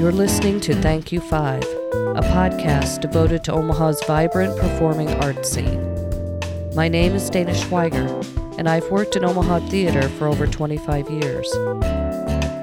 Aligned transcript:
You're 0.00 0.12
listening 0.12 0.60
to 0.60 0.74
Thank 0.76 1.12
You 1.12 1.20
Five, 1.20 1.62
a 1.62 2.22
podcast 2.22 3.02
devoted 3.02 3.44
to 3.44 3.52
Omaha's 3.52 4.02
vibrant 4.06 4.58
performing 4.58 5.10
arts 5.22 5.50
scene. 5.50 6.40
My 6.74 6.88
name 6.88 7.14
is 7.14 7.28
Dana 7.28 7.52
Schweiger, 7.52 8.08
and 8.56 8.66
I've 8.66 8.90
worked 8.90 9.16
in 9.16 9.26
Omaha 9.26 9.68
theater 9.68 10.08
for 10.08 10.26
over 10.26 10.46
25 10.46 11.10
years. 11.10 11.52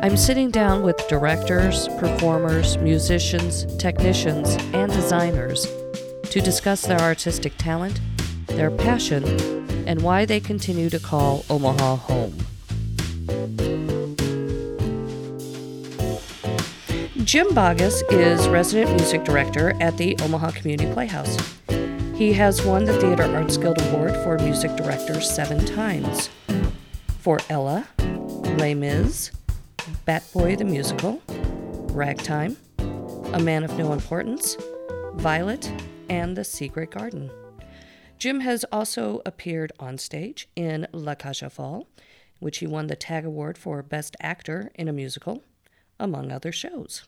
I'm 0.01 0.17
sitting 0.17 0.49
down 0.49 0.81
with 0.81 0.97
directors, 1.09 1.87
performers, 1.99 2.79
musicians, 2.79 3.67
technicians, 3.77 4.55
and 4.73 4.91
designers 4.91 5.67
to 6.31 6.41
discuss 6.41 6.87
their 6.87 6.99
artistic 7.01 7.53
talent, 7.59 8.01
their 8.47 8.71
passion, 8.71 9.23
and 9.87 10.01
why 10.01 10.25
they 10.25 10.39
continue 10.39 10.89
to 10.89 10.99
call 10.99 11.45
Omaha 11.51 11.97
home. 11.97 12.46
Jim 17.27 17.47
Boggess 17.47 18.09
is 18.09 18.47
resident 18.47 18.89
music 18.91 19.25
director 19.25 19.75
at 19.81 19.97
the 19.97 20.15
Omaha 20.21 20.51
Community 20.51 20.89
Playhouse. 20.93 21.37
He 22.15 22.31
has 22.31 22.63
won 22.63 22.85
the 22.85 22.97
Theater 23.01 23.23
Arts 23.35 23.57
Guild 23.57 23.81
Award 23.81 24.15
for 24.23 24.39
Music 24.39 24.73
Directors 24.77 25.29
seven 25.29 25.65
times 25.65 26.29
for 27.19 27.39
Ella, 27.49 27.85
Les 28.57 28.73
Mis, 28.73 29.31
Bat 30.05 30.23
Boy 30.31 30.55
the 30.55 30.63
Musical, 30.63 31.21
Ragtime, 31.91 32.55
A 32.79 33.39
Man 33.41 33.65
of 33.65 33.77
No 33.77 33.91
Importance, 33.91 34.55
Violet, 35.15 35.69
and 36.09 36.37
The 36.37 36.45
Secret 36.45 36.91
Garden. 36.91 37.29
Jim 38.17 38.39
has 38.39 38.63
also 38.71 39.21
appeared 39.25 39.73
on 39.81 39.97
stage 39.97 40.47
in 40.55 40.87
La 40.93 41.15
aux 41.25 41.49
Folles, 41.49 41.87
which 42.39 42.59
he 42.59 42.67
won 42.67 42.87
the 42.87 42.95
TAG 42.95 43.25
Award 43.25 43.57
for 43.57 43.83
Best 43.83 44.15
Actor 44.21 44.71
in 44.75 44.87
a 44.87 44.93
Musical, 44.93 45.43
among 45.99 46.31
other 46.31 46.53
shows. 46.53 47.03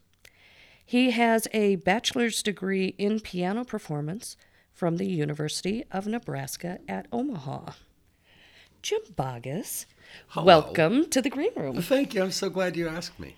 He 0.89 1.11
has 1.11 1.47
a 1.53 1.75
bachelor's 1.75 2.41
degree 2.41 2.95
in 2.97 3.19
piano 3.19 3.63
performance 3.63 4.35
from 4.73 4.97
the 4.97 5.05
University 5.05 5.83
of 5.91 6.07
Nebraska 6.07 6.79
at 6.87 7.05
Omaha. 7.11 7.73
Jim 8.81 9.01
Boggess, 9.15 9.85
Hello. 10.29 10.47
welcome 10.47 11.07
to 11.11 11.21
the 11.21 11.29
Green 11.29 11.51
Room. 11.55 11.79
Thank 11.83 12.15
you. 12.15 12.23
I'm 12.23 12.31
so 12.31 12.49
glad 12.49 12.75
you 12.75 12.87
asked 12.87 13.19
me. 13.19 13.35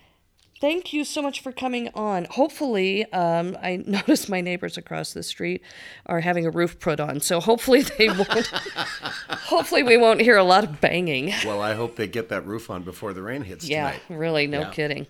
Thank 0.62 0.92
you 0.92 1.02
so 1.04 1.20
much 1.20 1.40
for 1.40 1.50
coming 1.50 1.88
on. 1.92 2.24
Hopefully, 2.30 3.04
um, 3.12 3.58
I 3.60 3.76
noticed 3.84 4.28
my 4.28 4.40
neighbors 4.40 4.78
across 4.78 5.12
the 5.12 5.24
street 5.24 5.60
are 6.06 6.20
having 6.20 6.46
a 6.46 6.50
roof 6.50 6.78
put 6.78 7.00
on, 7.00 7.18
so 7.18 7.40
hopefully 7.40 7.82
they 7.82 8.06
won't. 8.20 8.46
hopefully, 8.46 9.82
we 9.82 9.96
won't 9.96 10.20
hear 10.20 10.36
a 10.36 10.44
lot 10.44 10.62
of 10.62 10.80
banging. 10.80 11.32
Well, 11.44 11.60
I 11.60 11.74
hope 11.74 11.96
they 11.96 12.06
get 12.06 12.28
that 12.28 12.46
roof 12.46 12.70
on 12.70 12.84
before 12.84 13.12
the 13.12 13.22
rain 13.22 13.42
hits 13.42 13.68
Yeah, 13.68 13.90
tonight. 13.90 14.02
really, 14.08 14.46
no 14.46 14.60
Yeah. 14.60 14.70
kidding. 14.70 15.08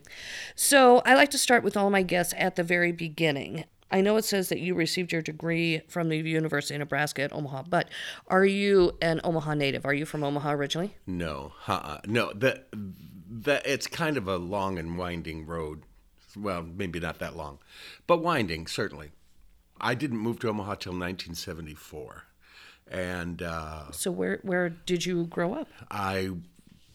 So, 0.55 1.03
I 1.05 1.15
like 1.15 1.31
to 1.33 1.39
start 1.39 1.63
with 1.63 1.77
all 1.77 1.91
my 1.91 2.03
guests 2.03 2.33
at 2.39 2.57
the 2.57 2.63
very 2.63 2.91
beginning. 2.91 3.65
I 3.91 4.01
know 4.01 4.17
it 4.17 4.25
says 4.25 4.49
that 4.49 4.59
you 4.59 4.75
received 4.75 5.13
your 5.13 5.21
degree 5.21 5.83
from 5.87 6.09
the 6.09 6.17
University 6.17 6.75
of 6.75 6.79
Nebraska 6.79 7.25
at 7.25 7.33
Omaha, 7.35 7.65
but 7.69 7.91
are 8.27 8.47
you 8.47 8.97
an 9.03 9.21
Omaha 9.23 9.53
native? 9.53 9.85
Are 9.85 9.93
you 9.93 10.07
from 10.07 10.25
Omaha 10.25 10.53
originally? 10.53 10.97
No, 11.07 11.53
uh-uh. 11.69 11.99
no. 12.07 12.33
That 12.33 12.69
that 13.41 13.67
it's 13.67 13.87
kind 13.87 14.17
of 14.17 14.29
a 14.29 14.37
long 14.37 14.79
and 14.79 14.99
winding 14.99 15.47
road. 15.47 15.83
Well, 16.37 16.63
maybe 16.63 17.01
not 17.01 17.19
that 17.19 17.37
long, 17.37 17.59
but 18.07 18.23
winding 18.23 18.67
certainly. 18.67 19.11
I 19.81 19.95
didn't 19.95 20.19
move 20.19 20.39
to 20.41 20.49
Omaha 20.49 20.77
till 20.77 20.93
1974, 20.93 22.25
and 22.89 23.43
uh, 23.43 23.91
So, 23.91 24.11
where 24.11 24.39
where 24.43 24.69
did 24.69 25.05
you 25.05 25.27
grow 25.27 25.55
up? 25.55 25.69
I 25.91 26.31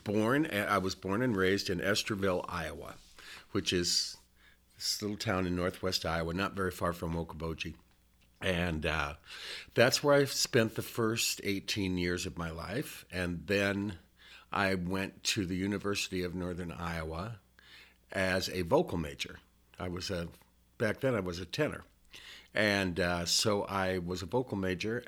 born 0.03 0.47
I 0.51 0.77
was 0.77 0.95
born 0.95 1.21
and 1.21 1.35
raised 1.35 1.69
in 1.69 1.79
Estherville, 1.79 2.45
Iowa, 2.47 2.95
which 3.51 3.73
is 3.73 4.17
this 4.77 5.01
little 5.01 5.17
town 5.17 5.45
in 5.45 5.55
northwest 5.55 6.05
Iowa, 6.05 6.33
not 6.33 6.53
very 6.53 6.71
far 6.71 6.93
from 6.93 7.15
Okoboji. 7.15 7.75
And 8.39 8.85
uh, 8.85 9.13
that's 9.73 10.03
where 10.03 10.13
I 10.13 10.25
spent 10.25 10.75
the 10.75 10.83
first 10.83 11.41
18 11.43 11.97
years 11.97 12.27
of 12.27 12.37
my 12.37 12.51
life. 12.51 13.03
And 13.11 13.41
then 13.47 13.97
I 14.51 14.75
went 14.75 15.23
to 15.25 15.45
the 15.45 15.55
University 15.55 16.23
of 16.23 16.35
Northern 16.35 16.71
Iowa 16.71 17.39
as 18.11 18.49
a 18.49 18.61
vocal 18.61 18.97
major. 18.97 19.39
I 19.79 19.89
was 19.89 20.09
a, 20.09 20.27
back 20.77 21.01
then 21.01 21.15
I 21.15 21.19
was 21.19 21.39
a 21.39 21.45
tenor. 21.45 21.83
And 22.53 22.99
uh, 22.99 23.25
so 23.25 23.63
I 23.63 23.99
was 23.99 24.21
a 24.21 24.25
vocal 24.25 24.57
major. 24.57 25.03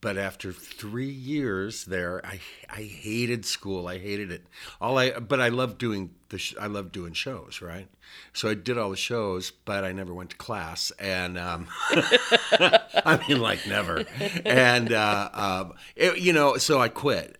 But 0.00 0.16
after 0.16 0.50
three 0.50 1.10
years 1.10 1.84
there, 1.84 2.24
I 2.24 2.40
I 2.70 2.82
hated 2.84 3.44
school. 3.44 3.86
I 3.86 3.98
hated 3.98 4.32
it. 4.32 4.46
All 4.80 4.96
I 4.96 5.10
but 5.10 5.40
I 5.40 5.48
loved 5.50 5.76
doing 5.76 6.14
the 6.30 6.38
sh- 6.38 6.54
I 6.58 6.68
loved 6.68 6.92
doing 6.92 7.12
shows, 7.12 7.60
right? 7.60 7.86
So 8.32 8.48
I 8.48 8.54
did 8.54 8.78
all 8.78 8.88
the 8.88 8.96
shows, 8.96 9.50
but 9.50 9.84
I 9.84 9.92
never 9.92 10.14
went 10.14 10.30
to 10.30 10.36
class, 10.36 10.90
and 10.98 11.36
um, 11.36 11.68
I 11.90 13.22
mean 13.28 13.40
like 13.40 13.66
never. 13.66 14.06
And 14.46 14.90
uh, 14.90 15.28
um, 15.34 15.74
it, 15.96 16.18
you 16.18 16.32
know, 16.32 16.56
so 16.56 16.80
I 16.80 16.88
quit. 16.88 17.36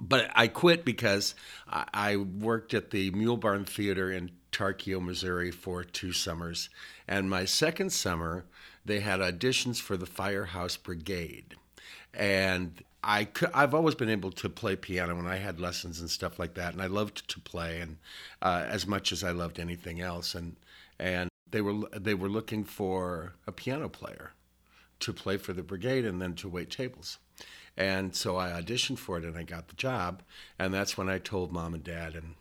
But 0.00 0.30
I 0.34 0.48
quit 0.48 0.84
because 0.84 1.34
I, 1.68 2.16
worked 2.16 2.72
at 2.72 2.90
the 2.90 3.10
Mule 3.10 3.36
Barn 3.36 3.64
Theater 3.64 4.10
in 4.10 4.30
Tarkio, 4.50 5.00
Missouri, 5.00 5.50
for 5.50 5.84
two 5.84 6.12
summers, 6.12 6.70
and 7.06 7.28
my 7.28 7.44
second 7.44 7.92
summer 7.92 8.44
they 8.84 9.00
had 9.00 9.20
auditions 9.20 9.78
for 9.80 9.96
the 9.96 10.06
Firehouse 10.06 10.76
Brigade 10.76 11.56
and 12.14 12.82
I 13.02 13.24
could, 13.24 13.50
I've 13.54 13.74
always 13.74 13.94
been 13.94 14.10
able 14.10 14.30
to 14.32 14.48
play 14.48 14.76
piano 14.76 15.16
when 15.16 15.26
I 15.26 15.36
had 15.36 15.60
lessons 15.60 16.00
and 16.00 16.10
stuff 16.10 16.38
like 16.38 16.54
that, 16.54 16.72
and 16.72 16.82
I 16.82 16.86
loved 16.86 17.28
to 17.30 17.40
play 17.40 17.80
and 17.80 17.96
uh, 18.42 18.64
as 18.68 18.86
much 18.86 19.12
as 19.12 19.24
I 19.24 19.30
loved 19.30 19.58
anything 19.58 20.00
else. 20.00 20.34
And 20.34 20.56
and 20.98 21.30
they 21.50 21.60
were 21.62 21.88
they 21.96 22.14
were 22.14 22.28
looking 22.28 22.64
for 22.64 23.34
a 23.46 23.52
piano 23.52 23.88
player 23.88 24.32
to 25.00 25.12
play 25.14 25.38
for 25.38 25.54
the 25.54 25.62
brigade 25.62 26.04
and 26.04 26.20
then 26.20 26.34
to 26.34 26.48
wait 26.48 26.70
tables. 26.70 27.18
And 27.80 28.14
so 28.14 28.36
I 28.36 28.50
auditioned 28.50 28.98
for 28.98 29.16
it 29.16 29.24
and 29.24 29.38
I 29.38 29.42
got 29.42 29.68
the 29.68 29.74
job. 29.74 30.22
And 30.58 30.72
that's 30.74 30.98
when 30.98 31.08
I 31.08 31.16
told 31.16 31.50
mom 31.50 31.72
and 31.72 31.82
dad 31.82 32.14
and 32.14 32.34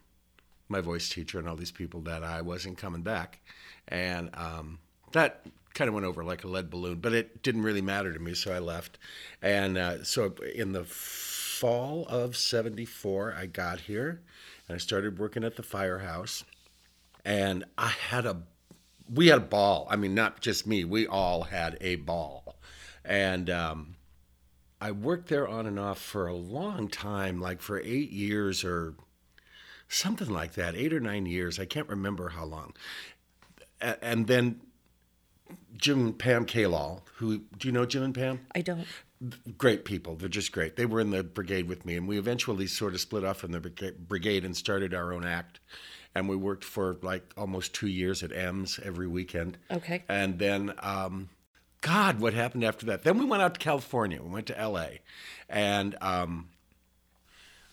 my 0.68 0.82
voice 0.82 1.08
teacher 1.08 1.40
and 1.40 1.48
all 1.48 1.56
these 1.56 1.72
people 1.72 2.02
that 2.02 2.26
I 2.26 2.42
wasn't 2.42 2.78
coming 2.78 3.04
back. 3.04 3.40
And 3.88 4.32
um, 4.34 4.80
that 5.14 5.46
kind 5.74 5.88
of 5.88 5.94
went 5.94 6.06
over 6.06 6.26
like 6.26 6.44
a 6.44 6.48
lead 6.50 6.70
balloon, 6.70 7.00
but 7.00 7.14
it 7.14 7.42
didn't 7.42 7.62
really 7.62 7.82
matter 7.82 8.12
to 8.12 8.20
me, 8.20 8.34
so 8.34 8.52
I 8.52 8.60
left. 8.60 8.98
And 9.42 9.78
uh, 9.78 10.04
so 10.04 10.34
in 10.54 10.74
the 10.74 10.84
fall 10.84 12.06
of 12.10 12.36
74, 12.36 13.34
I 13.34 13.46
got 13.46 13.80
here 13.80 14.20
and 14.68 14.76
I 14.76 14.78
started 14.78 15.20
working 15.20 15.46
at 15.46 15.56
the 15.56 15.64
firehouse. 15.64 16.44
And 17.24 17.64
I 17.78 17.88
had 17.88 18.26
a, 18.26 18.42
we 19.10 19.28
had 19.28 19.38
a 19.38 19.42
ball. 19.42 19.88
I 19.90 19.96
mean, 19.96 20.14
not 20.14 20.42
just 20.42 20.68
me, 20.68 20.84
we 20.84 21.08
all 21.08 21.44
had 21.44 21.78
a 21.80 21.96
ball. 21.96 22.58
And 23.06 23.50
um, 23.50 23.96
I 24.82 24.92
worked 24.92 25.28
there 25.28 25.48
on 25.48 25.66
and 25.66 25.80
off 25.80 26.00
for 26.00 26.28
a 26.28 26.36
long 26.36 26.88
time, 26.88 27.42
like 27.42 27.62
for 27.62 27.80
eight 27.80 28.12
years 28.12 28.64
or 28.64 28.96
something 29.90 30.30
like 30.30 30.54
that, 30.54 30.76
eight 30.76 30.94
or 30.94 31.00
nine 31.00 31.26
years. 31.26 31.60
I 31.60 31.66
can't 31.66 31.90
remember 31.90 32.30
how 32.30 32.46
long. 32.46 32.74
And 33.82 34.28
then 34.28 34.62
Jim 35.76 36.00
and 36.00 36.20
Pam 36.20 36.46
Kalal, 36.46 37.02
who 37.16 37.40
do 37.58 37.68
you 37.68 37.72
know 37.72 37.86
Jim 37.86 38.04
and 38.04 38.16
Pam? 38.16 38.46
I 38.56 38.62
don't. 38.62 38.86
Great 39.58 39.84
people. 39.84 40.16
They're 40.16 40.30
just 40.30 40.54
great. 40.54 40.78
They 40.78 40.86
were 40.86 41.02
in 41.02 41.12
the 41.12 41.24
brigade 41.24 41.68
with 41.68 41.86
me, 41.86 41.98
and 41.98 42.08
we 42.08 42.18
eventually 42.18 42.68
sort 42.68 42.94
of 42.94 43.02
split 43.02 43.26
off 43.26 43.38
from 43.38 43.52
the 43.52 43.60
brigade 43.60 44.46
and 44.46 44.56
started 44.56 44.94
our 44.94 45.12
own 45.12 45.26
act. 45.26 45.60
And 46.16 46.30
we 46.30 46.36
worked 46.36 46.64
for 46.64 46.98
like 47.02 47.34
almost 47.38 47.74
two 47.74 47.88
years 47.88 48.24
at 48.24 48.32
M's 48.32 48.80
every 48.84 49.08
weekend. 49.08 49.58
Okay. 49.70 50.04
And 50.08 50.40
then, 50.40 50.74
um, 50.80 51.30
God, 51.82 52.20
what 52.20 52.34
happened 52.34 52.64
after 52.64 52.86
that? 52.88 53.04
Then 53.04 53.18
we 53.18 53.26
went 53.26 53.42
out 53.42 53.54
to 53.54 53.60
California. 53.60 54.22
We 54.22 54.30
went 54.30 54.48
to 54.48 54.68
LA. 54.68 54.88
And 55.48 55.96
um, 56.02 56.50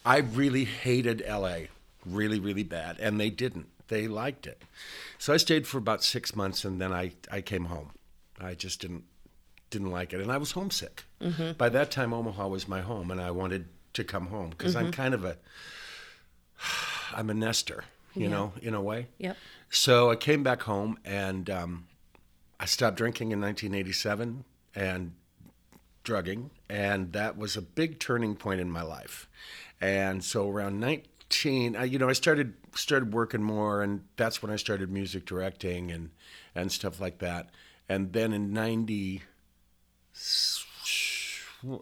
I 0.04 0.18
really 0.18 0.64
hated 0.64 1.24
LA, 1.28 1.62
really, 2.04 2.38
really 2.38 2.62
bad. 2.62 2.98
And 3.00 3.20
they 3.20 3.30
didn't. 3.30 3.66
They 3.88 4.06
liked 4.08 4.46
it. 4.46 4.62
So 5.18 5.32
I 5.32 5.36
stayed 5.36 5.66
for 5.66 5.78
about 5.78 6.02
six 6.04 6.34
months 6.36 6.64
and 6.64 6.80
then 6.80 6.92
I, 6.92 7.12
I 7.30 7.40
came 7.40 7.66
home. 7.66 7.90
I 8.40 8.54
just 8.54 8.80
didn't 8.80 9.04
didn't 9.70 9.90
like 9.90 10.12
it. 10.12 10.20
And 10.20 10.30
I 10.30 10.36
was 10.36 10.52
homesick. 10.52 11.04
By 11.58 11.68
that 11.70 11.90
time, 11.90 12.12
Omaha 12.12 12.46
was 12.46 12.68
my 12.68 12.82
home 12.82 13.10
and 13.10 13.20
I 13.20 13.32
wanted 13.32 13.66
to 13.94 14.04
come 14.04 14.28
home 14.28 14.50
because 14.50 14.76
I'm 14.76 14.92
kind 14.92 15.12
of 15.12 15.24
a, 15.24 15.36
I'm 17.14 17.30
a 17.30 17.34
nester, 17.34 17.82
you 18.14 18.24
Yeah. 18.24 18.28
know, 18.28 18.52
in 18.62 18.74
a 18.74 18.80
way. 18.80 19.08
Yep. 19.18 19.36
So 19.70 20.10
I 20.12 20.16
came 20.16 20.44
back 20.44 20.62
home 20.62 20.98
and 21.04 21.50
um, 21.50 21.86
I 22.58 22.66
stopped 22.66 22.96
drinking 22.96 23.32
in 23.32 23.40
1987 23.40 24.44
and 24.74 25.12
drugging, 26.04 26.50
and 26.68 27.12
that 27.12 27.36
was 27.36 27.56
a 27.56 27.62
big 27.62 27.98
turning 27.98 28.36
point 28.36 28.60
in 28.60 28.70
my 28.70 28.82
life. 28.82 29.28
And 29.80 30.24
so 30.24 30.48
around 30.48 30.80
19, 30.80 31.76
I, 31.76 31.84
you 31.84 31.98
know, 31.98 32.08
I 32.08 32.14
started 32.14 32.54
started 32.74 33.12
working 33.12 33.42
more, 33.42 33.82
and 33.82 34.04
that's 34.16 34.42
when 34.42 34.50
I 34.50 34.56
started 34.56 34.90
music 34.90 35.26
directing 35.26 35.90
and 35.90 36.10
and 36.54 36.72
stuff 36.72 37.00
like 37.00 37.18
that. 37.18 37.50
And 37.88 38.12
then 38.12 38.32
in 38.32 38.52
90, 38.52 39.22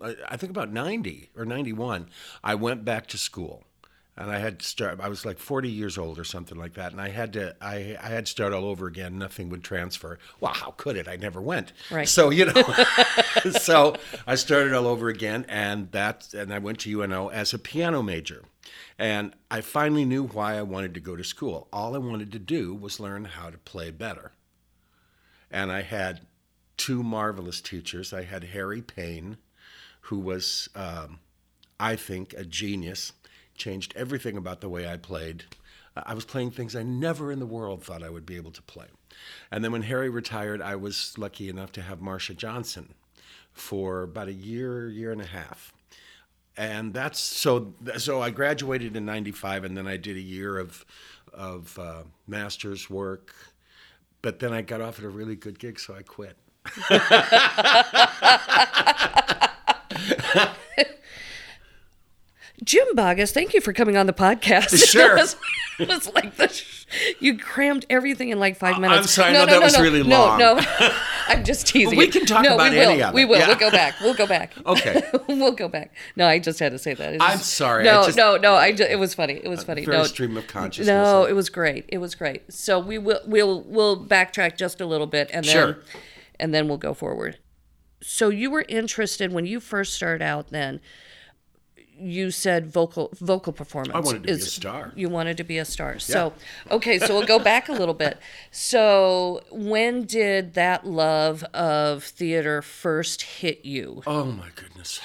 I 0.02 0.16
I 0.28 0.36
think 0.36 0.50
about 0.50 0.72
90 0.72 1.30
or 1.36 1.44
91, 1.44 2.08
I 2.42 2.54
went 2.54 2.84
back 2.84 3.06
to 3.08 3.18
school. 3.18 3.64
And 4.16 4.30
I 4.30 4.38
had 4.38 4.60
to 4.60 4.64
start. 4.64 5.00
I 5.00 5.08
was 5.08 5.24
like 5.24 5.38
40 5.38 5.68
years 5.68 5.98
old 5.98 6.18
or 6.18 6.24
something 6.24 6.56
like 6.56 6.74
that, 6.74 6.92
and 6.92 7.00
I 7.00 7.08
had 7.08 7.32
to. 7.32 7.56
I 7.60 7.96
I 8.00 8.08
had 8.08 8.26
to 8.26 8.30
start 8.30 8.52
all 8.52 8.64
over 8.64 8.86
again. 8.86 9.18
Nothing 9.18 9.48
would 9.48 9.64
transfer. 9.64 10.18
Well, 10.40 10.52
how 10.52 10.70
could 10.72 10.96
it? 10.96 11.08
I 11.08 11.16
never 11.16 11.40
went. 11.40 11.72
Right. 11.90 12.08
So 12.08 12.30
you 12.30 12.46
know, 12.46 12.62
so 13.60 13.96
I 14.26 14.36
started 14.36 14.72
all 14.72 14.86
over 14.86 15.08
again, 15.08 15.44
and 15.48 15.90
that, 15.92 16.32
and 16.32 16.52
I 16.52 16.58
went 16.58 16.80
to 16.80 16.90
UNO 16.90 17.28
as 17.28 17.52
a 17.52 17.58
piano 17.58 18.02
major, 18.02 18.44
and 18.98 19.34
I 19.50 19.60
finally 19.60 20.04
knew 20.04 20.24
why 20.24 20.56
I 20.56 20.62
wanted 20.62 20.94
to 20.94 21.00
go 21.00 21.16
to 21.16 21.24
school. 21.24 21.68
All 21.72 21.94
I 21.94 21.98
wanted 21.98 22.30
to 22.32 22.38
do 22.38 22.74
was 22.74 23.00
learn 23.00 23.24
how 23.24 23.50
to 23.50 23.58
play 23.58 23.90
better, 23.90 24.32
and 25.50 25.72
I 25.72 25.82
had 25.82 26.20
two 26.76 27.02
marvelous 27.02 27.60
teachers. 27.60 28.12
I 28.12 28.22
had 28.22 28.44
Harry 28.44 28.82
Payne, 28.82 29.38
who 30.02 30.18
was, 30.18 30.68
um, 30.74 31.18
I 31.78 31.96
think, 31.96 32.32
a 32.34 32.44
genius 32.44 33.12
changed 33.54 33.92
everything 33.96 34.36
about 34.36 34.60
the 34.60 34.68
way 34.68 34.88
I 34.88 34.96
played. 34.96 35.44
I 35.96 36.14
was 36.14 36.24
playing 36.24 36.50
things 36.50 36.74
I 36.74 36.82
never 36.82 37.30
in 37.30 37.38
the 37.38 37.46
world 37.46 37.84
thought 37.84 38.02
I 38.02 38.10
would 38.10 38.26
be 38.26 38.36
able 38.36 38.50
to 38.52 38.62
play. 38.62 38.86
And 39.50 39.62
then 39.62 39.70
when 39.70 39.82
Harry 39.82 40.08
retired, 40.08 40.60
I 40.60 40.76
was 40.76 41.16
lucky 41.16 41.48
enough 41.48 41.70
to 41.72 41.82
have 41.82 42.00
Marcia 42.00 42.34
Johnson 42.34 42.94
for 43.52 44.02
about 44.02 44.28
a 44.28 44.32
year, 44.32 44.88
year 44.88 45.12
and 45.12 45.20
a 45.20 45.26
half. 45.26 45.72
And 46.56 46.92
that's 46.92 47.20
so. 47.20 47.74
So 47.96 48.22
I 48.22 48.30
graduated 48.30 48.94
in 48.94 49.04
'95, 49.04 49.64
and 49.64 49.76
then 49.76 49.88
I 49.88 49.96
did 49.96 50.16
a 50.16 50.20
year 50.20 50.56
of 50.56 50.84
of 51.32 51.76
uh, 51.80 52.02
master's 52.28 52.88
work. 52.88 53.34
But 54.22 54.38
then 54.38 54.52
I 54.52 54.62
got 54.62 54.80
off 54.80 55.00
at 55.00 55.04
a 55.04 55.08
really 55.08 55.34
good 55.34 55.58
gig, 55.58 55.80
so 55.80 55.96
I 55.96 56.02
quit. 56.02 56.36
Jim 62.62 62.86
Boggess, 62.94 63.32
thank 63.32 63.52
you 63.52 63.60
for 63.60 63.72
coming 63.72 63.96
on 63.96 64.06
the 64.06 64.12
podcast. 64.12 64.72
Sure. 64.94 65.16
it, 65.16 65.20
was, 65.20 65.36
it 65.80 65.88
was 65.88 66.14
like 66.14 66.36
the 66.36 66.62
you 67.18 67.36
crammed 67.36 67.84
everything 67.90 68.28
in 68.28 68.38
like 68.38 68.56
five 68.56 68.78
minutes. 68.78 68.98
I'm 69.00 69.06
sorry, 69.06 69.32
no, 69.32 69.44
that 69.46 69.60
was 69.60 69.78
really 69.80 70.04
no, 70.04 70.20
long. 70.20 70.38
No, 70.38 70.60
I'm 71.28 71.42
just 71.42 71.66
teasing. 71.66 71.98
we 71.98 72.06
can 72.06 72.26
talk 72.26 72.44
no, 72.44 72.54
about 72.54 72.70
we 72.70 72.78
will. 72.78 72.90
any 72.90 73.02
of 73.02 73.08
it. 73.10 73.14
We 73.14 73.24
will. 73.24 73.38
Yeah. 73.38 73.48
We'll 73.48 73.56
go 73.56 73.70
back. 73.72 73.94
We'll 74.00 74.14
go 74.14 74.26
back. 74.26 74.52
Okay. 74.66 75.02
we'll 75.28 75.52
go 75.52 75.68
back. 75.68 75.94
No, 76.16 76.26
I 76.26 76.38
just 76.38 76.58
had 76.58 76.72
to 76.72 76.78
say 76.78 76.94
that. 76.94 77.14
It 77.14 77.20
I'm 77.22 77.38
sorry, 77.38 77.84
No, 77.84 78.04
just- 78.04 78.16
no, 78.16 78.36
no. 78.36 78.54
I 78.54 78.72
just, 78.72 78.90
it 78.90 78.96
was 78.96 79.14
funny. 79.14 79.40
It 79.42 79.48
was 79.48 79.64
funny. 79.64 79.84
very 79.84 79.98
no, 79.98 80.04
stream 80.04 80.36
of 80.36 80.46
consciousness. 80.46 80.86
No, 80.88 81.24
it 81.24 81.32
was 81.32 81.48
great. 81.50 81.84
It 81.88 81.98
was 81.98 82.14
great. 82.14 82.52
So 82.52 82.78
we 82.78 82.98
will 82.98 83.20
we'll 83.26 83.62
we'll 83.62 84.04
backtrack 84.06 84.56
just 84.56 84.80
a 84.80 84.86
little 84.86 85.06
bit 85.06 85.28
and 85.32 85.44
then 85.44 85.52
Sure. 85.52 85.78
and 86.38 86.54
then 86.54 86.68
we'll 86.68 86.78
go 86.78 86.94
forward. 86.94 87.38
So 88.00 88.28
you 88.28 88.50
were 88.50 88.64
interested 88.68 89.32
when 89.32 89.46
you 89.46 89.60
first 89.60 89.94
started 89.94 90.22
out 90.22 90.48
then 90.50 90.80
you 91.98 92.30
said 92.30 92.66
vocal 92.66 93.10
vocal 93.14 93.52
performance. 93.52 93.94
I 93.94 94.00
wanted 94.00 94.22
to 94.22 94.26
be 94.28 94.32
a 94.32 94.38
star. 94.38 94.92
You 94.94 95.08
wanted 95.08 95.36
to 95.38 95.44
be 95.44 95.58
a 95.58 95.64
star. 95.64 95.98
So 95.98 96.32
okay, 96.70 96.98
so 96.98 97.16
we'll 97.16 97.26
go 97.26 97.38
back 97.38 97.68
a 97.68 97.72
little 97.72 97.94
bit. 97.94 98.18
So 98.50 99.42
when 99.50 100.04
did 100.04 100.54
that 100.54 100.86
love 100.86 101.42
of 101.54 102.04
theater 102.04 102.62
first 102.62 103.22
hit 103.22 103.64
you? 103.64 104.02
Oh 104.06 104.24
my 104.24 104.48
goodness. 104.54 105.00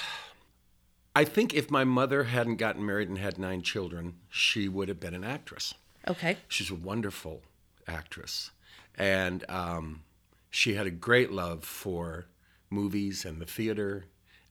I 1.14 1.24
think 1.24 1.54
if 1.54 1.70
my 1.70 1.84
mother 1.84 2.24
hadn't 2.24 2.56
gotten 2.56 2.86
married 2.86 3.08
and 3.08 3.18
had 3.18 3.38
nine 3.38 3.62
children, 3.62 4.14
she 4.28 4.68
would 4.68 4.88
have 4.88 5.00
been 5.00 5.14
an 5.14 5.24
actress. 5.24 5.74
Okay. 6.06 6.36
She's 6.48 6.70
a 6.70 6.74
wonderful 6.74 7.42
actress. 7.86 8.52
And 8.96 9.44
um, 9.48 10.02
she 10.50 10.74
had 10.74 10.86
a 10.86 10.90
great 10.90 11.32
love 11.32 11.64
for 11.64 12.26
movies 12.70 13.24
and 13.24 13.40
the 13.40 13.46
theater 13.46 14.04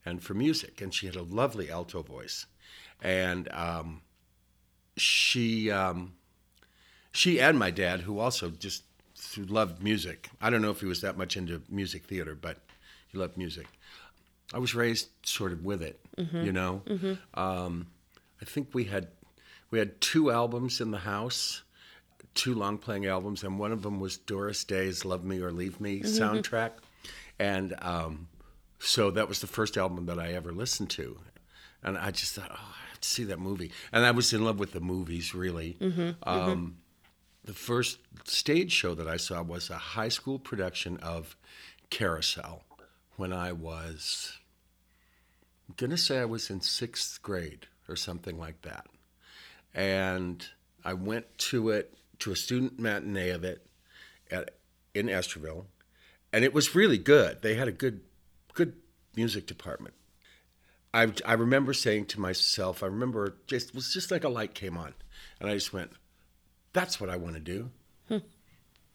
and 0.05 0.21
for 0.21 0.33
music. 0.33 0.81
And 0.81 0.93
she 0.93 1.05
had 1.05 1.15
a 1.15 1.23
lovely 1.23 1.69
alto 1.69 2.01
voice. 2.01 2.45
And 3.01 3.49
um, 3.51 4.01
she, 4.97 5.71
um, 5.71 6.13
she 7.11 7.39
and 7.39 7.57
my 7.57 7.71
dad, 7.71 8.01
who 8.01 8.19
also 8.19 8.49
just 8.49 8.83
loved 9.37 9.81
music. 9.83 10.29
I 10.41 10.49
don't 10.49 10.61
know 10.61 10.71
if 10.71 10.79
he 10.81 10.85
was 10.85 11.01
that 11.01 11.17
much 11.17 11.35
into 11.37 11.61
music 11.69 12.05
theater, 12.05 12.35
but 12.35 12.57
he 13.07 13.17
loved 13.17 13.37
music. 13.37 13.67
I 14.53 14.57
was 14.59 14.73
raised 14.73 15.09
sort 15.23 15.51
of 15.51 15.63
with 15.63 15.81
it, 15.83 15.99
you 16.45 16.51
know. 16.51 16.81
Um, 17.35 17.87
I 18.41 18.45
think 18.45 18.69
we 18.73 18.85
had 18.85 19.07
we 19.71 19.77
had 19.79 19.99
two 20.01 20.31
albums 20.31 20.81
in 20.81 20.91
the 20.91 20.97
house, 20.99 21.61
two 22.33 22.55
long 22.55 22.77
playing 22.77 23.05
albums, 23.05 23.43
and 23.43 23.59
one 23.59 23.71
of 23.71 23.83
them 23.83 23.99
was 23.99 24.17
Doris 24.17 24.63
Day's 24.63 25.05
"Love 25.05 25.23
Me 25.23 25.39
or 25.39 25.51
Leave 25.51 25.79
Me" 25.79 25.99
soundtrack, 26.01 26.71
and 27.37 27.75
um, 27.81 28.27
so 28.79 29.11
that 29.11 29.27
was 29.27 29.41
the 29.41 29.47
first 29.47 29.77
album 29.77 30.05
that 30.07 30.19
I 30.19 30.33
ever 30.33 30.51
listened 30.51 30.89
to, 30.91 31.19
and 31.83 31.97
I 31.97 32.11
just 32.11 32.33
thought, 32.33 32.49
oh, 32.51 32.55
I 32.55 32.89
have 32.89 33.01
to 33.01 33.07
see 33.09 33.23
that 33.25 33.39
movie, 33.39 33.71
and 33.91 34.05
I 34.05 34.11
was 34.11 34.33
in 34.33 34.43
love 34.43 34.59
with 34.59 34.71
the 34.71 34.79
movies 34.79 35.35
really. 35.35 35.77
Um, 36.23 36.77
the 37.43 37.53
first 37.53 37.97
stage 38.25 38.71
show 38.71 38.93
that 38.95 39.07
I 39.07 39.17
saw 39.17 39.41
was 39.41 39.69
a 39.69 39.77
high 39.77 40.09
school 40.09 40.37
production 40.39 40.97
of 40.97 41.35
Carousel 41.89 42.63
when 43.15 43.33
I 43.33 43.51
was, 43.53 44.37
I'm 45.67 45.75
going 45.75 45.89
to 45.89 45.97
say 45.97 46.19
I 46.19 46.25
was 46.25 46.49
in 46.49 46.61
sixth 46.61 47.21
grade 47.21 47.67
or 47.87 47.95
something 47.95 48.37
like 48.37 48.61
that. 48.61 48.85
And 49.73 50.45
I 50.85 50.93
went 50.93 51.25
to 51.49 51.69
it, 51.69 51.97
to 52.19 52.31
a 52.31 52.35
student 52.35 52.77
matinee 52.79 53.29
of 53.29 53.43
it 53.43 53.65
at, 54.29 54.51
in 54.93 55.07
Estherville. 55.07 55.65
And 56.31 56.45
it 56.45 56.53
was 56.53 56.75
really 56.75 56.97
good. 56.97 57.41
They 57.41 57.55
had 57.55 57.67
a 57.67 57.71
good 57.71 58.01
music 59.15 59.45
department. 59.45 59.95
I, 60.93 61.11
I 61.25 61.33
remember 61.33 61.73
saying 61.73 62.05
to 62.07 62.19
myself, 62.19 62.81
I 62.81 62.87
remember 62.87 63.35
just, 63.47 63.69
it 63.69 63.75
was 63.75 63.93
just 63.93 64.11
like 64.11 64.23
a 64.23 64.29
light 64.29 64.53
came 64.55 64.77
on. 64.77 64.93
And 65.39 65.49
I 65.49 65.53
just 65.53 65.71
went, 65.71 65.91
that's 66.73 66.99
what 66.99 67.09
I 67.09 67.15
want 67.15 67.35
to 67.35 67.41
do. 67.41 67.69
Hmm. 68.07 68.17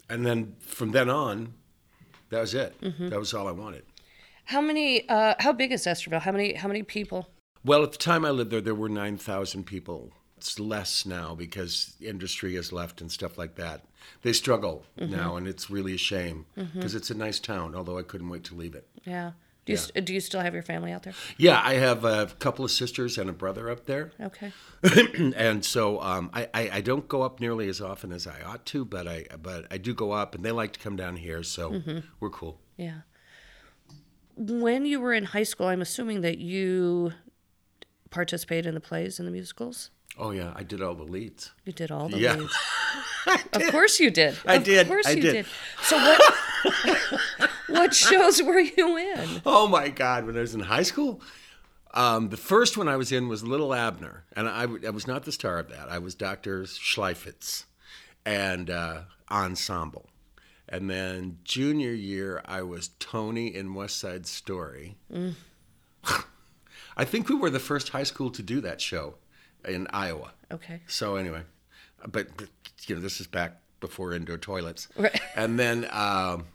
And 0.08 0.26
then 0.26 0.56
from 0.60 0.90
then 0.90 1.08
on, 1.08 1.54
that 2.30 2.40
was 2.40 2.54
it. 2.54 2.80
Mm-hmm. 2.80 3.08
That 3.10 3.18
was 3.18 3.32
all 3.32 3.46
I 3.46 3.52
wanted. 3.52 3.84
How 4.46 4.60
many? 4.60 5.08
Uh, 5.08 5.34
how 5.38 5.52
big 5.52 5.72
is 5.72 5.86
Estherville? 5.86 6.20
How 6.20 6.32
many? 6.32 6.54
How 6.54 6.68
many 6.68 6.82
people? 6.82 7.28
Well, 7.64 7.82
at 7.82 7.92
the 7.92 7.98
time 7.98 8.24
I 8.24 8.30
lived 8.30 8.50
there, 8.50 8.60
there 8.60 8.74
were 8.74 8.90
9,000 8.90 9.64
people. 9.64 10.12
It's 10.36 10.58
less 10.58 11.06
now 11.06 11.34
because 11.34 11.94
industry 11.98 12.56
has 12.56 12.72
left 12.72 13.00
and 13.00 13.10
stuff 13.10 13.38
like 13.38 13.54
that. 13.54 13.86
They 14.20 14.34
struggle 14.34 14.84
mm-hmm. 14.98 15.10
now, 15.10 15.36
and 15.36 15.48
it's 15.48 15.70
really 15.70 15.94
a 15.94 15.98
shame 15.98 16.44
mm-hmm. 16.58 16.78
because 16.78 16.94
it's 16.94 17.08
a 17.08 17.14
nice 17.14 17.40
town, 17.40 17.74
although 17.74 17.96
I 17.96 18.02
couldn't 18.02 18.28
wait 18.28 18.44
to 18.44 18.54
leave 18.54 18.74
it. 18.74 18.86
Yeah. 19.06 19.32
Do 19.64 19.72
you, 19.72 19.78
st- 19.78 20.04
do 20.04 20.12
you 20.12 20.20
still 20.20 20.40
have 20.40 20.52
your 20.52 20.62
family 20.62 20.92
out 20.92 21.04
there? 21.04 21.14
Yeah, 21.38 21.60
I 21.62 21.74
have 21.74 22.04
a 22.04 22.26
couple 22.38 22.64
of 22.64 22.70
sisters 22.70 23.16
and 23.16 23.30
a 23.30 23.32
brother 23.32 23.70
up 23.70 23.86
there. 23.86 24.12
Okay. 24.20 24.52
and 25.36 25.64
so 25.64 26.02
um, 26.02 26.30
I, 26.34 26.48
I, 26.52 26.70
I 26.74 26.80
don't 26.82 27.08
go 27.08 27.22
up 27.22 27.40
nearly 27.40 27.68
as 27.68 27.80
often 27.80 28.12
as 28.12 28.26
I 28.26 28.42
ought 28.42 28.66
to, 28.66 28.84
but 28.84 29.08
I 29.08 29.24
but 29.40 29.66
I 29.70 29.78
do 29.78 29.94
go 29.94 30.12
up, 30.12 30.34
and 30.34 30.44
they 30.44 30.50
like 30.50 30.72
to 30.74 30.80
come 30.80 30.96
down 30.96 31.16
here, 31.16 31.42
so 31.42 31.82
we're 32.20 32.30
cool. 32.30 32.60
Yeah. 32.76 33.00
When 34.36 34.84
you 34.84 35.00
were 35.00 35.12
in 35.14 35.24
high 35.24 35.44
school, 35.44 35.68
I'm 35.68 35.80
assuming 35.80 36.20
that 36.22 36.38
you 36.38 37.12
participated 38.10 38.66
in 38.66 38.74
the 38.74 38.80
plays 38.80 39.18
and 39.18 39.26
the 39.26 39.32
musicals. 39.32 39.90
Oh 40.18 40.30
yeah, 40.30 40.52
I 40.54 40.62
did 40.62 40.80
all 40.80 40.94
the 40.94 41.04
leads. 41.04 41.50
You 41.64 41.72
did 41.72 41.90
all 41.90 42.08
the 42.08 42.18
Yeah. 42.18 42.36
leads. 42.36 42.56
Of 43.54 43.62
course 43.70 44.00
you 44.00 44.10
did. 44.10 44.36
I 44.44 44.56
of 44.56 44.64
did. 44.64 44.82
Of 44.82 44.88
course 44.88 45.06
I 45.06 45.12
you 45.12 45.22
did. 45.22 45.46
So 45.82 45.96
what? 45.96 46.34
what 47.68 47.94
shows 47.94 48.42
were 48.42 48.60
you 48.60 48.98
in? 48.98 49.42
Oh 49.46 49.66
my 49.66 49.88
God! 49.88 50.26
When 50.26 50.36
I 50.36 50.40
was 50.40 50.54
in 50.54 50.60
high 50.60 50.82
school, 50.82 51.22
um, 51.94 52.28
the 52.28 52.36
first 52.36 52.76
one 52.76 52.86
I 52.86 52.96
was 52.96 53.12
in 53.12 53.28
was 53.28 53.42
Little 53.42 53.72
Abner, 53.72 54.24
and 54.36 54.46
I, 54.46 54.64
I 54.86 54.90
was 54.90 55.06
not 55.06 55.24
the 55.24 55.32
star 55.32 55.58
of 55.58 55.70
that. 55.70 55.88
I 55.88 55.98
was 56.00 56.14
Doctor 56.14 56.64
Schleifitz, 56.64 57.64
and 58.26 58.68
uh, 58.68 59.02
ensemble. 59.30 60.10
And 60.68 60.90
then 60.90 61.38
junior 61.44 61.92
year, 61.92 62.42
I 62.44 62.60
was 62.60 62.90
Tony 62.98 63.54
in 63.54 63.72
West 63.74 63.98
Side 63.98 64.26
Story. 64.26 64.96
I 66.96 67.04
think 67.04 67.28
we 67.28 67.34
were 67.34 67.50
the 67.50 67.58
first 67.58 67.88
high 67.90 68.02
school 68.02 68.30
to 68.30 68.42
do 68.42 68.60
that 68.60 68.80
show 68.80 69.14
in 69.66 69.86
Iowa. 69.90 70.32
Okay. 70.52 70.80
So 70.86 71.16
anyway, 71.16 71.42
but, 72.06 72.28
you 72.86 72.94
know, 72.94 73.00
this 73.00 73.20
is 73.20 73.26
back 73.26 73.60
before 73.80 74.12
indoor 74.14 74.38
toilets. 74.38 74.88
Right. 74.96 75.20
And 75.36 75.58
then 75.58 75.86
um, 75.90 76.46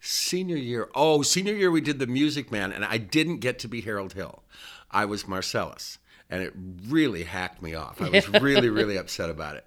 senior 0.00 0.56
year, 0.56 0.88
oh, 0.94 1.22
senior 1.22 1.54
year 1.54 1.70
we 1.70 1.80
did 1.80 1.98
the 1.98 2.06
Music 2.06 2.50
Man, 2.50 2.72
and 2.72 2.84
I 2.84 2.98
didn't 2.98 3.38
get 3.38 3.58
to 3.60 3.68
be 3.68 3.80
Harold 3.80 4.12
Hill. 4.14 4.42
I 4.90 5.04
was 5.04 5.28
Marcellus, 5.28 5.98
and 6.30 6.42
it 6.42 6.52
really 6.88 7.24
hacked 7.24 7.62
me 7.62 7.74
off. 7.74 8.00
I 8.00 8.08
was 8.08 8.28
really, 8.40 8.70
really 8.70 8.96
upset 8.96 9.30
about 9.30 9.56
it. 9.56 9.66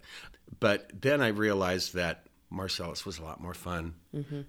But 0.59 0.91
then 0.99 1.21
I 1.21 1.27
realized 1.29 1.93
that 1.93 2.25
Marcellus 2.49 3.05
was 3.05 3.19
a 3.19 3.23
lot 3.23 3.39
more 3.41 3.53
fun, 3.53 3.93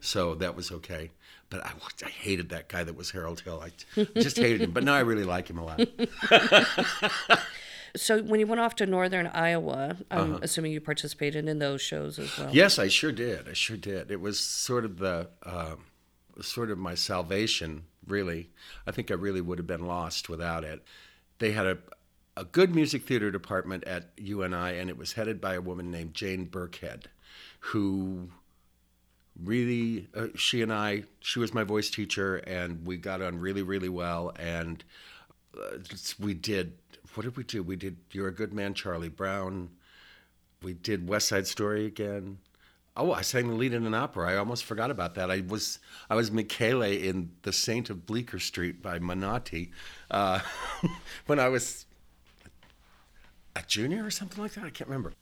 so 0.01 0.35
that 0.37 0.57
was 0.57 0.73
okay. 0.73 1.11
But 1.51 1.65
I, 1.67 1.73
I 2.05 2.09
hated 2.09 2.49
that 2.49 2.69
guy 2.69 2.83
that 2.85 2.97
was 2.97 3.11
Harold 3.11 3.41
Hill. 3.41 3.63
I 3.63 4.07
just 4.19 4.39
hated 4.39 4.63
him. 4.63 4.71
But 4.73 4.85
now 4.85 4.95
I 4.95 5.01
really 5.01 5.25
like 5.25 5.49
him 5.49 5.59
a 5.59 5.65
lot. 5.65 5.81
So 7.95 8.23
when 8.23 8.41
you 8.41 8.47
went 8.47 8.61
off 8.61 8.75
to 8.77 8.87
northern 8.87 9.27
Iowa, 9.27 9.97
I'm 10.11 10.35
Uh-huh. 10.35 10.39
assuming 10.43 10.73
you 10.73 10.81
participated 10.81 11.47
in 11.47 11.59
those 11.59 11.83
shows 11.83 12.19
as 12.19 12.37
well. 12.39 12.49
Yes, 12.55 12.79
I 12.79 12.89
sure 12.89 13.13
did. 13.13 13.49
I 13.49 13.53
sure 13.53 13.77
did. 13.77 14.11
It 14.11 14.21
was 14.21 14.41
sort 14.41 14.85
of 14.85 14.99
the 14.99 15.29
uh, 15.43 15.77
sort 16.41 16.71
of 16.71 16.79
my 16.79 16.95
salvation. 16.95 17.85
Really, 18.07 18.51
I 18.87 18.91
think 18.93 19.11
I 19.11 19.15
really 19.15 19.41
would 19.41 19.59
have 19.59 19.67
been 19.67 19.87
lost 19.87 20.29
without 20.29 20.65
it. 20.65 20.83
They 21.39 21.53
had 21.53 21.67
a 21.67 21.79
a 22.35 22.45
good 22.47 22.75
music 22.75 23.03
theater 23.05 23.31
department 23.31 23.85
at 23.85 24.11
UNI, 24.17 24.79
and 24.79 24.89
it 24.89 24.97
was 24.97 25.13
headed 25.13 25.39
by 25.39 25.53
a 25.55 25.61
woman 25.61 25.91
named 25.91 26.15
Jane 26.15 26.47
Burkhead, 26.49 27.05
who 27.61 28.31
really, 29.43 30.09
uh, 30.15 30.29
she 30.35 30.63
and 30.63 30.73
I, 30.73 31.05
she 31.21 31.39
was 31.39 31.53
my 31.53 31.63
voice 31.65 31.91
teacher, 31.91 32.37
and 32.37 32.87
we 32.87 32.97
got 32.97 33.21
on 33.23 33.39
really, 33.39 33.63
really 33.63 33.89
well. 33.91 34.33
And 34.39 34.83
uh, 35.57 35.79
we 36.19 36.33
did, 36.35 36.79
what 37.15 37.25
did 37.25 37.37
we 37.37 37.45
do? 37.45 37.63
We 37.63 37.77
did 37.77 37.97
You're 38.11 38.29
a 38.29 38.35
Good 38.35 38.53
Man, 38.53 38.75
Charlie 38.75 39.09
Brown. 39.09 39.71
We 40.63 40.75
did 40.75 41.09
West 41.09 41.29
Side 41.29 41.47
Story 41.47 41.87
again. 41.87 42.39
Oh, 42.97 43.13
I 43.13 43.23
sang 43.23 43.49
the 43.49 43.55
lead 43.55 43.73
in 43.73 43.87
an 43.87 43.95
opera. 43.95 44.31
I 44.31 44.37
almost 44.37 44.65
forgot 44.65 44.91
about 44.91 45.15
that. 45.15 45.31
I 45.31 45.41
was 45.41 45.79
I 46.11 46.15
was 46.15 46.31
Michele 46.31 46.83
in 46.83 47.31
The 47.43 47.53
Saint 47.53 47.89
of 47.89 48.07
Bleecker 48.07 48.39
Street 48.39 48.83
by 48.83 48.99
Menotti 48.99 49.71
uh, 50.11 50.41
when 51.27 51.39
I 51.39 51.49
was 51.49 51.87
a 53.57 53.63
junior 53.67 54.05
or 54.05 54.11
something 54.11 54.43
like 54.43 54.53
that. 54.55 54.65
I 54.65 54.71
can't 54.71 54.89
remember. 54.89 55.15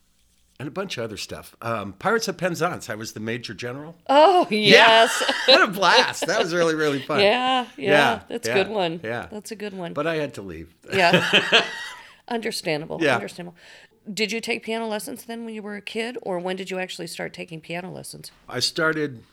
And 0.61 0.67
a 0.67 0.71
bunch 0.71 0.95
of 0.99 1.03
other 1.03 1.17
stuff. 1.17 1.55
Um, 1.63 1.93
Pirates 1.93 2.27
of 2.27 2.37
Penzance. 2.37 2.87
I 2.87 2.93
was 2.93 3.13
the 3.13 3.19
major 3.19 3.55
general. 3.55 3.95
Oh 4.07 4.45
yes. 4.51 5.23
Yeah. 5.27 5.33
what 5.57 5.67
a 5.69 5.71
blast! 5.71 6.27
That 6.27 6.37
was 6.37 6.53
really 6.53 6.75
really 6.75 6.99
fun. 6.99 7.19
yeah, 7.19 7.65
yeah, 7.77 7.89
Yeah, 7.91 8.19
That's 8.29 8.47
yeah, 8.47 8.53
a 8.55 8.63
good 8.63 8.71
one. 8.71 8.99
yeah. 9.03 9.27
That's 9.31 9.49
a 9.49 9.55
good 9.55 9.73
one. 9.73 9.93
But 9.93 10.05
I 10.05 10.17
had 10.17 10.35
to 10.35 10.43
leave. 10.43 10.71
yeah. 10.93 11.65
Understandable. 12.27 12.99
Yeah. 13.01 13.15
Understandable. 13.15 13.57
Did 14.13 14.31
you 14.31 14.39
take 14.39 14.61
piano 14.61 14.85
lessons 14.87 15.25
then 15.25 15.45
when 15.45 15.55
you 15.55 15.63
were 15.63 15.77
a 15.77 15.81
kid, 15.81 16.19
or 16.21 16.37
when 16.37 16.57
did 16.57 16.69
you 16.69 16.77
actually 16.77 17.07
start 17.07 17.33
taking 17.33 17.59
piano 17.59 17.91
lessons? 17.91 18.31
I 18.47 18.59
started 18.59 19.23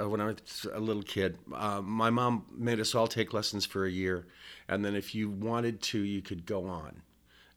uh, 0.00 0.08
when 0.08 0.20
I 0.20 0.26
was 0.26 0.66
a 0.72 0.78
little 0.78 1.02
kid. 1.02 1.38
Uh, 1.52 1.80
my 1.82 2.10
mom 2.10 2.44
made 2.56 2.78
us 2.78 2.94
all 2.94 3.08
take 3.08 3.32
lessons 3.32 3.66
for 3.66 3.84
a 3.84 3.90
year, 3.90 4.26
and 4.68 4.84
then 4.84 4.94
if 4.94 5.12
you 5.12 5.28
wanted 5.28 5.82
to, 5.82 5.98
you 5.98 6.22
could 6.22 6.46
go 6.46 6.66
on, 6.68 7.02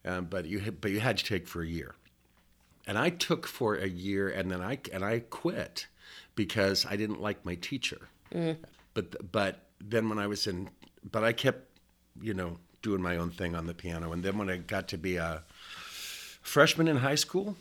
um, 0.05 0.25
but 0.25 0.45
you 0.45 0.59
but 0.81 0.89
you 0.89 1.01
had 1.01 1.17
to 1.19 1.23
take 1.23 1.47
for 1.47 1.61
a 1.61 1.67
year. 1.67 1.93
And 2.87 2.97
I 2.97 3.09
took 3.09 3.47
for 3.47 3.75
a 3.75 3.87
year, 3.87 4.29
and 4.29 4.51
then 4.51 4.61
I 4.61 4.79
and 4.93 5.03
I 5.03 5.19
quit 5.19 5.87
because 6.35 6.85
I 6.85 6.95
didn't 6.95 7.21
like 7.21 7.45
my 7.45 7.55
teacher. 7.55 8.09
Mm. 8.33 8.57
But 8.93 9.31
but 9.31 9.61
then 9.79 10.09
when 10.09 10.19
I 10.19 10.27
was 10.27 10.47
in, 10.47 10.69
but 11.09 11.23
I 11.23 11.33
kept, 11.33 11.79
you 12.21 12.33
know, 12.33 12.59
doing 12.81 13.01
my 13.01 13.17
own 13.17 13.31
thing 13.31 13.55
on 13.55 13.65
the 13.65 13.73
piano, 13.73 14.11
and 14.11 14.23
then 14.23 14.37
when 14.37 14.49
I 14.49 14.57
got 14.57 14.87
to 14.89 14.97
be 14.97 15.17
a 15.17 15.43
freshman 16.41 16.87
in 16.87 16.97
high 16.97 17.15
school, 17.15 17.57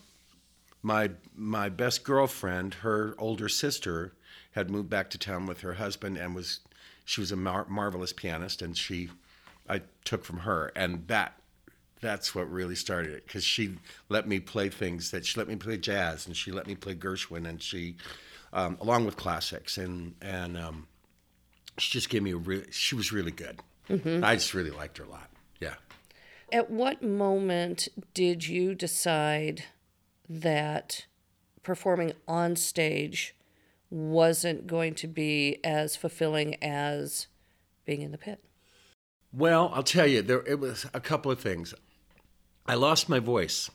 my 0.83 1.11
my 1.35 1.69
best 1.69 2.05
girlfriend, 2.05 2.75
her 2.75 3.15
older 3.19 3.49
sister, 3.49 4.13
had 4.53 4.71
moved 4.71 4.91
back 4.91 5.11
to 5.11 5.19
town 5.19 5.47
with 5.47 5.61
her 5.63 5.75
husband 5.75 6.17
and 6.19 6.35
was 6.35 6.61
she 7.05 7.21
was 7.21 7.33
a 7.33 7.37
mar- 7.37 7.67
marvelous 7.69 8.13
pianist, 8.13 8.63
and 8.63 8.77
she 8.77 9.09
I 9.69 9.83
took 10.05 10.25
from 10.25 10.41
her, 10.41 10.71
and 10.77 11.09
that 11.09 11.41
that's 12.05 12.35
what 12.35 12.51
really 12.51 12.75
started 12.75 13.13
it 13.13 13.27
because 13.27 13.43
she 13.43 13.77
let 14.09 14.29
me 14.29 14.39
play 14.39 14.69
things 14.69 15.11
that 15.11 15.25
she 15.25 15.39
let 15.39 15.49
me 15.49 15.57
play 15.57 15.77
jazz 15.77 16.27
and 16.27 16.37
she 16.37 16.53
let 16.53 16.67
me 16.67 16.75
play 16.75 16.95
Gershwin 16.95 17.49
and 17.49 17.63
she 17.63 17.97
um, 18.53 18.77
along 18.81 19.05
with 19.05 19.17
classics 19.17 19.79
and 19.79 20.15
and 20.21 20.57
um, 20.57 20.87
she 21.79 21.93
just 21.93 22.09
gave 22.09 22.23
me 22.23 22.33
a 22.33 22.37
really 22.37 22.67
she 22.71 22.95
was 22.95 23.13
really 23.13 23.33
good. 23.33 23.61
I 24.25 24.35
just 24.35 24.55
really 24.55 24.71
liked 24.71 24.99
her 24.99 25.05
a 25.05 25.09
lot. 25.09 25.31
Yeah. 25.61 25.75
At 26.53 26.71
what 26.71 27.03
moment 27.03 27.89
did 28.13 28.47
you 28.47 28.75
decide 28.75 29.65
that 30.29 31.07
performing 31.63 32.13
on 32.27 32.57
stage 32.57 33.35
wasn't 33.91 34.67
going 34.67 34.95
to 34.95 35.07
be 35.07 35.59
as 35.65 35.97
fulfilling 35.97 36.63
as 36.63 37.27
being 37.85 38.03
in 38.03 38.13
the 38.13 38.19
pit? 38.19 38.43
Well, 39.33 39.73
I'll 39.75 39.83
tell 39.83 40.07
you, 40.07 40.23
there 40.23 40.45
it 40.47 40.61
was 40.61 40.87
a 40.95 41.01
couple 41.01 41.31
of 41.31 41.41
things. 41.41 41.75
I 42.67 42.75
lost 42.75 43.09
my 43.09 43.19
voice 43.19 43.71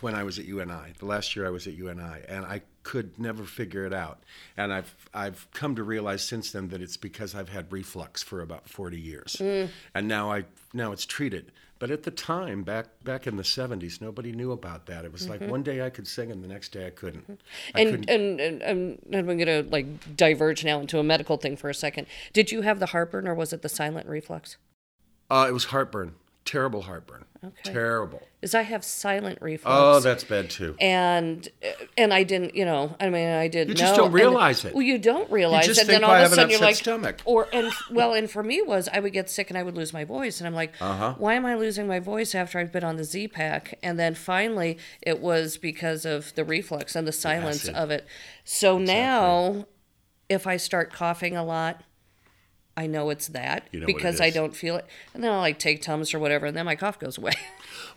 when 0.00 0.14
I 0.14 0.22
was 0.22 0.38
at 0.38 0.44
UNI. 0.44 0.92
The 0.98 1.06
last 1.06 1.34
year 1.34 1.46
I 1.46 1.50
was 1.50 1.66
at 1.66 1.74
UNI, 1.74 2.22
and 2.28 2.44
I 2.44 2.62
could 2.82 3.18
never 3.18 3.44
figure 3.44 3.86
it 3.86 3.92
out. 3.92 4.22
And 4.56 4.72
I've 4.72 4.94
I've 5.14 5.46
come 5.52 5.76
to 5.76 5.82
realize 5.82 6.22
since 6.22 6.52
then 6.52 6.68
that 6.68 6.80
it's 6.82 6.96
because 6.96 7.34
I've 7.34 7.48
had 7.48 7.72
reflux 7.72 8.22
for 8.22 8.40
about 8.40 8.68
40 8.68 9.00
years, 9.00 9.36
mm. 9.40 9.68
and 9.94 10.08
now 10.08 10.30
I 10.30 10.44
now 10.72 10.92
it's 10.92 11.06
treated. 11.06 11.52
But 11.78 11.90
at 11.90 12.04
the 12.04 12.12
time, 12.12 12.62
back 12.62 12.86
back 13.02 13.26
in 13.26 13.36
the 13.36 13.42
70s, 13.42 14.00
nobody 14.00 14.30
knew 14.30 14.52
about 14.52 14.86
that. 14.86 15.04
It 15.04 15.12
was 15.12 15.28
like 15.28 15.40
mm-hmm. 15.40 15.50
one 15.50 15.62
day 15.64 15.84
I 15.84 15.90
could 15.90 16.06
sing, 16.06 16.30
and 16.30 16.44
the 16.44 16.48
next 16.48 16.68
day 16.70 16.86
I 16.86 16.90
couldn't. 16.90 17.24
Mm-hmm. 17.24 17.76
I 17.76 17.80
And, 17.80 17.90
couldn't. 17.90 18.10
and 18.10 18.40
and 18.40 18.62
and 19.10 19.30
I'm 19.30 19.38
gonna 19.38 19.64
like 19.68 20.16
diverge 20.16 20.64
now 20.64 20.78
into 20.80 20.98
a 21.00 21.02
medical 21.02 21.38
thing 21.38 21.56
for 21.56 21.68
a 21.68 21.74
second. 21.74 22.06
Did 22.32 22.52
you 22.52 22.62
have 22.62 22.78
the 22.78 22.86
heartburn 22.86 23.26
or 23.26 23.34
was 23.34 23.52
it 23.52 23.62
the 23.62 23.68
silent 23.68 24.06
reflux? 24.08 24.58
uh, 25.30 25.46
it 25.48 25.52
was 25.52 25.64
heartburn, 25.66 26.14
terrible 26.44 26.82
heartburn, 26.82 27.24
Okay. 27.44 27.72
terrible. 27.72 28.22
Is 28.40 28.54
I 28.54 28.62
have 28.62 28.82
silent 28.84 29.38
reflux. 29.40 29.76
Oh, 29.78 30.00
that's 30.00 30.24
bad 30.24 30.50
too. 30.50 30.74
and 30.80 31.48
and 31.96 32.12
I 32.12 32.24
didn't, 32.24 32.56
you 32.56 32.64
know, 32.64 32.96
I 32.98 33.08
mean, 33.08 33.28
I 33.28 33.46
didn't. 33.48 33.68
You 33.68 33.74
just 33.74 33.92
know, 33.92 33.98
don't 33.98 34.06
and- 34.06 34.14
realize 34.14 34.64
it. 34.64 34.74
Well, 34.74 34.82
you 34.82 34.98
don't 34.98 35.30
realize 35.30 35.66
just 35.66 35.80
it. 35.82 35.86
think 35.86 36.00
then 36.00 36.04
all 36.04 36.16
of 36.16 36.32
a 36.32 36.34
sudden 36.34 36.50
you're 36.50 36.58
like, 36.60 36.74
stomach. 36.74 37.20
or 37.24 37.46
and 37.52 37.72
well, 37.90 38.14
and 38.14 38.28
for 38.28 38.42
me 38.42 38.60
was 38.62 38.88
I 38.92 38.98
would 38.98 39.12
get 39.12 39.30
sick 39.30 39.50
and 39.50 39.56
I 39.58 39.62
would 39.62 39.76
lose 39.76 39.92
my 39.92 40.04
voice, 40.04 40.40
and 40.40 40.48
I'm 40.48 40.54
like, 40.54 40.72
Uh-huh. 40.80 41.14
why 41.18 41.34
am 41.34 41.46
I 41.46 41.54
losing 41.54 41.86
my 41.86 42.00
voice 42.00 42.34
after 42.34 42.58
I've 42.58 42.72
been 42.72 42.84
on 42.84 42.96
the 42.96 43.04
Z 43.04 43.28
pack? 43.28 43.78
And 43.82 43.98
then 43.98 44.14
finally, 44.16 44.78
it 45.00 45.20
was 45.20 45.56
because 45.56 46.04
of 46.04 46.34
the 46.34 46.44
reflux 46.44 46.96
and 46.96 47.06
the 47.06 47.12
silence 47.12 47.68
of 47.68 47.90
it. 47.92 48.06
So 48.44 48.78
now, 48.78 49.66
if 50.28 50.46
I 50.46 50.56
start 50.56 50.92
coughing 50.92 51.36
a 51.36 51.44
lot. 51.44 51.82
I 52.76 52.86
know 52.86 53.10
it's 53.10 53.28
that 53.28 53.68
You 53.70 53.80
know 53.80 53.84
what 53.84 53.90
it 53.90 53.96
because 53.96 54.20
I 54.20 54.30
don't 54.30 54.56
feel 54.56 54.76
it, 54.76 54.86
and 55.14 55.22
then 55.22 55.30
I'll 55.30 55.40
like 55.40 55.58
take 55.58 55.82
Tums 55.82 56.14
or 56.14 56.18
whatever, 56.18 56.46
and 56.46 56.56
then 56.56 56.64
my 56.64 56.74
cough 56.76 56.98
goes 56.98 57.18
away. 57.18 57.32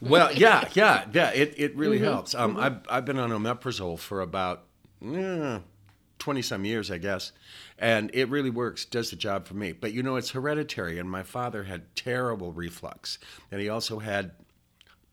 Well, 0.01 0.33
yeah, 0.33 0.67
yeah, 0.73 1.05
yeah. 1.13 1.29
It, 1.29 1.53
it 1.57 1.75
really 1.77 1.97
Mm-hmm. 1.97 2.05
helps. 2.05 2.35
Um, 2.35 2.57
I've, 2.57 2.79
I've 2.89 3.05
been 3.05 3.17
on 3.17 3.29
omeprazole 3.31 3.97
for 3.97 4.19
about 4.19 4.63
twenty 6.19 6.41
some 6.41 6.65
years, 6.65 6.91
I 6.91 6.97
guess, 6.97 7.31
and 7.79 8.09
it 8.13 8.29
really 8.29 8.49
works. 8.49 8.83
Does 8.85 9.09
the 9.09 9.15
job 9.15 9.47
for 9.47 9.53
me. 9.53 9.71
But 9.71 9.93
you 9.93 10.03
know, 10.03 10.15
it's 10.17 10.31
hereditary, 10.31 10.99
and 10.99 11.09
my 11.09 11.23
father 11.23 11.63
had 11.63 11.95
terrible 11.95 12.51
reflux, 12.51 13.19
and 13.51 13.61
he 13.61 13.69
also 13.69 13.99
had, 13.99 14.31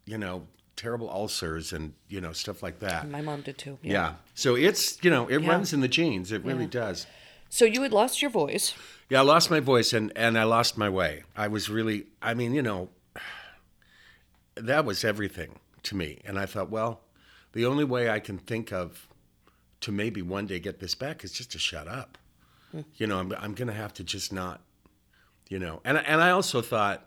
you 0.04 0.18
know, 0.18 0.46
terrible 0.74 1.08
ulcers 1.10 1.72
and 1.72 1.92
you 2.08 2.20
know 2.20 2.32
stuff 2.32 2.62
like 2.62 2.78
that. 2.80 3.08
my 3.08 3.20
mom 3.20 3.42
did 3.42 3.58
too. 3.58 3.78
Yeah. 3.82 4.14
So 4.34 4.56
it's 4.56 5.02
you 5.04 5.10
know 5.10 5.28
it 5.28 5.42
Yeah. 5.42 5.50
runs 5.50 5.72
in 5.72 5.80
the 5.80 5.88
genes. 5.88 6.32
It 6.32 6.44
really 6.44 6.64
Yeah. 6.64 6.70
does. 6.70 7.06
So 7.48 7.66
you 7.66 7.82
had 7.82 7.92
lost 7.92 8.22
your 8.22 8.30
voice. 8.30 8.74
Yeah, 9.12 9.20
I 9.20 9.24
lost 9.24 9.50
my 9.50 9.60
voice 9.60 9.92
and, 9.92 10.10
and 10.16 10.38
I 10.38 10.44
lost 10.44 10.78
my 10.78 10.88
way. 10.88 11.24
I 11.36 11.46
was 11.46 11.68
really, 11.68 12.06
I 12.22 12.32
mean, 12.32 12.54
you 12.54 12.62
know, 12.62 12.88
that 14.54 14.86
was 14.86 15.04
everything 15.04 15.58
to 15.82 15.94
me. 15.94 16.22
And 16.24 16.38
I 16.38 16.46
thought, 16.46 16.70
well, 16.70 17.02
the 17.52 17.66
only 17.66 17.84
way 17.84 18.08
I 18.08 18.20
can 18.20 18.38
think 18.38 18.72
of 18.72 19.06
to 19.82 19.92
maybe 19.92 20.22
one 20.22 20.46
day 20.46 20.58
get 20.60 20.80
this 20.80 20.94
back 20.94 21.24
is 21.24 21.32
just 21.32 21.52
to 21.52 21.58
shut 21.58 21.86
up. 21.88 22.16
Hmm. 22.70 22.80
You 22.96 23.06
know, 23.06 23.18
I'm, 23.18 23.34
I'm 23.38 23.52
going 23.52 23.68
to 23.68 23.74
have 23.74 23.92
to 23.94 24.02
just 24.02 24.32
not, 24.32 24.62
you 25.50 25.58
know. 25.58 25.82
And, 25.84 25.98
and 25.98 26.22
I 26.22 26.30
also 26.30 26.62
thought, 26.62 27.06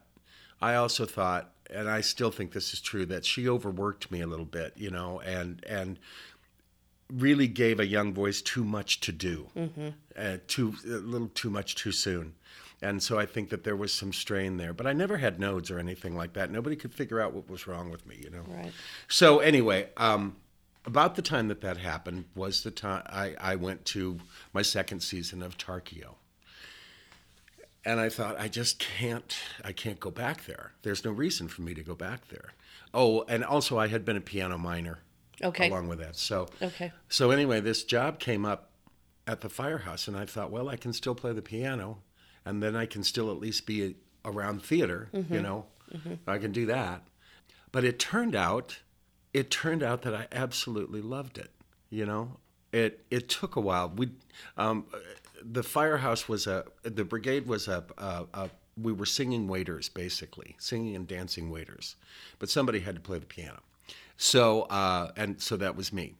I 0.62 0.76
also 0.76 1.08
thought, 1.08 1.54
and 1.72 1.90
I 1.90 2.02
still 2.02 2.30
think 2.30 2.52
this 2.52 2.72
is 2.72 2.82
true, 2.82 3.08
that 3.08 3.26
she 3.26 3.50
overworked 3.50 4.12
me 4.12 4.22
a 4.22 4.28
little 4.28 4.46
bit, 4.46 4.74
you 4.76 4.92
know, 4.92 5.22
and, 5.22 5.66
and, 5.68 5.98
really 7.12 7.48
gave 7.48 7.80
a 7.80 7.86
young 7.86 8.14
voice 8.14 8.42
too 8.42 8.64
much 8.64 9.00
to 9.02 9.12
do, 9.12 9.48
uh, 10.18 10.38
too 10.48 10.76
a 10.86 10.90
little 10.90 11.30
too 11.30 11.50
much 11.50 11.76
too 11.76 11.92
soon, 11.92 12.34
and 12.82 13.02
so 13.02 13.20
I 13.20 13.26
think 13.26 13.50
that 13.50 13.64
there 13.64 13.76
was 13.76 13.94
some 13.94 14.12
strain 14.14 14.58
there. 14.58 14.74
But 14.74 14.88
I 14.88 14.94
never 14.94 15.18
had 15.18 15.40
nodes 15.40 15.70
or 15.72 15.80
anything 15.80 16.16
like 16.16 16.34
that. 16.34 16.52
Nobody 16.52 16.76
could 16.76 16.94
figure 16.94 17.22
out 17.22 17.34
what 17.34 17.50
was 17.50 17.68
wrong 17.68 17.90
with 17.90 18.06
me, 18.06 18.18
you 18.22 18.30
know. 18.30 18.44
Right. 18.48 18.72
So 19.08 19.40
anyway, 19.40 19.90
um, 19.98 20.36
about 20.86 21.16
the 21.16 21.22
time 21.22 21.48
that 21.48 21.62
that 21.62 21.78
happened 21.78 22.26
was 22.36 22.64
the 22.64 22.72
time 22.72 23.04
I, 23.08 23.36
I 23.40 23.56
went 23.56 23.86
to 23.86 24.20
my 24.54 24.62
second 24.62 25.02
season 25.02 25.42
of 25.42 25.58
Tarkio. 25.58 26.16
And 27.88 28.00
I 28.00 28.10
thought, 28.10 28.40
I 28.40 28.48
just 28.48 28.80
can't, 28.80 29.36
I 29.64 29.72
can't 29.72 30.00
go 30.00 30.10
back 30.10 30.46
there. 30.46 30.72
There's 30.82 31.06
no 31.06 31.12
reason 31.12 31.48
for 31.48 31.62
me 31.62 31.76
to 31.76 31.84
go 31.84 31.94
back 31.94 32.30
there. 32.30 32.54
Oh, 32.94 33.26
and 33.28 33.44
also 33.44 33.78
I 33.78 33.88
had 33.88 34.04
been 34.06 34.18
a 34.18 34.22
piano 34.22 34.58
minor 34.58 35.00
Okay. 35.44 35.70
along 35.70 35.88
with 35.88 36.00
that. 36.00 36.16
So 36.16 36.48
Okay. 36.62 36.92
so 37.10 37.32
anyway, 37.32 37.60
this 37.60 37.84
job 37.84 38.20
came 38.20 38.46
up 38.46 38.72
at 39.28 39.42
the 39.42 39.50
firehouse, 39.50 40.08
and 40.08 40.16
I 40.16 40.26
thought, 40.26 40.52
well, 40.52 40.70
I 40.70 40.76
can 40.76 40.94
still 40.94 41.16
play 41.16 41.34
the 41.34 41.42
piano, 41.42 42.04
and 42.46 42.62
then 42.62 42.76
I 42.76 42.86
can 42.86 43.04
still 43.04 43.32
at 43.32 43.38
least 43.40 43.66
be 43.66 43.96
around 44.24 44.64
theater. 44.64 45.10
You 45.14 45.42
know, 45.42 45.66
I 46.28 46.38
can 46.38 46.52
do 46.52 46.66
that. 46.68 47.02
But 47.72 47.84
it 47.84 48.00
turned 48.00 48.36
out, 48.36 48.80
it 49.34 49.50
turned 49.52 49.84
out 49.84 50.04
that 50.04 50.14
I 50.14 50.28
absolutely 50.32 51.02
loved 51.02 51.38
it. 51.38 51.52
You 51.90 52.06
know, 52.06 52.38
it 52.72 53.06
it 53.10 53.28
took 53.30 53.56
a 53.56 53.62
while. 53.62 53.90
We, 53.96 54.12
um, 54.58 54.86
the 55.42 55.64
firehouse 55.64 56.28
was 56.30 56.48
a 56.48 56.66
the 56.84 57.04
brigade 57.04 57.48
was 57.48 57.68
a, 57.68 57.84
a, 57.98 58.26
a 58.34 58.50
we 58.78 58.92
were 58.92 59.06
singing 59.06 59.48
waiters 59.48 59.90
basically, 59.90 60.56
singing 60.60 60.96
and 60.96 61.08
dancing 61.08 61.50
waiters, 61.50 61.96
but 62.40 62.50
somebody 62.50 62.80
had 62.80 62.96
to 62.96 63.02
play 63.02 63.20
the 63.20 63.26
piano. 63.26 63.62
So 64.18 64.64
uh, 64.64 65.12
and 65.16 65.42
so 65.42 65.58
that 65.58 65.76
was 65.76 65.92
me 65.94 66.16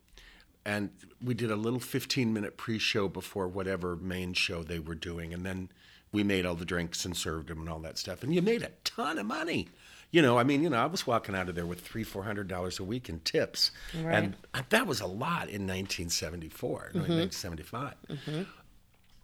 and 0.66 0.90
we 1.24 1.34
did 1.34 1.52
a 1.52 1.56
little 1.56 1.80
15 1.80 2.34
minute 2.34 2.58
pre-show 2.58 3.08
before 3.08 3.48
whatever 3.48 3.96
main 3.96 4.34
show 4.34 4.64
they 4.64 4.80
were 4.80 4.96
doing 4.96 5.34
and 5.34 5.46
then 5.46 5.70
we 6.12 6.24
made 6.24 6.46
all 6.46 6.56
the 6.56 6.66
drinks 6.66 7.06
and 7.06 7.16
served 7.16 7.50
them 7.50 7.60
and 7.60 7.70
all 7.70 7.80
that 7.80 7.98
stuff. 7.98 8.24
And 8.24 8.34
you 8.34 8.42
made 8.42 8.64
a 8.64 8.72
ton 8.86 9.18
of 9.18 9.26
money. 9.26 9.68
You 10.12 10.22
know, 10.22 10.38
I 10.40 10.44
mean, 10.44 10.64
you 10.64 10.70
know, 10.70 10.78
I 10.78 10.86
was 10.86 11.06
walking 11.06 11.36
out 11.36 11.50
of 11.50 11.56
there 11.56 11.66
with 11.66 11.82
three, 11.82 12.04
four 12.06 12.24
hundred 12.24 12.48
dollars 12.48 12.80
a 12.80 12.86
week 12.86 13.10
in 13.10 13.20
tips, 13.22 13.72
Right. 13.94 14.14
and 14.14 14.36
that 14.70 14.88
was 14.88 15.02
a 15.02 15.08
lot 15.08 15.50
in 15.50 15.68
1974, 15.68 16.92
1975. 16.94 17.96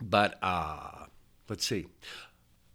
But 0.01 0.37
uh, 0.41 1.05
let's 1.47 1.65
see. 1.65 1.85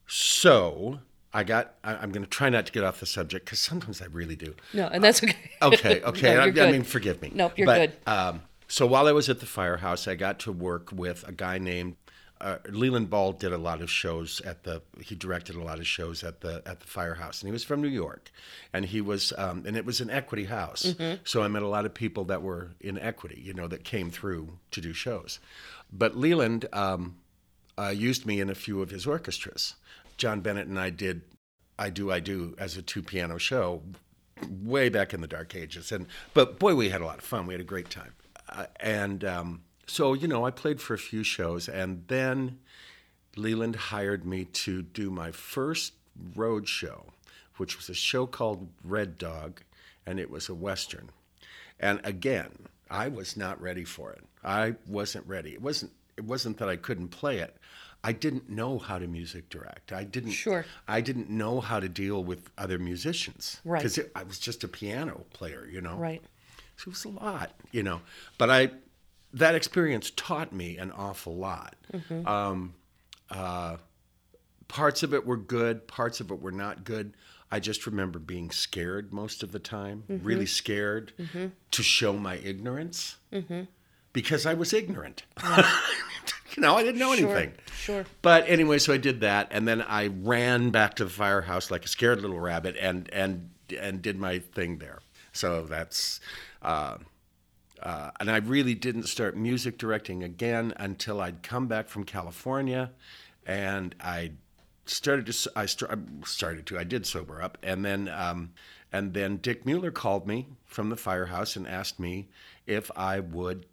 So 0.06 1.00
I 1.32 1.44
got. 1.44 1.74
I, 1.84 1.96
I'm 1.96 2.12
going 2.12 2.24
to 2.24 2.30
try 2.30 2.48
not 2.48 2.66
to 2.66 2.72
get 2.72 2.84
off 2.84 3.00
the 3.00 3.06
subject 3.06 3.44
because 3.44 3.58
sometimes 3.58 4.00
I 4.00 4.06
really 4.06 4.36
do. 4.36 4.54
No, 4.72 4.86
and 4.86 5.02
that's 5.02 5.22
okay. 5.22 5.36
Okay, 5.62 6.02
okay. 6.04 6.34
No, 6.34 6.62
I, 6.62 6.68
I 6.68 6.72
mean, 6.72 6.82
forgive 6.82 7.20
me. 7.20 7.32
Nope, 7.34 7.52
you're 7.56 7.66
But, 7.66 7.78
good. 7.78 8.10
Um, 8.10 8.42
so 8.68 8.86
while 8.86 9.06
I 9.06 9.12
was 9.12 9.28
at 9.28 9.40
the 9.40 9.46
firehouse, 9.46 10.08
I 10.08 10.14
got 10.14 10.38
to 10.40 10.52
work 10.52 10.90
with 10.92 11.26
a 11.28 11.32
guy 11.32 11.58
named 11.58 11.96
uh, 12.40 12.58
Leland 12.68 13.10
Ball. 13.10 13.32
Did 13.32 13.52
a 13.52 13.58
lot 13.58 13.80
of 13.80 13.90
shows 13.90 14.40
at 14.42 14.64
the. 14.64 14.82
He 15.00 15.14
directed 15.14 15.56
a 15.56 15.62
lot 15.62 15.78
of 15.78 15.86
shows 15.86 16.24
at 16.24 16.40
the 16.40 16.62
at 16.66 16.80
the 16.80 16.86
firehouse, 16.86 17.42
and 17.42 17.48
he 17.48 17.52
was 17.52 17.64
from 17.64 17.80
New 17.80 17.88
York, 17.88 18.30
and 18.72 18.84
he 18.84 19.00
was, 19.00 19.32
um, 19.38 19.64
and 19.66 19.76
it 19.76 19.84
was 19.84 20.00
an 20.00 20.10
equity 20.10 20.44
house. 20.44 20.82
Mm-hmm. 20.82 21.22
So 21.24 21.42
I 21.42 21.48
met 21.48 21.62
a 21.62 21.68
lot 21.68 21.86
of 21.86 21.94
people 21.94 22.24
that 22.24 22.42
were 22.42 22.70
in 22.80 22.98
equity, 22.98 23.40
you 23.42 23.54
know, 23.54 23.68
that 23.68 23.84
came 23.84 24.10
through 24.10 24.58
to 24.72 24.80
do 24.80 24.92
shows. 24.92 25.38
But 25.92 26.16
Leland 26.16 26.66
um, 26.72 27.16
uh, 27.78 27.88
used 27.88 28.26
me 28.26 28.40
in 28.40 28.50
a 28.50 28.54
few 28.54 28.82
of 28.82 28.90
his 28.90 29.06
orchestras. 29.06 29.74
John 30.16 30.40
Bennett 30.40 30.66
and 30.66 30.78
I 30.78 30.90
did 30.90 31.22
I 31.78 31.90
Do, 31.90 32.10
I 32.10 32.20
Do 32.20 32.54
as 32.58 32.76
a 32.76 32.82
two 32.82 33.02
piano 33.02 33.38
show 33.38 33.82
way 34.48 34.88
back 34.88 35.14
in 35.14 35.20
the 35.20 35.26
dark 35.26 35.54
ages. 35.54 35.92
And 35.92 36.06
But 36.34 36.58
boy, 36.58 36.74
we 36.74 36.88
had 36.88 37.00
a 37.00 37.04
lot 37.06 37.18
of 37.18 37.24
fun. 37.24 37.46
We 37.46 37.54
had 37.54 37.60
a 37.60 37.64
great 37.64 37.90
time. 37.90 38.12
Uh, 38.48 38.66
and 38.80 39.24
um, 39.24 39.62
so, 39.86 40.14
you 40.14 40.28
know, 40.28 40.44
I 40.44 40.50
played 40.50 40.80
for 40.80 40.94
a 40.94 40.98
few 40.98 41.22
shows. 41.22 41.68
And 41.68 42.04
then 42.08 42.58
Leland 43.36 43.76
hired 43.76 44.24
me 44.24 44.44
to 44.44 44.82
do 44.82 45.10
my 45.10 45.30
first 45.30 45.92
road 46.34 46.68
show, 46.68 47.06
which 47.56 47.76
was 47.76 47.88
a 47.88 47.94
show 47.94 48.26
called 48.26 48.68
Red 48.82 49.18
Dog, 49.18 49.62
and 50.06 50.18
it 50.18 50.30
was 50.30 50.48
a 50.48 50.54
Western. 50.54 51.10
And 51.78 52.00
again, 52.04 52.50
I 52.90 53.08
was 53.08 53.36
not 53.36 53.60
ready 53.60 53.84
for 53.84 54.12
it. 54.12 54.24
I 54.42 54.76
wasn't 54.86 55.26
ready. 55.26 55.52
It 55.52 55.62
wasn't. 55.62 55.92
It 56.16 56.24
wasn't 56.24 56.56
that 56.58 56.68
I 56.68 56.76
couldn't 56.76 57.08
play 57.08 57.40
it. 57.40 57.58
I 58.06 58.12
didn't 58.12 58.48
know 58.48 58.78
how 58.78 59.00
to 59.00 59.08
music 59.08 59.48
direct. 59.48 59.92
I 59.92 60.04
didn't. 60.04 60.30
Sure. 60.30 60.64
I 60.86 61.00
didn't 61.00 61.28
know 61.28 61.60
how 61.60 61.80
to 61.80 61.88
deal 61.88 62.22
with 62.22 62.50
other 62.56 62.78
musicians. 62.78 63.60
Right. 63.64 63.82
Because 63.82 63.98
I 64.14 64.22
was 64.22 64.38
just 64.38 64.62
a 64.62 64.68
piano 64.68 65.24
player, 65.32 65.66
you 65.68 65.80
know. 65.80 65.96
Right. 65.96 66.22
So 66.76 66.84
it 66.86 66.90
was 66.90 67.04
a 67.04 67.08
lot, 67.08 67.50
you 67.72 67.82
know. 67.82 68.02
But 68.38 68.48
I, 68.48 68.70
that 69.32 69.56
experience 69.56 70.12
taught 70.14 70.52
me 70.52 70.78
an 70.78 70.92
awful 70.92 71.34
lot. 71.34 71.74
Um, 72.24 72.74
uh, 73.28 73.78
parts 74.68 75.02
of 75.02 75.12
it 75.12 75.26
were 75.26 75.36
good, 75.36 75.88
parts 75.88 76.20
of 76.20 76.30
it 76.30 76.40
were 76.40 76.52
not 76.52 76.84
good. 76.84 77.16
I 77.50 77.58
just 77.58 77.86
remember 77.86 78.20
being 78.20 78.52
scared 78.52 79.12
most 79.12 79.42
of 79.42 79.50
the 79.50 79.58
time, 79.58 80.04
really 80.08 80.46
scared 80.46 81.12
to 81.72 81.82
show 81.82 82.12
my 82.12 82.36
ignorance 82.36 83.16
because 84.12 84.46
I 84.46 84.54
was 84.54 84.72
ignorant. 84.72 85.24
you 86.56 86.62
know, 86.62 86.74
I 86.76 86.82
didn't 86.82 86.98
know 86.98 87.14
Sure, 87.14 87.28
anything. 87.36 87.54
sure. 87.76 88.04
But 88.22 88.48
anyway, 88.48 88.78
so 88.78 88.92
I 88.92 88.96
did 88.96 89.20
that, 89.20 89.48
and 89.50 89.68
then 89.68 89.82
I 89.82 90.06
ran 90.08 90.70
back 90.70 90.94
to 90.94 91.04
the 91.04 91.10
firehouse 91.10 91.70
like 91.70 91.84
a 91.84 91.88
scared 91.88 92.20
little 92.22 92.40
rabbit, 92.40 92.76
and 92.80 93.08
and 93.12 93.50
and 93.78 94.00
did 94.02 94.18
my 94.18 94.38
thing 94.38 94.78
there. 94.78 95.00
So 95.32 95.66
that's, 95.66 96.20
uh, 96.62 96.96
uh, 97.82 98.10
and 98.18 98.30
I 98.30 98.38
really 98.38 98.74
didn't 98.74 99.04
start 99.04 99.36
music 99.36 99.76
directing 99.76 100.22
again 100.22 100.72
until 100.76 101.20
I'd 101.20 101.42
come 101.42 101.66
back 101.66 101.88
from 101.88 102.04
California, 102.04 102.92
and 103.44 103.94
I 104.00 104.32
started 104.86 105.26
to 105.26 105.50
I 105.56 105.66
st- 105.66 105.90
I 105.90 105.96
started 106.24 106.64
to 106.66 106.78
I 106.78 106.84
did 106.84 107.06
sober 107.06 107.42
up, 107.42 107.58
and 107.62 107.84
then 107.84 108.08
um, 108.08 108.52
and 108.92 109.12
then 109.12 109.36
Dick 109.38 109.66
Mueller 109.66 109.90
called 109.90 110.26
me 110.26 110.46
from 110.64 110.88
the 110.88 110.96
firehouse 110.96 111.54
and 111.56 111.66
asked 111.68 112.00
me 112.00 112.28
if 112.66 112.90
I 112.96 113.20
would 113.20 113.66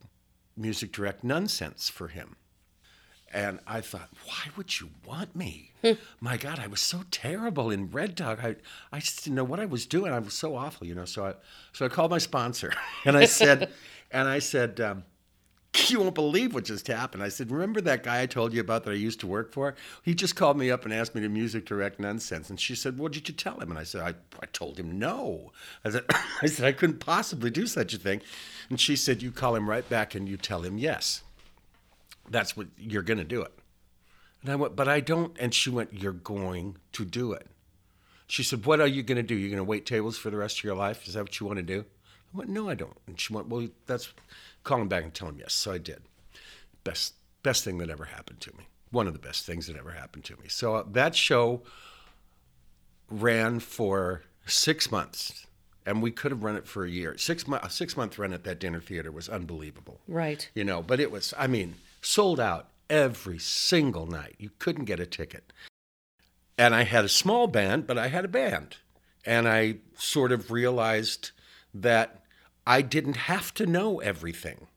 music 0.57 0.91
direct 0.91 1.23
Nonsense 1.23 1.87
for 1.89 2.09
him. 2.09 2.35
And 3.33 3.59
I 3.65 3.81
thought, 3.81 4.09
why 4.25 4.51
would 4.55 4.79
you 4.79 4.91
want 5.05 5.35
me? 5.35 5.71
My 6.19 6.37
God, 6.37 6.59
I 6.59 6.67
was 6.67 6.79
so 6.79 7.01
terrible 7.09 7.71
in 7.71 7.89
Red 7.89 8.13
Dog. 8.13 8.39
I, 8.43 8.55
I 8.91 8.99
just 8.99 9.23
didn't 9.23 9.35
know 9.35 9.43
what 9.43 9.59
I 9.59 9.65
was 9.65 9.87
doing. 9.87 10.13
I 10.13 10.19
was 10.19 10.35
so 10.35 10.55
awful, 10.55 10.85
you 10.85 10.93
know. 10.93 11.05
So 11.05 11.25
I, 11.25 11.33
so 11.73 11.85
I 11.85 11.89
called 11.89 12.11
my 12.11 12.19
sponsor, 12.19 12.71
and 13.05 13.17
I 13.17 13.25
said, 13.25 13.71
and 14.11 14.27
I 14.27 14.37
said, 14.37 14.79
um, 14.79 15.03
you 15.87 15.99
won't 15.99 16.13
believe 16.13 16.53
what 16.53 16.65
just 16.65 16.85
happened. 16.85 17.23
I 17.23 17.29
said, 17.29 17.49
remember 17.49 17.81
that 17.81 18.03
guy 18.03 18.21
I 18.21 18.27
told 18.27 18.53
you 18.53 18.61
about 18.61 18.83
that 18.83 18.91
I 18.91 18.93
used 18.93 19.19
to 19.21 19.27
work 19.27 19.51
for? 19.51 19.73
He 20.03 20.13
just 20.13 20.35
called 20.35 20.55
me 20.55 20.69
up 20.69 20.85
and 20.85 20.93
asked 20.93 21.15
me 21.15 21.21
to 21.21 21.29
music 21.29 21.65
direct 21.65 21.99
Nonsense. 21.99 22.51
And 22.51 22.59
she 22.59 22.75
said, 22.75 22.99
what 22.99 23.11
did 23.11 23.27
you 23.27 23.33
tell 23.33 23.59
him? 23.59 23.71
And 23.71 23.79
I 23.79 23.83
said, 23.83 24.01
I, 24.01 24.13
I 24.41 24.45
told 24.53 24.79
him 24.79 24.99
no. 24.99 25.51
I 25.83 25.89
said, 25.89 26.05
I 26.43 26.45
said, 26.45 26.67
I 26.67 26.73
couldn't 26.73 26.99
possibly 26.99 27.49
do 27.49 27.65
such 27.65 27.95
a 27.95 27.97
thing. 27.97 28.21
And 28.69 28.79
she 28.79 28.95
said, 28.95 29.23
you 29.23 29.31
call 29.31 29.55
him 29.55 29.67
right 29.67 29.87
back 29.89 30.13
and 30.13 30.29
you 30.29 30.37
tell 30.37 30.61
him 30.61 30.77
yes 30.77 31.23
that's 32.29 32.55
what 32.57 32.67
you're 32.77 33.01
going 33.03 33.17
to 33.17 33.23
do 33.23 33.41
it. 33.41 33.51
And 34.41 34.51
I 34.51 34.55
went, 34.55 34.75
but 34.75 34.87
I 34.87 34.99
don't. 34.99 35.35
And 35.39 35.53
she 35.53 35.69
went, 35.69 35.93
you're 35.93 36.11
going 36.11 36.77
to 36.93 37.05
do 37.05 37.31
it. 37.33 37.47
She 38.27 38.43
said, 38.43 38.65
what 38.65 38.79
are 38.81 38.87
you 38.87 39.03
going 39.03 39.17
to 39.17 39.23
do? 39.23 39.35
You're 39.35 39.49
going 39.49 39.57
to 39.57 39.63
wait 39.63 39.85
tables 39.85 40.17
for 40.17 40.29
the 40.29 40.37
rest 40.37 40.57
of 40.59 40.63
your 40.63 40.75
life? 40.75 41.07
Is 41.07 41.13
that 41.13 41.23
what 41.23 41.39
you 41.39 41.45
want 41.45 41.57
to 41.57 41.63
do? 41.63 41.85
I 42.33 42.37
went, 42.37 42.49
no, 42.49 42.67
I 42.69 42.75
don't. 42.75 42.97
And 43.07 43.19
she 43.19 43.33
went, 43.33 43.47
well, 43.47 43.67
that's 43.85 44.11
call 44.63 44.81
him 44.81 44.87
back 44.87 45.03
and 45.03 45.13
tell 45.13 45.27
him 45.29 45.37
yes. 45.39 45.53
So 45.53 45.71
I 45.71 45.77
did. 45.77 46.01
Best 46.83 47.13
best 47.43 47.63
thing 47.63 47.77
that 47.79 47.89
ever 47.89 48.05
happened 48.05 48.39
to 48.41 48.51
me. 48.57 48.67
One 48.91 49.07
of 49.07 49.13
the 49.13 49.19
best 49.19 49.45
things 49.45 49.67
that 49.67 49.75
ever 49.75 49.91
happened 49.91 50.23
to 50.25 50.33
me. 50.37 50.47
So 50.47 50.75
uh, 50.75 50.83
that 50.91 51.15
show 51.15 51.61
ran 53.09 53.59
for 53.59 54.23
six 54.45 54.91
months, 54.91 55.45
and 55.85 56.01
we 56.01 56.11
could 56.11 56.31
have 56.31 56.43
run 56.43 56.55
it 56.55 56.67
for 56.67 56.85
a 56.85 56.89
year. 56.89 57.17
Six 57.17 57.47
month 57.47 57.63
a 57.63 57.69
six 57.69 57.95
month 57.97 58.17
run 58.17 58.33
at 58.33 58.43
that 58.45 58.59
dinner 58.59 58.79
theater 58.79 59.11
was 59.11 59.29
unbelievable 59.29 59.99
Right. 60.07 60.49
you 60.55 60.63
know 60.63 60.81
but 60.81 60.99
it 60.99 61.11
was 61.11 61.33
i 61.37 61.47
mean 61.47 61.75
sold 62.05 62.39
out 62.39 62.69
every 62.89 63.39
single 63.39 64.05
night. 64.05 64.35
You 64.37 64.51
couldn't 64.59 64.85
get 64.85 64.99
a 64.99 65.05
ticket. 65.05 65.51
And 66.57 66.75
i 66.75 66.83
had 66.83 67.03
a 67.03 67.09
small 67.09 67.47
band 67.47 67.87
but 67.87 67.97
i 67.97 68.07
had 68.07 68.25
a 68.25 68.29
band. 68.29 68.77
And 69.25 69.47
i 69.47 69.77
sort 69.97 70.31
of 70.31 70.51
realized 70.51 71.31
that 71.73 72.23
i 72.67 72.81
didn't 72.81 73.17
have 73.17 73.53
to 73.55 73.65
know 73.65 73.99
everything 73.99 74.67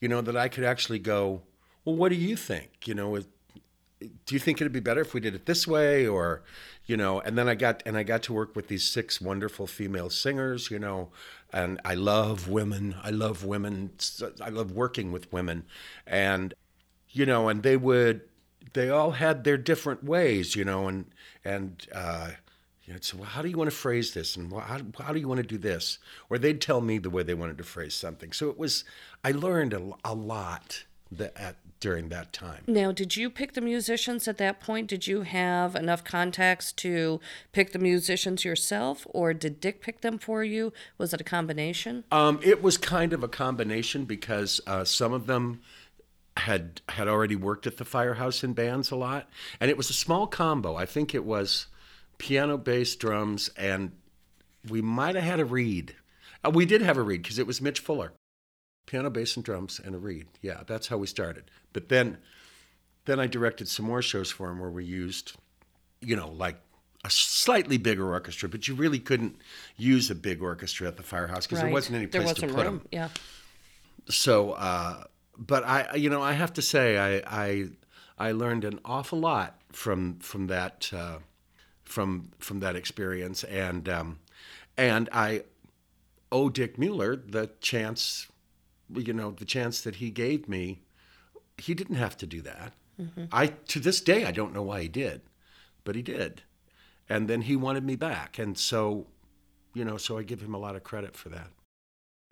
you 0.00 0.08
know 0.08 0.20
that 0.20 0.36
i 0.36 0.48
could 0.48 0.64
actually 0.64 0.98
go 0.98 1.42
well 1.84 1.96
what 1.96 2.10
do 2.10 2.16
you 2.16 2.36
think? 2.36 2.86
You 2.86 2.94
know 2.94 3.18
do 3.98 4.34
you 4.34 4.38
think 4.38 4.60
it'd 4.60 4.72
be 4.72 4.80
better 4.80 5.00
if 5.00 5.12
we 5.12 5.18
did 5.20 5.34
it 5.34 5.46
this 5.46 5.66
way? 5.66 6.06
Or 6.06 6.42
you 6.86 6.96
know 6.96 7.20
and 7.20 7.36
then 7.36 7.48
i 7.48 7.54
got 7.54 7.82
and 7.84 7.96
i 7.96 8.02
got 8.02 8.22
to 8.22 8.32
work 8.32 8.56
with 8.56 8.68
these 8.68 8.84
six 8.84 9.20
wonderful 9.20 9.66
female 9.66 10.08
singers 10.08 10.70
you 10.70 10.78
know 10.78 11.10
and 11.52 11.80
i 11.84 11.94
love 11.94 12.48
women. 12.48 12.94
I 13.02 13.10
love 13.10 13.44
women. 13.44 13.90
I 14.40 14.48
love 14.48 14.72
working 14.72 15.12
with 15.12 15.32
women. 15.32 15.64
And 16.06 16.54
you 17.10 17.26
know 17.26 17.48
and 17.48 17.62
they 17.62 17.76
would 17.76 18.22
they 18.74 18.90
all 18.90 19.12
had 19.12 19.44
their 19.44 19.56
different 19.56 20.04
ways 20.04 20.54
you 20.54 20.64
know 20.64 20.88
and 20.88 21.06
and 21.44 21.86
uh 21.94 22.30
you 22.88 22.94
know, 22.94 23.00
so 23.02 23.18
well, 23.18 23.26
how 23.26 23.42
do 23.42 23.50
you 23.50 23.58
want 23.58 23.70
to 23.70 23.76
phrase 23.76 24.14
this, 24.14 24.34
and 24.34 24.50
how, 24.50 24.80
how 24.98 25.12
do 25.12 25.20
you 25.20 25.28
want 25.28 25.42
to 25.42 25.46
do 25.46 25.58
this? 25.58 25.98
Or 26.30 26.38
they'd 26.38 26.58
tell 26.58 26.80
me 26.80 26.96
the 26.96 27.10
way 27.10 27.22
they 27.22 27.34
wanted 27.34 27.58
to 27.58 27.64
phrase 27.64 27.94
something. 27.94 28.32
So 28.32 28.48
it 28.48 28.58
was, 28.58 28.82
I 29.22 29.32
learned 29.32 29.74
a, 29.74 29.92
a 30.06 30.14
lot 30.14 30.84
that 31.12 31.36
at, 31.36 31.56
during 31.80 32.08
that 32.08 32.32
time. 32.32 32.64
Now, 32.66 32.90
did 32.90 33.14
you 33.14 33.28
pick 33.28 33.52
the 33.52 33.60
musicians 33.60 34.26
at 34.26 34.38
that 34.38 34.58
point? 34.58 34.88
Did 34.88 35.06
you 35.06 35.20
have 35.20 35.76
enough 35.76 36.02
contacts 36.02 36.72
to 36.72 37.20
pick 37.52 37.72
the 37.72 37.78
musicians 37.78 38.42
yourself, 38.44 39.06
or 39.10 39.34
did 39.34 39.60
Dick 39.60 39.82
pick 39.82 40.00
them 40.00 40.18
for 40.18 40.42
you? 40.42 40.72
Was 40.96 41.12
it 41.12 41.20
a 41.20 41.24
combination? 41.24 42.04
Um, 42.10 42.40
it 42.42 42.62
was 42.62 42.78
kind 42.78 43.12
of 43.12 43.22
a 43.22 43.28
combination 43.28 44.06
because 44.06 44.62
uh, 44.66 44.84
some 44.84 45.12
of 45.12 45.26
them 45.26 45.60
had 46.38 46.80
had 46.88 47.08
already 47.08 47.36
worked 47.36 47.66
at 47.66 47.76
the 47.76 47.84
firehouse 47.84 48.42
in 48.42 48.52
bands 48.52 48.90
a 48.90 48.96
lot, 48.96 49.28
and 49.60 49.70
it 49.70 49.76
was 49.76 49.90
a 49.90 49.94
small 49.94 50.26
combo. 50.26 50.76
I 50.76 50.86
think 50.86 51.14
it 51.14 51.24
was 51.24 51.66
piano, 52.18 52.56
bass, 52.56 52.96
drums, 52.96 53.50
and 53.56 53.92
we 54.68 54.80
might 54.82 55.14
have 55.14 55.24
had 55.24 55.40
a 55.40 55.44
reed. 55.44 55.94
Uh, 56.44 56.50
we 56.50 56.66
did 56.66 56.82
have 56.82 56.96
a 56.96 57.02
reed 57.02 57.22
because 57.22 57.38
it 57.38 57.46
was 57.46 57.60
Mitch 57.60 57.80
Fuller, 57.80 58.12
piano, 58.86 59.10
bass, 59.10 59.36
and 59.36 59.44
drums, 59.44 59.80
and 59.84 59.94
a 59.94 59.98
reed. 59.98 60.26
Yeah, 60.42 60.62
that's 60.66 60.88
how 60.88 60.96
we 60.96 61.06
started. 61.06 61.44
But 61.72 61.88
then, 61.88 62.18
then 63.04 63.20
I 63.20 63.26
directed 63.26 63.68
some 63.68 63.86
more 63.86 64.02
shows 64.02 64.30
for 64.30 64.50
him 64.50 64.58
where 64.58 64.70
we 64.70 64.84
used, 64.84 65.32
you 66.00 66.16
know, 66.16 66.28
like 66.30 66.56
a 67.04 67.10
slightly 67.10 67.78
bigger 67.78 68.08
orchestra, 68.08 68.48
but 68.48 68.66
you 68.68 68.74
really 68.74 68.98
couldn't 68.98 69.36
use 69.76 70.10
a 70.10 70.14
big 70.14 70.42
orchestra 70.42 70.88
at 70.88 70.96
the 70.96 71.02
firehouse 71.02 71.46
because 71.46 71.62
there 71.62 71.70
wasn't 71.70 71.96
any 71.96 72.06
place 72.06 72.22
to 72.22 72.26
wasn't 72.28 72.54
put 72.54 72.64
room. 72.64 72.78
them 72.78 72.88
Yeah. 72.90 73.08
so 74.08 74.52
uh, 74.52 75.04
but 75.38 75.64
i 75.64 75.94
you 75.94 76.10
know 76.10 76.22
i 76.22 76.32
have 76.32 76.52
to 76.52 76.62
say 76.62 76.98
i 76.98 77.46
i 77.46 77.68
i 78.18 78.32
learned 78.32 78.64
an 78.64 78.80
awful 78.84 79.18
lot 79.18 79.60
from 79.72 80.18
from 80.18 80.46
that 80.48 80.90
uh, 80.92 81.18
from 81.84 82.30
from 82.38 82.60
that 82.60 82.76
experience. 82.76 83.44
And 83.44 83.88
um, 83.88 84.18
and 84.76 85.08
i 85.12 85.44
owe 86.30 86.48
dick 86.50 86.78
mueller 86.78 87.16
the 87.16 87.50
chance 87.60 88.28
you 88.94 89.12
know 89.12 89.30
the 89.30 89.44
chance 89.44 89.80
that 89.82 89.96
he 89.96 90.10
gave 90.10 90.48
me. 90.48 90.82
He 91.56 91.74
didn't 91.74 91.96
have 91.96 92.16
to 92.18 92.26
do 92.26 92.40
that. 92.42 92.72
I 93.30 93.46
to 93.46 93.78
this 93.78 94.00
day 94.00 94.24
I 94.24 94.32
don't 94.32 94.52
know 94.52 94.62
why 94.62 94.82
he 94.82 94.88
did, 94.88 95.20
but 95.84 95.94
he 95.94 96.02
did, 96.02 96.42
and 97.08 97.28
then 97.28 97.42
he 97.42 97.54
wanted 97.54 97.84
me 97.84 97.94
back, 97.94 98.38
and 98.38 98.58
so, 98.58 99.06
you 99.72 99.84
know, 99.84 99.96
so 99.96 100.18
I 100.18 100.24
give 100.24 100.40
him 100.40 100.52
a 100.54 100.58
lot 100.58 100.74
of 100.74 100.82
credit 100.82 101.14
for 101.14 101.28
that. 101.28 101.50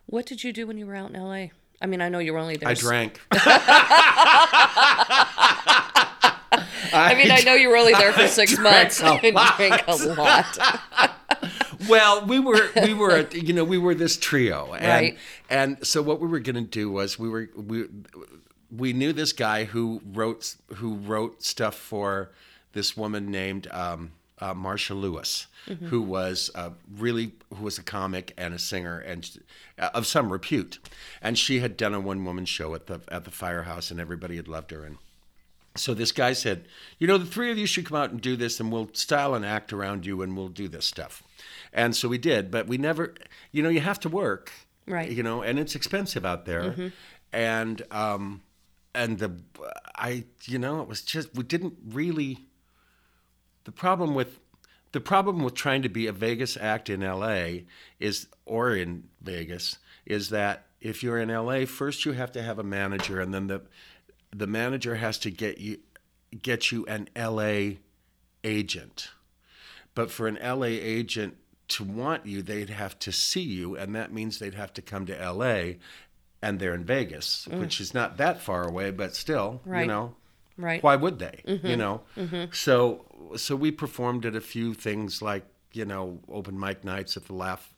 What 0.06 0.26
did 0.26 0.42
you 0.42 0.52
do 0.52 0.66
when 0.66 0.76
you 0.76 0.86
were 0.86 0.96
out 0.96 1.10
in 1.10 1.20
LA? 1.20 1.48
I 1.80 1.86
mean, 1.86 2.00
I 2.00 2.08
know 2.08 2.18
you 2.18 2.32
were 2.32 2.38
only 2.38 2.56
there. 2.56 2.68
I 2.68 2.74
drank. 2.74 3.20
I 6.92 7.14
mean, 7.16 7.30
I 7.30 7.40
know 7.44 7.54
you 7.54 7.68
were 7.68 7.76
only 7.76 7.92
there 7.92 8.12
for 8.12 8.26
six 8.28 8.58
months 8.58 9.02
and 9.02 9.20
drank 9.20 9.86
a 9.86 9.94
lot. 9.94 10.58
well, 11.88 12.24
we 12.24 12.38
were 12.38 12.70
we 12.82 12.94
were 12.94 13.28
you 13.32 13.52
know 13.52 13.64
we 13.64 13.78
were 13.78 13.94
this 13.94 14.16
trio, 14.16 14.72
and 14.72 14.86
Right. 14.86 15.18
and 15.50 15.86
so 15.86 16.02
what 16.02 16.20
we 16.20 16.28
were 16.28 16.38
going 16.40 16.56
to 16.56 16.62
do 16.62 16.90
was 16.90 17.18
we 17.18 17.28
were 17.28 17.50
we 17.56 17.86
we 18.74 18.92
knew 18.92 19.12
this 19.12 19.32
guy 19.32 19.64
who 19.64 20.00
wrote 20.04 20.56
who 20.76 20.94
wrote 20.94 21.42
stuff 21.42 21.74
for 21.76 22.30
this 22.72 22.96
woman 22.96 23.30
named 23.30 23.68
um, 23.70 24.12
uh, 24.40 24.54
Marsha 24.54 24.98
Lewis, 25.00 25.46
who 25.84 26.00
was 26.02 26.50
uh, 26.54 26.70
really 26.96 27.32
who 27.54 27.64
was 27.64 27.78
a 27.78 27.82
comic 27.82 28.32
and 28.36 28.54
a 28.54 28.58
singer 28.58 28.98
and 28.98 29.38
uh, 29.78 29.90
of 29.94 30.06
some 30.06 30.32
repute, 30.32 30.78
and 31.20 31.38
she 31.38 31.60
had 31.60 31.76
done 31.76 31.94
a 31.94 32.00
one 32.00 32.24
woman 32.24 32.44
show 32.44 32.74
at 32.74 32.86
the 32.86 33.00
at 33.08 33.24
the 33.24 33.30
firehouse, 33.30 33.90
and 33.90 34.00
everybody 34.00 34.36
had 34.36 34.48
loved 34.48 34.70
her 34.70 34.84
and. 34.84 34.98
So 35.78 35.92
this 35.92 36.10
guy 36.10 36.32
said, 36.32 36.68
"You 36.98 37.06
know, 37.06 37.18
the 37.18 37.26
three 37.26 37.50
of 37.50 37.58
you 37.58 37.66
should 37.66 37.84
come 37.84 37.98
out 37.98 38.10
and 38.10 38.18
do 38.18 38.34
this, 38.34 38.60
and 38.60 38.72
we'll 38.72 38.88
style 38.94 39.34
and 39.34 39.44
act 39.44 39.74
around 39.74 40.06
you, 40.06 40.22
and 40.22 40.34
we'll 40.34 40.48
do 40.48 40.68
this 40.68 40.86
stuff." 40.86 41.22
And 41.70 41.94
so 41.94 42.08
we 42.08 42.16
did, 42.16 42.50
but 42.50 42.66
we 42.66 42.78
never, 42.78 43.12
you 43.52 43.62
know, 43.62 43.68
you 43.68 43.80
have 43.80 44.00
to 44.00 44.08
work, 44.08 44.52
Right. 44.86 45.10
You 45.10 45.22
know, 45.22 45.42
and 45.42 45.58
it's 45.58 45.74
expensive 45.74 46.24
out 46.24 46.46
there, 46.46 46.92
and 47.32 47.82
um, 47.90 48.42
and 48.94 49.18
the 49.18 49.32
I, 49.96 50.24
you 50.44 50.58
know, 50.58 50.80
it 50.80 50.88
was 50.88 51.02
just 51.02 51.34
we 51.34 51.42
didn't 51.42 51.74
really. 51.88 52.45
The 53.66 53.72
problem 53.72 54.14
with 54.14 54.38
the 54.92 55.00
problem 55.00 55.42
with 55.42 55.54
trying 55.54 55.82
to 55.82 55.88
be 55.88 56.06
a 56.06 56.12
Vegas 56.12 56.56
act 56.56 56.88
in 56.88 57.00
LA 57.00 57.64
is 57.98 58.28
or 58.46 58.74
in 58.74 59.08
Vegas 59.20 59.78
is 60.06 60.30
that 60.30 60.66
if 60.80 61.02
you're 61.02 61.18
in 61.18 61.28
LA, 61.28 61.66
first 61.66 62.04
you 62.04 62.12
have 62.12 62.30
to 62.32 62.42
have 62.42 62.60
a 62.60 62.62
manager, 62.62 63.20
and 63.20 63.34
then 63.34 63.48
the 63.48 63.62
the 64.34 64.46
manager 64.46 64.94
has 64.94 65.18
to 65.18 65.32
get 65.32 65.58
you 65.58 65.78
get 66.40 66.70
you 66.70 66.86
an 66.86 67.08
LA 67.16 67.78
agent. 68.44 69.10
But 69.96 70.12
for 70.12 70.28
an 70.28 70.38
LA 70.40 70.66
agent 70.66 71.36
to 71.68 71.82
want 71.82 72.24
you, 72.24 72.42
they'd 72.42 72.70
have 72.70 72.96
to 73.00 73.10
see 73.10 73.40
you, 73.42 73.76
and 73.76 73.96
that 73.96 74.12
means 74.12 74.38
they'd 74.38 74.54
have 74.54 74.72
to 74.74 74.82
come 74.82 75.06
to 75.06 75.32
LA, 75.32 75.74
and 76.40 76.60
they're 76.60 76.74
in 76.74 76.84
Vegas, 76.84 77.48
mm. 77.50 77.58
which 77.58 77.80
is 77.80 77.92
not 77.92 78.16
that 78.18 78.40
far 78.40 78.62
away, 78.62 78.92
but 78.92 79.16
still, 79.16 79.60
you 79.82 79.88
know, 79.88 80.14
Right. 80.58 80.82
why 80.82 80.96
would 80.96 81.18
they? 81.18 81.42
You 81.44 81.58
mm-hmm. 81.58 81.78
know, 81.78 82.00
mm-hmm. 82.16 82.44
so 82.52 83.04
so 83.36 83.56
we 83.56 83.70
performed 83.70 84.24
at 84.24 84.34
a 84.34 84.40
few 84.40 84.74
things 84.74 85.20
like 85.20 85.44
you 85.72 85.84
know 85.84 86.20
open 86.28 86.58
mic 86.58 86.84
nights 86.84 87.16
at 87.16 87.26
the 87.26 87.34
Laugh 87.34 87.72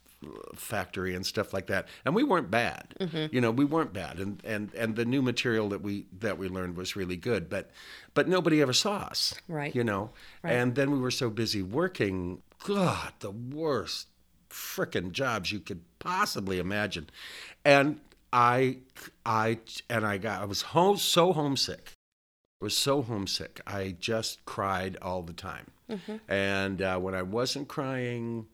Factory 0.56 1.14
and 1.14 1.24
stuff 1.24 1.52
like 1.52 1.68
that, 1.68 1.86
and 2.04 2.14
we 2.14 2.24
weren't 2.24 2.50
bad. 2.50 2.94
Mm-hmm. 3.00 3.34
You 3.34 3.40
know, 3.40 3.50
we 3.50 3.64
weren't 3.64 3.92
bad, 3.92 4.18
and 4.18 4.40
and 4.44 4.74
and 4.74 4.96
the 4.96 5.04
new 5.04 5.22
material 5.22 5.68
that 5.68 5.80
we 5.80 6.06
that 6.18 6.38
we 6.38 6.48
learned 6.48 6.76
was 6.76 6.96
really 6.96 7.16
good, 7.16 7.48
but 7.48 7.70
but 8.14 8.28
nobody 8.28 8.60
ever 8.60 8.72
saw 8.72 8.96
us. 8.96 9.34
Right. 9.46 9.74
You 9.74 9.84
know, 9.84 10.10
and 10.42 10.74
then 10.74 10.90
we 10.90 10.98
were 10.98 11.12
so 11.12 11.30
busy 11.30 11.62
working. 11.62 12.42
God, 12.64 13.12
the 13.20 13.30
worst 13.30 14.08
frickin' 14.50 15.12
jobs 15.12 15.52
you 15.52 15.60
could 15.60 15.82
possibly 16.00 16.58
imagine, 16.58 17.10
and 17.64 18.00
I 18.32 18.78
I 19.24 19.58
and 19.88 20.04
I 20.04 20.18
got 20.18 20.42
I 20.42 20.44
was 20.44 20.62
home 20.62 20.96
so 20.96 21.32
homesick. 21.32 21.92
Was 22.60 22.76
so 22.76 23.02
homesick. 23.02 23.60
I 23.66 23.94
just 24.00 24.44
cried 24.44 24.96
all 25.00 25.22
the 25.22 25.32
time. 25.32 25.66
And 26.28 26.82
uh, 26.82 26.98
when 26.98 27.14
I 27.14 27.22
wasn't 27.22 27.68
crying, 27.68 28.46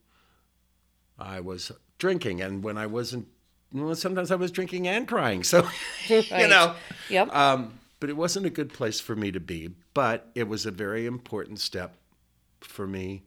I 1.18 1.40
was 1.40 1.72
drinking. 1.98 2.42
And 2.42 2.62
when 2.62 2.76
I 2.76 2.86
wasn't, 2.86 3.28
well, 3.72 3.94
sometimes 3.94 4.30
I 4.30 4.36
was 4.36 4.50
drinking 4.50 4.86
and 4.86 5.08
crying. 5.08 5.42
So, 5.42 5.66
you 6.06 6.22
know. 6.30 6.74
Yep. 7.08 7.34
Um, 7.34 7.78
but 7.98 8.10
it 8.10 8.16
wasn't 8.16 8.44
a 8.44 8.50
good 8.50 8.72
place 8.72 9.00
for 9.00 9.16
me 9.16 9.32
to 9.32 9.40
be. 9.40 9.70
But 9.94 10.30
it 10.34 10.48
was 10.48 10.66
a 10.66 10.70
very 10.70 11.06
important 11.06 11.58
step 11.58 11.96
for 12.60 12.86
me 12.86 13.22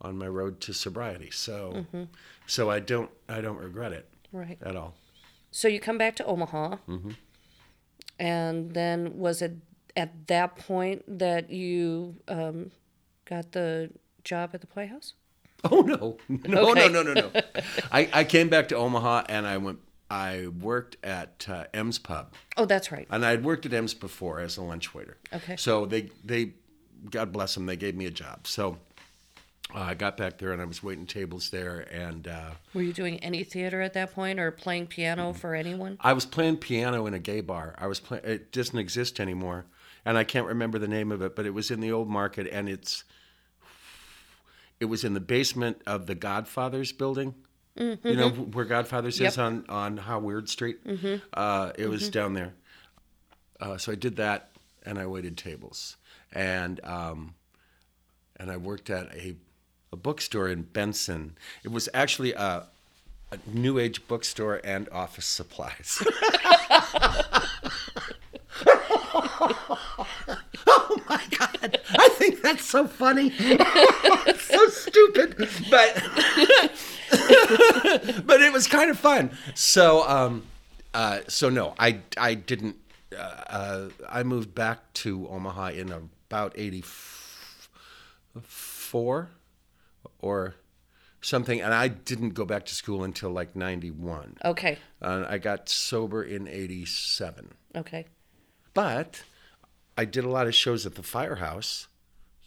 on 0.00 0.16
my 0.16 0.28
road 0.28 0.60
to 0.60 0.72
sobriety. 0.72 1.30
So, 1.30 1.86
so 2.46 2.70
I 2.70 2.78
don't, 2.78 3.10
I 3.28 3.40
don't 3.40 3.58
regret 3.58 3.92
it 3.92 4.08
right. 4.32 4.58
at 4.62 4.76
all. 4.76 4.94
So 5.50 5.68
you 5.68 5.80
come 5.80 5.98
back 5.98 6.16
to 6.16 6.24
Omaha, 6.24 6.76
and 8.18 8.72
then 8.72 9.18
was 9.18 9.42
it 9.42 9.52
at 9.96 10.26
that 10.28 10.56
point 10.56 11.02
that 11.18 11.50
you 11.50 12.16
um, 12.28 12.70
got 13.24 13.52
the 13.52 13.90
job 14.24 14.50
at 14.54 14.60
the 14.60 14.66
Playhouse? 14.66 15.14
Oh 15.64 15.80
no, 15.82 16.16
no, 16.28 16.70
Okay. 16.70 16.88
no, 16.88 17.02
no, 17.02 17.14
no, 17.14 17.14
no. 17.14 17.40
I, 17.92 18.08
I 18.12 18.24
came 18.24 18.48
back 18.48 18.68
to 18.68 18.76
Omaha 18.76 19.24
and 19.28 19.46
I 19.46 19.58
went. 19.58 19.78
I 20.10 20.48
worked 20.48 20.98
at 21.02 21.46
uh, 21.48 21.64
M's 21.72 21.98
Pub, 21.98 22.34
Oh, 22.58 22.66
that's 22.66 22.92
right. 22.92 23.06
and 23.08 23.24
I 23.24 23.30
had 23.30 23.42
worked 23.44 23.64
at 23.64 23.72
M's 23.72 23.94
before 23.94 24.40
as 24.40 24.58
a 24.58 24.62
lunch 24.62 24.92
waiter. 24.94 25.16
Okay. 25.32 25.56
So 25.56 25.86
they 25.86 26.10
they, 26.22 26.52
God 27.10 27.32
bless 27.32 27.54
them, 27.54 27.64
they 27.64 27.76
gave 27.76 27.94
me 27.94 28.04
a 28.04 28.10
job. 28.10 28.46
So 28.46 28.76
uh, 29.74 29.78
I 29.78 29.94
got 29.94 30.18
back 30.18 30.36
there 30.36 30.52
and 30.52 30.60
I 30.60 30.66
was 30.66 30.82
waiting 30.82 31.06
tables 31.06 31.48
there, 31.48 31.86
and 31.90 32.28
uh, 32.28 32.50
Were 32.74 32.82
you 32.82 32.92
doing 32.92 33.20
any 33.20 33.42
theater 33.42 33.80
at 33.80 33.94
that 33.94 34.12
point, 34.12 34.38
or 34.38 34.50
playing 34.50 34.88
piano 34.88 35.30
Mm-hmm. 35.30 35.38
for 35.38 35.54
anyone? 35.54 35.96
I 36.00 36.12
was 36.12 36.26
playing 36.26 36.58
piano 36.58 37.06
in 37.06 37.14
a 37.14 37.18
gay 37.18 37.40
bar. 37.40 37.74
I 37.78 37.86
was 37.86 37.98
playing. 38.00 38.24
It 38.26 38.52
doesn't 38.52 38.78
exist 38.78 39.18
anymore, 39.18 39.64
and 40.04 40.18
I 40.18 40.24
can't 40.24 40.46
remember 40.46 40.78
the 40.78 40.88
name 40.88 41.12
of 41.12 41.22
it, 41.22 41.36
but 41.36 41.46
it 41.46 41.54
was 41.54 41.70
in 41.70 41.80
the 41.80 41.92
old 41.92 42.08
market, 42.08 42.46
and 42.50 42.68
it's. 42.68 43.04
It 44.80 44.86
was 44.86 45.04
in 45.04 45.14
the 45.14 45.20
basement 45.20 45.80
of 45.86 46.06
the 46.06 46.16
Godfather's 46.16 46.90
building. 46.90 47.34
You 47.76 47.96
know 48.04 48.30
where 48.30 48.64
Godfather's 48.64 49.20
is 49.20 49.36
Mm-hmm. 49.36 49.40
Yep. 49.40 49.64
Mm-hmm. 49.64 49.72
on 49.72 49.86
on 49.86 49.96
Howard 49.98 50.48
Street. 50.48 50.78
Uh, 51.32 51.72
it 51.78 51.88
was 51.88 52.10
down 52.10 52.34
there. 52.34 52.52
Uh, 53.60 53.78
so 53.78 53.92
I 53.92 53.94
did 53.94 54.16
that, 54.16 54.50
and 54.84 54.98
I 54.98 55.06
waited 55.06 55.38
tables, 55.38 55.96
and 56.32 56.84
um, 56.84 57.34
and 58.36 58.50
I 58.50 58.56
worked 58.56 58.90
at 58.90 59.14
a 59.14 59.36
a 59.92 59.96
bookstore 59.96 60.48
in 60.48 60.62
Benson. 60.62 61.36
It 61.62 61.70
was 61.70 61.88
actually 61.94 62.32
a, 62.32 62.66
a 63.30 63.38
new 63.46 63.78
age 63.78 64.06
bookstore 64.08 64.60
and 64.64 64.88
office 64.90 65.26
supplies. 65.26 66.02
oh 70.66 71.00
my 71.08 71.22
god! 71.38 71.80
I 71.90 72.08
think 72.10 72.42
that's 72.42 72.64
so 72.64 72.86
funny. 72.86 73.32
it's 73.38 74.44
so 74.48 74.66
stupid, 74.68 75.36
but 75.70 76.02
but 78.26 78.40
it 78.40 78.52
was 78.52 78.66
kind 78.66 78.90
of 78.90 78.98
fun. 78.98 79.36
So 79.54 80.08
um, 80.08 80.44
uh, 80.94 81.20
so 81.28 81.48
no, 81.50 81.74
I 81.78 82.00
I 82.16 82.34
didn't. 82.34 82.76
Uh, 83.16 83.20
uh, 83.20 83.88
I 84.08 84.22
moved 84.22 84.54
back 84.54 84.92
to 84.94 85.28
Omaha 85.28 85.68
in 85.68 85.92
about 85.92 86.54
eighty 86.56 86.82
four 88.40 89.30
or 90.18 90.54
something, 91.20 91.60
and 91.60 91.74
I 91.74 91.88
didn't 91.88 92.30
go 92.30 92.44
back 92.44 92.64
to 92.66 92.74
school 92.74 93.04
until 93.04 93.30
like 93.30 93.54
ninety 93.54 93.90
one. 93.90 94.36
Okay. 94.44 94.78
Uh, 95.00 95.26
I 95.28 95.38
got 95.38 95.68
sober 95.68 96.22
in 96.22 96.48
eighty 96.48 96.86
seven. 96.86 97.52
Okay. 97.76 98.06
But 98.74 99.22
I 99.96 100.04
did 100.04 100.24
a 100.24 100.28
lot 100.30 100.46
of 100.46 100.54
shows 100.54 100.86
at 100.86 100.94
the 100.94 101.02
Firehouse, 101.02 101.88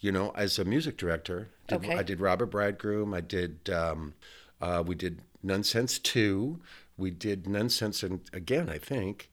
you 0.00 0.10
know, 0.12 0.30
as 0.34 0.58
a 0.58 0.64
music 0.64 0.96
director. 0.96 1.50
Did, 1.68 1.76
Okay. 1.78 1.94
I 1.94 2.02
did 2.02 2.20
Robber 2.20 2.46
Bridegroom. 2.46 3.14
I 3.14 3.20
did, 3.20 3.70
um, 3.70 4.14
uh, 4.60 4.82
we 4.86 4.94
did 4.94 5.22
Nonsense 5.42 5.98
2. 5.98 6.60
We 6.96 7.10
did 7.10 7.46
Nonsense 7.46 8.02
and 8.02 8.20
again, 8.32 8.68
I 8.68 8.78
think. 8.78 9.30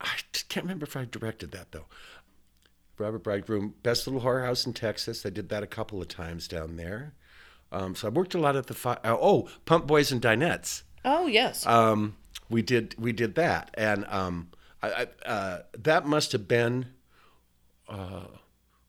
I 0.00 0.08
can't 0.48 0.64
remember 0.64 0.84
if 0.84 0.96
I 0.96 1.06
directed 1.10 1.50
that 1.52 1.72
though. 1.72 1.86
Robber 2.98 3.18
Bridegroom, 3.18 3.74
Best 3.82 4.06
Little 4.06 4.22
Whorehouse 4.22 4.66
in 4.66 4.72
Texas. 4.72 5.24
I 5.24 5.30
did 5.30 5.48
that 5.50 5.62
a 5.62 5.66
couple 5.68 6.00
of 6.02 6.08
times 6.08 6.48
down 6.48 6.76
there. 6.76 7.14
Um, 7.70 7.94
so 7.94 8.08
I 8.08 8.10
worked 8.10 8.34
a 8.34 8.38
lot 8.38 8.56
at 8.56 8.66
the 8.66 8.74
fi- 8.74 8.98
uh, 9.04 9.16
oh 9.20 9.48
Pump 9.66 9.86
Boys 9.86 10.10
and 10.10 10.22
Dinettes 10.22 10.82
Oh 11.04 11.26
yes. 11.26 11.66
um, 11.66 12.16
we 12.48 12.62
did 12.62 12.94
we 12.98 13.12
did 13.12 13.34
that, 13.34 13.70
and 13.74 14.04
um, 14.08 14.48
I, 14.82 14.88
I, 15.24 15.28
uh, 15.28 15.62
that 15.78 16.06
must 16.06 16.32
have 16.32 16.46
been 16.46 16.86
uh, 17.88 18.26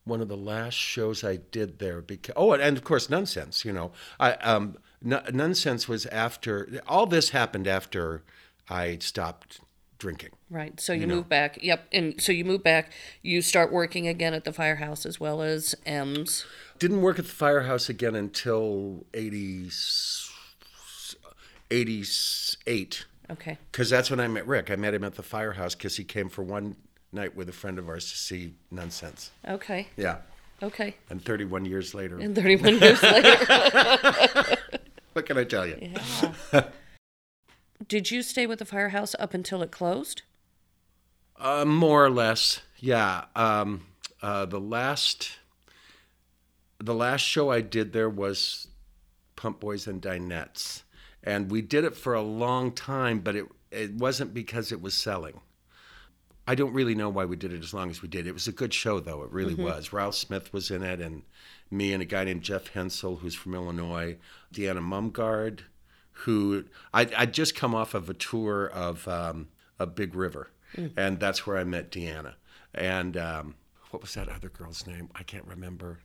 one 0.04 0.21
of 0.21 0.28
the 0.28 0.38
last 0.38 0.75
shows 0.75 1.23
I 1.23 1.38
did 1.38 1.80
there. 1.80 2.02
Because 2.02 2.34
oh, 2.36 2.54
and 2.54 2.78
of 2.78 2.84
course, 2.84 3.10
nonsense. 3.10 3.65
You 3.65 3.73
know, 3.73 3.91
I 4.19 4.34
um, 4.34 4.78
N- 5.06 5.21
nonsense 5.32 5.88
was 5.88 6.06
after 6.08 6.82
all 6.88 7.06
this 7.06 7.30
happened 7.30 7.67
after 7.67 8.23
I 8.69 8.97
stopped 8.99 9.62
drinking. 9.97 10.32
right. 10.49 10.80
So 10.80 10.93
you, 10.93 11.08
move 11.08 11.28
back. 11.28 11.60
Yep. 11.62 11.88
And 11.91 12.21
so 12.21 12.32
you 12.32 12.45
move 12.45 12.63
back. 12.63 12.93
You 13.21 13.41
start 13.41 13.71
working 13.71 14.08
again 14.08 14.34
at 14.34 14.45
the 14.45 14.54
firehouse 14.54 15.06
as 15.06 15.19
well 15.19 15.41
as 15.41 15.75
M's. 15.86 16.45
Didn't 16.80 17.02
work 17.02 17.19
at 17.19 17.25
the 17.25 17.32
firehouse 17.32 17.89
again 17.89 18.15
until 18.15 19.06
80, 19.13 19.69
88. 21.69 23.06
Okay. 23.31 23.57
Because 23.71 23.89
that's 23.89 24.09
when 24.09 24.19
I 24.19 24.27
met 24.27 24.47
Rick. 24.47 24.71
I 24.71 24.75
met 24.75 24.93
him 24.93 25.03
at 25.03 25.15
the 25.15 25.23
firehouse 25.23 25.75
because 25.75 25.97
he 25.97 26.03
came 26.03 26.29
for 26.29 26.43
one 26.43 26.75
night 27.11 27.35
with 27.35 27.49
a 27.49 27.53
friend 27.53 27.77
of 27.77 27.87
ours 27.87 28.09
to 28.11 28.17
see 28.17 28.53
Nonsense. 28.71 29.31
Okay. 29.47 29.87
Yeah. 29.97 30.17
Okay. 30.61 30.95
And 31.09 31.23
31 31.23 31.65
years 31.65 31.93
later, 31.93 32.19
And 32.19 32.35
31 32.35 32.79
years 32.79 33.01
later. 33.01 33.37
what 35.13 35.25
can 35.25 35.37
I 35.37 35.43
tell 35.43 35.65
you? 35.65 35.77
Yeah. 35.81 36.63
Did 37.87 38.11
you 38.11 38.21
stay 38.21 38.45
with 38.45 38.59
the 38.59 38.65
firehouse 38.65 39.15
up 39.19 39.33
until 39.33 39.61
it 39.61 39.71
closed? 39.71 40.23
Uh, 41.37 41.63
more 41.63 42.03
or 42.03 42.09
less, 42.09 42.61
yeah. 42.77 43.25
Um, 43.35 43.85
uh, 44.21 44.45
the 44.45 44.59
last, 44.59 45.31
the 46.77 46.93
last 46.93 47.21
show 47.21 47.49
I 47.49 47.61
did 47.61 47.93
there 47.93 48.09
was 48.09 48.67
Pump 49.37 49.61
Boys 49.61 49.87
and 49.87 50.01
Dinettes, 50.01 50.83
and 51.29 51.51
we 51.51 51.61
did 51.61 51.83
it 51.83 51.95
for 51.95 52.15
a 52.15 52.23
long 52.23 52.71
time, 52.71 53.19
but 53.19 53.35
it 53.35 53.45
it 53.71 53.93
wasn't 53.93 54.33
because 54.33 54.71
it 54.71 54.81
was 54.81 54.95
selling. 54.95 55.39
I 56.47 56.55
don't 56.55 56.73
really 56.73 56.95
know 56.95 57.09
why 57.09 57.25
we 57.25 57.35
did 57.35 57.53
it 57.53 57.61
as 57.63 57.75
long 57.75 57.91
as 57.91 58.01
we 58.01 58.07
did. 58.07 58.25
It 58.25 58.33
was 58.33 58.47
a 58.47 58.51
good 58.51 58.73
show, 58.73 58.99
though. 58.99 59.21
It 59.21 59.31
really 59.31 59.53
was. 59.53 59.93
Ralph 59.93 60.15
Smith 60.15 60.51
was 60.51 60.71
in 60.71 60.81
it, 60.81 60.99
and 60.99 61.21
me 61.69 61.93
and 61.93 62.01
a 62.01 62.05
guy 62.05 62.23
named 62.23 62.41
Jeff 62.41 62.69
Hensel, 62.69 63.17
who's 63.17 63.35
from 63.35 63.53
Illinois, 63.53 64.17
Deanna 64.51 64.81
Mumgard, 64.81 65.65
who 66.11 66.65
I 66.91 67.07
I'd 67.15 67.33
just 67.35 67.55
come 67.55 67.75
off 67.75 67.93
of 67.93 68.09
a 68.09 68.15
tour 68.15 68.65
of 68.65 69.07
um, 69.07 69.49
of 69.77 69.93
Big 69.93 70.15
River, 70.15 70.49
and 70.97 71.19
that's 71.19 71.45
where 71.45 71.57
I 71.57 71.63
met 71.63 71.91
Deanna. 71.91 72.33
And 72.73 73.15
um, 73.17 73.55
what 73.91 74.01
was 74.01 74.15
that 74.15 74.29
other 74.29 74.49
girl's 74.49 74.87
name? 74.87 75.09
I 75.13 75.21
can't 75.21 75.45
remember, 75.45 75.99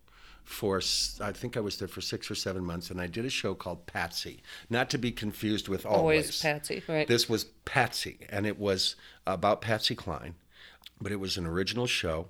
for 0.49 0.81
I 1.21 1.33
think 1.33 1.59
I 1.59 1.61
was 1.61 1.77
there 1.77 1.89
for 1.89 2.01
six 2.01 2.31
or 2.31 2.35
seven 2.35 2.65
months 2.65 2.91
and 2.91 2.99
I 3.01 3.07
did 3.07 3.27
a 3.27 3.31
show 3.31 3.55
called 3.55 3.87
Patsy, 3.87 4.43
not 4.71 4.89
to 4.91 4.99
be 4.99 5.13
confused 5.13 5.69
with 5.69 5.85
Always. 5.85 5.99
Always 6.01 6.43
Patsy, 6.43 6.83
right. 6.89 7.07
This 7.07 7.29
was 7.29 7.45
Patsy 7.67 8.21
and 8.31 8.47
it 8.47 8.59
was 8.59 8.97
about 9.27 9.61
Patsy 9.61 9.95
Cline, 9.95 10.37
but 11.01 11.13
it 11.13 11.21
was 11.21 11.37
an 11.37 11.47
original 11.47 11.87
show. 11.87 12.29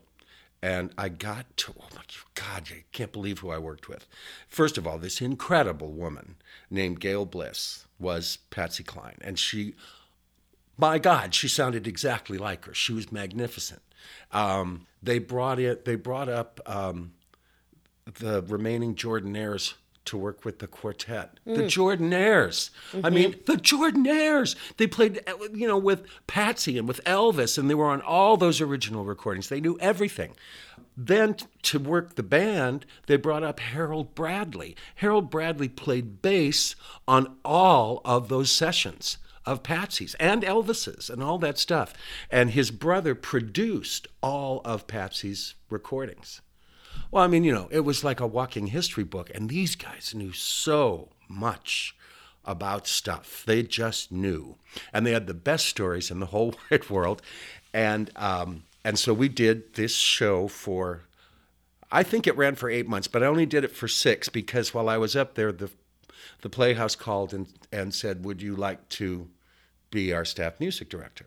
And 0.60 0.90
I 0.98 1.10
got 1.10 1.56
to, 1.58 1.74
oh 1.80 1.86
my 1.94 2.02
God, 2.34 2.64
I 2.72 2.82
can't 2.90 3.12
believe 3.12 3.38
who 3.38 3.50
I 3.50 3.58
worked 3.58 3.88
with. 3.88 4.04
First 4.48 4.76
of 4.76 4.84
all, 4.84 4.98
this 4.98 5.20
incredible 5.20 5.92
woman 5.92 6.34
named 6.68 6.98
Gail 6.98 7.24
Bliss 7.24 7.86
was 8.00 8.38
Patsy 8.50 8.82
Cline. 8.82 9.18
And 9.20 9.38
she 9.38 9.74
my 10.76 10.98
God, 10.98 11.34
she 11.34 11.46
sounded 11.46 11.86
exactly 11.86 12.36
like 12.36 12.64
her. 12.64 12.74
She 12.74 12.92
was 12.92 13.12
magnificent. 13.12 13.82
Um, 14.32 14.86
they 15.02 15.20
brought 15.20 15.60
it. 15.60 15.84
They 15.84 15.94
brought 15.94 16.28
up 16.28 16.60
um, 16.66 17.12
the 18.14 18.42
remaining 18.42 18.94
Jordanaires 18.94 19.74
to 20.06 20.16
work 20.16 20.44
with 20.44 20.58
the 20.58 20.66
quartet. 20.66 21.38
The 21.44 21.64
Jordanaires. 21.64 22.70
I 23.04 23.10
mean, 23.10 23.36
the 23.44 23.54
Jordanaires. 23.54 24.56
They 24.78 24.86
played, 24.86 25.20
uh, 25.26 25.34
you 25.52 25.68
know, 25.68 25.76
with 25.76 26.04
Patsy 26.26 26.78
and 26.78 26.88
with 26.88 27.04
Elvis, 27.04 27.58
and 27.58 27.68
they 27.68 27.74
were 27.74 27.90
on 27.90 28.00
all 28.00 28.38
those 28.38 28.60
original 28.62 29.04
recordings. 29.04 29.50
They 29.50 29.60
knew 29.60 29.78
everything. 29.80 30.34
Then 30.96 31.36
to 31.62 31.78
work 31.78 32.14
the 32.14 32.22
band, 32.22 32.86
they 33.06 33.16
brought 33.16 33.44
up 33.44 33.60
Harold 33.60 34.14
Bradley. 34.14 34.74
Harold 34.96 35.30
Bradley 35.30 35.68
played 35.68 36.22
bass 36.22 36.74
on 37.06 37.36
all 37.44 38.00
of 38.04 38.28
those 38.28 38.50
sessions 38.50 39.18
of 39.44 39.62
Patsy's 39.62 40.14
and 40.14 40.42
Elvis's 40.42 41.08
and 41.10 41.22
all 41.22 41.38
that 41.38 41.58
stuff. 41.58 41.92
And 42.30 42.50
his 42.50 42.70
brother 42.70 43.14
produced 43.14 44.08
all 44.22 44.60
of 44.64 44.86
Patsy's 44.86 45.54
recordings. 45.70 46.40
Well, 47.10 47.24
I 47.24 47.26
mean, 47.26 47.44
you 47.44 47.52
know, 47.52 47.68
it 47.70 47.80
was 47.80 48.04
like 48.04 48.20
a 48.20 48.26
walking 48.26 48.68
history 48.68 49.04
book, 49.04 49.30
and 49.34 49.48
these 49.48 49.76
guys 49.76 50.14
knew 50.14 50.32
so 50.32 51.10
much 51.28 51.96
about 52.44 52.86
stuff. 52.86 53.42
They 53.46 53.62
just 53.62 54.10
knew, 54.10 54.56
and 54.92 55.06
they 55.06 55.12
had 55.12 55.26
the 55.26 55.34
best 55.34 55.66
stories 55.66 56.10
in 56.10 56.20
the 56.20 56.26
whole 56.26 56.54
wide 56.70 56.88
world. 56.90 57.22
And 57.72 58.10
um, 58.16 58.64
and 58.84 58.98
so 58.98 59.12
we 59.12 59.28
did 59.28 59.74
this 59.74 59.94
show 59.94 60.48
for, 60.48 61.02
I 61.92 62.02
think 62.02 62.26
it 62.26 62.36
ran 62.36 62.54
for 62.54 62.70
eight 62.70 62.88
months, 62.88 63.08
but 63.08 63.22
I 63.22 63.26
only 63.26 63.46
did 63.46 63.64
it 63.64 63.72
for 63.72 63.88
six 63.88 64.28
because 64.28 64.72
while 64.72 64.88
I 64.88 64.96
was 64.96 65.14
up 65.14 65.34
there, 65.34 65.52
the 65.52 65.70
the 66.40 66.48
Playhouse 66.48 66.94
called 66.94 67.34
and 67.34 67.46
and 67.72 67.94
said, 67.94 68.24
"Would 68.24 68.42
you 68.42 68.56
like 68.56 68.88
to 68.90 69.28
be 69.90 70.12
our 70.12 70.24
staff 70.24 70.60
music 70.60 70.88
director?" 70.88 71.26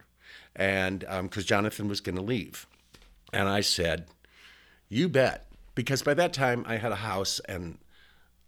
And 0.55 1.05
because 1.23 1.45
Jonathan 1.45 1.88
was 1.88 2.01
going 2.01 2.15
to 2.15 2.21
leave, 2.21 2.65
and 3.31 3.47
I 3.47 3.62
said, 3.62 4.07
"You 4.89 5.07
bet," 5.10 5.51
because 5.82 6.04
by 6.04 6.13
that 6.13 6.32
time 6.32 6.63
I 6.67 6.78
had 6.78 6.91
a 6.91 6.98
house 6.98 7.39
and 7.50 7.80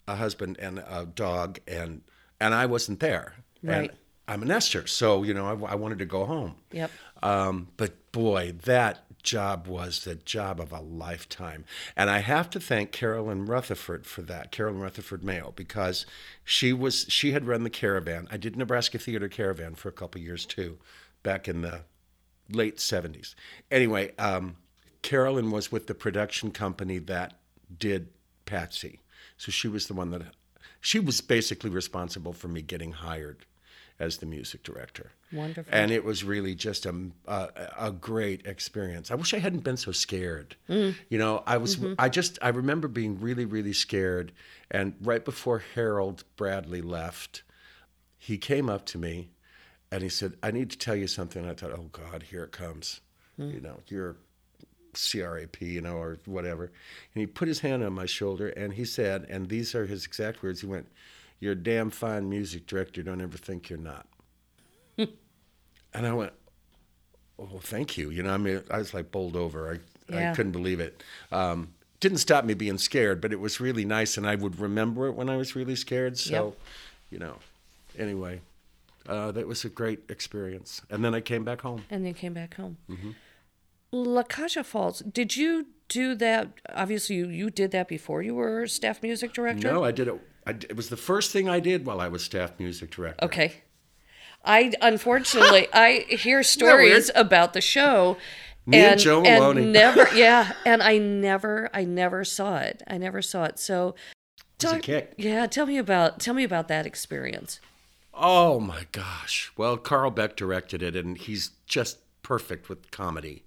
a 0.08 0.16
husband 0.16 0.58
and 0.60 0.78
a 0.78 1.08
dog, 1.08 1.60
and 1.68 2.04
and 2.40 2.54
I 2.54 2.68
wasn't 2.68 3.00
there. 3.00 3.34
Right. 3.64 3.90
And 3.90 3.92
I'm 4.28 4.44
a 4.44 4.46
nester, 4.46 4.86
so 4.86 5.24
you 5.24 5.34
know 5.34 5.48
I, 5.48 5.72
I 5.72 5.76
wanted 5.76 5.98
to 5.98 6.06
go 6.06 6.26
home. 6.26 6.58
Yep. 6.72 6.92
Um, 7.24 7.70
but 7.76 8.12
boy, 8.12 8.54
that 8.66 9.00
job 9.24 9.66
was 9.66 10.04
the 10.04 10.14
job 10.14 10.60
of 10.60 10.72
a 10.72 10.80
lifetime. 10.80 11.66
And 11.96 12.12
I 12.12 12.20
have 12.20 12.52
to 12.52 12.60
thank 12.60 12.92
Carolyn 12.92 13.48
Rutherford 13.48 14.06
for 14.06 14.22
that, 14.24 14.52
Carolyn 14.52 14.80
Rutherford 14.80 15.24
Mayo, 15.24 15.54
because 15.56 16.06
she 16.44 16.72
was 16.72 17.08
she 17.10 17.32
had 17.32 17.48
run 17.48 17.64
the 17.64 17.72
caravan. 17.72 18.28
I 18.30 18.38
did 18.38 18.56
Nebraska 18.56 19.00
Theater 19.00 19.28
Caravan 19.28 19.74
for 19.74 19.90
a 19.90 19.94
couple 19.94 20.22
years 20.22 20.46
too, 20.46 20.78
back 21.24 21.48
in 21.48 21.62
the 21.62 21.82
late 22.52 22.78
70s. 22.78 23.34
Anyway, 23.72 24.14
um, 24.20 24.58
Carolyn 25.04 25.52
was 25.52 25.72
with 25.72 25.86
the 25.86 25.94
production 25.94 26.50
company 26.50 26.98
that 26.98 27.36
did 27.78 28.10
Patsy. 28.46 29.02
So 29.38 29.52
she 29.52 29.68
was 29.68 29.88
the 29.88 29.94
one 29.94 30.10
that 30.12 30.24
she 30.82 31.00
was 31.00 31.22
basically 31.22 31.70
responsible 31.70 32.34
for 32.34 32.48
me 32.48 32.62
getting 32.62 32.94
hired 32.94 33.46
as 34.00 34.18
the 34.18 34.26
music 34.26 34.64
director. 34.64 35.12
Wonderful. 35.32 35.72
And 35.74 35.92
it 35.92 36.04
was 36.04 36.24
really 36.24 36.56
just 36.56 36.86
a, 36.86 36.94
a, 37.28 37.50
a 37.78 37.92
great 37.92 38.46
experience. 38.46 39.12
I 39.12 39.16
wish 39.16 39.34
I 39.34 39.40
hadn't 39.40 39.64
been 39.64 39.78
so 39.78 39.92
scared. 39.92 40.56
Mm. 40.70 40.96
You 41.10 41.18
know, 41.20 41.44
I 41.46 41.58
was, 41.58 41.78
mm-hmm. 41.78 41.94
I 42.00 42.10
just, 42.10 42.40
I 42.42 42.50
remember 42.50 42.88
being 42.88 43.20
really, 43.20 43.46
really 43.46 43.74
scared. 43.74 44.32
And 44.72 44.96
right 45.02 45.24
before 45.24 45.64
Harold 45.76 46.24
Bradley 46.36 46.82
left, 46.82 47.44
he 48.18 48.38
came 48.38 48.70
up 48.70 48.86
to 48.88 48.98
me 48.98 49.30
and 49.92 50.04
he 50.04 50.10
said, 50.10 50.34
I 50.42 50.52
need 50.52 50.70
to 50.72 50.78
tell 50.78 50.96
you 50.96 51.08
something. 51.08 51.44
And 51.44 51.52
I 51.52 51.54
thought, 51.54 51.72
oh 51.72 51.90
God, 51.92 52.24
here 52.24 52.44
it 52.44 52.52
comes. 52.52 53.02
Mm. 53.40 53.54
You 53.54 53.62
know, 53.62 53.80
you're 53.88 54.18
CRAP, 54.94 55.62
you 55.62 55.82
know, 55.82 55.98
or 55.98 56.18
whatever. 56.26 56.66
And 57.14 57.22
he 57.22 57.26
put 57.28 57.48
his 57.48 57.60
hand 57.60 57.84
on 57.84 57.94
my 57.94 58.06
shoulder 58.06 58.50
and 58.50 58.74
he 58.74 58.86
said, 58.86 59.26
and 59.30 59.50
these 59.50 59.76
are 59.76 59.86
his 59.86 60.06
exact 60.06 60.42
words, 60.44 60.62
he 60.62 60.68
went, 60.68 60.88
You're 61.40 61.54
a 61.54 61.56
damn 61.56 61.90
fine 61.90 62.30
music 62.30 62.68
director. 62.68 63.04
Don't 63.04 63.22
ever 63.22 63.38
think 63.38 63.70
you're 63.70 63.80
not. 63.80 64.08
and 64.98 66.08
I 66.08 66.14
went, 66.14 66.34
Oh, 67.40 67.60
thank 67.62 67.98
you. 67.98 68.10
You 68.10 68.24
know, 68.24 68.34
I 68.34 68.38
mean, 68.38 68.62
I 68.70 68.78
was 68.78 68.94
like 68.94 69.12
bowled 69.12 69.36
over. 69.36 69.74
I, 69.74 70.14
Yeah. 70.14 70.32
I 70.32 70.36
couldn't 70.36 70.52
believe 70.52 70.80
it. 70.80 71.02
Um, 71.32 71.74
didn't 72.00 72.18
stop 72.20 72.44
me 72.46 72.54
being 72.54 72.78
scared, 72.78 73.22
but 73.22 73.32
it 73.32 73.40
was 73.40 73.60
really 73.62 73.86
nice, 73.86 74.18
and 74.18 74.28
I 74.28 74.36
would 74.36 74.60
remember 74.60 75.08
it 75.08 75.14
when 75.14 75.30
I 75.30 75.38
was 75.38 75.56
really 75.56 75.76
scared. 75.78 76.18
So, 76.18 76.48
Yep. 76.48 76.58
you 77.12 77.20
know, 77.20 77.38
anyway, 77.98 78.42
uh, 79.08 79.32
that 79.32 79.48
was 79.48 79.64
a 79.64 79.70
great 79.70 80.02
experience. 80.10 80.82
And 80.90 81.04
then 81.04 81.16
I 81.16 81.22
came 81.22 81.44
back 81.46 81.62
home. 81.62 81.84
and 81.90 82.06
then 82.06 82.14
came 82.14 82.34
back 82.34 82.56
home. 82.56 82.76
Mm-hmm. 82.90 83.12
La 83.94 84.24
Cage 84.24 84.58
aux 84.58 84.64
Folles. 84.64 85.00
Did 85.02 85.38
you 85.38 85.68
do 85.88 86.16
that? 86.16 86.50
Obviously, 86.74 87.16
you, 87.18 87.28
you 87.30 87.50
did 87.52 87.70
that 87.72 87.88
before 87.88 88.24
you 88.24 88.34
were 88.34 88.66
staff 88.66 89.04
music 89.04 89.34
director. 89.34 89.72
No, 89.72 89.84
I 89.84 89.92
did 89.92 90.08
it. 90.08 90.20
I, 90.48 90.52
it 90.52 90.76
was 90.76 90.90
the 90.90 90.98
first 90.98 91.32
thing 91.32 91.48
I 91.48 91.60
did 91.60 91.86
while 91.86 92.02
I 92.02 92.08
was 92.08 92.24
staff 92.24 92.60
music 92.60 92.90
director. 92.90 93.24
Okay. 93.24 93.62
I 94.44 94.74
unfortunately 94.82 95.68
I 95.74 96.06
hear 96.10 96.42
stories 96.42 97.12
about 97.14 97.54
the 97.54 97.62
show. 97.62 98.18
Me 98.66 98.80
and 98.80 99.00
Joe 99.00 99.22
Maloney. 99.22 99.66
never, 99.72 100.08
yeah, 100.16 100.54
and 100.66 100.82
I 100.82 100.98
never, 100.98 101.70
I 101.74 101.84
never 101.84 102.24
saw 102.26 102.58
it. 102.58 102.82
I 102.88 102.98
never 102.98 103.22
saw 103.22 103.44
it. 103.44 103.60
So, 103.60 103.94
talk- 104.58 104.82
kick. 104.82 105.14
yeah, 105.18 105.46
tell 105.48 105.66
me 105.66 105.78
about, 105.78 106.20
tell 106.20 106.34
me 106.34 106.44
about 106.44 106.68
that 106.70 106.86
experience. 106.86 107.60
Oh 108.14 108.60
my 108.60 108.88
gosh. 108.92 109.52
Well, 109.56 109.78
Carl 109.78 110.12
Beck 110.12 110.36
directed 110.36 110.82
it 110.82 110.96
and 110.96 111.18
he's 111.18 111.52
just 111.68 112.00
perfect 112.24 112.70
with 112.70 112.90
comedy 112.90 113.44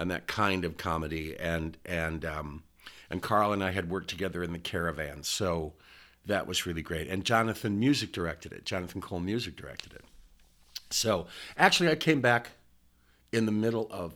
and 0.00 0.10
that 0.10 0.26
kind 0.26 0.64
of 0.64 0.78
comedy 0.78 1.36
and 1.38 1.76
and 1.84 2.24
um 2.24 2.62
and 3.10 3.20
Carl 3.20 3.52
and 3.52 3.62
I 3.62 3.70
had 3.70 3.90
worked 3.90 4.08
together 4.08 4.42
in 4.42 4.52
the 4.52 4.58
caravan. 4.58 5.22
So 5.24 5.74
that 6.24 6.46
was 6.46 6.64
really 6.64 6.80
great. 6.80 7.08
And 7.08 7.24
Jonathan 7.24 7.78
music 7.78 8.12
directed 8.12 8.52
it. 8.52 8.64
Jonathan 8.64 9.00
Cole 9.00 9.20
music 9.20 9.56
directed 9.56 9.92
it. 9.92 10.04
So 10.88 11.26
actually 11.56 11.90
I 11.90 11.96
came 11.96 12.20
back 12.20 12.52
in 13.30 13.44
the 13.46 13.52
middle 13.52 13.88
of 13.90 14.14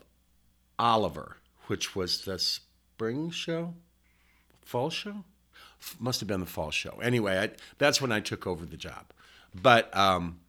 Oliver, 0.79 1.37
which 1.67 1.95
was 1.95 2.23
the 2.23 2.39
spring 2.39 3.31
show, 3.31 3.75
fall 4.63 4.91
show, 4.91 5.25
F- 5.81 5.97
must 6.01 6.21
have 6.21 6.29
been 6.29 6.41
the 6.41 6.47
fall 6.47 6.71
show. 6.71 6.99
Anyway, 7.03 7.39
I, 7.39 7.51
that's 7.77 8.01
when 8.01 8.11
I 8.11 8.21
took 8.21 8.47
over 8.47 8.65
the 8.65 8.77
job. 8.79 9.13
But 9.55 9.95
um, 9.95 10.41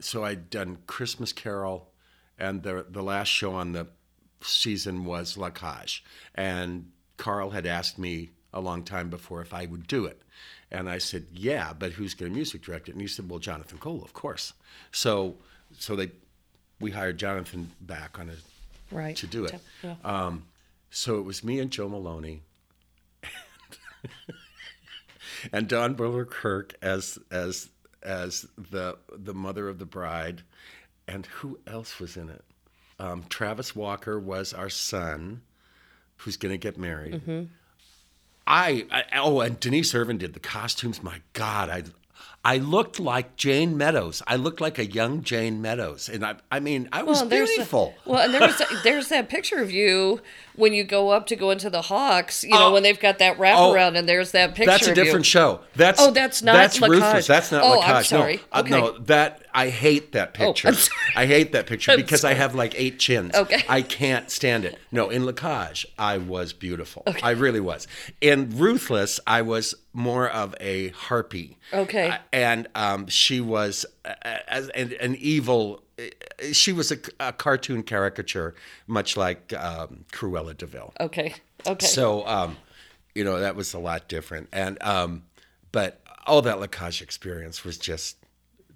so 0.00 0.24
I'd 0.24 0.50
done 0.50 0.78
Christmas 0.86 1.32
Carol, 1.32 1.92
and 2.38 2.62
the 2.62 2.84
the 2.88 3.02
last 3.02 3.28
show 3.28 3.52
on 3.52 3.72
the 3.72 3.86
season 4.42 5.04
was 5.04 5.36
La 5.36 5.50
Cage, 5.50 6.04
and 6.34 6.90
Carl 7.16 7.50
had 7.50 7.66
asked 7.66 7.98
me 7.98 8.30
a 8.52 8.60
long 8.60 8.82
time 8.82 9.10
before 9.10 9.42
if 9.42 9.52
I 9.54 9.66
would 9.66 9.86
do 9.86 10.06
it. 10.06 10.22
And 10.70 10.88
I 10.88 10.98
said, 10.98 11.26
"Yeah, 11.32 11.72
but 11.72 11.92
who's 11.92 12.14
going 12.14 12.32
to 12.32 12.36
music 12.36 12.62
direct 12.62 12.88
it?" 12.88 12.92
And 12.92 13.00
he 13.00 13.06
said, 13.08 13.28
"Well, 13.28 13.38
Jonathan 13.40 13.78
Cole, 13.78 14.02
of 14.02 14.12
course." 14.12 14.52
So, 14.92 15.36
so 15.78 15.96
they, 15.96 16.10
we 16.80 16.90
hired 16.92 17.18
Jonathan 17.18 17.70
back 17.80 18.18
on 18.18 18.30
a 18.30 18.34
Right. 18.94 19.16
to 19.16 19.26
do 19.26 19.44
it. 19.44 19.60
Yeah. 19.84 19.94
Um, 20.04 20.44
so 20.90 21.18
it 21.18 21.22
was 21.22 21.44
me 21.44 21.60
and 21.60 21.70
Joe 21.70 21.88
Maloney 21.88 22.42
and 25.52 25.68
Don 25.68 25.94
Buller 25.94 26.24
Kirk 26.24 26.74
as 26.82 27.18
as 27.30 27.68
as 28.02 28.46
the 28.70 28.96
the 29.12 29.34
mother 29.34 29.68
of 29.68 29.78
the 29.78 29.86
bride, 29.86 30.42
and 31.06 31.26
who 31.26 31.58
else 31.66 32.00
was 32.00 32.16
in 32.16 32.28
it? 32.30 32.44
Um, 33.00 33.24
Travis 33.28 33.74
Walker 33.74 34.18
was 34.20 34.52
our 34.52 34.68
son, 34.68 35.40
who's 36.18 36.36
going 36.36 36.52
to 36.52 36.58
get 36.58 36.76
married. 36.78 37.14
Mm-hmm. 37.14 37.44
I, 38.46 38.86
I 38.90 39.04
oh, 39.20 39.40
and 39.40 39.58
Denise 39.60 39.94
Irvin 39.94 40.18
did 40.18 40.34
the 40.34 40.40
costumes. 40.40 41.02
My 41.02 41.20
God, 41.34 41.68
I 41.70 41.84
I 42.44 42.56
looked 42.56 42.98
like 42.98 43.36
Jayne 43.36 43.76
Meadows. 43.76 44.22
I 44.26 44.36
looked 44.36 44.60
like 44.60 44.78
a 44.78 44.86
young 44.86 45.22
Jayne 45.22 45.62
Meadows, 45.62 46.08
and 46.08 46.24
I 46.24 46.36
I 46.50 46.58
mean 46.58 46.88
I 46.90 47.02
was 47.04 47.20
the- 47.20 47.26
beautiful. 47.26 47.94
well, 48.04 48.20
and 48.20 48.34
there's 48.34 48.60
there's 48.82 49.08
that 49.08 49.28
picture 49.28 49.58
of 49.58 49.70
you 49.70 50.20
when 50.56 50.72
you 50.72 50.82
go 50.84 51.10
up 51.10 51.26
to 51.28 51.36
go 51.36 51.50
into 51.50 51.70
the 51.70 51.82
Hawks. 51.82 52.42
You 52.42 52.50
know 52.50 52.68
Oh. 52.68 52.72
when 52.72 52.82
they've 52.82 52.98
got 52.98 53.18
that 53.18 53.38
wraparound, 53.38 53.96
and 53.96 54.08
there's 54.08 54.32
that 54.32 54.54
picture. 54.54 54.70
That's 54.72 54.88
a 54.88 54.90
of 54.92 54.96
you. 54.96 55.04
different 55.04 55.26
show. 55.26 55.60
That's 55.76 56.00
Oh, 56.00 56.10
that's 56.10 56.42
not 56.42 56.54
that's 56.54 56.80
La 56.80 56.88
ruthless. 56.88 57.26
That's 57.28 57.52
not 57.52 57.62
Oh, 57.62 57.78
La 57.78 57.86
I'm 57.98 58.04
sorry. 58.04 58.36
No, 58.36 58.42
uh, 58.52 58.60
Okay. 58.60 58.70
no, 58.70 58.98
that 59.00 59.42
I 59.54 59.68
hate 59.68 60.12
that 60.12 60.34
picture. 60.34 60.68
I'm. 60.68 60.74
I 61.16 61.26
hate 61.26 61.52
that 61.52 61.66
picture 61.66 61.96
because 61.96 62.24
I 62.24 62.34
have 62.34 62.54
like 62.54 62.74
eight 62.76 62.98
chins. 62.98 63.34
Okay. 63.34 63.62
I 63.68 63.82
can't 63.82 64.30
stand 64.30 64.64
it. 64.64 64.78
No, 64.92 65.10
in 65.10 65.24
La 65.26 65.32
Cage, 65.32 65.86
I 65.98 66.18
was 66.18 66.52
beautiful. 66.52 67.02
Okay. 67.06 67.20
I 67.22 67.30
really 67.30 67.60
was. 67.60 67.86
In 68.20 68.50
Ruthless, 68.56 69.20
I 69.26 69.42
was 69.42 69.74
more 69.92 70.28
of 70.28 70.54
a 70.60 70.88
harpy. 70.90 71.56
Okay. 71.72 72.10
Uh, 72.10 72.18
and 72.32 72.68
um, 72.74 73.06
she 73.08 73.40
was 73.40 73.84
uh, 74.04 74.14
as 74.48 74.68
an, 74.70 74.94
an 75.00 75.16
evil. 75.16 75.82
uh, 75.98 76.04
She 76.52 76.72
was 76.72 76.92
a, 76.92 76.98
a 77.18 77.32
cartoon 77.32 77.82
caricature, 77.82 78.54
much 78.86 79.16
like 79.16 79.52
um, 79.52 80.04
Cruella 80.12 80.56
de 80.56 80.66
Vil. 80.66 80.92
Okay. 81.00 81.34
Okay. 81.66 81.86
So, 81.86 82.26
um, 82.26 82.56
you 83.14 83.24
know, 83.24 83.40
that 83.40 83.56
was 83.56 83.74
a 83.74 83.78
lot 83.78 84.08
different. 84.08 84.48
And, 84.52 84.80
um, 84.82 85.24
but 85.72 86.00
all 86.26 86.42
that 86.42 86.60
La 86.60 86.66
Cage 86.68 87.02
experience 87.02 87.64
was 87.64 87.76
just, 87.76 88.16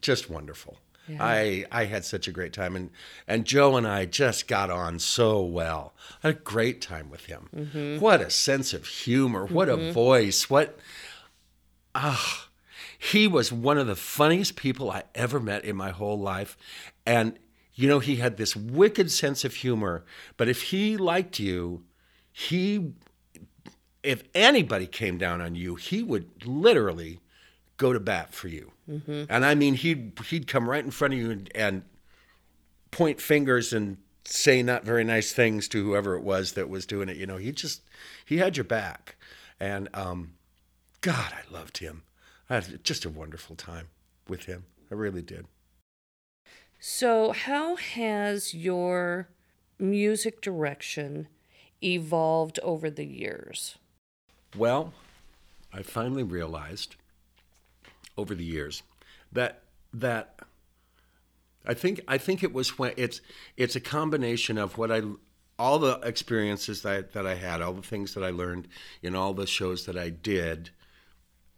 just 0.04 0.30
wonderful. 0.30 0.78
I, 1.20 1.66
I 1.70 1.84
had 1.84 2.04
such 2.04 2.28
a 2.28 2.32
great 2.32 2.52
time. 2.52 2.76
And, 2.76 2.90
and 3.28 3.44
Joe 3.44 3.76
and 3.76 3.86
I 3.86 4.06
just 4.06 4.48
got 4.48 4.70
on 4.70 4.98
so 4.98 5.42
well. 5.42 5.92
I 6.22 6.28
had 6.28 6.36
a 6.36 6.40
great 6.40 6.80
time 6.80 7.10
with 7.10 7.26
him. 7.26 7.98
What 8.00 8.20
a 8.22 8.30
sense 8.30 8.72
of 8.72 8.86
humor. 8.86 9.44
What 9.46 9.68
a 9.68 9.92
voice. 9.92 10.48
What, 10.48 10.78
ah, 11.94 12.48
he 12.98 13.26
was 13.26 13.52
one 13.52 13.76
of 13.76 13.86
the 13.86 13.96
funniest 13.96 14.56
people 14.56 14.90
I 14.90 15.02
ever 15.14 15.40
met 15.40 15.64
in 15.64 15.76
my 15.76 15.90
whole 15.90 16.18
life. 16.18 16.56
And, 17.04 17.38
you 17.74 17.86
know, 17.86 17.98
he 17.98 18.16
had 18.16 18.38
this 18.38 18.56
wicked 18.56 19.10
sense 19.10 19.44
of 19.44 19.56
humor. 19.56 20.04
But 20.38 20.48
if 20.48 20.62
he 20.62 20.96
liked 20.96 21.38
you, 21.38 21.84
he 22.32 22.94
if 24.02 24.22
anybody 24.34 24.86
came 24.86 25.16
down 25.16 25.40
on 25.40 25.54
you, 25.54 25.76
he 25.76 26.02
would 26.02 26.46
literally 26.46 27.20
go 27.76 27.92
to 27.92 28.00
bat 28.00 28.32
for 28.32 28.48
you. 28.48 28.72
And 29.30 29.44
I 29.44 29.54
mean, 29.54 29.74
he'd 29.74 30.18
he'd 30.28 30.46
come 30.46 30.68
right 30.68 30.84
in 30.84 30.90
front 30.90 31.14
of 31.14 31.20
you 31.20 31.30
and, 31.30 31.50
and 31.54 31.82
point 32.90 33.20
fingers 33.20 33.72
and 33.72 33.96
say 34.24 34.62
not 34.62 34.84
very 34.84 35.04
nice 35.04 35.32
things 35.32 35.68
to 35.68 35.84
whoever 35.84 36.14
it 36.14 36.22
was 36.22 36.52
that 36.52 36.68
was 36.68 36.86
doing 36.86 37.08
it. 37.08 37.16
You 37.16 37.26
know, 37.26 37.36
he 37.36 37.52
just 37.52 37.82
he 38.24 38.38
had 38.38 38.56
your 38.56 38.64
back, 38.64 39.16
and 39.58 39.88
um, 39.94 40.34
God, 41.00 41.32
I 41.32 41.52
loved 41.52 41.78
him. 41.78 42.02
I 42.48 42.56
had 42.56 42.84
just 42.84 43.04
a 43.04 43.10
wonderful 43.10 43.56
time 43.56 43.88
with 44.28 44.44
him. 44.44 44.64
I 44.90 44.94
really 44.94 45.22
did. 45.22 45.46
So, 46.78 47.32
how 47.32 47.76
has 47.76 48.52
your 48.52 49.28
music 49.78 50.40
direction 50.40 51.28
evolved 51.82 52.58
over 52.62 52.90
the 52.90 53.06
years? 53.06 53.76
Well, 54.56 54.92
I 55.72 55.82
finally 55.82 56.22
realized 56.22 56.96
over 58.16 58.34
the 58.34 58.44
years 58.44 58.82
that 59.32 59.62
that 59.92 60.40
I 61.66 61.74
think 61.74 62.00
I 62.08 62.18
think 62.18 62.42
it 62.42 62.52
was 62.52 62.78
when 62.78 62.92
it's 62.96 63.20
it's 63.56 63.76
a 63.76 63.80
combination 63.80 64.58
of 64.58 64.76
what 64.78 64.90
I 64.90 65.02
all 65.58 65.78
the 65.78 66.00
experiences 66.02 66.82
that 66.82 66.92
I, 66.92 67.00
that 67.12 67.26
I 67.26 67.34
had, 67.34 67.62
all 67.62 67.72
the 67.72 67.82
things 67.82 68.14
that 68.14 68.24
I 68.24 68.30
learned 68.30 68.68
in 69.02 69.14
all 69.14 69.34
the 69.34 69.46
shows 69.46 69.86
that 69.86 69.96
I 69.96 70.10
did, 70.10 70.70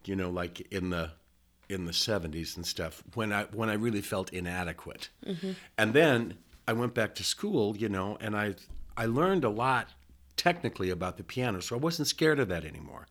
you 0.04 0.16
know, 0.16 0.30
like 0.30 0.60
in 0.72 0.90
the 0.90 1.12
in 1.68 1.84
the 1.84 1.92
70s 1.92 2.56
and 2.56 2.64
stuff 2.64 3.02
when 3.14 3.32
I 3.32 3.44
when 3.44 3.68
I 3.68 3.74
really 3.74 4.02
felt 4.02 4.32
inadequate. 4.32 5.08
Mm-hmm. 5.24 5.52
And 5.78 5.92
then 5.92 6.34
I 6.68 6.72
went 6.72 6.94
back 6.94 7.14
to 7.16 7.24
school, 7.24 7.76
you 7.76 7.88
know, 7.88 8.16
and 8.20 8.36
I 8.36 8.54
I 8.96 9.06
learned 9.06 9.44
a 9.44 9.50
lot 9.50 9.88
technically 10.36 10.90
about 10.90 11.16
the 11.16 11.24
piano, 11.24 11.60
so 11.60 11.74
I 11.74 11.78
wasn't 11.78 12.08
scared 12.08 12.38
of 12.38 12.48
that 12.48 12.64
anymore. 12.64 13.08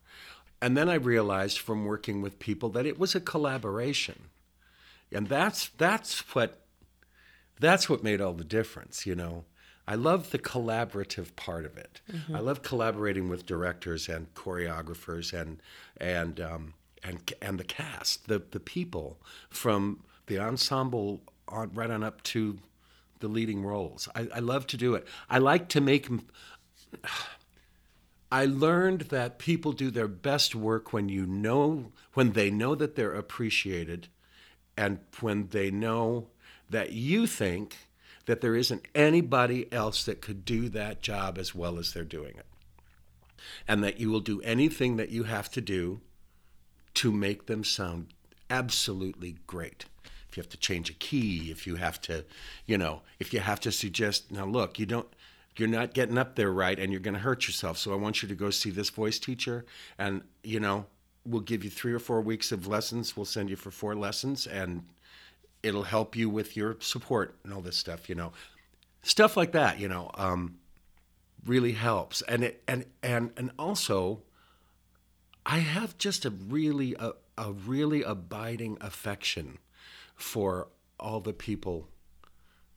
And 0.66 0.76
then 0.76 0.90
I 0.90 0.96
realized 0.96 1.60
from 1.60 1.86
working 1.86 2.24
with 2.24 2.40
people 2.40 2.70
that 2.70 2.88
it 2.88 2.98
was 2.98 3.14
a 3.14 3.20
collaboration. 3.20 4.30
And 5.12 5.30
that's 5.30 5.68
that's 5.78 6.22
what 6.34 6.66
that's 7.60 7.88
what 7.88 8.04
made 8.04 8.20
all 8.20 8.34
the 8.34 8.44
difference, 8.44 9.06
you 9.06 9.14
know. 9.14 9.46
I 9.88 9.94
love 9.94 10.32
the 10.32 10.40
collaborative 10.40 11.36
part 11.36 11.66
of 11.68 11.78
it. 11.78 12.02
I 12.34 12.40
love 12.40 12.64
collaborating 12.64 13.30
with 13.30 13.46
directors 13.46 14.10
and 14.10 14.34
choreographers 14.34 15.40
and 15.40 15.62
and 15.98 16.40
um, 16.40 16.74
and 17.04 17.32
and 17.44 17.60
the 17.60 17.64
cast, 17.64 18.28
the 18.28 18.42
the 18.50 18.60
people 18.60 19.20
from 19.52 20.00
the 20.26 20.40
ensemble 20.40 21.22
on 21.48 21.70
right 21.76 21.92
on 21.92 22.04
up 22.04 22.24
to 22.34 22.58
the 23.20 23.28
leading 23.28 23.64
roles. 23.64 24.10
I, 24.16 24.30
I 24.34 24.40
love 24.40 24.66
to 24.68 24.78
do 24.78 24.96
it. 24.96 25.06
I 25.30 25.38
like 25.38 25.70
to 25.70 25.80
make 25.80 26.10
I 28.32 28.46
learned 28.46 29.02
that 29.02 29.40
people 29.40 29.72
do 29.72 29.92
their 29.92 30.08
best 30.08 30.56
work 30.56 30.92
when 30.92 31.10
you 31.10 31.26
know 31.26 31.92
when 32.14 32.34
they 32.34 32.50
know 32.50 32.76
that 32.76 32.96
they're 32.96 33.14
appreciated 33.14 34.08
and 34.78 35.00
when 35.22 35.48
they 35.50 35.72
know 35.72 36.28
that 36.70 36.92
you 36.92 37.28
think 37.28 37.78
that 38.26 38.42
there 38.42 38.56
isn't 38.56 38.88
anybody 38.96 39.72
else 39.72 40.04
that 40.04 40.22
could 40.22 40.46
do 40.46 40.70
that 40.70 41.02
job 41.02 41.38
as 41.38 41.54
well 41.54 41.78
as 41.78 41.94
they're 41.94 42.04
doing 42.04 42.36
it. 42.38 42.46
And 43.68 43.84
that 43.84 44.00
you 44.00 44.10
will 44.10 44.22
do 44.22 44.42
anything 44.42 44.98
that 44.98 45.10
you 45.10 45.24
have 45.24 45.52
to 45.52 45.62
do 45.62 46.02
to 46.96 47.12
make 47.12 47.46
them 47.46 47.64
sound 47.64 48.08
absolutely 48.50 49.36
great. 49.46 49.86
If 50.30 50.38
you 50.38 50.42
have 50.42 50.50
to 50.50 50.58
change 50.58 50.90
a 50.90 50.94
key, 50.94 51.52
if 51.52 51.68
you 51.68 51.76
have 51.76 52.02
to, 52.02 52.26
you 52.66 52.78
know, 52.78 53.02
if 53.20 53.34
you 53.34 53.40
have 53.40 53.60
to 53.62 53.72
suggest, 53.72 54.32
now 54.32 54.46
look, 54.46 54.80
you 54.80 54.86
don't, 54.86 55.08
you're 55.58 55.68
not 55.68 55.94
getting 55.94 56.18
up 56.18 56.36
there 56.36 56.52
right 56.52 56.78
and 56.78 56.92
you're 56.92 57.02
going 57.02 57.14
to 57.14 57.20
hurt 57.20 57.48
yourself. 57.48 57.78
So 57.78 57.94
I 57.94 57.96
want 57.96 58.22
you 58.22 58.28
to 58.28 58.36
go 58.36 58.50
see 58.50 58.70
this 58.70 58.90
voice 58.90 59.20
teacher 59.20 59.66
and, 59.98 60.22
you 60.44 60.60
know, 60.60 60.86
we'll 61.26 61.42
give 61.42 61.64
you 61.64 61.70
3 61.70 61.94
or 61.94 62.00
4 62.00 62.22
weeks 62.22 62.52
of 62.52 62.68
lessons. 62.68 63.16
We'll 63.16 63.26
send 63.26 63.50
you 63.50 63.56
for 63.56 63.72
4 63.72 63.96
lessons 63.96 64.48
and 64.48 64.84
it'll 65.64 65.84
help 65.84 66.16
you 66.16 66.30
with 66.30 66.56
your 66.56 66.78
support 66.80 67.36
and 67.44 67.54
all 67.54 67.62
this 67.62 67.78
stuff, 67.78 68.10
you 68.10 68.16
know. 68.16 68.34
Stuff 69.02 69.38
like 69.38 69.52
that, 69.54 69.80
you 69.80 69.88
know, 69.88 70.12
um, 70.16 70.58
really 71.46 71.74
helps. 71.74 72.22
And 72.24 72.44
it 72.44 72.64
and 72.68 72.86
and 73.04 73.32
and 73.38 73.52
also 73.58 74.24
I 75.46 75.60
have 75.60 75.98
just 75.98 76.26
a 76.26 76.32
really 76.32 76.96
a, 77.00 77.14
a 77.38 77.52
really 77.52 78.02
abiding 78.02 78.78
affection 78.82 79.60
for 80.16 80.70
all 81.00 81.20
the 81.20 81.34
people 81.34 81.90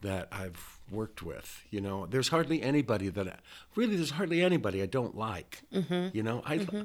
that 0.00 0.28
I've 0.30 0.77
worked 0.90 1.22
with. 1.22 1.64
You 1.70 1.80
know, 1.80 2.06
there's 2.06 2.28
hardly 2.28 2.62
anybody 2.62 3.08
that 3.08 3.28
I, 3.28 3.36
really 3.74 3.96
there's 3.96 4.12
hardly 4.12 4.42
anybody 4.42 4.82
I 4.82 4.86
don't 4.86 5.16
like. 5.16 5.62
Mm-hmm. 5.72 6.16
You 6.16 6.22
know, 6.22 6.42
I 6.44 6.58
mm-hmm. 6.58 6.82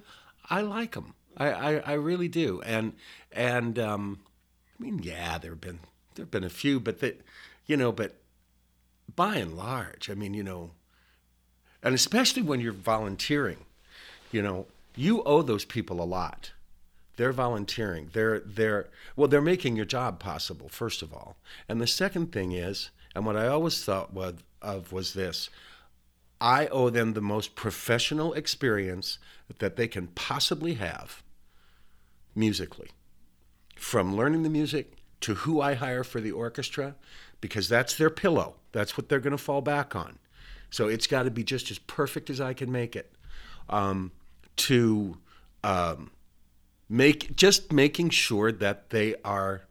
I 0.49 0.61
like 0.61 0.93
them. 0.93 1.15
I, 1.37 1.51
I, 1.51 1.75
I 1.77 1.93
really 1.93 2.27
do. 2.27 2.61
And 2.65 2.93
and 3.31 3.79
um, 3.79 4.19
I 4.79 4.83
mean, 4.83 4.99
yeah, 5.03 5.37
there've 5.37 5.59
been 5.59 5.79
there've 6.15 6.31
been 6.31 6.43
a 6.43 6.49
few, 6.49 6.79
but 6.79 6.99
that 6.99 7.21
you 7.65 7.77
know, 7.77 7.91
but 7.91 8.15
by 9.15 9.35
and 9.37 9.55
large, 9.55 10.09
I 10.09 10.13
mean, 10.13 10.33
you 10.33 10.43
know, 10.43 10.71
and 11.81 11.93
especially 11.93 12.41
when 12.41 12.59
you're 12.59 12.73
volunteering, 12.73 13.65
you 14.31 14.41
know, 14.41 14.67
you 14.95 15.23
owe 15.23 15.41
those 15.41 15.65
people 15.65 16.01
a 16.01 16.05
lot. 16.05 16.51
They're 17.15 17.31
volunteering. 17.31 18.09
They're 18.13 18.39
they're 18.39 18.89
well, 19.15 19.27
they're 19.27 19.41
making 19.41 19.75
your 19.75 19.85
job 19.85 20.19
possible, 20.19 20.69
first 20.69 21.01
of 21.01 21.13
all. 21.13 21.37
And 21.69 21.79
the 21.79 21.87
second 21.87 22.31
thing 22.31 22.51
is, 22.53 22.89
and 23.15 23.25
what 23.25 23.37
I 23.37 23.47
always 23.47 23.83
thought 23.83 24.11
of 24.61 24.91
was 24.91 25.13
this 25.13 25.49
I 26.41 26.67
owe 26.67 26.89
them 26.89 27.13
the 27.13 27.21
most 27.21 27.55
professional 27.55 28.33
experience 28.33 29.17
that 29.59 29.75
they 29.75 29.87
can 29.87 30.07
possibly 30.07 30.73
have 30.75 31.23
musically. 32.35 32.89
From 33.77 34.15
learning 34.15 34.43
the 34.43 34.49
music 34.49 34.93
to 35.21 35.35
who 35.35 35.61
I 35.61 35.75
hire 35.75 36.03
for 36.03 36.19
the 36.19 36.31
orchestra, 36.31 36.95
because 37.39 37.69
that's 37.69 37.95
their 37.95 38.09
pillow. 38.09 38.55
That's 38.73 38.97
what 38.97 39.07
they're 39.07 39.19
going 39.19 39.31
to 39.31 39.37
fall 39.37 39.61
back 39.61 39.95
on. 39.95 40.19
So 40.69 40.87
it's 40.87 41.07
got 41.07 41.23
to 41.23 41.31
be 41.31 41.43
just 41.43 41.71
as 41.71 41.79
perfect 41.79 42.29
as 42.29 42.41
I 42.41 42.53
can 42.53 42.71
make 42.71 42.95
it. 42.95 43.13
Um, 43.69 44.11
to 44.55 45.17
um, 45.63 46.11
make 46.89 47.35
just 47.35 47.71
making 47.71 48.09
sure 48.09 48.51
that 48.51 48.89
they 48.89 49.15
are 49.23 49.63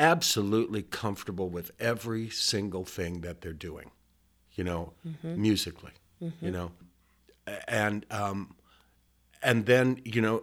absolutely 0.00 0.82
comfortable 0.82 1.50
with 1.50 1.70
every 1.78 2.30
single 2.30 2.84
thing 2.84 3.20
that 3.20 3.42
they're 3.42 3.52
doing, 3.52 3.90
you 4.54 4.64
know, 4.64 4.94
mm-hmm. 5.06 5.40
musically, 5.40 5.92
mm-hmm. 6.20 6.44
you 6.44 6.50
know, 6.50 6.72
and 7.68 8.06
um, 8.10 8.54
and 9.42 9.66
then 9.66 10.00
you 10.04 10.22
know 10.22 10.42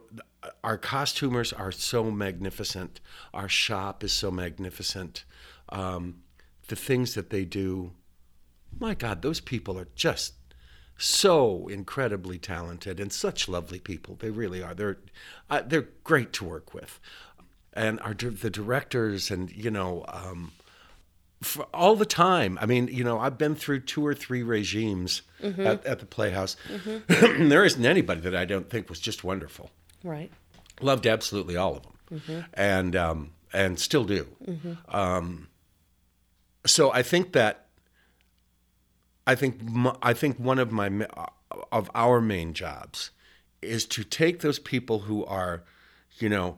our 0.64 0.78
costumers 0.78 1.52
are 1.52 1.72
so 1.72 2.04
magnificent. 2.12 3.02
Our 3.34 3.50
shop 3.50 4.04
is 4.04 4.14
so 4.14 4.30
magnificent. 4.30 5.26
Um, 5.70 6.22
the 6.68 6.76
things 6.76 7.16
that 7.16 7.32
they 7.32 7.44
do, 7.44 7.94
my 8.80 8.94
God, 8.94 9.24
those 9.24 9.40
people 9.40 9.78
are 9.80 9.88
just 9.96 10.34
so 10.98 11.68
incredibly 11.68 12.38
talented 12.38 13.00
and 13.00 13.12
such 13.12 13.48
lovely 13.48 13.80
people. 13.80 14.16
They 14.20 14.30
really 14.30 14.62
are. 14.62 14.76
They're 14.76 14.98
uh, 15.50 15.64
they're 15.66 15.90
great 16.04 16.32
to 16.34 16.46
work 16.46 16.76
with 16.76 17.00
and 17.78 18.00
our 18.02 18.14
the 18.14 18.50
directors 18.50 19.32
and 19.32 19.52
you 19.52 19.72
know 19.72 20.04
um, 20.10 20.52
for 21.42 21.68
all 21.74 21.96
the 21.96 22.06
time. 22.06 22.58
I 22.60 22.66
mean, 22.66 22.88
you 22.88 23.04
know, 23.04 23.20
I've 23.20 23.38
been 23.38 23.56
through 23.56 23.82
two 23.82 24.06
or 24.06 24.14
three 24.14 24.44
regimes 24.44 25.22
mm-hmm. 25.42 25.66
at, 25.66 25.86
at, 25.86 26.00
the 26.00 26.06
Playhouse. 26.06 26.58
Mm-hmm. 26.68 27.48
there 27.50 27.64
isn't 27.64 27.86
anybody 27.86 28.22
that 28.22 28.36
I 28.36 28.46
don't 28.46 28.70
think 28.70 28.90
was 28.90 29.00
just 29.00 29.24
wonderful. 29.24 29.70
Right. 30.04 30.32
Loved 30.82 31.06
absolutely 31.06 31.56
all 31.56 31.78
of 31.78 31.84
them, 31.84 31.94
mm-hmm. 32.14 32.40
and 32.54 32.96
um, 32.96 33.32
and 33.54 33.80
still 33.80 34.04
do. 34.04 34.28
Mm-hmm. 34.46 34.74
Um, 34.96 35.48
so 36.66 36.92
I 36.92 37.04
think 37.04 37.34
that 37.34 37.68
I 39.26 39.36
think 39.36 39.62
I 40.02 40.14
think 40.14 40.38
one 40.38 40.60
of 40.60 40.72
my 40.72 41.08
of 41.72 41.90
our 41.96 42.22
main 42.22 42.54
jobs 42.54 43.12
is 43.62 43.86
to 43.88 44.04
take 44.04 44.42
those 44.42 44.60
people 44.60 45.00
who 45.00 45.26
are, 45.26 45.64
you 46.20 46.30
know, 46.30 46.58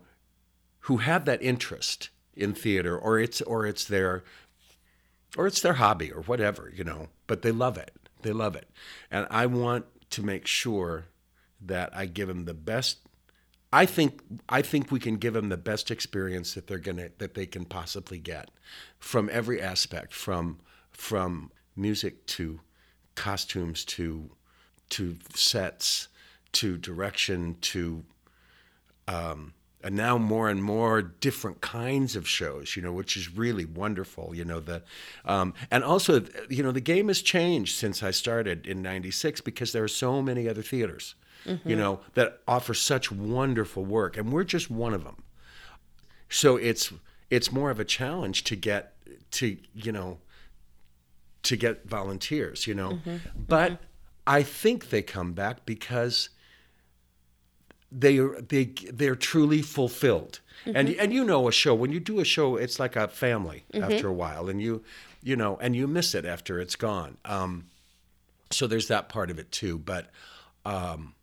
who 0.82 0.98
have 0.98 1.26
that 1.26 1.42
interest 1.42 2.10
in 2.36 2.54
theater 2.54 2.98
or 2.98 3.20
it's 3.20 3.42
or 3.42 3.66
it's 3.66 3.86
their 3.86 4.24
or 5.38 5.48
it's 5.48 5.62
their 5.62 5.74
hobby 5.74 6.12
or 6.12 6.22
whatever, 6.22 6.72
you 6.76 6.84
know, 6.84 7.08
but 7.28 7.42
they 7.42 7.52
love 7.52 7.78
it. 7.78 7.94
They 8.22 8.32
love 8.32 8.56
it. 8.56 8.70
And 9.12 9.28
I 9.30 9.46
want 9.46 9.86
to 10.12 10.24
make 10.24 10.48
sure 10.48 11.06
that 11.62 11.96
I 11.96 12.06
give 12.06 12.28
them 12.28 12.46
the 12.46 12.54
best 12.54 12.98
I 13.72 13.86
think 13.86 14.22
I 14.48 14.62
think 14.62 14.92
we 14.92 15.00
can 15.00 15.18
give 15.18 15.34
them 15.34 15.50
the 15.50 15.58
best 15.58 15.92
experience 15.92 16.54
that 16.56 16.68
they're 16.68 16.80
to 16.80 17.20
that 17.20 17.36
they 17.36 17.46
can 17.46 17.66
possibly 17.66 18.18
get 18.18 18.50
from 18.98 19.30
every 19.32 19.62
aspect 19.62 20.14
from 20.14 20.60
from 20.92 21.52
music 21.76 22.26
to 22.28 22.62
costumes 23.16 23.86
to 23.86 24.32
to 24.90 25.18
sets 25.36 26.08
to 26.54 26.78
direction 26.78 27.58
to 27.62 28.04
um, 29.08 29.54
and 29.84 29.96
now 29.96 30.18
more 30.18 30.50
and 30.50 30.62
more 30.62 31.02
different 31.02 31.62
kinds 31.62 32.16
of 32.16 32.28
shows, 32.28 32.76
you 32.76 32.82
know, 32.82 32.92
which 32.92 33.16
is 33.16 33.36
really 33.36 33.66
wonderful. 33.66 34.36
You 34.36 34.46
know 34.46 34.60
the, 34.60 34.84
um, 35.26 35.54
and 35.72 35.84
also 35.84 36.24
you 36.50 36.64
know 36.64 36.72
the 36.72 36.82
game 36.82 37.08
has 37.08 37.22
changed 37.22 37.78
since 37.78 38.04
I 38.04 38.12
started 38.12 38.68
in 38.68 38.82
'96 38.82 39.42
because 39.42 39.72
there 39.72 39.84
are 39.84 39.90
so 39.90 40.22
many 40.22 40.50
other 40.50 40.62
theaters, 40.62 41.16
mm-hmm. 41.46 41.70
you 41.70 41.76
know, 41.76 42.02
that 42.14 42.42
offer 42.48 42.74
such 42.74 43.12
wonderful 43.12 43.86
work, 43.86 44.18
and 44.18 44.32
we're 44.34 44.44
just 44.44 44.70
one 44.70 44.94
of 44.94 45.04
them. 45.04 45.24
So 46.30 46.58
it's 46.58 46.92
it's 47.30 47.52
more 47.52 47.72
of 47.72 47.80
a 47.80 47.86
challenge 47.86 48.44
to 48.46 48.56
get 48.56 48.94
to 49.32 49.58
you 49.74 49.92
know 49.92 50.20
to 51.44 51.56
get 51.56 51.88
volunteers, 51.88 52.68
you 52.68 52.76
know, 52.76 52.92
mm-hmm. 52.92 53.18
but 53.48 53.72
mm-hmm. 53.72 53.84
I 54.28 54.44
think 54.44 54.90
they 54.90 55.02
come 55.02 55.32
back 55.34 55.66
because 55.66 56.30
they 57.92 58.20
are 58.20 58.40
they 58.42 58.66
they're 58.92 59.16
truly 59.16 59.62
fulfilled. 59.62 60.40
Mm-hmm. 60.66 60.76
And 60.76 60.90
and 60.90 61.14
you 61.14 61.24
know 61.24 61.48
a 61.48 61.52
show 61.52 61.74
when 61.74 61.92
you 61.92 62.00
do 62.00 62.20
a 62.20 62.26
show 62.26 62.56
it's 62.56 62.80
like 62.80 62.96
a 62.96 63.08
family 63.08 63.66
mm-hmm. 63.74 63.92
after 63.92 64.08
a 64.08 64.14
while 64.14 64.50
and 64.50 64.62
you 64.62 64.84
you 65.24 65.36
know 65.36 65.58
and 65.62 65.76
you 65.76 65.88
miss 65.88 66.14
it 66.14 66.26
after 66.26 66.60
it's 66.60 66.76
gone. 66.76 67.18
Um, 67.26 67.66
so 68.52 68.68
there's 68.68 68.88
that 68.88 69.10
part 69.10 69.30
of 69.30 69.40
it 69.40 69.52
too, 69.52 69.78
but 69.78 70.10
um, 70.66 71.16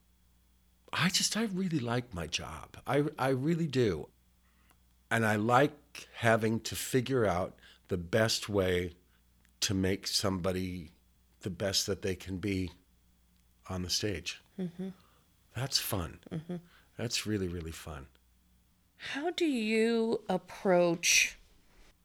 I 0.92 1.08
just 1.08 1.36
I 1.36 1.44
really 1.44 1.80
like 1.80 2.14
my 2.14 2.26
job. 2.26 2.76
I 2.86 3.04
I 3.18 3.28
really 3.28 3.66
do. 3.66 4.08
And 5.08 5.24
I 5.24 5.36
like 5.36 6.08
having 6.14 6.58
to 6.60 6.74
figure 6.74 7.24
out 7.24 7.54
the 7.88 7.96
best 7.96 8.48
way 8.48 8.94
to 9.60 9.72
make 9.72 10.06
somebody 10.08 10.90
the 11.42 11.50
best 11.50 11.86
that 11.86 12.02
they 12.02 12.16
can 12.16 12.38
be 12.38 12.72
on 13.68 13.82
the 13.82 13.90
stage. 13.90 14.42
Mm-hmm. 14.60 14.88
That's 15.56 15.78
fun. 15.78 16.20
Mm-hmm. 16.32 16.56
That's 16.98 17.26
really, 17.26 17.48
really 17.48 17.72
fun. 17.72 18.06
How 18.98 19.30
do 19.30 19.46
you 19.46 20.22
approach 20.28 21.38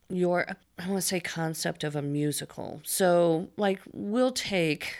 your, 0.10 0.48
I 0.80 0.88
want 0.88 1.02
to 1.02 1.08
say, 1.08 1.20
concept 1.20 1.84
of 1.84 1.96
a 1.96 2.02
musical? 2.02 2.82
So, 2.84 3.50
like, 3.58 3.80
we'll 3.92 4.32
take 4.32 5.00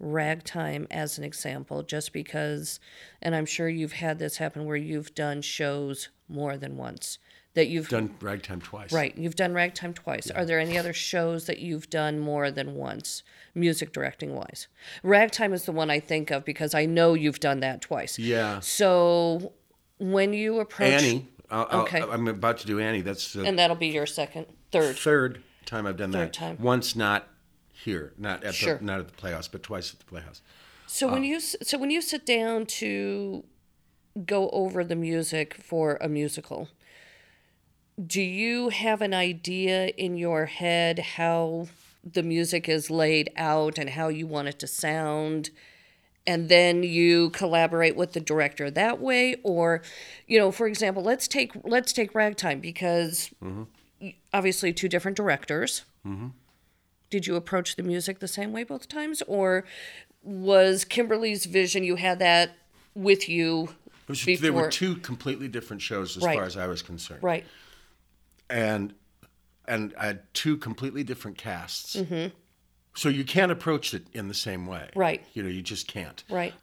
ragtime 0.00 0.86
as 0.90 1.18
an 1.18 1.24
example, 1.24 1.82
just 1.82 2.12
because, 2.12 2.78
and 3.22 3.34
I'm 3.34 3.46
sure 3.46 3.68
you've 3.68 3.94
had 3.94 4.18
this 4.18 4.36
happen 4.36 4.64
where 4.64 4.76
you've 4.76 5.14
done 5.14 5.42
shows 5.42 6.08
more 6.28 6.56
than 6.56 6.76
once 6.76 7.18
that 7.58 7.66
you've 7.66 7.88
done 7.88 8.14
ragtime 8.20 8.60
twice. 8.60 8.92
Right, 8.92 9.16
you've 9.18 9.34
done 9.34 9.52
ragtime 9.52 9.92
twice. 9.92 10.28
Yeah. 10.28 10.40
Are 10.40 10.44
there 10.44 10.60
any 10.60 10.78
other 10.78 10.92
shows 10.92 11.46
that 11.46 11.58
you've 11.58 11.90
done 11.90 12.20
more 12.20 12.52
than 12.52 12.76
once, 12.76 13.24
music 13.52 13.92
directing 13.92 14.32
wise? 14.32 14.68
Ragtime 15.02 15.52
is 15.52 15.64
the 15.64 15.72
one 15.72 15.90
I 15.90 15.98
think 15.98 16.30
of 16.30 16.44
because 16.44 16.72
I 16.72 16.86
know 16.86 17.14
you've 17.14 17.40
done 17.40 17.58
that 17.60 17.82
twice. 17.82 18.16
Yeah. 18.16 18.60
So 18.60 19.54
when 19.98 20.32
you 20.32 20.60
approach 20.60 21.02
Annie, 21.02 21.28
I'll, 21.50 21.80
okay, 21.82 22.00
i 22.00 22.14
am 22.14 22.28
about 22.28 22.58
to 22.58 22.68
do 22.68 22.78
Annie. 22.78 23.00
That's 23.00 23.34
and 23.34 23.58
that'll 23.58 23.74
be 23.74 23.88
your 23.88 24.06
second, 24.06 24.46
third, 24.70 24.96
third 24.96 25.42
time 25.66 25.84
I've 25.84 25.96
done 25.96 26.12
third 26.12 26.28
that. 26.28 26.32
Time. 26.32 26.58
Once 26.60 26.94
not 26.94 27.26
here, 27.72 28.12
not 28.16 28.44
at 28.44 28.54
sure. 28.54 28.78
the 28.78 28.84
not 28.84 29.00
at 29.00 29.08
the 29.08 29.14
Playhouse, 29.14 29.48
but 29.48 29.64
twice 29.64 29.92
at 29.92 29.98
the 29.98 30.04
Playhouse. 30.04 30.42
So 30.86 31.08
when 31.08 31.22
uh, 31.22 31.26
you 31.26 31.40
so 31.40 31.76
when 31.76 31.90
you 31.90 32.00
sit 32.02 32.24
down 32.24 32.66
to 32.66 33.42
go 34.24 34.48
over 34.50 34.84
the 34.84 34.96
music 34.96 35.54
for 35.54 35.98
a 36.00 36.08
musical, 36.08 36.68
do 38.06 38.22
you 38.22 38.68
have 38.68 39.02
an 39.02 39.12
idea 39.14 39.88
in 39.88 40.16
your 40.16 40.46
head 40.46 40.98
how 41.16 41.68
the 42.04 42.22
music 42.22 42.68
is 42.68 42.90
laid 42.90 43.30
out 43.36 43.78
and 43.78 43.90
how 43.90 44.08
you 44.08 44.26
want 44.26 44.48
it 44.48 44.58
to 44.60 44.66
sound? 44.66 45.50
And 46.26 46.48
then 46.50 46.82
you 46.82 47.30
collaborate 47.30 47.96
with 47.96 48.12
the 48.12 48.20
director 48.20 48.70
that 48.70 49.00
way, 49.00 49.36
or, 49.42 49.80
you 50.26 50.38
know, 50.38 50.52
for 50.52 50.66
example, 50.66 51.02
let's 51.02 51.26
take 51.26 51.52
let's 51.64 51.92
take 51.92 52.14
Ragtime 52.14 52.60
because 52.60 53.30
mm-hmm. 53.42 54.08
obviously 54.32 54.72
two 54.72 54.88
different 54.88 55.16
directors. 55.16 55.84
Mm-hmm. 56.06 56.28
did 57.10 57.26
you 57.26 57.34
approach 57.36 57.76
the 57.76 57.82
music 57.82 58.18
the 58.20 58.28
same 58.28 58.52
way 58.52 58.62
both 58.62 58.88
times, 58.88 59.22
or 59.26 59.64
was 60.22 60.84
Kimberly's 60.84 61.44
vision 61.46 61.82
you 61.82 61.96
had 61.96 62.18
that 62.18 62.56
with 62.94 63.28
you 63.28 63.70
was- 64.06 64.24
before? 64.24 64.42
There 64.42 64.52
were 64.52 64.70
two 64.70 64.96
completely 64.96 65.48
different 65.48 65.82
shows 65.82 66.16
as 66.16 66.22
Right. 66.22 66.36
far 66.36 66.44
as 66.44 66.56
I 66.56 66.66
was 66.66 66.82
concerned. 66.82 67.22
Right. 67.22 67.44
And 68.50 68.94
and 69.66 69.94
I 69.98 70.06
had 70.06 70.34
two 70.34 70.56
completely 70.56 71.04
different 71.04 71.36
casts. 71.36 71.96
So 72.94 73.08
you 73.08 73.24
can't 73.24 73.52
approach 73.52 73.94
it 73.94 74.06
in 74.12 74.26
the 74.26 74.34
same 74.34 74.66
way. 74.66 74.88
Mm-hmm. 74.88 74.98
Right. 74.98 75.24
You 75.32 75.42
know, 75.44 75.48
you 75.48 75.62
just 75.62 75.86
can't. 75.86 76.24
Right. 76.28 76.54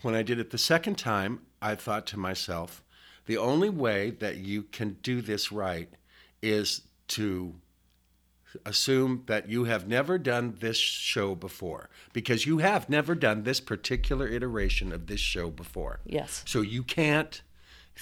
When 0.00 0.14
I 0.14 0.22
did 0.22 0.38
it 0.38 0.50
the 0.50 0.58
second 0.58 0.96
time, 0.96 1.40
I 1.60 1.74
thought 1.74 2.06
to 2.08 2.18
myself, 2.18 2.82
the 3.26 3.36
only 3.36 3.68
way 3.68 4.10
that 4.10 4.36
you 4.36 4.62
can 4.62 4.96
do 5.02 5.20
this 5.20 5.52
right 5.52 5.88
is 6.40 6.82
to 7.08 7.54
assume 8.64 9.24
that 9.26 9.48
you 9.48 9.64
have 9.64 9.88
never 9.88 10.16
done 10.16 10.56
this 10.60 10.76
show 10.76 11.34
before 11.34 11.90
because 12.12 12.46
you 12.46 12.58
have 12.58 12.88
never 12.88 13.14
done 13.14 13.42
this 13.42 13.60
particular 13.60 14.28
iteration 14.28 14.92
of 14.92 15.06
this 15.06 15.20
show 15.20 15.50
before. 15.50 16.00
Yes. 16.06 16.44
So 16.46 16.60
you 16.60 16.82
can't. 16.82 17.42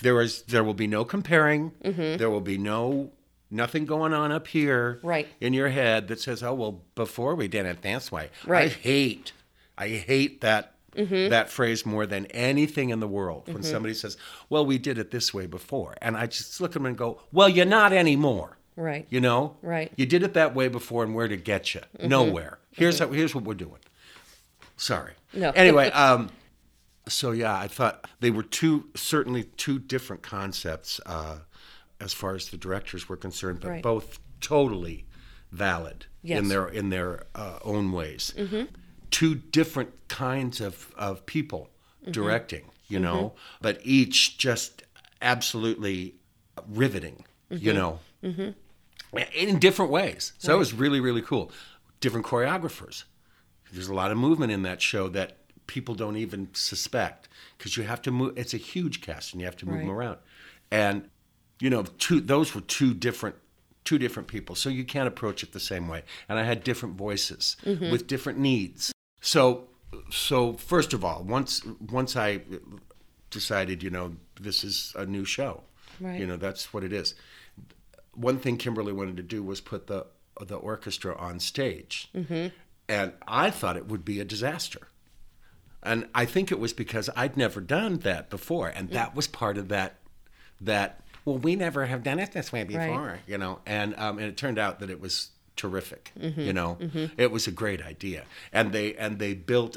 There 0.03 0.21
is. 0.21 0.43
There 0.43 0.65
will 0.65 0.75
be 0.75 0.87
no 0.87 1.05
comparing. 1.05 1.73
Mm-hmm. 1.85 2.19
There 2.19 2.31
will 2.31 2.41
be 2.41 2.59
no 2.59 3.13
nothing 3.53 3.85
going 3.87 4.13
on 4.15 4.33
up 4.33 4.47
here. 4.49 4.99
Right. 5.03 5.29
In 5.41 5.53
your 5.53 5.69
head 5.69 6.09
that 6.09 6.21
says, 6.21 6.43
"Oh 6.43 6.55
well, 6.55 6.83
before 6.95 7.35
we 7.35 7.47
did 7.49 7.67
it 7.67 7.83
this 7.83 8.11
way." 8.11 8.31
I 8.47 8.51
Right. 8.51 8.71
Mm-hmm. 8.71 8.81
hate. 8.83 9.33
I 9.79 9.89
hate 9.89 10.41
that. 10.41 10.75
That 10.95 11.49
phrase 11.49 11.87
more 11.87 12.05
than 12.05 12.27
anything 12.27 12.91
in 12.91 13.01
the 13.01 13.09
world. 13.09 13.49
When 13.49 13.63
somebody 13.63 13.95
says, 13.95 14.19
"Well, 14.51 14.67
we 14.67 14.77
did 14.77 14.99
it 14.99 15.11
this 15.11 15.33
way 15.33 15.47
before," 15.47 15.95
and 16.03 16.19
I 16.19 16.27
just 16.27 16.61
look 16.61 16.73
at 16.73 16.75
them 16.75 16.85
and 16.85 16.99
go, 16.99 17.23
"Well, 17.33 17.49
you're 17.49 17.65
not 17.65 17.95
anymore." 17.95 18.59
Right. 18.77 19.07
You 19.09 19.21
know. 19.21 19.57
Right. 19.63 19.87
Mm-hmm. 19.91 20.01
You 20.01 20.07
did 20.07 20.23
it 20.23 20.35
that 20.35 20.55
way 20.55 20.69
before, 20.69 21.03
and 21.03 21.15
where 21.15 21.29
to 21.29 21.37
get 21.39 21.75
you? 21.75 21.81
Nowhere. 22.03 22.59
Here's 22.73 22.99
how, 22.99 23.09
here's 23.09 23.35
what 23.35 23.45
we're 23.45 23.55
doing. 23.55 23.79
Sorry. 24.77 25.13
No. 25.33 25.51
Anyway, 25.53 25.91
um, 25.93 26.29
so 27.09 27.31
yeah, 27.31 27.57
I 27.57 27.69
thought 27.69 28.07
they 28.21 28.31
were 28.31 28.43
two 28.43 28.85
certainly 28.95 29.45
two 29.45 29.79
different 29.79 30.23
concepts 30.23 31.01
uh, 31.07 31.39
as 32.03 32.13
far 32.13 32.35
as 32.35 32.49
the 32.49 32.57
directors 32.57 33.09
were 33.09 33.17
concerned, 33.17 33.61
but 33.61 33.69
Right. 33.69 33.83
both 33.83 34.19
totally 34.41 35.07
valid 35.51 36.07
Yes. 36.23 36.39
in 36.39 36.49
their 36.49 36.69
in 36.69 36.91
their 36.91 37.27
uh, 37.35 37.59
own 37.63 37.93
ways. 37.93 38.35
Mm-hmm. 38.37 38.65
Two 39.11 39.35
different 39.35 39.91
kinds 40.09 40.61
of 40.61 40.93
of 40.97 41.27
people 41.27 41.71
mm-hmm. 42.03 42.13
directing, 42.13 42.71
you 42.89 42.99
mm-hmm. 42.99 43.05
know, 43.05 43.35
but 43.61 43.81
each 43.83 44.39
just 44.39 44.83
absolutely 45.21 46.17
riveting, 46.69 47.25
you 47.51 47.73
know, 47.73 48.01
in 48.23 49.59
different 49.59 49.91
ways. 49.91 50.33
So 50.39 50.55
it 50.55 50.59
was 50.59 50.73
really 50.73 51.01
really 51.01 51.23
cool. 51.23 51.51
Different 52.01 52.27
choreographers 52.27 53.05
there's 53.73 53.89
a 53.89 53.95
lot 53.95 54.11
of 54.11 54.19
movement 54.19 54.53
in 54.53 54.63
that 54.63 54.81
show 54.83 55.09
that 55.09 55.39
people 55.67 55.95
don't 55.95 56.17
even 56.17 56.49
suspect 56.53 57.29
because 57.57 57.77
you 57.77 57.83
have 57.85 58.03
to 58.03 58.11
move 58.11 58.37
it's 58.37 58.53
a 58.53 58.59
huge 58.59 59.01
cast 59.01 59.33
and 59.33 59.41
you 59.41 59.47
have 59.47 59.57
to 59.57 59.67
move 59.67 59.79
them 59.79 59.91
around 59.91 60.19
and 60.71 61.09
you 61.63 61.71
know 61.71 61.85
two 61.99 62.21
those 62.21 62.55
were 62.55 62.61
two 62.61 62.93
different 62.93 63.37
two 63.85 63.99
different 63.99 64.29
people. 64.29 64.55
So 64.55 64.69
you 64.69 64.85
can't 64.85 65.09
approach 65.09 65.43
it 65.43 65.53
the 65.53 65.61
same 65.61 65.89
way. 65.89 66.03
And 66.29 66.39
i 66.39 66.43
had 66.43 66.65
different 66.65 66.97
voices 66.97 67.57
mm-hmm. 67.65 67.91
with 67.91 68.07
different 68.07 68.39
needs. 68.39 68.93
So 69.21 69.69
so 70.11 70.55
first 70.55 70.93
of 70.93 71.05
all 71.05 71.23
once 71.23 71.63
once 71.91 72.17
i 72.17 72.41
decided 73.29 73.83
you 73.83 73.91
know 73.91 74.17
this 74.41 74.65
is 74.65 74.95
a 74.97 75.05
new 75.05 75.25
show 75.25 75.63
Right. 76.01 76.19
you 76.19 76.27
know 76.27 76.37
that's 76.37 76.73
what 76.73 76.83
it 76.83 76.93
is. 76.93 77.15
One 78.15 78.39
thing 78.39 78.57
Kimberly 78.57 78.93
wanted 78.93 79.17
to 79.19 79.23
do 79.23 79.43
was 79.43 79.61
put 79.61 79.87
the 79.87 80.07
the 80.41 80.57
orchestra 80.57 81.15
on 81.17 81.39
stage, 81.39 82.09
mm-hmm. 82.15 82.49
and 82.89 83.13
I 83.29 83.51
thought 83.51 83.77
it 83.77 83.87
would 83.87 84.05
be 84.05 84.19
a 84.19 84.25
disaster. 84.25 84.89
And 85.83 86.09
I 86.15 86.25
think 86.25 86.51
it 86.51 86.59
was 86.59 86.73
because 86.73 87.11
I'd 87.15 87.37
never 87.37 87.61
done 87.61 87.99
that 87.99 88.31
before, 88.31 88.69
and 88.69 88.91
that 88.91 89.15
was 89.15 89.27
part 89.29 89.59
of 89.59 89.69
that. 89.69 89.99
That 90.61 91.02
well, 91.25 91.39
we 91.39 91.57
never 91.57 91.87
have 91.87 92.03
done 92.03 92.19
it 92.19 92.33
this 92.33 92.53
way 92.53 92.65
before, 92.65 93.21
you 93.27 93.39
know. 93.39 93.61
And 93.67 93.95
um, 93.99 94.19
and 94.19 94.27
it 94.29 94.37
turned 94.37 94.59
out 94.59 94.81
that 94.81 94.91
it 94.91 95.01
was 95.01 95.31
terrific. 95.57 96.13
You 96.17 96.53
know, 96.53 96.79
it 97.17 97.31
was 97.31 97.47
a 97.47 97.53
great 97.53 97.83
idea, 97.83 98.25
and 98.53 98.73
they 98.73 98.95
and 98.95 99.19
they 99.19 99.35
built. 99.35 99.77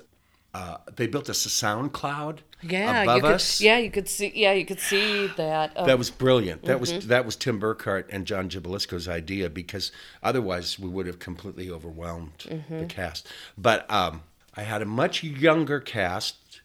Uh, 0.54 0.78
they 0.96 1.06
built 1.06 1.28
a 1.28 1.34
sound 1.34 1.92
cloud 1.92 2.42
Yeah. 2.62 3.02
above 3.04 3.16
you 3.18 3.22
could, 3.24 3.32
us. 3.34 3.60
Yeah, 3.60 3.78
you 3.78 3.92
could 3.92 4.08
see. 4.08 4.32
Yeah, 4.34 4.54
you 4.54 4.66
could 4.66 4.80
see 4.80 5.28
that. 5.36 5.76
uh, 5.76 5.84
That 5.86 5.98
was 5.98 6.10
brilliant. 6.10 6.64
That 6.64 6.80
was 6.80 6.94
Mm-hmm. 6.94 7.10
that 7.10 7.26
was 7.26 7.36
Tim 7.36 7.60
Burkhart 7.60 8.06
and 8.10 8.26
John 8.26 8.48
Jabalisco's 8.48 9.06
idea 9.10 9.50
because 9.50 9.92
otherwise 10.24 10.80
we 10.80 10.88
would 10.88 11.08
have 11.08 11.20
completely 11.20 11.70
overwhelmed 11.70 12.38
Mm-hmm. 12.48 12.80
the 12.80 12.86
cast. 12.86 13.28
But 13.58 13.86
um, 13.92 14.22
I 14.56 14.62
had 14.64 14.82
a 14.82 14.86
much 14.86 15.24
younger 15.26 15.82
cast 15.82 16.62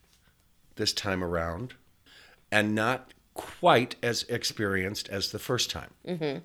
this 0.77 0.93
time 0.93 1.25
around, 1.25 1.75
and 2.53 2.77
not 2.77 3.13
quite 3.41 3.97
as 4.03 4.25
experienced 4.25 5.09
as 5.09 5.33
the 5.33 5.39
first 5.39 5.71
time. 5.71 5.91
Mm-hmm. 6.07 6.39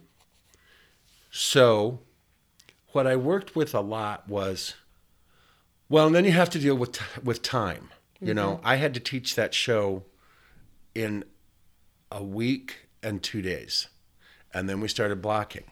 So, 1.32 2.00
what 2.94 3.06
I 3.06 3.16
worked 3.16 3.56
with 3.56 3.76
a 3.76 3.82
lot 3.82 4.28
was, 4.30 4.76
well, 5.90 6.08
and 6.08 6.16
then 6.16 6.26
you 6.26 6.32
have 6.32 6.50
to 6.52 6.60
deal 6.60 6.76
with 6.76 7.00
with 7.24 7.42
time. 7.42 7.90
You 8.22 8.34
know, 8.34 8.60
I 8.64 8.78
had 8.78 8.94
to 8.96 9.00
teach 9.00 9.36
that 9.36 9.54
show 9.54 10.04
in 10.96 11.26
a 12.12 12.24
week 12.24 12.88
and 13.04 13.22
two 13.22 13.42
days. 13.42 13.88
And 14.54 14.70
then 14.70 14.80
we 14.80 14.88
started 14.88 15.22
blocking. 15.22 15.66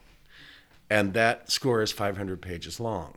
And 0.90 1.14
that 1.14 1.50
score 1.50 1.82
is 1.82 1.90
500 1.90 2.42
pages 2.42 2.78
long. 2.78 3.14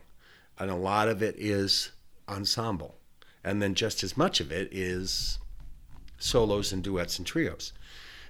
And 0.58 0.72
a 0.72 0.76
lot 0.76 1.10
of 1.10 1.22
it 1.22 1.36
is 1.38 1.92
ensemble. 2.28 2.96
And 3.44 3.62
then 3.62 3.76
just 3.76 4.04
as 4.04 4.18
much 4.18 4.40
of 4.40 4.52
it 4.52 4.70
is 4.72 5.38
solos 6.18 6.72
and 6.72 6.82
duets 6.82 7.18
and 7.18 7.28
trios. 7.28 7.74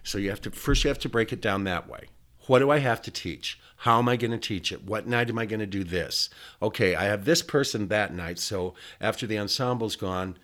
So 0.08 0.18
you 0.18 0.30
have 0.30 0.42
to 0.42 0.52
first 0.52 0.84
you 0.84 0.88
have 0.88 1.00
to 1.00 1.10
break 1.10 1.34
it 1.34 1.42
down 1.42 1.66
that 1.66 1.90
way. 1.90 2.06
What 2.48 2.60
do 2.60 2.72
I 2.72 2.80
have 2.80 3.02
to 3.02 3.12
teach? 3.12 3.60
How 3.82 4.00
am 4.00 4.08
I 4.08 4.16
going 4.16 4.32
to 4.32 4.38
teach 4.38 4.72
it? 4.72 4.86
What 4.86 5.06
night 5.06 5.30
am 5.30 5.38
I 5.38 5.46
going 5.46 5.60
to 5.60 5.66
do 5.66 5.84
this? 5.84 6.30
Okay, 6.62 6.96
I 6.96 7.04
have 7.04 7.26
this 7.26 7.42
person 7.42 7.90
that 7.90 8.14
night. 8.14 8.40
So 8.40 8.74
after 9.02 9.28
the 9.28 9.36
ensemble's 9.36 9.98
gone, 9.98 10.38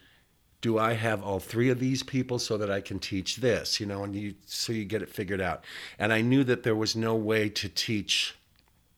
do 0.60 0.78
I 0.78 0.94
have 0.94 1.24
all 1.24 1.40
three 1.40 1.70
of 1.70 1.80
these 1.80 2.04
people 2.04 2.40
so 2.40 2.58
that 2.58 2.70
I 2.70 2.82
can 2.82 3.00
teach 3.00 3.38
this? 3.38 3.80
You 3.80 3.86
know, 3.86 4.04
and 4.04 4.14
you 4.14 4.36
so 4.46 4.74
you 4.74 4.84
get 4.84 5.02
it 5.02 5.08
figured 5.10 5.40
out. 5.40 5.64
And 5.98 6.12
I 6.12 6.20
knew 6.20 6.44
that 6.44 6.64
there 6.64 6.76
was 6.76 6.94
no 6.94 7.16
way 7.16 7.48
to 7.48 7.70
teach 7.70 8.36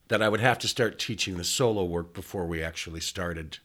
that 0.08 0.20
I 0.20 0.28
would 0.28 0.40
have 0.40 0.58
to 0.58 0.68
start 0.68 0.98
teaching 0.98 1.36
the 1.36 1.44
solo 1.44 1.84
work 1.84 2.12
before 2.12 2.44
we 2.44 2.60
actually 2.60 3.00
started 3.00 3.58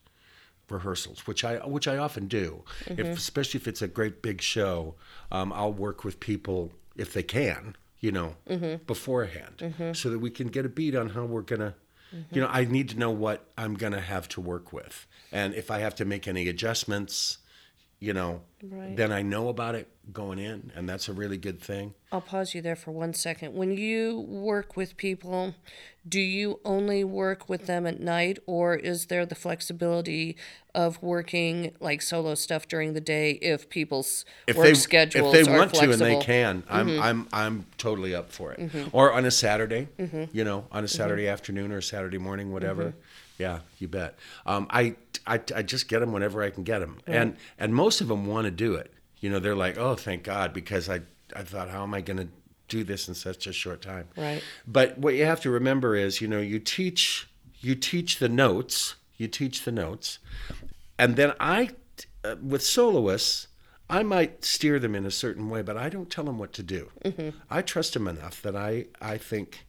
rehearsals, 0.69 1.25
which 1.25 1.43
I 1.43 1.57
which 1.65 1.87
I 1.87 1.97
often 1.97 2.27
do. 2.27 2.63
If, 2.85 3.17
especially 3.17 3.59
if 3.59 3.67
it's 3.67 3.81
a 3.81 3.87
great 3.87 4.21
big 4.21 4.39
show, 4.39 4.93
um, 5.31 5.51
I'll 5.51 5.73
work 5.73 6.03
with 6.03 6.19
people 6.19 6.71
if 6.95 7.13
they 7.13 7.23
can, 7.23 7.75
you 7.99 8.11
know, 8.11 8.35
mm-hmm. 8.49 8.83
beforehand, 8.85 9.57
mm-hmm. 9.57 9.93
so 9.93 10.09
that 10.09 10.19
we 10.19 10.29
can 10.29 10.47
get 10.47 10.65
a 10.65 10.69
beat 10.69 10.95
on 10.95 11.09
how 11.09 11.25
we're 11.25 11.41
gonna. 11.41 11.75
You 12.11 12.17
mm-hmm. 12.19 12.39
know, 12.41 12.47
I 12.47 12.65
need 12.65 12.89
to 12.89 12.99
know 12.99 13.11
what 13.11 13.49
I'm 13.57 13.75
gonna 13.75 14.01
have 14.01 14.27
to 14.29 14.41
work 14.41 14.73
with, 14.73 15.07
and 15.31 15.53
if 15.53 15.71
I 15.71 15.79
have 15.79 15.95
to 15.95 16.05
make 16.05 16.27
any 16.27 16.49
adjustments, 16.49 17.37
you 18.01 18.13
know, 18.13 18.41
Right. 18.63 18.95
then 18.95 19.11
I 19.11 19.21
know 19.21 19.47
about 19.47 19.75
it 19.75 19.87
going 20.11 20.37
in, 20.37 20.71
and 20.75 20.87
that's 20.87 21.07
a 21.07 21.13
really 21.13 21.37
good 21.37 21.59
thing. 21.59 21.93
I'll 22.11 22.21
pause 22.21 22.53
you 22.53 22.61
there 22.61 22.75
for 22.75 22.91
one 22.91 23.13
second. 23.13 23.55
When 23.55 23.71
you 23.71 24.19
work 24.19 24.75
with 24.75 24.97
people, 24.97 25.55
do 26.07 26.19
you 26.19 26.59
only 26.63 27.03
work 27.03 27.49
with 27.49 27.65
them 27.65 27.87
at 27.87 27.99
night, 27.99 28.37
or 28.45 28.75
is 28.75 29.07
there 29.07 29.25
the 29.25 29.35
flexibility 29.35 30.35
of 30.75 31.01
working 31.01 31.73
like 31.79 32.01
solo 32.01 32.35
stuff 32.35 32.67
during 32.67 32.93
the 32.93 33.01
day 33.01 33.31
if 33.41 33.69
people's 33.69 34.25
if 34.47 34.55
work 34.55 34.67
they 34.67 34.73
schedules 34.73 35.33
if 35.33 35.45
they 35.45 35.51
want 35.51 35.71
flexible? 35.71 35.97
to 35.97 36.05
and 36.05 36.21
they 36.21 36.25
can 36.25 36.63
i'm 36.69 36.87
mm-hmm. 36.87 37.01
i'm 37.01 37.27
i'm 37.33 37.65
totally 37.77 38.15
up 38.15 38.31
for 38.31 38.53
it 38.53 38.59
mm-hmm. 38.59 38.87
or 38.93 39.11
on 39.11 39.25
a 39.25 39.31
saturday 39.31 39.89
mm-hmm. 39.99 40.23
you 40.31 40.45
know 40.45 40.65
on 40.71 40.85
a 40.85 40.87
saturday 40.87 41.27
afternoon 41.27 41.73
or 41.73 41.79
a 41.79 41.83
saturday 41.83 42.17
morning 42.17 42.53
whatever 42.53 42.93
yeah 43.41 43.59
you 43.79 43.87
bet. 43.87 44.17
Um, 44.45 44.67
I, 44.69 44.95
I 45.27 45.39
i 45.55 45.61
just 45.61 45.87
get 45.87 45.99
them 45.99 46.11
whenever 46.11 46.41
i 46.41 46.49
can 46.49 46.63
get 46.63 46.79
them 46.79 46.99
and 47.07 47.35
and 47.57 47.75
most 47.75 48.01
of 48.01 48.07
them 48.07 48.25
want 48.25 48.45
to 48.45 48.51
do 48.51 48.75
it. 48.75 48.89
You 49.19 49.29
know 49.29 49.39
they're 49.39 49.55
like 49.55 49.77
oh 49.77 49.95
thank 49.95 50.23
god 50.23 50.53
because 50.53 50.89
i 50.89 51.01
i 51.35 51.43
thought 51.43 51.69
how 51.69 51.83
am 51.83 51.93
i 51.93 52.01
going 52.01 52.17
to 52.17 52.29
do 52.67 52.83
this 52.83 53.07
in 53.09 53.15
such 53.15 53.47
a 53.47 53.53
short 53.53 53.81
time? 53.81 54.07
Right. 54.15 54.41
but 54.65 54.97
what 54.97 55.13
you 55.15 55.25
have 55.25 55.41
to 55.41 55.49
remember 55.49 55.95
is 55.95 56.21
you 56.21 56.27
know 56.27 56.39
you 56.39 56.59
teach 56.59 57.27
you 57.59 57.75
teach 57.75 58.19
the 58.19 58.29
notes 58.29 58.95
you 59.17 59.27
teach 59.27 59.63
the 59.65 59.71
notes 59.71 60.19
and 61.01 61.15
then 61.15 61.33
I, 61.39 61.71
uh, 62.23 62.35
with 62.43 62.61
soloists, 62.61 63.47
I 63.89 64.03
might 64.03 64.45
steer 64.45 64.77
them 64.77 64.93
in 64.93 65.03
a 65.03 65.09
certain 65.11 65.49
way, 65.49 65.63
but 65.63 65.75
I 65.75 65.89
don't 65.89 66.11
tell 66.11 66.23
them 66.25 66.37
what 66.37 66.53
to 66.53 66.63
do. 66.63 66.91
I 67.49 67.63
trust 67.63 67.93
them 67.93 68.07
enough 68.07 68.39
that 68.43 68.55
I, 68.55 68.85
I 69.01 69.17
think, 69.17 69.65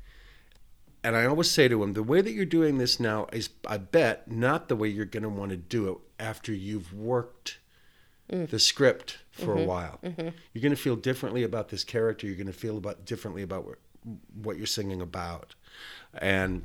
and 1.04 1.16
I 1.16 1.26
always 1.26 1.50
say 1.50 1.68
to 1.68 1.80
them, 1.80 1.92
the 1.92 2.02
way 2.02 2.20
that 2.20 2.32
you're 2.32 2.44
doing 2.44 2.78
this 2.78 3.00
now 3.00 3.26
is, 3.32 3.50
I 3.66 3.78
bet, 3.78 4.30
not 4.30 4.68
the 4.68 4.76
way 4.76 4.88
you're 4.88 5.04
going 5.04 5.22
to 5.22 5.28
want 5.28 5.50
to 5.50 5.56
do 5.56 5.90
it 5.90 5.98
after 6.18 6.52
you've 6.52 6.92
worked 6.94 7.58
mm. 8.30 8.48
the 8.48 8.58
script 8.58 9.18
for 9.30 9.54
a 9.54 9.56
mm-hmm. 9.56 9.66
while. 9.66 9.98
Mm-hmm. 10.02 10.28
You're 10.52 10.62
going 10.62 10.76
to 10.76 10.82
feel 10.82 10.96
differently 10.96 11.42
about 11.42 11.68
this 11.68 11.84
character. 11.84 12.26
You're 12.26 12.36
going 12.36 12.46
to 12.46 12.52
feel 12.52 12.78
about 12.78 13.04
differently 13.04 13.42
about 13.42 13.66
what, 13.66 13.78
what 14.42 14.56
you're 14.56 14.66
singing 14.66 15.00
about, 15.00 15.54
and 16.14 16.64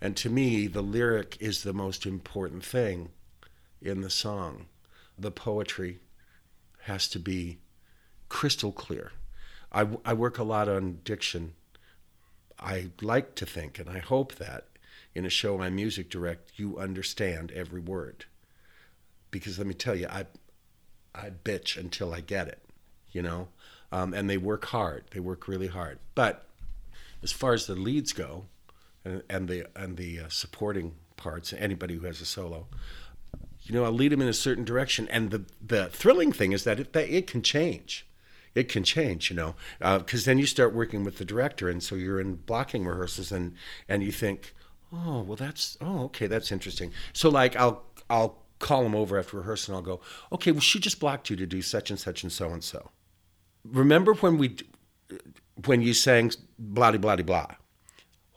And 0.00 0.16
to 0.18 0.28
me, 0.28 0.66
the 0.66 0.82
lyric 0.82 1.38
is 1.40 1.62
the 1.62 1.72
most 1.72 2.04
important 2.04 2.62
thing 2.62 3.08
in 3.80 4.02
the 4.02 4.10
song. 4.10 4.66
The 5.18 5.30
poetry 5.30 6.00
has 6.82 7.08
to 7.08 7.18
be 7.18 7.58
crystal 8.28 8.70
clear. 8.70 9.12
I, 9.72 9.88
I 10.04 10.12
work 10.12 10.36
a 10.38 10.44
lot 10.44 10.68
on 10.68 11.00
diction. 11.04 11.54
I 12.64 12.90
like 13.02 13.34
to 13.36 13.46
think, 13.46 13.78
and 13.78 13.90
I 13.90 13.98
hope 13.98 14.36
that 14.36 14.68
in 15.14 15.26
a 15.26 15.30
show 15.30 15.60
I 15.60 15.70
music 15.70 16.08
direct, 16.08 16.52
you 16.56 16.78
understand 16.78 17.52
every 17.52 17.80
word. 17.80 18.24
Because 19.30 19.58
let 19.58 19.66
me 19.66 19.74
tell 19.74 19.94
you, 19.94 20.08
I, 20.08 20.24
I 21.14 21.30
bitch 21.30 21.76
until 21.76 22.14
I 22.14 22.20
get 22.20 22.48
it, 22.48 22.64
you 23.12 23.22
know? 23.22 23.48
Um, 23.92 24.14
and 24.14 24.28
they 24.28 24.38
work 24.38 24.64
hard. 24.66 25.04
They 25.12 25.20
work 25.20 25.46
really 25.46 25.68
hard. 25.68 25.98
But 26.14 26.46
as 27.22 27.32
far 27.32 27.52
as 27.52 27.66
the 27.66 27.76
leads 27.76 28.12
go, 28.12 28.46
and, 29.04 29.22
and 29.28 29.48
the 29.48 29.66
and 29.76 29.96
the 29.96 30.20
uh, 30.20 30.28
supporting 30.28 30.94
parts, 31.16 31.52
anybody 31.52 31.94
who 31.94 32.06
has 32.06 32.20
a 32.20 32.24
solo, 32.24 32.66
you 33.62 33.74
know, 33.74 33.84
I'll 33.84 33.92
lead 33.92 34.12
them 34.12 34.22
in 34.22 34.28
a 34.28 34.32
certain 34.32 34.64
direction. 34.64 35.08
And 35.08 35.30
the 35.30 35.44
the 35.64 35.86
thrilling 35.88 36.32
thing 36.32 36.52
is 36.52 36.64
that 36.64 36.80
it, 36.80 36.92
that 36.92 37.08
it 37.08 37.26
can 37.26 37.42
change. 37.42 38.06
It 38.54 38.68
can 38.68 38.84
change, 38.84 39.30
you 39.30 39.36
know, 39.36 39.56
because 39.78 40.26
uh, 40.26 40.30
then 40.30 40.38
you 40.38 40.46
start 40.46 40.74
working 40.74 41.02
with 41.02 41.18
the 41.18 41.24
director, 41.24 41.68
and 41.68 41.82
so 41.82 41.96
you're 41.96 42.20
in 42.20 42.36
blocking 42.36 42.84
rehearsals, 42.86 43.32
and 43.32 43.54
and 43.88 44.02
you 44.02 44.12
think, 44.12 44.54
oh, 44.92 45.22
well, 45.22 45.36
that's 45.36 45.76
oh, 45.80 46.04
okay, 46.04 46.26
that's 46.26 46.52
interesting. 46.52 46.92
So 47.12 47.28
like, 47.28 47.56
I'll 47.56 47.82
I'll 48.08 48.38
call 48.60 48.84
them 48.84 48.94
over 48.94 49.18
after 49.18 49.38
rehearsal, 49.38 49.74
and 49.74 49.78
I'll 49.78 49.96
go, 49.96 50.02
okay, 50.32 50.52
well, 50.52 50.60
she 50.60 50.78
just 50.78 51.00
blocked 51.00 51.30
you 51.30 51.36
to 51.36 51.46
do 51.46 51.62
such 51.62 51.90
and 51.90 51.98
such 51.98 52.22
and 52.22 52.30
so 52.30 52.50
and 52.50 52.62
so. 52.62 52.90
Remember 53.64 54.14
when 54.14 54.38
we 54.38 54.56
when 55.66 55.82
you 55.82 55.94
sang 55.94 56.30
blah 56.58 56.92
blah 56.92 57.16
blah? 57.16 57.48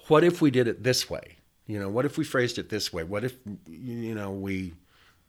What 0.07 0.23
if 0.23 0.41
we 0.41 0.51
did 0.51 0.67
it 0.67 0.83
this 0.83 1.09
way? 1.09 1.37
You 1.67 1.79
know, 1.79 1.89
what 1.89 2.05
if 2.05 2.17
we 2.17 2.23
phrased 2.23 2.57
it 2.57 2.69
this 2.69 2.93
way? 2.93 3.03
What 3.03 3.23
if 3.23 3.35
you 3.67 4.15
know 4.15 4.31
we 4.31 4.73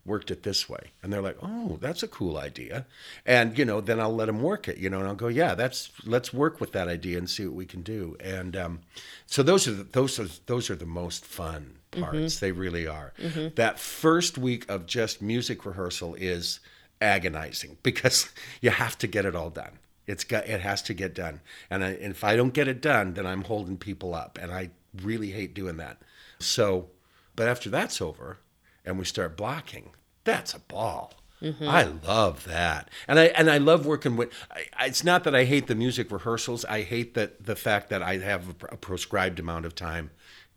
worked 0.08 0.30
it 0.30 0.42
this 0.42 0.68
way. 0.68 0.90
And 1.02 1.12
they're 1.12 1.22
like 1.22 1.38
oh 1.42 1.78
that's 1.80 2.02
a 2.02 2.08
cool 2.08 2.36
idea. 2.36 2.86
And 3.24 3.56
you 3.58 3.64
know 3.64 3.80
then 3.80 4.00
i'll 4.00 4.14
let 4.14 4.26
them 4.26 4.42
work 4.42 4.66
it 4.68 4.78
you 4.78 4.90
know 4.90 4.98
and 4.98 5.08
i'll 5.08 5.14
go 5.14 5.28
yeah 5.28 5.54
that's 5.54 5.92
let's 6.04 6.32
work 6.32 6.60
with 6.60 6.72
that 6.72 6.88
idea 6.88 7.18
and 7.18 7.28
see 7.28 7.46
what 7.46 7.54
we 7.54 7.66
can 7.66 7.82
do. 7.82 8.16
And 8.20 8.56
um, 8.56 8.80
so 9.26 9.42
those 9.42 9.68
are 9.68 9.72
the, 9.72 9.84
those 9.84 10.18
are 10.18 10.28
those 10.46 10.70
are 10.70 10.76
the 10.76 10.86
most 10.86 11.24
fun 11.24 11.78
parts. 11.90 12.16
Mm-hmm. 12.16 12.44
they 12.44 12.52
really 12.52 12.86
are. 12.86 13.12
Mm-hmm. 13.18 13.54
that 13.56 13.78
first 13.78 14.38
week 14.38 14.68
of 14.70 14.86
just 14.86 15.22
music 15.22 15.64
rehearsal 15.64 16.14
is 16.14 16.60
agonizing 17.00 17.76
because 17.82 18.30
you 18.60 18.70
have 18.70 18.98
to 18.98 19.06
get 19.06 19.24
it 19.24 19.34
all 19.34 19.50
done. 19.50 19.78
It's 20.06 20.24
got 20.24 20.48
it 20.48 20.60
has 20.60 20.82
to 20.82 20.94
get 20.94 21.14
done. 21.14 21.40
And, 21.70 21.84
I, 21.84 21.90
and 21.90 22.12
if 22.12 22.24
i 22.24 22.36
don't 22.36 22.54
get 22.54 22.68
it 22.68 22.80
done 22.80 23.14
then 23.14 23.26
i'm 23.26 23.44
holding 23.44 23.76
people 23.76 24.14
up. 24.14 24.38
And 24.40 24.52
i 24.52 24.70
really 25.02 25.30
hate 25.30 25.54
doing 25.54 25.76
that. 25.78 25.98
So 26.38 26.88
but 27.36 27.48
after 27.48 27.70
that's 27.70 28.00
over 28.00 28.38
and 28.84 28.98
we 28.98 29.04
start 29.04 29.36
blocking 29.36 29.90
that's 30.28 30.54
a 30.54 30.60
ball. 30.60 31.12
Mm-hmm. 31.42 31.68
I 31.68 31.84
love 31.84 32.44
that, 32.44 32.90
and 33.06 33.18
I 33.18 33.26
and 33.26 33.48
I 33.48 33.58
love 33.58 33.86
working 33.86 34.16
with. 34.16 34.32
I, 34.50 34.86
it's 34.86 35.04
not 35.04 35.22
that 35.22 35.36
I 35.36 35.44
hate 35.44 35.68
the 35.68 35.76
music 35.76 36.10
rehearsals. 36.10 36.64
I 36.64 36.82
hate 36.82 37.14
that 37.14 37.44
the 37.44 37.54
fact 37.54 37.90
that 37.90 38.02
I 38.02 38.18
have 38.18 38.48
a, 38.48 38.74
a 38.74 38.76
prescribed 38.76 39.38
amount 39.38 39.64
of 39.64 39.76
time 39.76 40.10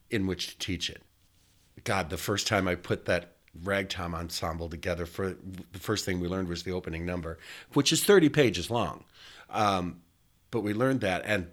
in 0.09 0.25
which 0.25 0.47
to 0.47 0.57
teach 0.57 0.89
it. 0.89 1.03
God, 1.83 2.09
the 2.09 2.17
first 2.17 2.47
time 2.47 2.67
I 2.67 2.73
put 2.73 3.05
that 3.05 3.35
ragtime 3.63 4.15
ensemble 4.15 4.69
together, 4.69 5.05
for 5.05 5.35
the 5.71 5.79
first 5.79 6.03
thing 6.03 6.19
we 6.19 6.27
learned 6.27 6.47
was 6.47 6.63
the 6.63 6.71
opening 6.71 7.05
number, 7.05 7.37
which 7.73 7.93
is 7.93 8.03
thirty 8.03 8.29
pages 8.29 8.71
long. 8.71 9.03
Um, 9.51 10.01
but 10.49 10.61
we 10.61 10.73
learned 10.73 11.01
that, 11.01 11.21
and 11.25 11.47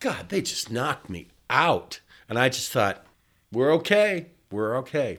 God, 0.00 0.28
they 0.28 0.42
just 0.42 0.70
knocked 0.70 1.08
me 1.08 1.28
out, 1.48 2.00
and 2.28 2.38
I 2.38 2.50
just 2.50 2.70
thought, 2.70 3.06
we're 3.50 3.72
okay, 3.72 4.26
we're 4.50 4.76
okay. 4.78 5.18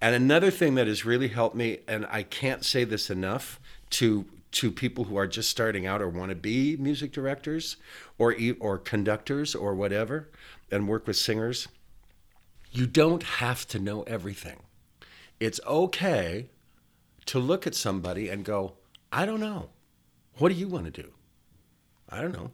And 0.00 0.14
another 0.14 0.50
thing 0.50 0.74
that 0.76 0.86
has 0.86 1.04
really 1.04 1.28
helped 1.28 1.56
me, 1.56 1.78
and 1.88 2.06
I 2.10 2.22
can't 2.22 2.64
say 2.64 2.84
this 2.84 3.10
enough 3.10 3.60
to 3.90 4.26
to 4.50 4.70
people 4.70 5.04
who 5.04 5.16
are 5.16 5.26
just 5.26 5.50
starting 5.50 5.86
out 5.86 6.00
or 6.00 6.08
want 6.08 6.30
to 6.30 6.34
be 6.34 6.76
music 6.78 7.12
directors 7.12 7.76
or 8.16 8.34
or 8.60 8.78
conductors 8.78 9.54
or 9.54 9.74
whatever, 9.74 10.28
and 10.70 10.88
work 10.88 11.06
with 11.06 11.16
singers, 11.16 11.68
you 12.72 12.86
don't 12.86 13.22
have 13.22 13.66
to 13.68 13.78
know 13.78 14.02
everything. 14.02 14.60
It's 15.40 15.60
okay 15.66 16.48
to 17.26 17.38
look 17.38 17.66
at 17.66 17.74
somebody 17.74 18.28
and 18.28 18.44
go, 18.44 18.74
I 19.12 19.26
don't 19.26 19.40
know. 19.40 19.70
What 20.38 20.48
do 20.50 20.54
you 20.54 20.68
want 20.68 20.86
to 20.86 21.02
do? 21.02 21.12
I 22.08 22.20
don't 22.20 22.32
know. 22.32 22.52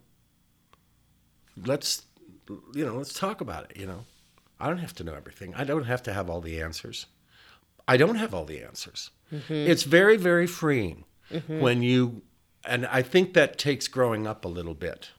Let's 1.57 2.03
you 2.49 2.85
know, 2.85 2.97
let's 2.97 3.13
talk 3.13 3.41
about 3.41 3.71
it, 3.71 3.77
you 3.77 3.87
know. 3.87 4.05
I 4.59 4.69
don't 4.69 4.79
have 4.79 4.95
to 4.97 5.05
know 5.05 5.15
everything. 5.15 5.55
I 5.55 5.65
don't 5.65 5.85
have 5.85 6.03
to 6.05 6.13
have 6.13 6.31
all 6.31 6.41
the 6.41 6.61
answers. 6.61 7.07
I 7.87 7.97
don't 7.97 8.17
have 8.17 8.33
all 8.33 8.45
the 8.45 8.63
answers. 8.63 9.11
Mm-hmm. 9.33 9.53
It's 9.53 9.83
very, 9.83 10.17
very 10.17 10.47
freeing 10.47 11.05
mm-hmm. 11.31 11.61
when 11.61 11.83
you, 11.83 12.23
and 12.65 12.87
I 12.87 13.03
think 13.03 13.35
that 13.35 13.59
takes 13.59 13.89
growing 13.89 14.27
up 14.27 14.45
a 14.45 14.49
little 14.49 14.75
bit, 14.75 15.11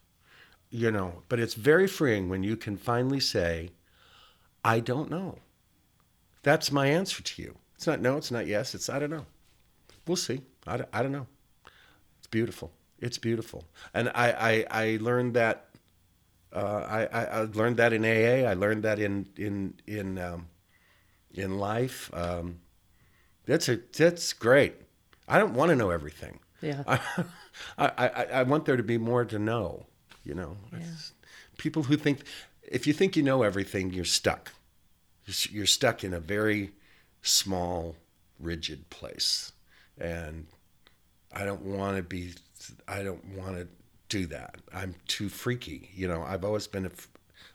you 0.69 0.91
know, 0.91 1.21
but 1.29 1.39
it's 1.39 1.53
very 1.53 1.87
freeing 1.87 2.29
when 2.29 2.43
you 2.43 2.55
can 2.57 2.77
finally 2.77 3.19
say, 3.19 3.71
I 4.63 4.79
don't 4.79 5.11
know. 5.11 5.39
That's 6.41 6.71
my 6.71 6.87
answer 6.87 7.21
to 7.21 7.41
you. 7.41 7.55
It's 7.75 7.87
not 7.87 8.01
no, 8.01 8.17
it's 8.17 8.31
not 8.31 8.47
yes, 8.47 8.73
it's 8.73 8.89
I 8.89 8.99
don't 8.99 9.09
know. 9.09 9.25
We'll 10.07 10.15
see. 10.15 10.41
I, 10.65 10.81
I 10.93 11.03
don't 11.03 11.11
know. 11.11 11.27
It's 12.17 12.27
beautiful. 12.27 12.71
It's 12.99 13.17
beautiful. 13.17 13.65
And 13.93 14.09
I, 14.15 14.65
I, 14.71 14.83
I 14.83 14.97
learned 15.01 15.33
that. 15.35 15.69
Uh, 16.55 16.85
I, 16.87 17.05
I, 17.05 17.23
I 17.25 17.41
learned 17.53 17.77
that 17.77 17.91
in 17.91 18.05
AA. 18.05 18.49
I 18.49 18.53
learned 18.53 18.83
that 18.83 18.97
in 18.97 19.27
in 19.35 19.73
in 19.85 20.17
um, 20.17 20.47
in 21.33 21.59
life. 21.59 22.09
Um, 22.13 22.61
that's 23.45 23.67
a 23.67 23.79
that's 23.97 24.31
great. 24.31 24.75
I 25.27 25.37
don't 25.37 25.53
want 25.53 25.69
to 25.69 25.75
know 25.75 25.89
everything. 25.89 26.39
Yeah. 26.61 26.83
I, 27.77 27.87
I, 27.97 28.25
I, 28.33 28.43
want 28.43 28.65
there 28.65 28.77
to 28.77 28.83
be 28.83 28.97
more 28.97 29.25
to 29.25 29.37
know. 29.37 29.85
You 30.23 30.33
know, 30.33 30.57
yeah. 30.71 30.79
people 31.57 31.83
who 31.83 31.97
think 31.97 32.19
if 32.63 32.87
you 32.87 32.93
think 32.93 33.15
you 33.15 33.23
know 33.23 33.43
everything, 33.43 33.91
you're 33.91 34.05
stuck. 34.05 34.53
You're 35.49 35.65
stuck 35.65 36.03
in 36.03 36.13
a 36.13 36.19
very 36.19 36.71
small, 37.21 37.95
rigid 38.39 38.89
place, 38.89 39.51
and 39.97 40.47
I 41.33 41.43
don't 41.43 41.63
want 41.63 41.97
to 41.97 42.03
be. 42.03 42.33
I 42.87 43.03
don't 43.03 43.25
want 43.35 43.57
to 43.57 43.67
do 44.09 44.25
that. 44.27 44.57
I'm 44.73 44.95
too 45.07 45.29
freaky. 45.29 45.89
You 45.95 46.07
know, 46.07 46.23
I've 46.23 46.43
always 46.45 46.67
been 46.67 46.85
a, 46.85 46.91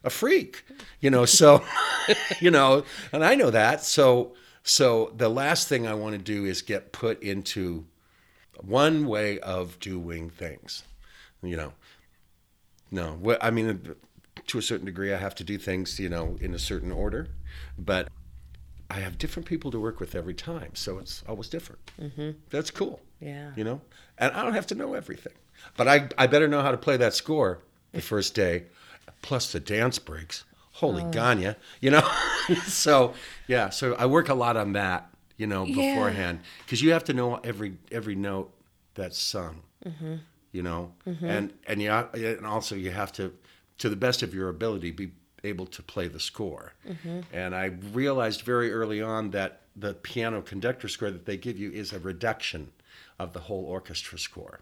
a 0.04 0.10
freak, 0.10 0.64
you 1.00 1.10
know, 1.10 1.24
so, 1.24 1.64
you 2.40 2.50
know, 2.50 2.84
and 3.12 3.24
I 3.24 3.34
know 3.34 3.50
that. 3.50 3.82
So, 3.84 4.34
so 4.62 5.12
the 5.16 5.28
last 5.28 5.68
thing 5.68 5.86
I 5.86 5.94
want 5.94 6.14
to 6.14 6.20
do 6.20 6.44
is 6.44 6.62
get 6.62 6.92
put 6.92 7.22
into 7.22 7.86
one 8.60 9.06
way 9.06 9.38
of 9.40 9.78
doing 9.80 10.30
things, 10.30 10.82
you 11.42 11.56
know. 11.56 11.72
No, 12.90 13.36
I 13.40 13.50
mean, 13.50 13.94
to 14.46 14.58
a 14.58 14.62
certain 14.62 14.86
degree, 14.86 15.14
I 15.14 15.16
have 15.16 15.34
to 15.36 15.44
do 15.44 15.58
things, 15.58 16.00
you 16.00 16.08
know, 16.08 16.36
in 16.40 16.54
a 16.54 16.58
certain 16.58 16.90
order, 16.90 17.28
but 17.78 18.08
I 18.90 18.94
have 18.94 19.16
different 19.16 19.46
people 19.46 19.70
to 19.70 19.78
work 19.78 20.00
with 20.00 20.16
every 20.16 20.34
time, 20.34 20.74
so 20.74 20.98
it's 20.98 21.22
always 21.28 21.48
different. 21.48 21.80
Mm-hmm. 22.00 22.30
That's 22.50 22.72
cool. 22.72 23.00
Yeah. 23.20 23.52
You 23.54 23.62
know, 23.64 23.80
and 24.18 24.32
I 24.32 24.42
don't 24.42 24.54
have 24.54 24.66
to 24.68 24.74
know 24.74 24.94
everything, 24.94 25.34
but 25.76 25.88
I 25.88 26.08
I 26.18 26.26
better 26.26 26.48
know 26.48 26.62
how 26.62 26.70
to 26.70 26.76
play 26.76 26.96
that 26.96 27.14
score 27.14 27.60
the 27.92 28.00
first 28.00 28.34
day, 28.34 28.64
plus 29.22 29.52
the 29.52 29.60
dance 29.60 29.98
breaks. 29.98 30.44
Holy 30.72 31.02
oh. 31.02 31.10
Ganya, 31.10 31.56
you 31.80 31.90
know. 31.90 32.08
so 32.66 33.14
yeah, 33.46 33.70
so 33.70 33.94
I 33.94 34.06
work 34.06 34.28
a 34.28 34.34
lot 34.34 34.56
on 34.56 34.72
that, 34.72 35.10
you 35.36 35.46
know, 35.46 35.66
beforehand 35.66 36.40
because 36.64 36.80
yeah. 36.80 36.86
you 36.86 36.92
have 36.92 37.04
to 37.04 37.12
know 37.12 37.36
every 37.44 37.76
every 37.90 38.14
note 38.14 38.52
that's 38.94 39.18
sung, 39.18 39.62
mm-hmm. 39.84 40.16
you 40.52 40.62
know, 40.62 40.92
mm-hmm. 41.06 41.24
and 41.24 41.52
and 41.66 41.82
yeah, 41.82 42.06
and 42.14 42.46
also 42.46 42.74
you 42.74 42.90
have 42.90 43.12
to, 43.12 43.32
to 43.78 43.88
the 43.88 43.96
best 43.96 44.22
of 44.22 44.34
your 44.34 44.48
ability, 44.48 44.90
be 44.90 45.12
able 45.44 45.66
to 45.66 45.82
play 45.82 46.08
the 46.08 46.20
score. 46.20 46.74
Mm-hmm. 46.88 47.20
And 47.32 47.54
I 47.54 47.72
realized 47.92 48.42
very 48.42 48.72
early 48.72 49.00
on 49.00 49.30
that 49.30 49.62
the 49.76 49.94
piano 49.94 50.42
conductor 50.42 50.88
score 50.88 51.10
that 51.10 51.26
they 51.26 51.36
give 51.36 51.58
you 51.58 51.70
is 51.70 51.92
a 51.92 51.98
reduction 51.98 52.72
of 53.18 53.32
the 53.32 53.40
whole 53.40 53.64
orchestra 53.64 54.18
score. 54.18 54.60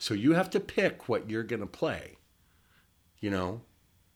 So 0.00 0.14
you 0.14 0.32
have 0.32 0.50
to 0.50 0.60
pick 0.60 1.08
what 1.08 1.30
you're 1.30 1.44
going 1.44 1.60
to 1.60 1.66
play 1.66 2.16
you 3.20 3.30
know, 3.30 3.60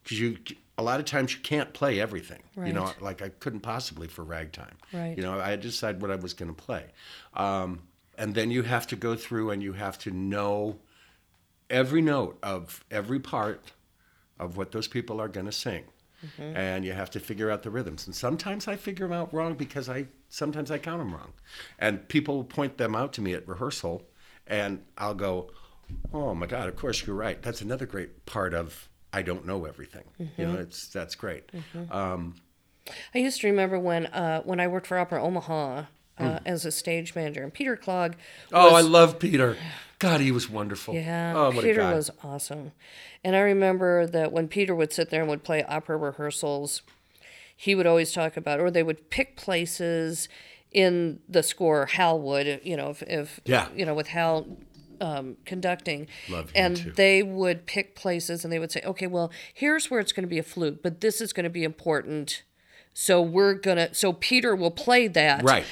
because 0.03 0.19
you 0.19 0.39
a 0.77 0.83
lot 0.83 0.99
of 0.99 1.07
times 1.07 1.33
you 1.33 1.41
can't 1.41 1.73
play 1.73 2.01
everything. 2.01 2.43
Right. 2.57 2.69
You 2.69 2.73
know, 2.73 2.91
like 3.01 3.23
I 3.23 3.29
couldn't 3.29 3.61
possibly 3.61 4.09
for 4.09 4.25
ragtime. 4.25 4.77
Right. 4.93 5.17
You 5.17 5.23
know, 5.23 5.39
I 5.39 5.51
had 5.51 5.63
to 5.63 5.69
decide 5.69 6.03
what 6.03 6.11
I 6.11 6.17
was 6.17 6.35
going 6.35 6.53
to 6.55 6.63
play, 6.63 6.87
um, 7.35 7.83
and 8.19 8.35
then 8.35 8.51
you 8.51 8.63
have 8.63 8.87
to 8.89 8.97
go 8.97 9.15
through 9.15 9.51
and 9.51 9.63
you 9.63 9.73
have 9.75 9.99
to 9.99 10.11
know 10.11 10.79
every 11.71 12.03
note 12.03 12.39
of 12.43 12.85
every 12.91 13.21
part 13.21 13.73
of 14.39 14.57
what 14.57 14.73
those 14.73 14.89
people 14.89 15.21
are 15.21 15.29
going 15.29 15.47
to 15.47 15.53
sing. 15.53 15.85
Mm-hmm. 16.25 16.57
And 16.57 16.85
you 16.87 16.93
have 16.95 17.11
to 17.11 17.21
figure 17.21 17.51
out 17.51 17.65
the 17.65 17.71
rhythms. 17.71 18.07
And 18.07 18.17
sometimes 18.17 18.67
I 18.67 18.77
figure 18.77 19.07
them 19.07 19.13
out 19.13 19.35
wrong 19.35 19.55
because 19.55 19.91
I 19.91 20.07
sometimes 20.31 20.71
I 20.71 20.79
count 20.79 21.01
them 21.01 21.13
wrong. 21.13 21.35
And 21.79 22.09
people 22.09 22.45
point 22.45 22.79
them 22.79 22.95
out 22.95 23.13
to 23.15 23.21
me 23.21 23.35
at 23.35 23.47
rehearsal, 23.47 24.03
and 24.47 24.83
I'll 24.97 25.15
go, 25.15 25.51
"Oh 26.13 26.35
my 26.35 26.47
God! 26.47 26.69
Of 26.69 26.77
course 26.77 27.07
you're 27.07 27.17
right. 27.17 27.41
That's 27.43 27.61
another 27.61 27.87
great 27.87 28.27
part 28.27 28.55
of 28.55 28.89
I 29.13 29.23
don't 29.23 29.47
know 29.47 29.65
everything. 29.65 30.05
Mm-hmm. 30.21 30.41
You 30.41 30.47
know, 30.47 30.53
mm-hmm. 30.55 30.63
it's 30.63 30.89
that's 30.89 31.15
great. 31.15 31.51
Mm-hmm. 31.53 31.93
Um, 31.93 32.37
I 33.15 33.19
used 33.19 33.41
to 33.41 33.47
remember 33.47 33.79
when 33.79 34.07
uh, 34.07 34.43
when 34.43 34.61
I 34.61 34.67
worked 34.67 34.87
for 34.89 34.99
Opera 34.99 35.23
Omaha 35.23 35.85
uh, 36.19 36.39
as 36.45 36.65
a 36.65 36.73
stage 36.73 37.15
manager, 37.15 37.43
and 37.43 37.53
Peter 37.53 37.77
Clog. 37.77 38.17
Oh, 38.53 38.75
I 38.75 38.81
love 38.81 39.19
Peter. 39.19 39.57
God, 39.99 40.21
he 40.21 40.33
was 40.33 40.51
wonderful. 40.51 40.95
Yeah, 40.95 41.33
Oh, 41.35 41.53
Peter 41.53 41.83
was 41.83 42.11
awesome. 42.23 42.73
And 43.23 43.35
I 43.35 43.41
remember 43.41 44.07
that 44.07 44.33
when 44.33 44.49
Peter 44.49 44.75
would 44.75 44.93
sit 44.93 45.11
there 45.11 45.21
and 45.21 45.31
would 45.31 45.45
play 45.45 45.63
opera 45.65 45.97
rehearsals, 45.97 46.83
he 47.57 47.75
would 47.75 47.87
always 47.87 48.13
talk 48.13 48.37
about, 48.37 48.61
or 48.61 48.71
they 48.71 48.83
would 48.83 49.09
pick 49.11 49.37
places 49.37 50.29
in 50.73 51.21
the 51.29 51.43
score. 51.43 51.87
Hal 51.87 52.21
would, 52.21 52.61
you 52.65 52.77
know, 52.77 52.91
if, 52.91 53.03
if 53.05 53.41
Yeah. 53.45 53.69
you 53.75 53.87
know, 53.87 53.95
with 53.95 54.09
Hal 54.09 54.47
um, 55.01 55.37
conducting, 55.45 56.07
Love 56.29 56.51
and 56.55 56.77
too. 56.77 56.93
they 56.93 57.23
would 57.23 57.67
pick 57.67 57.95
places, 57.97 58.45
and 58.45 58.53
they 58.53 58.59
would 58.59 58.73
say, 58.73 58.81
okay, 58.85 59.07
well, 59.07 59.31
here's 59.53 59.91
where 59.91 60.01
it's 60.01 60.13
going 60.13 60.25
to 60.25 60.29
be 60.29 60.39
a 60.39 60.43
flute, 60.43 60.83
but 60.83 61.01
this 61.01 61.21
is 61.21 61.33
going 61.33 61.45
to 61.45 61.51
be 61.51 61.65
important. 61.65 62.43
So 62.93 63.21
we're 63.21 63.55
gonna. 63.55 63.93
So 63.95 64.13
Peter 64.13 64.55
will 64.55 64.71
play 64.71 65.09
that, 65.09 65.43
Right. 65.43 65.65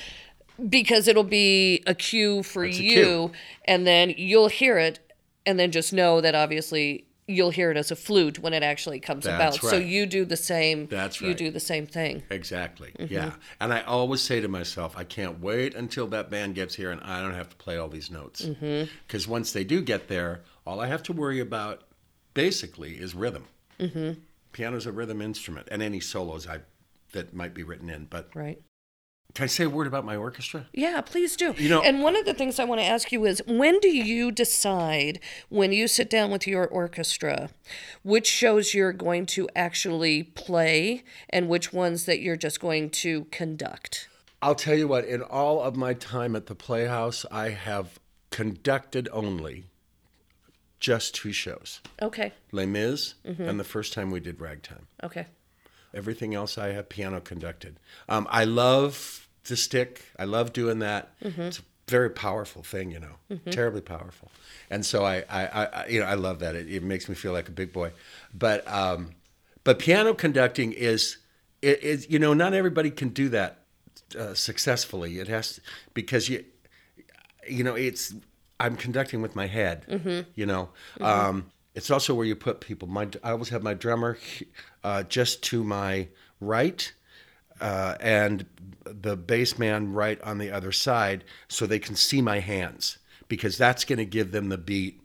because 0.68 1.06
it'll 1.08 1.22
be 1.22 1.82
a 1.86 1.94
cue 1.94 2.42
for 2.42 2.64
a 2.64 2.70
you 2.70 2.92
cue. 2.92 3.32
and 3.64 3.86
then 3.86 4.12
you'll 4.16 4.48
hear 4.48 4.76
it 4.78 4.98
and 5.46 5.58
then 5.58 5.70
just 5.70 5.92
know 5.92 6.20
that 6.20 6.34
obviously 6.34 7.06
you'll 7.26 7.50
hear 7.50 7.70
it 7.70 7.76
as 7.76 7.90
a 7.90 7.96
flute 7.96 8.38
when 8.38 8.52
it 8.52 8.62
actually 8.62 8.98
comes 8.98 9.24
That's 9.24 9.56
about 9.56 9.70
so 9.70 9.76
you 9.76 10.06
do 10.06 10.24
the 10.24 10.36
same 10.36 10.86
That's 10.86 11.20
right. 11.20 11.28
you 11.28 11.34
do 11.34 11.50
the 11.50 11.60
same 11.60 11.86
thing 11.86 12.22
Exactly. 12.30 12.92
Mm-hmm. 12.98 13.12
Yeah. 13.12 13.32
And 13.60 13.72
I 13.72 13.82
always 13.82 14.20
say 14.20 14.40
to 14.40 14.48
myself, 14.48 14.96
I 14.96 15.04
can't 15.04 15.40
wait 15.40 15.74
until 15.74 16.06
that 16.08 16.30
band 16.30 16.54
gets 16.54 16.74
here 16.74 16.90
and 16.90 17.00
I 17.02 17.20
don't 17.20 17.34
have 17.34 17.50
to 17.50 17.56
play 17.56 17.76
all 17.76 17.88
these 17.88 18.10
notes. 18.10 18.42
Mm-hmm. 18.42 18.90
Because 19.06 19.28
once 19.28 19.52
they 19.52 19.64
do 19.64 19.80
get 19.80 20.08
there, 20.08 20.42
all 20.66 20.80
I 20.80 20.86
have 20.86 21.02
to 21.04 21.12
worry 21.12 21.40
about 21.40 21.82
basically 22.34 22.94
is 22.94 23.14
rhythm. 23.14 23.44
Mm-hmm. 23.78 24.20
Piano's 24.52 24.86
a 24.86 24.92
rhythm 24.92 25.22
instrument, 25.22 25.68
and 25.70 25.82
any 25.82 26.00
solos 26.00 26.46
I 26.46 26.60
that 27.12 27.34
might 27.34 27.54
be 27.54 27.62
written 27.62 27.88
in. 27.88 28.06
But 28.06 28.28
right 28.34 28.60
can 29.34 29.44
I 29.44 29.46
say 29.46 29.64
a 29.64 29.70
word 29.70 29.86
about 29.86 30.04
my 30.04 30.16
orchestra? 30.16 30.66
yeah 30.72 31.00
please 31.00 31.36
do 31.36 31.54
You 31.56 31.68
know- 31.68 31.82
and 31.82 32.02
one 32.02 32.16
of 32.16 32.24
the 32.24 32.34
things 32.34 32.58
i 32.58 32.64
want 32.64 32.80
to 32.80 32.86
ask 32.86 33.10
you 33.12 33.24
is 33.24 33.42
when 33.46 33.78
do 33.80 33.88
you 33.88 34.30
decide 34.30 35.20
when 35.48 35.72
you 35.72 35.88
sit 35.88 36.08
down 36.10 36.30
with 36.30 36.46
your 36.46 36.66
orchestra 36.66 37.48
which 38.02 38.26
shows 38.26 38.74
you're 38.74 38.92
going 38.92 39.26
to 39.26 39.48
actually 39.56 40.22
play 40.22 41.02
and 41.30 41.48
which 41.48 41.72
ones 41.72 42.04
that 42.06 42.20
you're 42.20 42.36
just 42.36 42.60
going 42.60 42.90
to 42.90 43.24
conduct 43.30 44.08
I'll 44.44 44.56
tell 44.56 44.74
you 44.76 44.88
what, 44.88 45.04
in 45.04 45.22
all 45.22 45.62
of 45.62 45.76
my 45.76 45.94
time 45.94 46.34
at 46.34 46.46
the 46.46 46.56
Playhouse, 46.56 47.24
I 47.30 47.50
have 47.50 48.00
conducted 48.30 49.08
only 49.12 49.66
just 50.80 51.14
two 51.14 51.32
shows 51.32 51.80
okay 52.00 52.32
Les 52.50 52.66
Mis 52.66 53.14
and 53.24 53.60
the 53.60 53.64
first 53.64 53.92
time 53.92 54.10
we 54.10 54.18
did 54.20 54.40
Ragtime. 54.40 54.86
okay 55.02 55.26
Everything 55.94 56.34
else 56.34 56.56
I 56.56 56.68
have 56.72 56.88
piano 56.88 57.20
conducted. 57.20 57.76
Um, 58.08 58.26
I 58.30 58.44
love 58.44 59.21
the 59.48 59.56
stick. 59.56 60.04
I 60.18 60.24
love 60.24 60.52
doing 60.52 60.78
that. 60.80 61.14
It's 61.20 61.58
a 61.58 61.62
very 61.88 62.10
powerful 62.10 62.62
thing, 62.62 62.90
you 62.90 63.00
know, 63.00 63.38
terribly 63.50 63.80
powerful. 63.80 64.30
And 64.70 64.84
so 64.86 65.04
I, 65.04 65.24
I, 65.28 65.46
I, 65.46 65.86
you 65.88 66.00
know, 66.00 66.06
I 66.06 66.14
love 66.14 66.38
that. 66.40 66.54
It, 66.54 66.70
it 66.70 66.82
makes 66.82 67.08
me 67.08 67.14
feel 67.14 67.32
like 67.32 67.48
a 67.48 67.52
big 67.52 67.72
boy. 67.72 67.92
But, 68.32 68.66
um, 68.66 69.10
but 69.64 69.78
piano 69.78 70.14
conducting 70.14 70.72
is, 70.72 71.18
it 71.60 71.82
is, 71.82 72.08
you 72.10 72.18
know, 72.18 72.34
not 72.34 72.54
everybody 72.54 72.90
can 72.90 73.10
do 73.10 73.28
that 73.30 73.58
uh, 74.18 74.34
successfully. 74.34 75.18
It 75.18 75.28
has 75.28 75.60
because 75.94 76.28
you, 76.28 76.44
you 77.48 77.64
know, 77.64 77.74
it's 77.74 78.14
I'm 78.60 78.76
conducting 78.76 79.22
with 79.22 79.34
my 79.34 79.46
head. 79.46 79.84
You 80.34 80.46
know, 80.46 80.70
um, 81.00 81.50
it's 81.74 81.90
also 81.90 82.14
where 82.14 82.26
you 82.26 82.36
put 82.36 82.60
people. 82.60 82.88
My 82.88 83.08
I 83.22 83.30
always 83.30 83.48
have 83.50 83.62
my 83.62 83.74
drummer 83.74 84.18
uh, 84.84 85.02
just 85.04 85.42
to 85.44 85.64
my 85.64 86.08
right, 86.40 86.92
uh, 87.62 87.96
and 88.00 88.44
the 88.84 89.16
bass 89.16 89.58
man 89.58 89.92
right 89.92 90.20
on 90.22 90.38
the 90.38 90.50
other 90.50 90.72
side, 90.72 91.24
so 91.48 91.64
they 91.64 91.78
can 91.78 91.94
see 91.94 92.20
my 92.20 92.40
hands 92.40 92.98
because 93.28 93.56
that's 93.56 93.84
going 93.84 93.98
to 93.98 94.04
give 94.04 94.32
them 94.32 94.48
the 94.48 94.58
beat, 94.58 95.00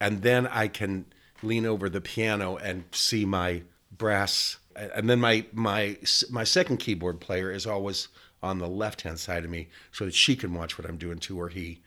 and 0.00 0.22
then 0.22 0.46
I 0.46 0.68
can 0.68 1.04
lean 1.42 1.66
over 1.66 1.88
the 1.88 2.00
piano 2.00 2.56
and 2.56 2.84
see 2.90 3.24
my 3.24 3.62
brass. 3.96 4.56
And 4.74 5.08
then 5.08 5.20
my 5.20 5.44
my 5.52 5.98
my 6.30 6.44
second 6.44 6.78
keyboard 6.78 7.20
player 7.20 7.52
is 7.52 7.66
always 7.66 8.08
on 8.42 8.58
the 8.58 8.68
left 8.68 9.02
hand 9.02 9.20
side 9.20 9.44
of 9.44 9.50
me, 9.50 9.68
so 9.92 10.06
that 10.06 10.14
she 10.14 10.34
can 10.34 10.54
watch 10.54 10.78
what 10.78 10.88
I'm 10.88 10.96
doing 10.96 11.18
too, 11.18 11.38
or 11.38 11.48
he. 11.48 11.80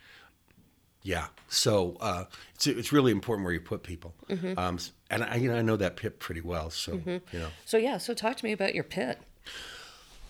Yeah, 1.04 1.28
so 1.48 1.98
uh, 2.00 2.26
it's 2.54 2.68
it's 2.68 2.92
really 2.92 3.12
important 3.12 3.44
where 3.44 3.54
you 3.54 3.60
put 3.60 3.82
people, 3.82 4.14
um, 4.56 4.78
and 5.10 5.24
I 5.24 5.38
you 5.38 5.50
know 5.52 5.58
I 5.58 5.64
know 5.64 5.78
that 5.78 5.96
pit 5.96 6.20
pretty 6.20 6.42
well, 6.42 6.70
so 6.70 7.02
you 7.06 7.22
know. 7.34 7.48
so 7.66 7.78
yeah 7.78 7.98
so 7.98 8.14
talk 8.14 8.38
to 8.38 8.46
me 8.46 8.52
about 8.52 8.76
your 8.76 8.84
pit 8.84 9.20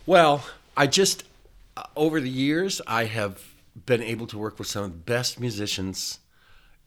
Well, 0.06 0.44
I 0.76 0.86
just 0.86 1.24
uh, 1.76 1.84
over 1.96 2.20
the 2.20 2.30
years 2.30 2.80
I 2.86 3.04
have 3.04 3.42
been 3.86 4.02
able 4.02 4.26
to 4.28 4.38
work 4.38 4.58
with 4.58 4.68
some 4.68 4.84
of 4.84 4.90
the 4.92 4.98
best 4.98 5.40
musicians 5.40 6.18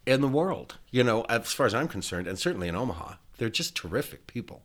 in 0.05 0.21
the 0.21 0.27
world. 0.27 0.75
You 0.91 1.03
know, 1.03 1.21
as 1.23 1.53
far 1.53 1.65
as 1.65 1.73
I'm 1.73 1.87
concerned, 1.87 2.27
and 2.27 2.37
certainly 2.37 2.67
in 2.67 2.75
Omaha, 2.75 3.15
they're 3.37 3.49
just 3.49 3.75
terrific 3.75 4.27
people, 4.27 4.63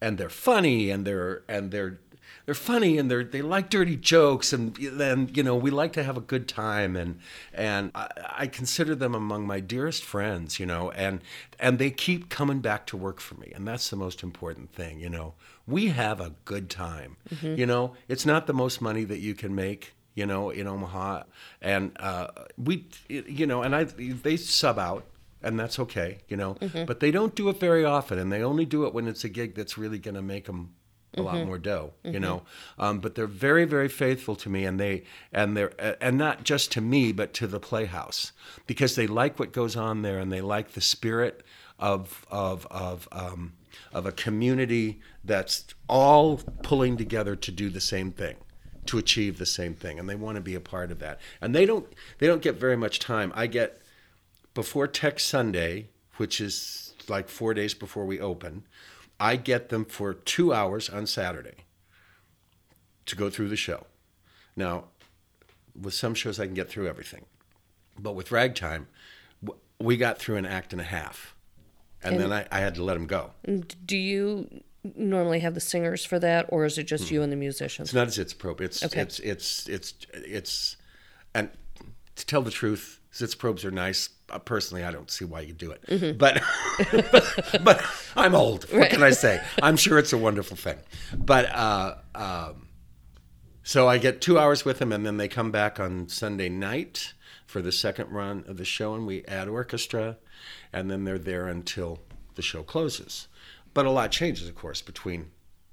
and 0.00 0.18
they're 0.18 0.28
funny, 0.30 0.90
and 0.90 1.04
they're 1.04 1.42
and 1.48 1.70
they're 1.70 1.98
they're 2.46 2.54
funny, 2.54 2.98
and 2.98 3.10
they're 3.10 3.24
they 3.24 3.42
like 3.42 3.70
dirty 3.70 3.96
jokes, 3.96 4.52
and 4.52 4.76
then 4.76 5.30
you 5.34 5.42
know 5.42 5.56
we 5.56 5.70
like 5.70 5.92
to 5.94 6.02
have 6.04 6.16
a 6.16 6.20
good 6.20 6.46
time, 6.48 6.96
and 6.96 7.18
and 7.52 7.90
I, 7.94 8.08
I 8.38 8.46
consider 8.46 8.94
them 8.94 9.14
among 9.14 9.46
my 9.46 9.60
dearest 9.60 10.04
friends. 10.04 10.60
You 10.60 10.66
know, 10.66 10.90
and 10.92 11.20
and 11.58 11.78
they 11.78 11.90
keep 11.90 12.28
coming 12.28 12.60
back 12.60 12.86
to 12.86 12.96
work 12.96 13.20
for 13.20 13.34
me, 13.34 13.52
and 13.54 13.66
that's 13.66 13.90
the 13.90 13.96
most 13.96 14.22
important 14.22 14.72
thing. 14.72 15.00
You 15.00 15.10
know, 15.10 15.34
we 15.66 15.88
have 15.88 16.20
a 16.20 16.32
good 16.44 16.68
time. 16.70 17.16
You 17.56 17.66
know, 17.66 17.94
it's 18.08 18.26
not 18.26 18.46
the 18.46 18.52
most 18.54 18.80
money 18.80 19.04
that 19.04 19.20
you 19.20 19.34
can 19.34 19.54
make 19.54 19.94
you 20.14 20.26
know, 20.26 20.50
in 20.50 20.66
Omaha, 20.68 21.24
and 21.60 21.90
uh, 21.98 22.28
we, 22.56 22.86
you 23.08 23.46
know, 23.46 23.62
and 23.62 23.74
I 23.74 23.82
they 23.84 24.36
sub 24.36 24.78
out, 24.78 25.04
and 25.42 25.58
that's 25.58 25.78
okay, 25.80 26.18
you 26.28 26.36
know, 26.36 26.56
but 26.86 27.00
they 27.00 27.10
don't 27.10 27.34
do 27.34 27.48
it 27.48 27.58
very 27.58 27.84
often, 27.84 28.18
and 28.20 28.32
they 28.32 28.42
only 28.42 28.64
do 28.64 28.86
it 28.86 28.94
when 28.94 29.08
it's 29.08 29.24
a 29.24 29.28
gig 29.28 29.56
that's 29.56 29.76
really 29.76 29.98
going 29.98 30.14
to 30.14 30.22
make 30.22 30.44
them 30.44 30.74
a 31.16 31.22
lot 31.22 31.34
more 31.46 31.58
dough, 31.58 31.92
you 32.04 32.20
know. 32.20 32.42
Um, 32.78 33.00
but 33.00 33.14
they're 33.16 33.26
very, 33.26 33.64
very 33.64 33.88
faithful 33.88 34.36
to 34.36 34.48
me, 34.48 34.64
and 34.64 34.78
they 34.78 35.02
and 35.32 35.56
they're 35.56 35.72
and 36.00 36.16
not 36.16 36.44
just 36.44 36.70
to 36.72 36.80
me, 36.80 37.10
but 37.10 37.34
to 37.34 37.48
the 37.48 37.58
Playhouse 37.60 38.30
because 38.68 38.94
they 38.94 39.08
like 39.08 39.38
what 39.40 39.52
goes 39.52 39.74
on 39.76 40.02
there, 40.02 40.20
and 40.20 40.32
they 40.32 40.40
like 40.40 40.72
the 40.72 40.80
spirit 40.80 41.42
of 41.80 42.24
of 42.30 42.68
of 42.70 43.08
um, 43.10 43.54
of 43.94 44.04
a 44.04 44.12
community 44.12 45.00
that's 45.24 45.66
all 45.88 46.38
pulling 46.62 46.96
together 46.96 47.36
to 47.36 47.50
do 47.50 47.70
the 47.70 47.80
same 47.80 48.10
thing 48.10 48.36
to 48.86 48.98
achieve 48.98 49.38
the 49.38 49.46
same 49.46 49.74
thing 49.74 49.98
and 49.98 50.08
they 50.08 50.14
want 50.14 50.36
to 50.36 50.40
be 50.40 50.54
a 50.54 50.60
part 50.60 50.90
of 50.90 50.98
that. 50.98 51.20
And 51.40 51.54
they 51.54 51.64
don't 51.64 51.86
they 52.18 52.26
don't 52.26 52.42
get 52.42 52.56
very 52.56 52.76
much 52.76 52.98
time. 52.98 53.32
I 53.34 53.46
get 53.46 53.80
before 54.52 54.86
tech 54.86 55.18
sunday 55.18 55.88
which 56.16 56.40
is 56.40 56.94
like 57.08 57.28
four 57.28 57.54
days 57.54 57.74
before 57.74 58.06
we 58.06 58.20
open 58.20 58.64
i 59.18 59.34
get 59.36 59.68
them 59.68 59.84
for 59.84 60.14
two 60.14 60.54
hours 60.54 60.88
on 60.88 61.06
saturday 61.06 61.64
to 63.04 63.16
go 63.16 63.28
through 63.28 63.48
the 63.48 63.56
show. 63.56 63.86
Now 64.56 64.84
with 65.80 65.94
some 65.94 66.14
shows 66.14 66.38
i 66.38 66.46
can 66.46 66.54
get 66.54 66.68
through 66.68 66.88
everything 66.88 67.24
but 67.98 68.14
with 68.14 68.30
ragtime 68.30 68.86
we 69.80 69.96
got 69.96 70.18
through 70.18 70.36
an 70.36 70.46
act 70.46 70.72
and 70.72 70.80
a 70.80 70.84
half 70.84 71.33
and, 72.04 72.20
then 72.20 72.32
I, 72.32 72.46
I 72.50 72.60
had 72.60 72.74
to 72.76 72.84
let 72.84 72.94
them 72.94 73.06
go 73.06 73.30
do 73.86 73.96
you 73.96 74.62
normally 74.96 75.40
have 75.40 75.54
the 75.54 75.60
singers 75.60 76.04
for 76.04 76.18
that, 76.18 76.46
or 76.50 76.64
is 76.64 76.78
it 76.78 76.84
just 76.84 77.10
you 77.10 77.22
and 77.22 77.32
the 77.32 77.36
musicians? 77.36 77.88
It's 77.88 77.94
not 77.94 78.08
as 78.08 78.14
sitz 78.14 78.34
probe. 78.34 78.60
It's 78.60 78.82
Okay. 78.84 79.00
it's 79.00 79.18
it's 79.20 79.68
it's 79.68 79.94
it's 80.12 80.76
and 81.34 81.48
to 82.16 82.26
tell 82.26 82.42
the 82.42 82.50
truth, 82.50 83.00
sitz 83.10 83.34
probes 83.34 83.64
are 83.64 83.70
nice. 83.70 84.10
Uh, 84.30 84.38
personally, 84.38 84.84
I 84.84 84.90
don't 84.90 85.10
see 85.10 85.24
why 85.24 85.40
you 85.40 85.52
do 85.52 85.70
it, 85.70 86.18
but, 86.18 86.42
but 87.12 87.64
but 87.64 87.84
I'm 88.16 88.34
old. 88.34 88.64
What 88.72 88.90
can 88.90 89.02
I 89.02 89.10
say? 89.10 89.42
I'm 89.62 89.76
sure 89.76 89.98
it's 89.98 90.12
a 90.12 90.18
wonderful 90.18 90.56
thing, 90.56 90.78
but 91.16 91.50
uh, 91.54 91.96
um, 92.14 92.68
so 93.62 93.88
I 93.88 93.98
get 93.98 94.20
two 94.20 94.38
hours 94.38 94.64
with 94.64 94.78
them, 94.78 94.92
and 94.92 95.04
then 95.04 95.16
they 95.16 95.28
come 95.28 95.50
back 95.50 95.80
on 95.80 96.08
Sunday 96.08 96.48
night 96.48 97.13
for 97.54 97.62
the 97.62 97.70
second 97.70 98.10
run 98.10 98.42
of 98.48 98.56
the 98.56 98.64
show, 98.64 98.96
and 98.96 99.06
we 99.06 99.24
add 99.26 99.46
orchestra, 99.46 100.16
and 100.72 100.90
then 100.90 101.04
they're 101.04 101.20
there 101.20 101.46
until 101.46 102.00
the 102.34 102.42
show 102.42 102.64
closes. 102.64 103.28
But 103.72 103.86
a 103.86 103.92
lot 103.92 104.10
changes, 104.10 104.48
of 104.48 104.56
course, 104.56 104.82
between. 104.82 105.20
I 105.20 105.26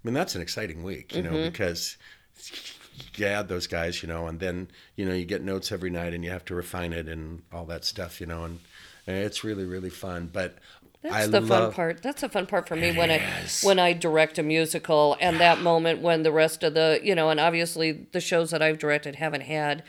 mean, 0.03 0.13
that's 0.13 0.35
an 0.35 0.43
exciting 0.43 0.83
week, 0.83 1.15
you 1.15 1.23
know, 1.23 1.31
mm-hmm. 1.31 1.49
because 1.49 1.97
you 3.15 3.25
add 3.25 3.47
those 3.47 3.65
guys, 3.65 4.03
you 4.03 4.07
know, 4.07 4.27
and 4.27 4.39
then 4.39 4.67
you 4.95 5.07
know 5.07 5.13
you 5.15 5.25
get 5.25 5.41
notes 5.41 5.71
every 5.71 5.89
night, 5.89 6.13
and 6.13 6.23
you 6.23 6.29
have 6.29 6.45
to 6.45 6.53
refine 6.53 6.93
it 6.93 7.09
and 7.09 7.41
all 7.51 7.65
that 7.65 7.83
stuff, 7.83 8.21
you 8.21 8.27
know, 8.27 8.43
and, 8.43 8.59
and 9.07 9.17
it's 9.17 9.43
really 9.43 9.65
really 9.65 9.89
fun. 9.89 10.29
But 10.31 10.59
That's 11.01 11.15
I 11.15 11.25
the 11.25 11.41
fun 11.41 11.73
part. 11.73 12.03
That's 12.03 12.21
the 12.21 12.29
fun 12.29 12.45
part 12.45 12.67
for 12.67 12.75
me 12.75 12.95
when 12.95 13.09
Yes. 13.09 13.63
I 13.63 13.67
when 13.67 13.79
I 13.79 13.93
direct 13.93 14.37
a 14.37 14.43
musical 14.43 15.17
and 15.19 15.39
that 15.39 15.61
moment 15.61 15.99
when 16.03 16.21
the 16.21 16.31
rest 16.31 16.61
of 16.61 16.75
the 16.75 16.99
you 17.01 17.15
know 17.15 17.31
and 17.31 17.39
obviously 17.39 18.05
the 18.11 18.21
shows 18.21 18.51
that 18.51 18.61
I've 18.61 18.77
directed 18.77 19.15
haven't 19.15 19.41
had 19.41 19.81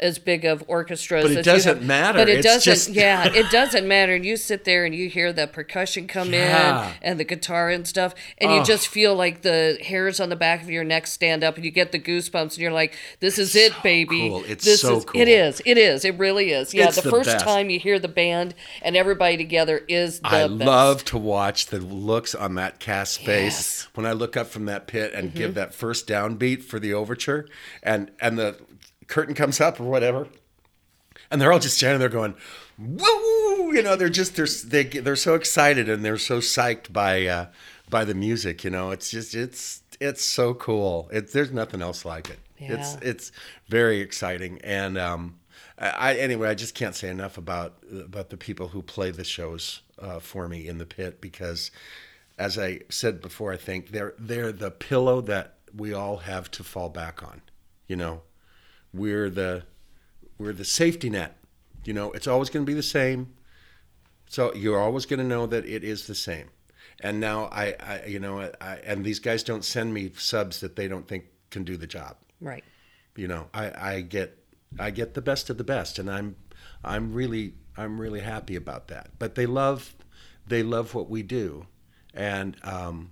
as 0.00 0.18
big 0.18 0.44
of 0.44 0.64
orchestras. 0.66 1.22
But 1.24 1.32
it 1.32 1.44
doesn't 1.44 1.76
have. 1.78 1.86
matter. 1.86 2.18
But 2.18 2.28
it 2.28 2.38
It's 2.38 2.46
doesn't. 2.46 2.62
just- 2.72 2.88
yeah, 2.90 3.32
it 3.32 3.50
doesn't 3.50 3.86
matter. 3.86 4.14
And 4.14 4.24
you 4.24 4.36
sit 4.36 4.64
there 4.64 4.84
and 4.84 4.94
you 4.94 5.08
hear 5.08 5.32
the 5.32 5.46
percussion 5.46 6.06
come 6.08 6.32
Yeah. 6.32 6.88
in 6.88 6.94
and 7.02 7.20
the 7.20 7.24
guitar 7.24 7.68
and 7.70 7.86
stuff, 7.86 8.14
and 8.38 8.50
you 8.52 8.60
Oh. 8.60 8.64
just 8.64 8.88
feel 8.88 9.14
like 9.14 9.42
the 9.42 9.78
hairs 9.82 10.18
on 10.20 10.28
the 10.28 10.36
back 10.36 10.62
of 10.62 10.70
your 10.70 10.84
neck 10.84 11.06
stand 11.06 11.44
up, 11.44 11.56
and 11.56 11.64
you 11.64 11.70
get 11.70 11.92
the 11.92 11.98
goosebumps, 11.98 12.52
and 12.54 12.58
you're 12.58 12.72
like, 12.72 12.94
"This 13.20 13.38
is 13.38 13.54
it, 13.54 13.72
baby." 13.82 14.28
cool. 14.28 14.44
It's 14.48 14.64
this 14.64 14.80
so 14.80 14.98
is, 14.98 15.04
cool. 15.04 15.20
It 15.20 15.28
is. 15.28 15.62
It 15.64 15.78
is. 15.78 16.04
It 16.04 16.18
really 16.18 16.50
is. 16.52 16.72
Yeah, 16.74 16.90
the, 16.90 17.02
the 17.02 17.10
first 17.10 17.28
best. 17.30 17.44
time 17.44 17.70
you 17.70 17.78
hear 17.78 17.98
the 17.98 18.08
band 18.08 18.54
and 18.82 18.96
everybody 18.96 19.36
together 19.36 19.82
is 19.88 20.20
the 20.20 20.26
I 20.28 20.48
best. 20.48 20.52
love 20.52 21.04
to 21.06 21.18
watch 21.18 21.66
the 21.66 21.78
looks 21.78 22.34
on 22.34 22.54
that 22.54 22.80
cast 22.80 23.18
face 23.18 23.28
Yes. 23.28 23.82
Mm-hmm. 23.92 24.00
when 24.00 24.10
I 24.10 24.12
look 24.14 24.36
up 24.36 24.48
from 24.48 24.64
that 24.66 24.86
pit 24.86 25.12
and 25.14 25.34
give 25.34 25.54
that 25.54 25.74
first 25.74 26.06
downbeat 26.06 26.62
for 26.62 26.78
the 26.80 26.94
overture, 26.94 27.46
and 27.82 28.10
and 28.20 28.38
the 28.38 28.56
curtain 29.10 29.34
comes 29.34 29.60
up 29.60 29.78
or 29.80 29.84
whatever, 29.84 30.26
and 31.30 31.40
they're 31.40 31.52
all 31.52 31.58
just 31.58 31.76
standing 31.76 32.00
there 32.00 32.08
going, 32.08 32.34
"Woo!" 32.78 33.72
You 33.74 33.82
know, 33.82 33.96
they're 33.96 34.08
just 34.08 34.36
they're 34.36 34.46
they 34.46 34.84
they're 34.84 35.16
so 35.16 35.34
excited 35.34 35.88
and 35.88 36.04
they're 36.04 36.18
so 36.18 36.38
psyched 36.38 36.92
by 36.92 37.26
uh, 37.26 37.46
by 37.90 38.04
the 38.04 38.14
music. 38.14 38.64
You 38.64 38.70
know, 38.70 38.90
it's 38.90 39.10
just 39.10 39.34
it's 39.34 39.82
it's 40.00 40.24
so 40.24 40.54
cool. 40.54 41.08
It, 41.12 41.32
there's 41.32 41.52
nothing 41.52 41.82
else 41.82 42.04
like 42.04 42.30
it. 42.30 42.38
It's 42.58 42.94
Yeah. 42.94 43.10
it's 43.10 43.32
very 43.68 44.00
exciting 44.00 44.60
and. 44.64 44.96
um 44.98 45.36
I 45.82 46.16
anyway, 46.16 46.50
I 46.50 46.54
just 46.54 46.74
can't 46.74 46.94
say 46.94 47.08
enough 47.08 47.38
about 47.38 47.82
about 47.90 48.28
the 48.28 48.36
people 48.36 48.68
who 48.68 48.82
play 48.82 49.10
the 49.10 49.24
shows 49.24 49.80
uh, 49.98 50.18
for 50.18 50.46
me 50.46 50.68
in 50.68 50.76
the 50.76 50.84
pit 50.84 51.22
because, 51.22 51.70
as 52.36 52.58
I 52.58 52.80
said 52.90 53.22
before, 53.22 53.50
I 53.50 53.56
think 53.56 53.90
they're 53.90 54.12
they're 54.18 54.52
the 54.52 54.70
pillow 54.70 55.22
that 55.22 55.54
we 55.74 55.94
all 55.94 56.18
have 56.18 56.50
to 56.50 56.62
fall 56.64 56.90
back 56.90 57.22
on. 57.22 57.40
You 57.86 57.96
know, 57.96 58.20
we're 58.92 59.30
the 59.30 59.64
we're 60.38 60.52
the 60.52 60.64
safety 60.64 61.10
net. 61.10 61.36
You 61.84 61.92
know, 61.92 62.12
it's 62.12 62.26
always 62.26 62.50
going 62.50 62.64
to 62.64 62.70
be 62.70 62.74
the 62.74 62.82
same. 62.82 63.34
So 64.28 64.54
you're 64.54 64.78
always 64.80 65.06
going 65.06 65.18
to 65.20 65.26
know 65.26 65.46
that 65.46 65.66
it 65.66 65.82
is 65.82 66.06
the 66.06 66.14
same. 66.14 66.48
And 67.00 67.18
now 67.20 67.44
I, 67.46 67.74
I 67.80 68.04
you 68.06 68.20
know, 68.20 68.50
I, 68.60 68.76
and 68.84 69.04
these 69.04 69.18
guys 69.18 69.42
don't 69.42 69.64
send 69.64 69.92
me 69.94 70.12
subs 70.16 70.60
that 70.60 70.76
they 70.76 70.88
don't 70.88 71.08
think 71.08 71.24
can 71.50 71.64
do 71.64 71.76
the 71.76 71.86
job 71.86 72.16
Right. 72.40 72.62
you 73.16 73.26
know 73.26 73.48
i 73.52 73.94
i 73.96 74.00
get 74.02 74.38
i 74.78 74.90
get 74.92 75.14
the 75.14 75.20
best 75.20 75.50
of 75.50 75.58
the 75.58 75.64
best 75.64 75.98
and 75.98 76.08
i'm 76.08 76.36
i'm 76.84 77.12
really 77.12 77.54
i'm 77.76 78.00
really 78.00 78.20
happy 78.20 78.54
about 78.54 78.86
that 78.86 79.10
but 79.18 79.34
they 79.34 79.46
love 79.46 79.96
they 80.46 80.62
love 80.62 80.94
what 80.94 81.10
we 81.10 81.24
do 81.24 81.66
and 82.14 82.56
um 82.62 83.10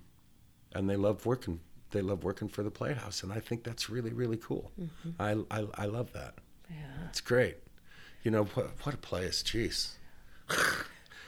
and 0.73 0.89
they 0.89 0.95
love 0.95 1.25
working 1.25 1.59
they 1.91 2.01
love 2.01 2.23
working 2.23 2.47
for 2.47 2.63
the 2.63 2.71
playhouse 2.71 3.23
and 3.23 3.31
i 3.33 3.39
think 3.39 3.63
that's 3.63 3.89
really 3.89 4.11
really 4.13 4.37
cool. 4.37 4.71
I, 5.19 5.31
I 5.51 5.65
i 5.75 5.85
love 5.85 6.13
that. 6.13 6.35
Yeah. 6.69 7.07
it's 7.09 7.21
great. 7.21 7.57
You 8.23 8.31
know 8.31 8.43
what 8.45 8.71
what 8.83 8.95
a 8.95 8.97
place 8.97 9.41
jeez. 9.43 9.91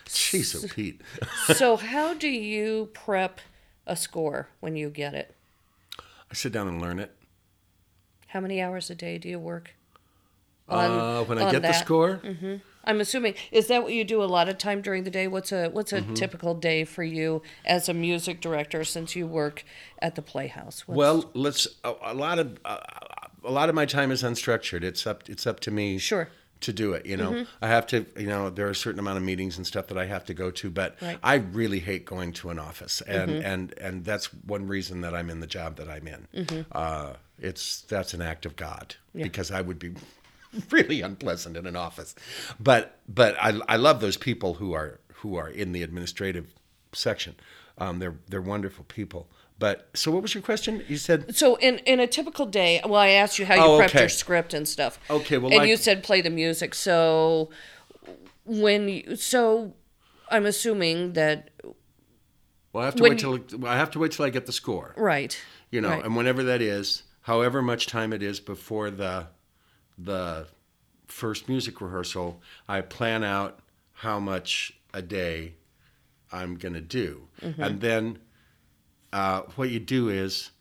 Jeez 0.05 0.55
oh 0.64 0.68
pete. 0.74 1.01
So 1.55 1.78
how 1.78 2.14
do 2.14 2.28
you 2.28 2.89
prep 2.93 3.39
a 3.88 3.95
score 3.95 4.49
when 4.59 4.76
you 4.76 4.89
get 4.89 5.14
it? 5.14 5.36
i 6.30 6.34
sit 6.34 6.51
down 6.51 6.68
and 6.68 6.82
learn 6.82 6.99
it. 6.99 7.16
How 8.28 8.39
many 8.39 8.62
hours 8.62 8.89
a 8.89 8.95
day 8.95 9.18
do 9.18 9.28
you 9.30 9.39
work? 9.39 9.72
uh, 10.70 11.24
when 11.26 11.38
i 11.38 11.43
on 11.43 11.51
get 11.51 11.62
the 11.62 11.70
that? 11.70 11.86
score 11.86 12.22
I'm 12.84 12.99
assuming 13.01 13.36
is 13.51 13.67
that 13.67 13.84
what 13.84 13.93
you 13.93 14.03
do 14.03 14.23
a 14.23 14.25
lot 14.25 14.49
of 14.49 14.57
time 14.57 14.82
during 14.82 15.03
the 15.03 15.11
day? 15.11 15.27
What's 15.27 15.51
a 15.51 15.69
what's 15.69 15.93
a 15.93 16.01
Mm-hmm. 16.01 16.13
typical 16.15 16.55
day 16.55 16.84
for 16.84 17.03
you 17.03 17.41
as 17.65 17.88
a 17.89 17.93
music 17.93 18.41
director 18.41 18.84
since 18.84 19.15
you 19.15 19.27
work 19.27 19.63
at 19.99 20.15
the 20.15 20.21
Playhouse? 20.21 20.88
What's- 20.88 20.97
Well, 20.97 21.29
let's. 21.34 21.67
A, 21.84 21.93
a 22.03 22.13
lot 22.13 22.39
of 22.39 22.57
uh, 22.65 22.77
a 23.43 23.51
lot 23.51 23.69
of 23.69 23.75
my 23.75 23.86
time 23.86 24.11
is 24.11 24.23
unstructured. 24.23 24.84
It's 24.84 25.05
up. 25.05 25.29
It's 25.29 25.45
up 25.45 25.59
to 25.61 25.71
me. 25.71 25.97
Sure. 25.97 26.25
Mm-hmm. 26.25 26.36
To 26.61 26.73
do 26.73 26.93
it, 26.93 27.07
you 27.07 27.17
know, 27.17 27.47
I 27.59 27.69
have 27.69 27.88
to. 27.88 28.05
You 28.15 28.27
know, 28.27 28.51
there 28.51 28.67
are 28.67 28.69
a 28.69 28.75
certain 28.75 28.99
amount 28.99 29.17
of 29.17 29.23
meetings 29.23 29.57
and 29.57 29.65
stuff 29.65 29.88
that 29.88 29.97
I 29.97 30.05
have 30.05 30.23
to 30.25 30.36
go 30.36 30.51
to, 30.51 30.69
but 30.69 30.95
Right. 31.01 31.17
I 31.23 31.36
really 31.38 31.79
hate 31.79 32.05
going 32.05 32.34
to 32.34 32.51
an 32.51 32.59
office, 32.59 33.01
and 33.01 33.32
Mm-hmm. 33.32 33.45
and 33.47 33.73
and 33.79 34.05
that's 34.05 34.27
one 34.45 34.67
reason 34.67 35.01
that 35.01 35.15
I'm 35.15 35.32
in 35.32 35.39
the 35.39 35.47
job 35.47 35.77
that 35.77 35.89
I'm 35.89 36.07
in. 36.07 36.27
Mm-hmm. 36.36 36.61
Uh, 36.71 37.13
it's 37.39 37.82
that's 37.82 38.13
an 38.13 38.21
act 38.21 38.45
of 38.45 38.55
God 38.57 38.93
because 39.15 39.49
I 39.49 39.61
would 39.61 39.79
be 39.79 39.93
really 40.72 41.02
unpleasant 41.02 41.56
in 41.58 41.66
an 41.66 41.76
office, 41.76 42.16
but 42.60 42.99
but 43.08 43.36
I 43.41 43.60
I 43.68 43.76
love 43.78 43.99
those 44.02 44.18
people 44.18 44.56
who 44.56 44.74
are 44.74 44.99
who 45.16 45.36
are 45.36 45.49
in 45.49 45.72
the 45.72 45.84
administrative 45.84 46.54
section. 46.93 47.36
Um, 47.78 47.99
they're 47.99 48.16
they're 48.28 48.41
wonderful 48.41 48.86
people. 48.86 49.30
But 49.60 49.89
so, 49.93 50.10
what 50.12 50.24
was 50.24 50.34
your 50.34 50.41
question? 50.41 50.84
You 50.88 50.97
said 50.97 51.36
So 51.36 51.56
in 51.58 51.78
in 51.80 51.99
a 51.99 52.08
typical 52.08 52.45
day, 52.47 52.82
well, 52.84 52.95
I 52.99 53.10
asked 53.10 53.38
you 53.38 53.45
how 53.45 53.56
you 53.56 53.62
Oh, 53.62 53.80
prepped 53.80 53.89
okay. 53.89 53.99
your 54.02 54.10
script 54.10 54.54
and 54.56 54.68
stuff. 54.68 54.99
Okay, 55.10 55.38
well, 55.38 55.52
and 55.52 55.60
like- 55.60 55.70
you 55.70 55.78
said 55.78 56.04
play 56.04 56.22
the 56.22 56.32
music. 56.32 56.74
So 56.74 57.52
when 58.43 58.89
you, 58.89 59.16
so 59.16 59.74
I'm 60.30 60.45
assuming 60.47 61.14
that 61.14 61.52
Well, 62.74 62.82
I 62.82 62.86
have 62.86 62.95
to 62.95 63.04
wait 63.04 63.20
till 63.20 63.39
I 63.66 63.78
have 63.78 63.91
to 63.91 63.99
wait 63.99 64.12
till 64.14 64.26
I 64.26 64.30
get 64.32 64.45
the 64.47 64.52
score. 64.54 64.93
right. 64.97 65.39
You 65.70 65.80
know, 65.80 65.89
right. 65.89 66.04
and 66.04 66.16
whenever 66.18 66.43
that 66.43 66.62
is, 66.62 67.04
however 67.22 67.62
much 67.62 67.88
time 67.88 68.12
it 68.12 68.22
is 68.22 68.39
before 68.41 68.89
the 68.91 69.28
the 70.04 70.47
first 71.08 71.47
music 71.49 71.82
rehearsal, 71.82 72.41
I 72.68 72.82
plan 72.82 73.24
out 73.24 73.60
how 73.93 74.20
much 74.20 74.74
a 74.93 75.02
day 75.02 75.54
I'm 76.32 76.56
going 76.56 76.74
to 76.74 76.82
do, 76.82 77.28
Mm-hmm. 77.41 77.62
and 77.62 77.82
then 77.82 78.20
uh, 79.14 79.41
what 79.56 79.70
you 79.70 79.80
do 79.80 80.10
is 80.10 80.52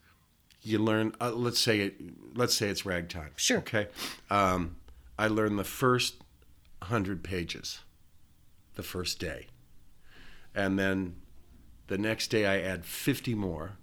you 0.61 0.77
learn. 0.79 1.13
Uh, 1.21 1.31
let's 1.31 1.59
say 1.59 1.79
it. 1.79 1.95
Let's 2.35 2.53
say 2.53 2.67
it's 2.69 2.85
ragtime. 2.85 3.31
Sure. 3.35 3.59
Okay. 3.59 3.87
Um, 4.29 4.75
I 5.17 5.27
learn 5.27 5.55
the 5.55 5.63
first 5.63 6.15
hundred 6.83 7.23
pages, 7.23 7.79
the 8.75 8.83
first 8.83 9.19
day, 9.19 9.47
and 10.53 10.77
then 10.77 11.15
the 11.87 11.97
next 11.97 12.27
day 12.27 12.45
I 12.45 12.59
add 12.59 12.85
fifty 12.85 13.33
more, 13.33 13.77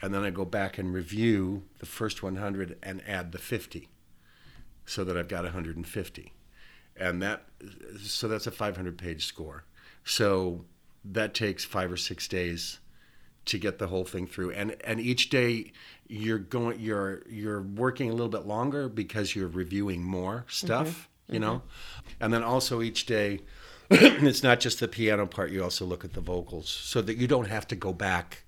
and 0.00 0.14
then 0.14 0.22
I 0.22 0.30
go 0.30 0.44
back 0.44 0.78
and 0.78 0.94
review 0.94 1.64
the 1.80 1.86
first 1.86 2.22
one 2.22 2.36
hundred 2.36 2.78
and 2.82 3.02
add 3.08 3.32
the 3.32 3.38
fifty, 3.38 3.88
so 4.86 5.04
that 5.04 5.16
I've 5.16 5.28
got 5.28 5.46
hundred 5.46 5.76
and 5.76 5.86
fifty, 5.86 6.32
and 6.96 7.22
that 7.22 7.44
so 8.00 8.28
that's 8.28 8.46
a 8.46 8.50
five 8.50 8.76
hundred 8.76 8.98
page 8.98 9.26
score. 9.26 9.64
So 10.04 10.64
that 11.04 11.34
takes 11.34 11.64
five 11.64 11.90
or 11.90 11.96
six 11.96 12.28
days 12.28 12.78
to 13.46 13.58
get 13.58 13.78
the 13.78 13.88
whole 13.88 14.04
thing 14.04 14.26
through. 14.26 14.52
And 14.52 14.76
and 14.84 15.00
each 15.00 15.30
day 15.30 15.72
you're 16.08 16.38
going 16.38 16.80
you're 16.80 17.22
you're 17.28 17.62
working 17.62 18.10
a 18.10 18.12
little 18.12 18.28
bit 18.28 18.46
longer 18.46 18.88
because 18.88 19.34
you're 19.34 19.48
reviewing 19.48 20.02
more 20.02 20.44
stuff 20.48 21.08
you 21.28 21.38
know? 21.38 21.62
And 22.20 22.32
then 22.32 22.42
also 22.42 22.82
each 22.82 23.06
day 23.06 23.40
it's 23.90 24.42
not 24.42 24.60
just 24.60 24.80
the 24.80 24.88
piano 24.88 25.26
part 25.26 25.50
you 25.50 25.62
also 25.62 25.84
look 25.84 26.04
at 26.04 26.14
the 26.14 26.20
vocals 26.20 26.68
so 26.68 27.02
that 27.02 27.16
you 27.16 27.26
don't 27.26 27.48
have 27.48 27.66
to 27.68 27.76
go 27.76 27.92
back 27.92 28.44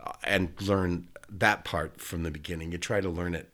uh, 0.00 0.12
and 0.24 0.50
learn 0.62 1.08
that 1.28 1.64
part 1.64 2.00
from 2.00 2.22
the 2.22 2.30
beginning. 2.30 2.72
You 2.72 2.78
try 2.78 3.00
to 3.00 3.10
learn 3.10 3.34
it 3.34 3.50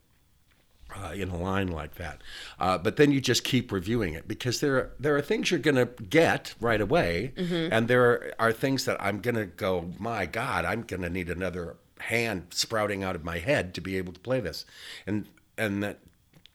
uh, 0.97 1.13
in 1.13 1.29
a 1.31 1.37
line 1.37 1.69
like 1.69 1.95
that. 1.97 2.23
Uh, 2.59 2.79
but 2.79 2.97
then 2.97 3.13
you 3.13 3.21
just 3.21 3.45
keep 3.45 3.71
reviewing 3.73 4.15
it 4.15 4.27
because 4.27 4.61
there 4.61 4.77
are, 4.77 4.91
there 4.99 5.17
are 5.17 5.23
things 5.23 5.51
you're 5.51 5.61
going 5.61 5.77
to 5.77 5.87
get 6.05 6.55
right 6.61 6.81
away, 6.81 7.33
and 7.73 7.89
there 7.89 8.05
are, 8.05 8.33
are 8.39 8.53
things 8.53 8.85
that 8.85 8.97
I'm 9.01 9.21
going 9.21 9.35
to 9.37 9.47
go, 9.47 9.93
my 9.99 10.27
God, 10.27 10.65
I'm 10.65 10.83
going 10.83 11.03
to 11.03 11.11
need 11.11 11.29
another 11.29 11.77
hand 12.01 12.47
sprouting 12.51 13.05
out 13.05 13.15
of 13.15 13.25
my 13.25 13.39
head 13.39 13.75
to 13.75 13.81
be 13.81 13.97
able 13.97 14.13
to 14.13 14.21
play 14.21 14.41
this, 14.41 14.65
and 15.07 15.27
and 15.57 15.83
that 15.83 15.99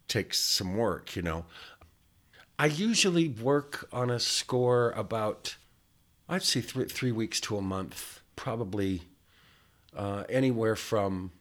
takes 0.07 0.39
some 0.39 0.75
work, 0.75 1.15
you 1.15 1.21
know. 1.21 1.45
I 2.59 2.65
usually 2.65 3.29
work 3.29 3.87
on 3.93 4.09
a 4.09 4.19
score 4.19 4.91
about, 4.91 5.57
I'd 6.27 6.43
say 6.43 6.61
three 6.61 6.85
three 6.85 7.11
weeks 7.11 7.39
to 7.41 7.57
a 7.57 7.61
month, 7.61 8.21
probably 8.35 9.03
uh, 9.95 10.23
anywhere 10.29 10.75
from 10.75 11.31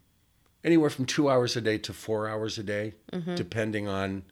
anywhere 0.67 0.91
from 0.91 1.07
two 1.07 1.31
hours 1.31 1.57
a 1.57 1.61
day 1.61 1.79
to 1.79 1.93
four 1.93 2.29
hours 2.29 2.59
a 2.59 2.63
day, 2.63 2.93
depending 3.37 3.87
on 3.89 4.25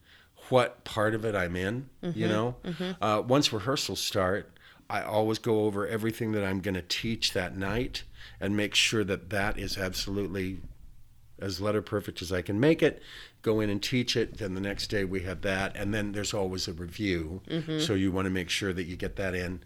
what 0.51 0.85
part 0.85 1.15
of 1.15 1.25
it 1.25 1.35
I'm 1.35 1.57
in. 1.57 1.89
You 2.03 2.29
know, 2.29 2.57
uh, 3.01 3.23
once 3.27 3.53
rehearsals 3.53 4.01
start, 4.01 4.51
I 4.91 5.01
always 5.03 5.39
go 5.39 5.65
over 5.65 5.87
everything 5.87 6.33
that 6.33 6.45
I'm 6.45 6.61
going 6.61 6.75
to 6.75 6.83
teach 6.83 7.33
that 7.33 7.57
night 7.57 8.03
and 8.41 8.55
make 8.57 8.75
sure 8.75 9.05
that 9.05 9.31
that 9.31 9.59
is 9.59 9.79
absolutely 9.79 10.59
as 11.41 11.61
letter 11.61 11.81
perfect 11.83 12.21
as 12.21 12.31
I 12.33 12.43
can 12.43 12.61
make 12.61 12.83
it. 12.83 13.03
Go 13.43 13.61
in 13.61 13.71
and 13.71 13.83
teach 13.83 14.17
it. 14.17 14.39
Then 14.39 14.55
the 14.55 14.61
next 14.61 14.89
day 14.89 15.05
we 15.05 15.21
have 15.23 15.41
that, 15.43 15.75
and 15.77 15.95
then 15.95 16.13
there's 16.13 16.35
always 16.35 16.69
a 16.69 16.73
review. 16.73 17.41
So 17.81 17.95
you 17.95 18.13
want 18.13 18.27
to 18.27 18.31
make 18.31 18.51
sure 18.51 18.73
that 18.73 18.85
you 18.85 18.97
get 18.97 19.17
that 19.17 19.35
in, 19.35 19.63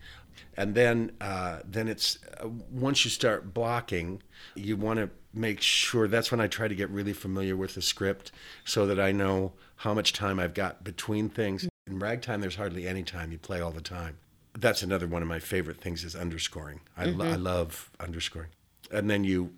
and 0.57 0.75
then 0.75 1.13
uh, 1.21 1.61
then 1.65 1.89
it's 1.89 2.19
uh, 2.43 2.49
once 2.71 3.05
you 3.05 3.11
start 3.11 3.53
blocking, 3.55 4.23
you 4.55 4.77
want 4.77 4.99
to 5.01 5.11
make 5.39 5.61
sure. 5.61 6.09
That's 6.09 6.31
when 6.31 6.41
I 6.41 6.47
try 6.49 6.69
to 6.69 6.75
get 6.75 6.91
really 6.91 7.13
familiar 7.13 7.57
with 7.57 7.75
the 7.75 7.83
script, 7.83 8.33
so 8.65 8.87
that 8.87 8.99
I 9.01 9.13
know 9.13 9.53
how 9.77 9.95
much 9.95 10.13
time 10.13 10.39
I've 10.39 10.55
got 10.55 10.85
between 10.85 11.29
things. 11.29 11.69
In 11.87 11.99
ragtime, 11.99 12.41
there's 12.41 12.57
hardly 12.57 12.87
any 12.87 13.03
time. 13.03 13.33
You 13.33 13.39
play 13.39 13.61
all 13.61 13.71
the 13.73 13.81
time. 13.81 14.19
that's 14.59 14.83
another 14.83 15.07
one 15.07 15.23
of 15.23 15.29
my 15.29 15.39
favorite 15.39 15.81
things 15.81 16.05
is 16.05 16.17
underscoring. 16.17 16.81
I, 16.97 17.05
lo- 17.07 17.31
I 17.31 17.37
love 17.37 17.91
underscoring, 18.01 18.51
and 18.91 19.09
then 19.09 19.23
you, 19.25 19.53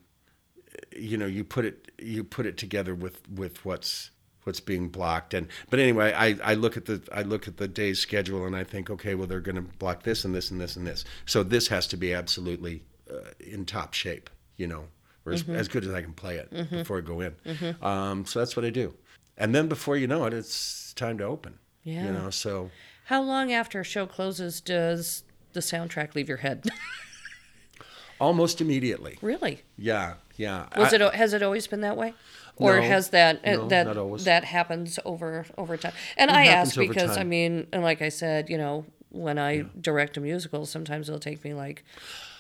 you 0.95 1.17
know, 1.17 1.27
you 1.27 1.43
put 1.45 1.65
it 1.65 1.91
you 1.99 2.23
put 2.25 2.47
it 2.47 2.57
together 2.57 2.95
with 2.95 3.29
with 3.29 3.65
what's 3.65 4.11
what's 4.45 4.61
being 4.61 4.89
blocked 4.89 5.35
and 5.35 5.47
but 5.69 5.79
anyway 5.79 6.15
I, 6.15 6.35
I 6.43 6.55
look 6.55 6.79
at 6.79 6.87
the 6.87 7.03
i 7.13 7.21
look 7.21 7.47
at 7.47 7.59
the 7.59 7.69
day's 7.69 7.99
schedule 8.01 8.47
and 8.47 8.57
i 8.57 8.65
think 8.65 8.89
okay 8.89 9.15
well 9.15 9.27
they're 9.27 9.39
going 9.39 9.57
to 9.57 9.61
block 9.63 10.03
this 10.03 10.25
and 10.25 10.35
this 10.35 10.51
and 10.51 10.59
this 10.59 10.77
and 10.77 10.87
this 10.87 11.05
so 11.27 11.43
this 11.43 11.69
has 11.69 11.87
to 11.89 11.99
be 11.99 12.15
absolutely 12.15 12.83
uh, 13.11 13.33
in 13.39 13.67
top 13.67 13.93
shape 13.93 14.31
you 14.57 14.67
know 14.67 14.85
or 15.31 15.33
as, 15.35 15.49
as 15.49 15.69
good 15.69 15.85
as 15.85 15.93
i 15.95 16.03
can 16.03 16.13
play 16.13 16.37
it 16.37 16.51
before 16.71 16.99
i 16.99 17.01
go 17.01 17.21
in. 17.21 17.35
Um, 17.83 18.25
so 18.27 18.39
that's 18.39 18.57
what 18.57 18.65
i 18.65 18.71
do. 18.71 18.95
And 19.39 19.55
then 19.55 19.69
before 19.69 19.97
you 19.97 20.07
know 20.07 20.25
it 20.27 20.35
it's 20.35 20.93
time 20.95 21.17
to 21.19 21.25
open 21.25 21.59
Yeah. 21.85 22.05
you 22.07 22.13
know 22.13 22.31
so. 22.31 22.71
How 23.07 23.23
long 23.23 23.53
after 23.53 23.81
a 23.81 23.85
show 23.85 24.07
closes 24.07 24.61
does 24.61 25.25
the 25.53 25.61
soundtrack 25.61 26.15
leave 26.15 26.29
your 26.29 26.39
head? 26.39 26.65
almost 28.21 28.61
immediately. 28.61 29.19
Really? 29.23 29.63
yeah 29.77 30.15
yeah. 30.37 30.67
Was 30.77 30.93
I- 30.93 30.97
it 30.97 31.15
has 31.15 31.33
it 31.33 31.43
always 31.43 31.67
been 31.67 31.81
that 31.83 31.97
way? 31.97 32.15
Or 32.57 32.77
No, 32.77 32.83
has 32.83 33.09
that 33.11 33.41
uh, 33.47 33.53
no, 33.53 33.69
that 33.69 34.25
that 34.25 34.45
happens 34.45 34.99
over 35.07 35.47
over 35.57 35.77
time? 35.79 35.93
And 36.19 36.31
It 36.31 36.37
I 36.37 36.47
ask 36.47 36.77
because 36.77 37.17
I 37.17 37.25
mean, 37.25 37.67
and 37.73 37.83
like 37.83 38.03
I 38.03 38.11
said, 38.11 38.51
you 38.51 38.59
know, 38.59 38.85
when 39.09 39.39
I 39.39 39.65
direct 39.81 40.17
a 40.19 40.21
musical, 40.21 40.67
sometimes 40.67 41.09
it'll 41.09 41.21
take 41.21 41.43
me 41.43 41.55
like 41.55 41.85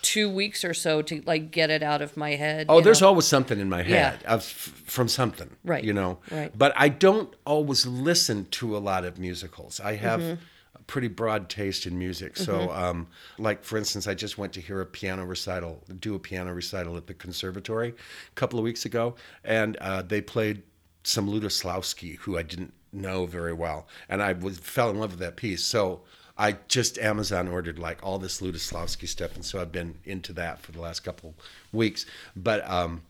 two 0.03 0.29
weeks 0.31 0.65
or 0.65 0.75
so 0.75 1.03
to 1.03 1.23
like 1.27 1.51
get 1.51 1.71
it 1.71 1.83
out 1.83 2.03
of 2.03 2.17
my 2.17 2.31
head. 2.31 2.67
Oh, 2.69 2.81
there's 2.81 3.01
know? 3.01 3.09
always 3.09 3.27
something 3.27 3.59
in 3.61 3.69
my 3.69 3.83
head 3.83 4.19
Yeah. 4.23 4.35
of, 4.35 4.45
from 4.45 5.09
something, 5.09 5.51
Right, 5.65 5.85
You 5.85 5.93
know, 5.93 6.19
right. 6.31 6.57
But 6.57 6.73
I 6.77 6.89
don't 6.89 7.35
always 7.45 7.87
listen 7.87 8.47
to 8.53 8.77
a 8.77 8.79
lot 8.79 9.05
of 9.05 9.19
musicals. 9.19 9.81
I 9.81 9.97
have 9.97 10.21
Mm-hmm. 10.21 10.43
a 10.77 10.83
pretty 10.85 11.09
broad 11.09 11.49
taste 11.49 11.87
in 11.87 11.99
music. 11.99 12.37
So, 12.37 12.71
um, 12.73 13.07
like 13.39 13.63
for 13.65 13.77
instance, 13.79 14.07
I 14.09 14.15
just 14.15 14.39
went 14.39 14.53
to 14.55 14.61
hear 14.61 14.81
a 14.81 14.87
piano 14.87 15.25
recital, 15.25 15.83
do 16.01 16.15
a 16.15 16.19
piano 16.19 16.53
recital 16.55 16.97
at 16.97 17.07
the 17.07 17.15
conservatory 17.15 17.89
a 17.91 18.35
couple 18.35 18.59
of 18.59 18.65
weeks 18.65 18.85
ago, 18.87 19.15
and 19.45 19.77
uh, 19.79 20.03
they 20.03 20.21
played 20.21 20.63
some 21.05 21.29
Lutoslawski, 21.29 22.17
who 22.19 22.37
I 22.39 22.43
didn't 22.43 22.73
know 22.93 23.25
very 23.27 23.53
well, 23.53 23.87
and 24.09 24.23
I 24.23 24.33
was 24.33 24.59
fell 24.59 24.91
in 24.91 24.99
love 24.99 25.11
with 25.13 25.21
that 25.21 25.37
piece. 25.37 25.63
So. 25.65 26.03
I 26.41 26.57
just 26.69 26.99
Amazon 26.99 27.49
ordered 27.49 27.79
like 27.79 27.99
all 28.03 28.19
this 28.19 28.41
Lutoslawski 28.41 29.07
stuff, 29.07 29.35
and 29.35 29.45
so 29.45 29.61
I've 29.61 29.71
been 29.71 29.99
into 30.05 30.33
that 30.33 30.63
for 30.63 30.73
the 30.73 30.81
last 30.81 31.01
couple 31.01 31.35
weeks. 31.71 32.07
But 32.35 32.69
um, 32.69 33.03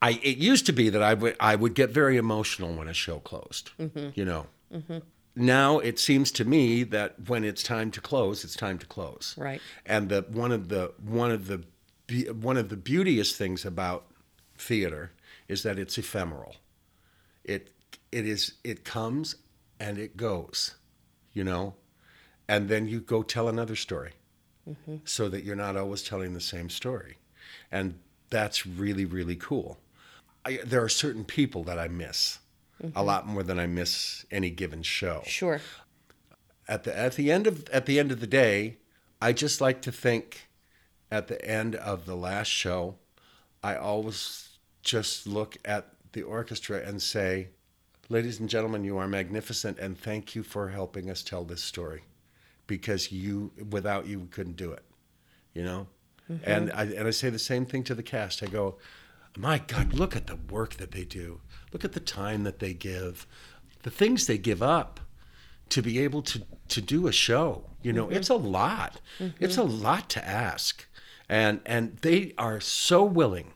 I 0.00 0.12
it 0.22 0.38
used 0.38 0.64
to 0.66 0.72
be 0.72 0.88
that 0.88 1.02
I 1.02 1.12
would 1.12 1.36
I 1.38 1.56
would 1.56 1.74
get 1.74 1.90
very 1.90 2.16
emotional 2.16 2.74
when 2.74 2.88
a 2.88 2.94
show 2.94 3.18
closed. 3.18 3.70
You 4.14 4.24
know. 4.24 4.46
Now 5.36 5.78
it 5.78 5.98
seems 5.98 6.32
to 6.32 6.44
me 6.46 6.84
that 6.84 7.28
when 7.28 7.44
it's 7.44 7.62
time 7.62 7.90
to 7.92 8.00
close, 8.00 8.44
it's 8.44 8.56
time 8.56 8.78
to 8.78 8.86
close. 8.86 9.34
Right. 9.36 9.60
And 9.84 10.08
the 10.08 10.22
one 10.30 10.50
of 10.50 10.68
the 10.70 10.92
one 11.04 11.30
of 11.30 11.48
the 11.48 11.62
one 12.32 12.56
of 12.56 12.70
the 12.70 12.76
beauteous 12.76 13.36
things 13.36 13.66
about 13.66 14.06
theater 14.56 15.12
is 15.48 15.62
that 15.64 15.78
it's 15.78 15.98
ephemeral. 15.98 16.56
It 17.44 17.70
it 18.10 18.26
is 18.26 18.54
it 18.64 18.84
comes 18.84 19.36
and 19.78 19.98
it 19.98 20.16
goes, 20.16 20.76
you 21.34 21.44
know, 21.44 21.74
and 22.48 22.68
then 22.68 22.88
you 22.88 23.00
go 23.00 23.22
tell 23.22 23.48
another 23.48 23.76
story, 23.76 24.12
mm-hmm. 24.68 24.96
so 25.04 25.28
that 25.28 25.44
you're 25.44 25.54
not 25.54 25.76
always 25.76 26.02
telling 26.02 26.32
the 26.32 26.40
same 26.40 26.70
story, 26.70 27.18
and 27.70 27.98
that's 28.30 28.66
really 28.66 29.04
really 29.04 29.36
cool. 29.36 29.78
I, 30.44 30.60
there 30.64 30.82
are 30.82 30.88
certain 30.88 31.24
people 31.24 31.62
that 31.64 31.78
I 31.78 31.88
miss 31.88 32.38
a 32.80 32.86
mm-hmm. 32.86 33.00
lot 33.00 33.26
more 33.26 33.42
than 33.42 33.58
I 33.58 33.66
miss 33.66 34.24
any 34.30 34.50
given 34.50 34.82
show. 34.82 35.22
Sure. 35.26 35.60
at 36.66 36.84
the 36.84 36.96
at 36.96 37.14
the 37.14 37.30
end 37.30 37.46
of 37.46 37.68
at 37.68 37.86
the 37.86 37.98
end 37.98 38.10
of 38.10 38.20
the 38.20 38.26
day, 38.26 38.78
I 39.20 39.32
just 39.32 39.60
like 39.60 39.82
to 39.82 39.92
think 39.92 40.48
at 41.10 41.28
the 41.28 41.44
end 41.44 41.74
of 41.74 42.06
the 42.06 42.16
last 42.16 42.48
show, 42.48 42.96
I 43.62 43.76
always 43.76 44.58
just 44.82 45.26
look 45.26 45.58
at 45.64 45.88
the 46.12 46.22
orchestra 46.22 46.80
and 46.80 47.02
say, 47.02 47.48
"Ladies 48.08 48.40
and 48.40 48.48
gentlemen, 48.48 48.84
you 48.84 48.96
are 48.96 49.08
magnificent 49.08 49.78
and 49.78 49.98
thank 49.98 50.34
you 50.34 50.42
for 50.42 50.68
helping 50.68 51.10
us 51.10 51.22
tell 51.22 51.44
this 51.44 51.62
story 51.62 52.02
because 52.68 53.10
you 53.10 53.50
without 53.70 54.06
you 54.06 54.20
we 54.20 54.28
couldn't 54.28 54.56
do 54.56 54.70
it." 54.70 54.84
You 55.52 55.64
know? 55.64 55.86
Mm-hmm. 56.30 56.48
And 56.48 56.72
I 56.72 56.84
and 56.84 57.08
I 57.08 57.10
say 57.10 57.30
the 57.30 57.38
same 57.40 57.66
thing 57.66 57.82
to 57.84 57.94
the 57.96 58.04
cast. 58.04 58.42
I 58.44 58.46
go, 58.46 58.76
"My 59.36 59.58
god, 59.58 59.92
look 59.92 60.14
at 60.14 60.28
the 60.28 60.36
work 60.36 60.74
that 60.74 60.92
they 60.92 61.04
do. 61.04 61.40
Look 61.72 61.84
at 61.84 61.92
the 61.92 62.00
time 62.00 62.44
that 62.44 62.60
they 62.60 62.72
give. 62.72 63.26
The 63.82 63.90
things 63.90 64.26
they 64.28 64.38
give 64.38 64.62
up." 64.62 65.00
to 65.68 65.82
be 65.82 65.98
able 65.98 66.22
to 66.22 66.42
to 66.68 66.80
do 66.80 67.06
a 67.06 67.12
show 67.12 67.64
you 67.82 67.92
know 67.92 68.08
it's 68.08 68.30
a 68.30 68.34
mm-hmm. 68.34 68.46
lot 68.46 69.00
it's 69.38 69.56
a 69.56 69.60
mm-hmm. 69.60 69.82
lot 69.82 70.08
to 70.08 70.26
ask 70.26 70.86
and 71.28 71.60
and 71.66 71.96
they 71.98 72.32
are 72.38 72.60
so 72.60 73.04
willing 73.04 73.52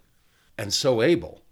and 0.59 0.73
so 0.73 1.03
able 1.03 1.43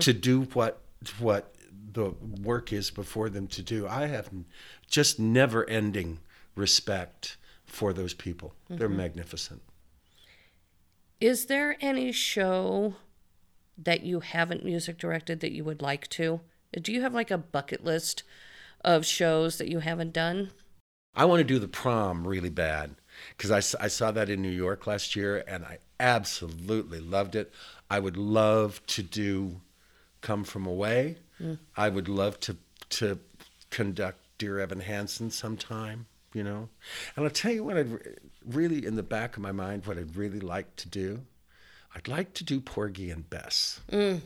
to 0.00 0.12
do 0.12 0.42
what 0.52 0.80
what 1.18 1.54
the 1.92 2.12
work 2.42 2.72
is 2.72 2.90
before 2.90 3.28
them 3.28 3.46
to 3.46 3.62
do 3.62 3.86
i 3.86 4.06
have 4.06 4.30
just 4.88 5.18
never 5.18 5.68
ending 5.68 6.18
respect 6.60 7.36
for 7.64 7.92
those 7.92 8.14
people 8.14 8.54
they're 8.68 8.88
mm-hmm. 8.88 8.98
magnificent 8.98 9.62
Is 11.20 11.46
there 11.46 11.76
any 11.80 12.12
show 12.12 12.94
that 13.76 14.02
you 14.02 14.20
haven't 14.20 14.64
music 14.64 14.98
directed 14.98 15.40
that 15.40 15.52
you 15.52 15.64
would 15.64 15.82
like 15.82 16.06
to? 16.08 16.40
Do 16.72 16.92
you 16.92 17.02
have 17.02 17.14
like 17.14 17.30
a 17.30 17.38
bucket 17.38 17.84
list 17.84 18.22
of 18.84 19.06
shows 19.06 19.58
that 19.58 19.68
you 19.68 19.80
haven't 19.80 20.12
done? 20.12 20.50
I 21.14 21.24
want 21.24 21.40
to 21.40 21.44
do 21.44 21.58
the 21.58 21.68
prom 21.68 22.26
really 22.26 22.50
bad 22.50 22.94
because 23.36 23.50
I, 23.50 23.84
I 23.84 23.88
saw 23.88 24.10
that 24.12 24.30
in 24.30 24.40
New 24.40 24.50
York 24.50 24.86
last 24.86 25.16
year 25.16 25.42
and 25.48 25.64
I 25.64 25.78
absolutely 25.98 27.00
loved 27.00 27.34
it. 27.34 27.52
I 27.90 27.98
would 27.98 28.16
love 28.16 28.84
to 28.88 29.02
do 29.02 29.60
Come 30.20 30.44
From 30.44 30.66
Away. 30.66 31.16
Mm. 31.40 31.58
I 31.76 31.88
would 31.88 32.08
love 32.08 32.38
to 32.40 32.56
to 32.90 33.18
conduct 33.70 34.18
Dear 34.38 34.58
Evan 34.58 34.80
Hansen 34.80 35.30
sometime, 35.30 36.06
you 36.32 36.42
know. 36.42 36.68
And 37.16 37.24
I'll 37.24 37.30
tell 37.30 37.52
you 37.52 37.64
what 37.64 37.76
I'd 37.76 37.98
really 38.46 38.84
in 38.86 38.96
the 38.96 39.02
back 39.02 39.36
of 39.36 39.42
my 39.42 39.52
mind 39.52 39.86
what 39.86 39.98
I'd 39.98 40.16
really 40.16 40.40
like 40.40 40.76
to 40.76 40.88
do. 40.88 41.22
I'd 41.94 42.06
like 42.08 42.34
to 42.34 42.44
do 42.44 42.60
Porgy 42.60 43.10
and 43.10 43.28
Bess. 43.28 43.80
Mm. 43.90 44.20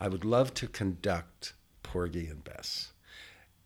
I 0.00 0.08
would 0.08 0.24
love 0.24 0.54
to 0.54 0.66
conduct 0.66 1.52
Porgy 1.82 2.26
and 2.28 2.42
Bess. 2.42 2.92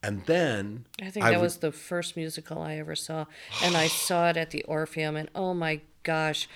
And 0.03 0.27
then 0.27 0.85
I 1.01 1.09
think 1.11 1.25
that 1.25 1.35
would- 1.37 1.43
was 1.43 1.59
the 1.59 1.73
first 1.73 2.17
musical 2.17 2.61
I 2.61 2.77
ever 2.77 2.95
saw, 2.97 3.27
and 3.63 3.77
I 3.77 3.87
saw 3.87 4.29
it 4.29 4.37
at 4.37 4.51
the 4.51 4.63
Orpheum, 4.65 5.17
and 5.17 5.31
oh 5.35 5.55
my 5.55 5.81
gosh, 6.03 6.47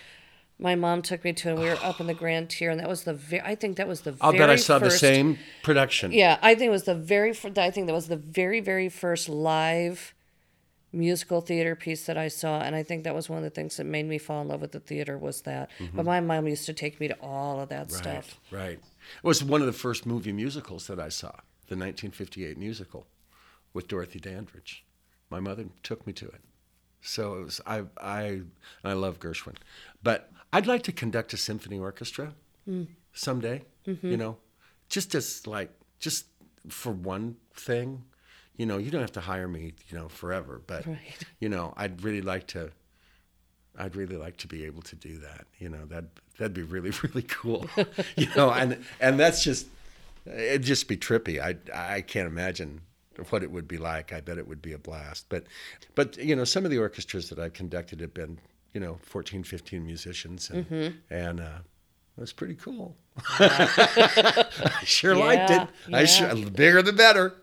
my 0.59 0.74
mom 0.74 1.01
took 1.03 1.24
me 1.24 1.32
to, 1.32 1.49
it, 1.49 1.53
and 1.53 1.61
we 1.61 1.66
were 1.66 1.78
up 1.82 2.01
in 2.01 2.09
the 2.09 2.14
Grand 2.14 2.51
Tier, 2.51 2.68
and 2.70 2.78
that 2.80 2.89
was 2.89 3.05
the 3.05 3.14
very. 3.14 3.43
I 3.43 3.55
think 3.55 3.76
that 3.76 3.86
was 3.89 4.01
the. 4.03 4.16
I'll 4.20 4.32
very 4.32 4.43
bet 4.43 4.51
I 4.51 4.57
saw 4.57 4.78
the 4.80 4.91
same 4.91 5.39
production. 5.62 6.12
Yeah, 6.12 6.39
I 6.43 6.57
think 6.57 6.68
it 6.68 6.72
was 6.72 6.82
the 6.82 6.97
very. 6.97 7.32
fir- 7.32 7.53
I 7.57 7.70
think 7.70 7.86
that 7.86 7.95
was 7.95 8.09
the 8.09 8.16
very, 8.16 8.61
very 8.61 8.89
first 8.91 9.28
live 9.28 10.14
musical 10.93 11.41
theater 11.41 11.74
piece 11.76 12.07
that 12.07 12.16
I 12.16 12.28
saw, 12.28 12.61
and 12.61 12.74
I 12.74 12.82
think 12.82 13.05
that 13.05 13.14
was 13.14 13.28
one 13.28 13.39
of 13.39 13.45
the 13.45 13.51
things 13.51 13.76
that 13.76 13.84
made 13.84 14.07
me 14.07 14.18
fall 14.18 14.41
in 14.43 14.49
love 14.49 14.61
with 14.61 14.72
the 14.72 14.80
theater 14.80 15.18
was 15.18 15.43
that. 15.43 15.70
But 15.95 16.05
my 16.07 16.20
mom 16.20 16.47
used 16.49 16.66
to 16.66 16.72
take 16.72 16.99
me 17.01 17.09
to 17.09 17.16
all 17.20 17.61
of 17.61 17.68
that 17.68 17.89
Mm-hmm. 17.89 18.09
Right, 18.09 18.24
stuff. 18.24 18.41
right. 18.51 18.78
It 18.78 19.24
was 19.26 19.43
one 19.45 19.61
of 19.61 19.66
the 19.66 19.72
first 19.72 20.07
movie 20.07 20.32
musicals 20.32 20.86
that 20.86 20.99
I 20.99 21.09
saw, 21.09 21.30
the 21.68 21.76
1958 21.76 22.57
musical 22.59 23.07
with 23.72 23.86
Dorothy 23.89 24.18
Dandridge. 24.20 24.84
My 25.30 25.41
mother 25.41 25.66
took 25.82 26.07
me 26.07 26.12
to 26.14 26.26
it. 26.26 26.41
So 27.01 27.34
it 27.39 27.45
was 27.45 27.61
I 27.66 27.82
I 28.01 28.41
I 28.82 28.95
love 28.95 29.20
Gershwin. 29.20 29.57
But 30.03 30.30
I'd 30.53 30.66
like 30.66 30.82
to 30.84 30.93
conduct 30.93 31.32
a 31.32 31.36
symphony 31.36 31.78
orchestra 31.78 32.34
someday, 33.12 33.62
you 33.84 34.16
know. 34.16 34.39
Just 34.89 35.14
as 35.14 35.47
like 35.47 35.70
just 35.99 36.26
for 36.68 36.93
one 36.93 37.36
thing. 37.55 38.05
You 38.59 38.66
know, 38.66 38.76
you 38.76 38.90
don't 38.90 39.00
have 39.00 39.12
to 39.12 39.20
hire 39.20 39.48
me, 39.48 39.72
you 39.88 39.96
know, 39.98 40.09
forever, 40.09 40.61
but 40.66 40.84
Right. 40.86 40.98
you 41.40 41.48
know, 41.48 41.72
I'd 41.76 42.02
really 42.04 42.20
like 42.22 42.46
to 42.48 42.70
I'd 43.78 43.94
really 43.96 44.16
like 44.16 44.36
to 44.38 44.48
be 44.48 44.64
able 44.66 44.82
to 44.82 44.96
do 44.96 45.18
that. 45.18 45.46
You 45.59 45.68
know, 45.70 45.86
that 45.86 46.04
that'd 46.38 46.52
be 46.54 46.62
really 46.62 46.90
really 47.02 47.22
cool. 47.22 47.66
you 48.16 48.26
know, 48.36 48.50
and 48.50 48.84
and 49.00 49.18
that's 49.18 49.42
just 49.42 49.66
it'd 50.26 50.64
just 50.64 50.88
be 50.88 50.96
trippy. 50.96 51.40
I 51.40 51.56
I 51.96 52.00
can't 52.02 52.26
imagine 52.26 52.80
what 53.30 53.42
it 53.42 53.50
would 53.50 53.66
be 53.66 53.78
like. 53.78 54.12
I 54.12 54.20
bet 54.20 54.38
it 54.38 54.46
would 54.46 54.62
be 54.62 54.72
a 54.72 54.78
blast. 54.78 55.26
But 55.28 55.44
but 55.94 56.16
you 56.18 56.34
know, 56.36 56.44
some 56.44 56.64
of 56.64 56.70
the 56.70 56.78
orchestras 56.78 57.28
that 57.30 57.38
I've 57.38 57.52
conducted 57.52 58.00
have 58.00 58.14
been, 58.14 58.38
you 58.74 58.80
know, 58.80 58.98
14, 59.02 59.44
15 59.44 59.86
musicians 59.86 60.50
and 60.50 60.94
and 61.11 61.40
uh 61.40 61.59
it 62.16 62.20
was 62.20 62.32
pretty 62.32 62.56
cool. 62.56 62.96
I 63.38 64.80
sure 64.84 65.14
liked 65.14 65.50
it. 65.50 65.62
Yeah, 65.88 65.98
I 65.98 66.04
sure 66.04 66.34
the 66.34 66.50
bigger 66.50 66.82
the 66.82 66.92
better. 66.92 67.34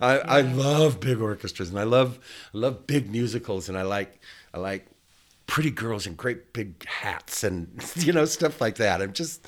I, 0.00 0.18
I 0.18 0.40
love 0.40 1.00
big 1.00 1.20
orchestras 1.20 1.70
and 1.70 1.78
I 1.78 1.84
love 1.84 2.18
I 2.54 2.58
love 2.58 2.86
big 2.86 3.10
musicals 3.10 3.68
and 3.68 3.76
I 3.78 3.82
like 3.82 4.20
I 4.52 4.58
like 4.58 4.86
pretty 5.46 5.70
girls 5.70 6.06
in 6.06 6.14
great 6.14 6.52
big 6.52 6.86
hats 6.86 7.44
and 7.44 7.68
you 7.96 8.12
know 8.12 8.24
stuff 8.24 8.60
like 8.60 8.76
that. 8.76 9.02
I'm 9.02 9.12
just 9.12 9.46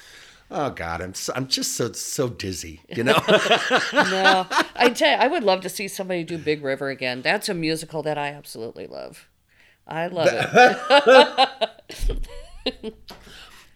oh 0.50 0.70
god, 0.70 1.00
I'm 1.00 1.14
so, 1.14 1.32
I'm 1.34 1.48
just 1.48 1.72
so 1.72 1.92
so 1.92 2.28
dizzy, 2.28 2.80
you 2.88 3.04
know. 3.04 3.18
no, 3.92 4.46
I 4.76 4.90
tell 4.94 5.10
you, 5.10 5.16
I 5.16 5.26
would 5.26 5.44
love 5.44 5.60
to 5.62 5.68
see 5.68 5.88
somebody 5.88 6.24
do 6.24 6.38
Big 6.38 6.62
River 6.62 6.88
again. 6.88 7.22
That's 7.22 7.48
a 7.48 7.54
musical 7.54 8.02
that 8.02 8.18
I 8.18 8.28
absolutely 8.28 8.86
love. 8.86 9.28
I 9.86 10.08
love 10.08 10.28
it. 10.32 11.66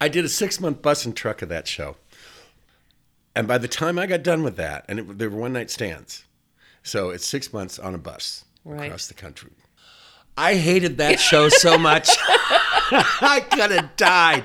I 0.01 0.09
did 0.09 0.25
a 0.25 0.29
six 0.29 0.59
month 0.59 0.81
bus 0.81 1.05
and 1.05 1.15
truck 1.15 1.41
of 1.41 1.49
that 1.49 1.67
show. 1.67 1.95
And 3.35 3.47
by 3.47 3.57
the 3.57 3.67
time 3.67 3.97
I 3.97 4.07
got 4.07 4.23
done 4.23 4.43
with 4.43 4.57
that, 4.57 4.83
and 4.89 4.99
it, 4.99 5.17
they 5.17 5.27
were 5.27 5.39
one 5.39 5.53
night 5.53 5.69
stands, 5.69 6.25
so 6.83 7.09
it's 7.09 7.25
six 7.25 7.51
months 7.53 7.79
on 7.79 7.93
a 7.95 7.97
bus 7.97 8.45
Right. 8.63 8.85
across 8.85 9.07
the 9.07 9.13
country. 9.15 9.51
I 10.37 10.55
hated 10.55 10.97
that 10.99 11.19
show 11.19 11.49
so 11.49 11.77
much. 11.77 12.09
I 12.91 13.43
could 13.51 13.71
have 13.71 13.95
died. 13.97 14.43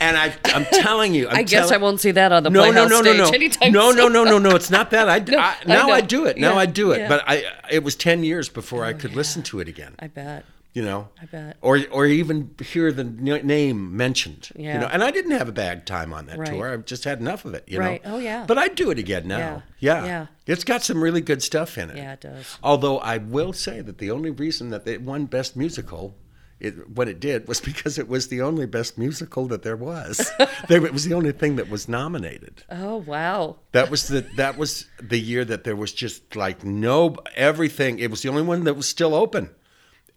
And 0.00 0.16
I, 0.16 0.34
I'm 0.46 0.64
telling 0.66 1.14
you, 1.14 1.28
I'm 1.28 1.36
I 1.36 1.42
guess 1.42 1.68
telling- 1.68 1.74
I 1.74 1.76
won't 1.78 2.00
see 2.00 2.10
that 2.12 2.30
on 2.30 2.42
the 2.42 2.50
no, 2.50 2.64
no, 2.64 2.72
Playhouse 2.72 2.90
no, 2.90 3.00
no, 3.00 3.12
stage 3.12 3.18
no, 3.18 3.34
anytime 3.34 3.72
no, 3.72 3.90
no, 3.90 4.04
soon. 4.04 4.12
no, 4.12 4.24
no, 4.24 4.38
no. 4.38 4.50
It's 4.56 4.70
not 4.70 4.90
that. 4.90 5.08
I, 5.08 5.16
I 5.36 5.50
I 5.50 5.56
now 5.66 5.86
know. 5.86 5.92
I 5.92 6.00
do 6.02 6.26
it. 6.26 6.36
Now 6.36 6.52
Yeah, 6.54 6.58
I 6.58 6.66
do 6.66 6.92
it. 6.92 6.98
yeah. 7.00 7.08
But 7.08 7.24
I, 7.26 7.44
it 7.70 7.82
was 7.82 7.96
ten 7.96 8.22
years 8.22 8.48
before 8.48 8.84
I 8.84 8.92
oh, 8.92 8.94
could 8.94 9.16
listen 9.16 9.42
to 9.44 9.60
it 9.60 9.68
again. 9.68 9.94
I 9.98 10.08
bet. 10.08 10.44
You 10.74 10.82
know, 10.84 11.08
I 11.20 11.24
bet. 11.26 11.56
or 11.60 11.80
or 11.90 12.06
even 12.06 12.50
hear 12.62 12.92
the 12.92 13.02
name 13.02 13.96
mentioned. 13.96 14.50
Yeah. 14.54 14.74
You 14.74 14.80
know, 14.80 14.86
and 14.86 15.02
I 15.02 15.10
didn't 15.10 15.32
have 15.32 15.48
a 15.48 15.52
bad 15.52 15.86
time 15.86 16.12
on 16.12 16.26
that 16.26 16.38
Right. 16.38 16.50
tour. 16.50 16.72
I've 16.72 16.84
just 16.84 17.02
had 17.04 17.18
enough 17.20 17.44
of 17.44 17.54
it. 17.54 17.64
You 17.66 17.80
Right. 17.80 18.04
know. 18.04 18.14
Oh, 18.16 18.18
yeah. 18.18 18.44
But 18.46 18.58
I'd 18.58 18.74
do 18.76 18.90
it 18.90 18.98
again 18.98 19.26
now. 19.26 19.38
Yeah. 19.38 19.60
Yeah. 19.80 20.04
Yeah. 20.06 20.26
It's 20.46 20.64
got 20.64 20.84
some 20.84 21.02
really 21.02 21.20
good 21.22 21.42
stuff 21.42 21.78
in 21.78 21.90
it. 21.90 21.96
Yeah, 21.96 22.12
it 22.12 22.20
does. 22.20 22.58
Although 22.62 22.98
I 22.98 23.16
will 23.18 23.52
say 23.52 23.80
that 23.80 23.98
the 23.98 24.10
only 24.12 24.30
reason 24.30 24.68
that 24.70 24.86
it 24.86 25.02
won 25.02 25.24
Best 25.24 25.56
Musical, 25.56 26.14
it, 26.60 26.88
what 26.90 27.08
it 27.08 27.18
did 27.18 27.48
was 27.48 27.60
because 27.72 27.98
it 27.98 28.06
was 28.06 28.28
the 28.28 28.42
only 28.42 28.66
Best 28.66 28.98
Musical 28.98 29.48
that 29.48 29.62
there 29.62 29.76
was. 29.76 30.30
there, 30.68 30.84
it 30.84 30.92
was 30.92 31.04
the 31.06 31.14
only 31.14 31.32
thing 31.32 31.56
that 31.56 31.70
was 31.70 31.88
nominated. 31.88 32.62
Oh 32.70 32.98
wow. 32.98 33.56
That 33.72 33.90
was 33.90 34.06
the 34.06 34.20
that 34.36 34.56
was 34.58 34.84
the 35.02 35.18
year 35.18 35.44
that 35.46 35.64
there 35.64 35.76
was 35.76 35.92
just 35.92 36.36
like 36.36 36.62
no 36.62 37.16
everything. 37.34 37.98
It 37.98 38.10
was 38.12 38.22
the 38.22 38.28
only 38.28 38.42
one 38.42 38.62
that 38.64 38.74
was 38.74 38.86
still 38.86 39.14
open. 39.14 39.50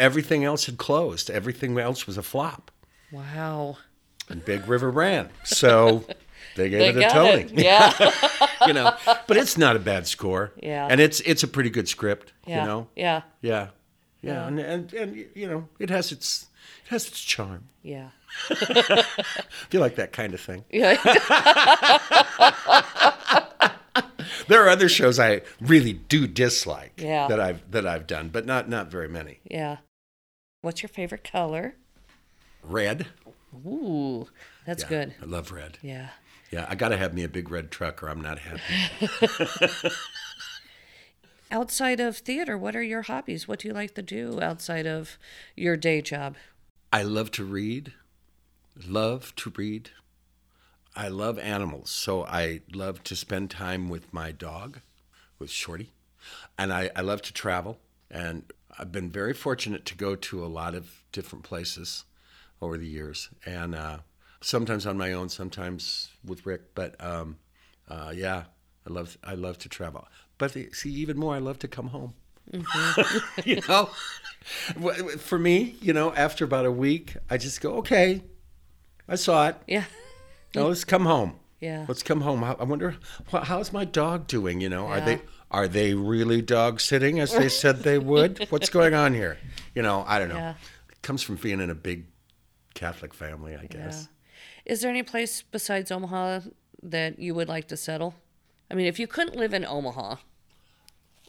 Everything 0.02 0.44
else 0.44 0.66
had 0.66 0.78
closed. 0.78 1.30
Everything 1.30 1.78
else 1.80 2.06
was 2.08 2.18
a 2.18 2.24
flop. 2.24 2.72
Wow. 3.12 3.78
And 4.30 4.44
Big 4.44 4.68
River 4.68 4.90
ran. 4.90 5.30
So 5.44 6.04
they 6.56 6.70
gave 6.70 6.96
They 6.96 7.04
it 7.04 7.08
a 7.08 7.10
Tony. 7.14 7.44
it. 7.44 7.52
Yeah. 7.54 8.48
you 8.68 8.74
know, 8.74 8.96
but 9.28 9.38
it's 9.38 9.58
not 9.58 9.76
a 9.76 9.80
bad 9.80 10.08
score. 10.08 10.52
Yeah. 10.62 10.88
And 10.90 11.00
it's 11.00 11.20
it's 11.22 11.44
a 11.44 11.48
pretty 11.48 11.70
good 11.70 11.88
script. 11.88 12.34
yeah. 12.46 12.62
You 12.62 12.68
know. 12.68 12.88
Yeah. 12.96 13.22
Yeah. 13.42 13.68
Yeah. 14.22 14.34
Yeah. 14.34 14.48
And, 14.48 14.60
and 14.60 14.94
and 14.94 15.26
you 15.36 15.48
know, 15.48 15.68
it 15.80 15.90
has 15.90 16.12
its 16.12 16.48
it 16.86 16.90
has 16.90 17.08
its 17.08 17.22
charm. 17.22 17.70
Yeah. 17.84 18.10
I 18.50 19.04
feel 19.70 19.82
like 19.82 19.96
that 19.96 20.14
kind 20.14 20.34
of 20.34 20.40
thing. 20.42 20.64
Yeah. 20.72 20.98
There 24.48 24.64
are 24.66 24.70
other 24.70 24.90
shows 24.90 25.20
I 25.20 25.42
really 25.60 25.94
do 25.94 26.28
dislike 26.28 26.94
Yeah. 26.98 27.28
that 27.28 27.40
I've 27.40 27.70
that 27.72 27.86
I've 27.88 28.08
done, 28.08 28.30
but 28.30 28.46
not 28.46 28.70
not 28.70 28.90
very 28.92 29.08
many. 29.10 29.40
yeah. 29.44 29.78
What's 30.62 30.84
your 30.84 30.90
favorite 30.90 31.24
color? 31.24 31.76
Red. 32.64 33.08
Ooh, 33.66 34.28
that's 34.66 34.84
Yeah, 34.84 34.90
good. 34.90 35.16
I 35.22 35.26
love 35.26 35.52
red. 35.52 35.80
Yeah. 35.82 36.10
Yeah, 36.52 36.66
I 36.70 36.76
got 36.76 36.90
to 36.90 36.98
have 36.98 37.14
me 37.14 37.24
a 37.24 37.30
big 37.30 37.50
red 37.50 37.72
truck 37.72 38.04
or 38.04 38.10
I'm 38.10 38.22
not 38.22 38.40
happy. 38.40 39.90
Outside 41.52 42.00
of 42.00 42.18
theater, 42.18 42.58
what 42.58 42.76
are 42.76 42.84
your 42.84 43.02
hobbies? 43.02 43.48
What 43.48 43.60
do 43.60 43.68
you 43.68 43.74
like 43.74 43.94
to 43.96 44.02
do 44.02 44.40
outside 44.42 44.88
of 44.88 45.18
your 45.56 45.76
day 45.76 46.02
job? 46.02 46.36
I 46.94 47.04
love 47.04 47.32
to 47.32 47.44
read. 47.44 47.94
Love 48.88 49.36
to 49.38 49.52
read. 49.56 49.90
I 50.96 51.08
love 51.10 51.38
animals, 51.40 51.90
so 51.90 52.26
I 52.26 52.62
love 52.74 53.04
to 53.06 53.16
spend 53.16 53.50
time 53.50 53.90
with 53.90 54.14
my 54.14 54.32
dog, 54.32 54.80
with 55.40 55.50
Shorty. 55.50 55.92
And 56.58 56.72
I, 56.72 56.90
I 56.96 57.02
love 57.02 57.22
to 57.24 57.34
travel. 57.34 57.80
And 58.10 58.44
I've 58.82 58.92
been 58.92 59.12
very 59.12 59.34
fortunate 59.34 59.86
to 59.86 59.96
go 59.96 60.16
to 60.16 60.44
a 60.44 60.48
lot 60.48 60.74
of 60.74 60.90
different 61.12 61.44
places 61.44 62.06
over 62.62 62.80
the 62.80 62.88
years. 62.88 63.30
And 63.46 63.76
uh, 63.76 64.00
sometimes 64.42 64.88
on 64.88 64.98
my 64.98 65.14
own, 65.14 65.30
sometimes 65.30 66.10
with 66.26 66.48
Rick. 66.48 66.74
But 66.74 66.96
um, 67.04 67.38
uh, 67.88 68.12
yeah, 68.16 68.46
I 68.88 68.92
love 68.92 69.20
I 69.24 69.36
love 69.36 69.60
to 69.60 69.70
travel. 69.70 70.08
But 70.40 70.54
the, 70.54 70.70
see, 70.74 70.90
even 70.90 71.18
more, 71.18 71.36
I 71.36 71.38
love 71.38 71.60
to 71.60 71.68
come 71.68 71.90
home. 71.90 72.16
you 73.46 73.62
know, 73.70 73.86
for 75.20 75.38
me, 75.38 75.76
you 75.80 75.94
know, 75.94 76.12
after 76.16 76.44
about 76.44 76.66
a 76.66 76.72
week, 76.72 77.16
I 77.30 77.38
just 77.38 77.62
go, 77.62 77.76
okay, 77.76 78.24
I 79.08 79.16
saw 79.16 79.50
it. 79.50 79.58
Yeah. 79.68 79.84
Now 80.56 80.64
let's 80.64 80.84
come 80.84 81.06
home. 81.06 81.36
Yeah. 81.62 81.86
Let's 81.88 82.02
come 82.02 82.22
home. 82.22 82.44
I 82.44 82.64
wonder 82.64 82.98
how's 83.32 83.72
my 83.72 83.86
dog 83.86 84.28
doing. 84.28 84.60
You 84.62 84.70
know, 84.70 84.88
are 84.88 85.00
they 85.00 85.22
are 85.52 85.68
they 85.68 85.94
really 85.94 86.42
dog 86.42 86.82
sitting 86.82 87.20
as 87.20 87.32
they 87.34 87.50
said 87.50 87.84
they 87.84 88.00
would? 88.12 88.48
What's 88.50 88.70
going 88.70 88.96
on 88.96 89.14
here? 89.14 89.38
You 89.76 89.84
know, 89.84 90.04
I 90.08 90.18
don't 90.20 90.30
know. 90.30 90.36
Yeah. 90.36 90.56
It 90.92 91.02
comes 91.04 91.22
from 91.22 91.36
being 91.36 91.62
in 91.62 91.70
a 91.70 91.76
big 91.76 92.06
Catholic 92.74 93.14
family, 93.14 93.56
I 93.56 93.68
guess. 93.68 94.10
Is 94.66 94.82
there 94.82 94.90
any 94.90 95.04
place 95.04 95.44
besides 95.44 95.92
Omaha 95.92 96.42
that 96.82 97.20
you 97.20 97.36
would 97.36 97.48
like 97.48 97.68
to 97.68 97.78
settle? 97.78 98.16
I 98.70 98.74
mean, 98.74 98.88
if 98.88 99.00
you 99.00 99.08
couldn't 99.08 99.36
live 99.36 99.54
in 99.54 99.66
Omaha, 99.66 100.16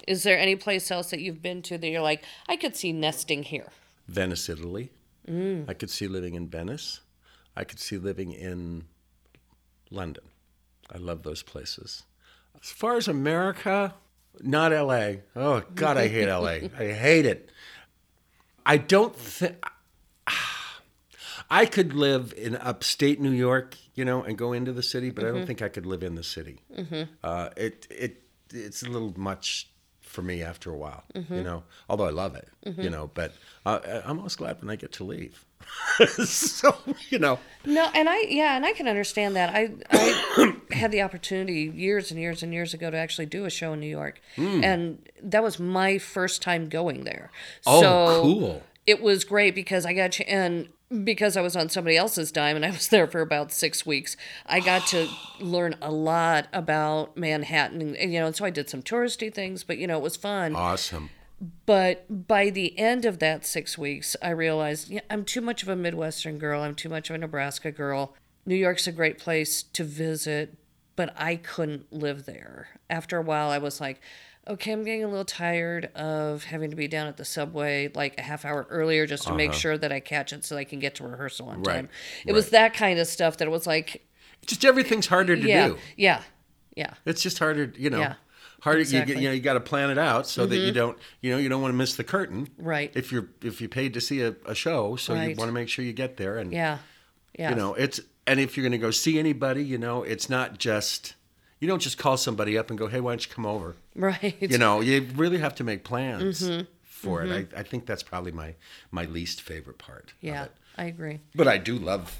is 0.06 0.22
there 0.22 0.38
any 0.38 0.56
place 0.56 0.90
else 0.90 1.10
that 1.10 1.20
you've 1.20 1.42
been 1.42 1.60
to 1.62 1.76
that 1.76 1.88
you're 1.88 2.02
like, 2.02 2.24
I 2.48 2.56
could 2.56 2.76
see 2.76 2.92
nesting 2.92 3.42
here? 3.42 3.68
Venice, 4.08 4.48
Italy. 4.48 4.90
Mm. 5.28 5.68
I 5.68 5.74
could 5.74 5.90
see 5.90 6.08
living 6.08 6.34
in 6.34 6.48
Venice. 6.48 7.00
I 7.56 7.64
could 7.64 7.78
see 7.78 7.98
living 7.98 8.32
in 8.32 8.84
London. 9.92 10.24
I 10.90 10.98
love 10.98 11.22
those 11.22 11.42
places. 11.42 12.04
As 12.62 12.70
far 12.70 12.96
as 12.96 13.08
America, 13.08 13.94
not 14.40 14.72
LA. 14.72 15.14
Oh, 15.36 15.62
God, 15.74 15.96
I 15.96 16.08
hate 16.08 16.28
LA. 16.28 16.68
I 16.78 16.92
hate 16.92 17.26
it. 17.26 17.50
I 18.64 18.76
don't 18.76 19.16
think. 19.16 19.56
I 21.50 21.66
could 21.66 21.92
live 21.92 22.32
in 22.36 22.56
upstate 22.56 23.20
New 23.20 23.30
York, 23.30 23.76
you 23.94 24.04
know, 24.06 24.22
and 24.22 24.38
go 24.38 24.52
into 24.54 24.72
the 24.72 24.82
city, 24.82 25.10
but 25.10 25.24
I 25.24 25.28
don't 25.28 25.46
think 25.46 25.60
I 25.60 25.68
could 25.68 25.84
live 25.84 26.02
in 26.02 26.14
the 26.14 26.22
city. 26.22 26.60
Uh, 27.22 27.50
it 27.56 27.86
it 27.90 28.22
it's 28.54 28.82
a 28.82 28.88
little 28.88 29.12
much 29.18 29.68
for 30.12 30.20
me 30.22 30.42
after 30.42 30.70
a 30.70 30.76
while, 30.76 31.04
you 31.14 31.22
mm-hmm. 31.22 31.42
know. 31.42 31.62
Although 31.88 32.04
I 32.04 32.10
love 32.10 32.36
it, 32.36 32.46
you 32.64 32.72
mm-hmm. 32.72 32.92
know, 32.92 33.10
but 33.14 33.32
uh, 33.64 33.80
I'm 34.04 34.18
always 34.18 34.36
glad 34.36 34.60
when 34.60 34.68
I 34.68 34.76
get 34.76 34.92
to 34.92 35.04
leave. 35.04 35.46
so 36.24 36.76
you 37.08 37.18
know, 37.18 37.38
No, 37.64 37.90
and 37.94 38.08
I 38.08 38.20
yeah, 38.28 38.54
and 38.54 38.66
I 38.66 38.72
can 38.72 38.88
understand 38.88 39.36
that. 39.36 39.54
I 39.54 39.70
I 39.90 40.56
had 40.72 40.92
the 40.92 41.00
opportunity 41.00 41.72
years 41.74 42.10
and 42.10 42.20
years 42.20 42.42
and 42.42 42.52
years 42.52 42.74
ago 42.74 42.90
to 42.90 42.96
actually 42.96 43.26
do 43.26 43.46
a 43.46 43.50
show 43.50 43.72
in 43.72 43.80
New 43.80 43.86
York, 43.86 44.20
hmm. 44.36 44.62
and 44.62 45.08
that 45.22 45.42
was 45.42 45.58
my 45.58 45.96
first 45.96 46.42
time 46.42 46.68
going 46.68 47.04
there. 47.04 47.30
Oh, 47.66 47.80
so 47.80 48.22
cool. 48.22 48.62
It 48.86 49.00
was 49.00 49.24
great 49.24 49.54
because 49.54 49.86
I 49.86 49.94
got 49.94 50.12
ch- 50.12 50.22
and 50.26 50.68
because 51.04 51.36
I 51.36 51.40
was 51.40 51.56
on 51.56 51.68
somebody 51.68 51.96
else's 51.96 52.30
dime 52.32 52.56
and 52.56 52.64
I 52.64 52.70
was 52.70 52.88
there 52.88 53.06
for 53.06 53.20
about 53.20 53.52
six 53.52 53.86
weeks. 53.86 54.16
I 54.46 54.60
got 54.60 54.86
to 54.88 55.08
learn 55.40 55.76
a 55.80 55.90
lot 55.90 56.48
about 56.52 57.16
Manhattan, 57.16 57.96
and 57.96 58.12
you 58.12 58.20
know, 58.20 58.26
and 58.26 58.36
so 58.36 58.44
I 58.44 58.50
did 58.50 58.68
some 58.68 58.82
touristy 58.82 59.32
things, 59.32 59.64
but 59.64 59.78
you 59.78 59.86
know, 59.86 59.98
it 59.98 60.02
was 60.02 60.16
fun. 60.16 60.54
awesome. 60.54 61.10
But 61.66 62.28
by 62.28 62.50
the 62.50 62.78
end 62.78 63.04
of 63.04 63.18
that 63.18 63.44
six 63.44 63.76
weeks, 63.76 64.14
I 64.22 64.30
realized 64.30 64.90
yeah, 64.90 65.00
I'm 65.10 65.24
too 65.24 65.40
much 65.40 65.62
of 65.62 65.68
a 65.68 65.74
Midwestern 65.74 66.38
girl. 66.38 66.62
I'm 66.62 66.76
too 66.76 66.88
much 66.88 67.10
of 67.10 67.16
a 67.16 67.18
Nebraska 67.18 67.72
girl. 67.72 68.14
New 68.46 68.54
York's 68.54 68.86
a 68.86 68.92
great 68.92 69.18
place 69.18 69.62
to 69.62 69.84
visit, 69.84 70.56
but 70.94 71.12
I 71.16 71.36
couldn't 71.36 71.92
live 71.92 72.26
there. 72.26 72.68
After 72.90 73.18
a 73.18 73.22
while, 73.22 73.50
I 73.50 73.58
was 73.58 73.80
like, 73.80 74.00
okay, 74.48 74.72
I'm 74.72 74.84
getting 74.84 75.04
a 75.04 75.08
little 75.08 75.24
tired 75.24 75.86
of 75.94 76.44
having 76.44 76.70
to 76.70 76.76
be 76.76 76.88
down 76.88 77.06
at 77.06 77.16
the 77.16 77.24
subway 77.24 77.90
like 77.94 78.18
a 78.18 78.22
half 78.22 78.44
hour 78.44 78.66
earlier 78.70 79.06
just 79.06 79.26
to 79.26 79.34
make 79.34 79.50
uh-huh. 79.50 79.58
sure 79.58 79.78
that 79.78 79.92
I 79.92 80.00
catch 80.00 80.32
it 80.32 80.44
so 80.44 80.56
I 80.56 80.64
can 80.64 80.78
get 80.78 80.96
to 80.96 81.06
rehearsal 81.06 81.48
on 81.48 81.62
Right, 81.62 81.76
time. 81.76 81.88
It 82.26 82.32
was 82.32 82.50
that 82.50 82.74
kind 82.74 82.98
of 82.98 83.06
stuff 83.06 83.38
that 83.38 83.46
it 83.46 83.50
was 83.50 83.66
like, 83.66 84.06
Just 84.46 84.64
everything's 84.64 85.06
harder 85.06 85.36
to 85.36 85.48
yeah, 85.48 85.68
do. 85.68 85.78
yeah, 85.96 86.22
yeah. 86.76 86.94
It's 87.04 87.22
just 87.22 87.38
harder, 87.38 87.72
you 87.76 87.90
know. 87.90 88.00
Yeah, 88.00 88.14
Harder, 88.60 88.78
you, 88.78 88.82
exactly. 88.82 89.14
get, 89.14 89.22
you 89.22 89.28
know, 89.28 89.34
you 89.34 89.40
got 89.40 89.54
to 89.54 89.60
plan 89.60 89.90
it 89.90 89.98
out 89.98 90.28
so 90.28 90.46
that 90.46 90.56
you 90.56 90.66
mm-hmm. 90.66 90.74
don't, 90.74 90.98
you 91.20 91.32
know, 91.32 91.38
you 91.38 91.48
don't 91.48 91.60
want 91.60 91.72
to 91.72 91.76
miss 91.76 91.96
the 91.96 92.04
curtain. 92.04 92.48
Right. 92.58 92.92
If 92.94 93.10
you're 93.10 93.28
if 93.42 93.60
you 93.60 93.68
paid 93.68 93.94
to 93.94 94.00
see 94.00 94.22
a, 94.22 94.36
a 94.46 94.54
show, 94.54 94.94
so 94.94 95.14
you 95.14 95.34
want 95.34 95.48
to 95.48 95.52
make 95.52 95.68
sure 95.68 95.84
you 95.84 95.92
get 95.92 96.16
there 96.16 96.38
and 96.38 96.52
Yeah. 96.52 96.78
Yeah. 97.38 97.50
you 97.50 97.56
know 97.56 97.74
it's 97.74 98.00
and 98.26 98.38
if 98.38 98.56
you're 98.56 98.62
going 98.62 98.72
to 98.72 98.78
go 98.78 98.90
see 98.90 99.18
anybody 99.18 99.64
you 99.64 99.78
know 99.78 100.02
it's 100.02 100.28
not 100.28 100.58
just 100.58 101.14
you 101.62 101.68
don't 101.68 101.80
just 101.80 101.96
call 101.96 102.16
somebody 102.16 102.58
up 102.58 102.70
and 102.70 102.78
go 102.78 102.88
hey 102.88 103.00
why 103.00 103.12
don't 103.12 103.24
you 103.26 103.32
come 103.32 103.46
over 103.46 103.76
right. 103.94 104.34
you 104.40 104.58
know 104.58 104.80
you 104.80 105.06
really 105.14 105.38
have 105.38 105.54
to 105.54 105.64
make 105.64 105.84
plans 105.84 106.42
Mm-hmm. 106.42 106.62
for 106.82 107.22
it 107.22 107.30
I, 107.54 107.60
I 107.60 107.62
think 107.62 107.86
that's 107.86 108.02
probably 108.02 108.32
my 108.32 108.54
my 108.90 109.04
least 109.04 109.40
favorite 109.40 109.78
part 109.78 110.12
yeah, 110.20 110.40
of 110.42 110.46
it. 110.46 110.52
I 110.76 110.84
agree. 110.86 111.20
but 111.34 111.46
i 111.48 111.58
do 111.58 111.78
love 111.78 112.18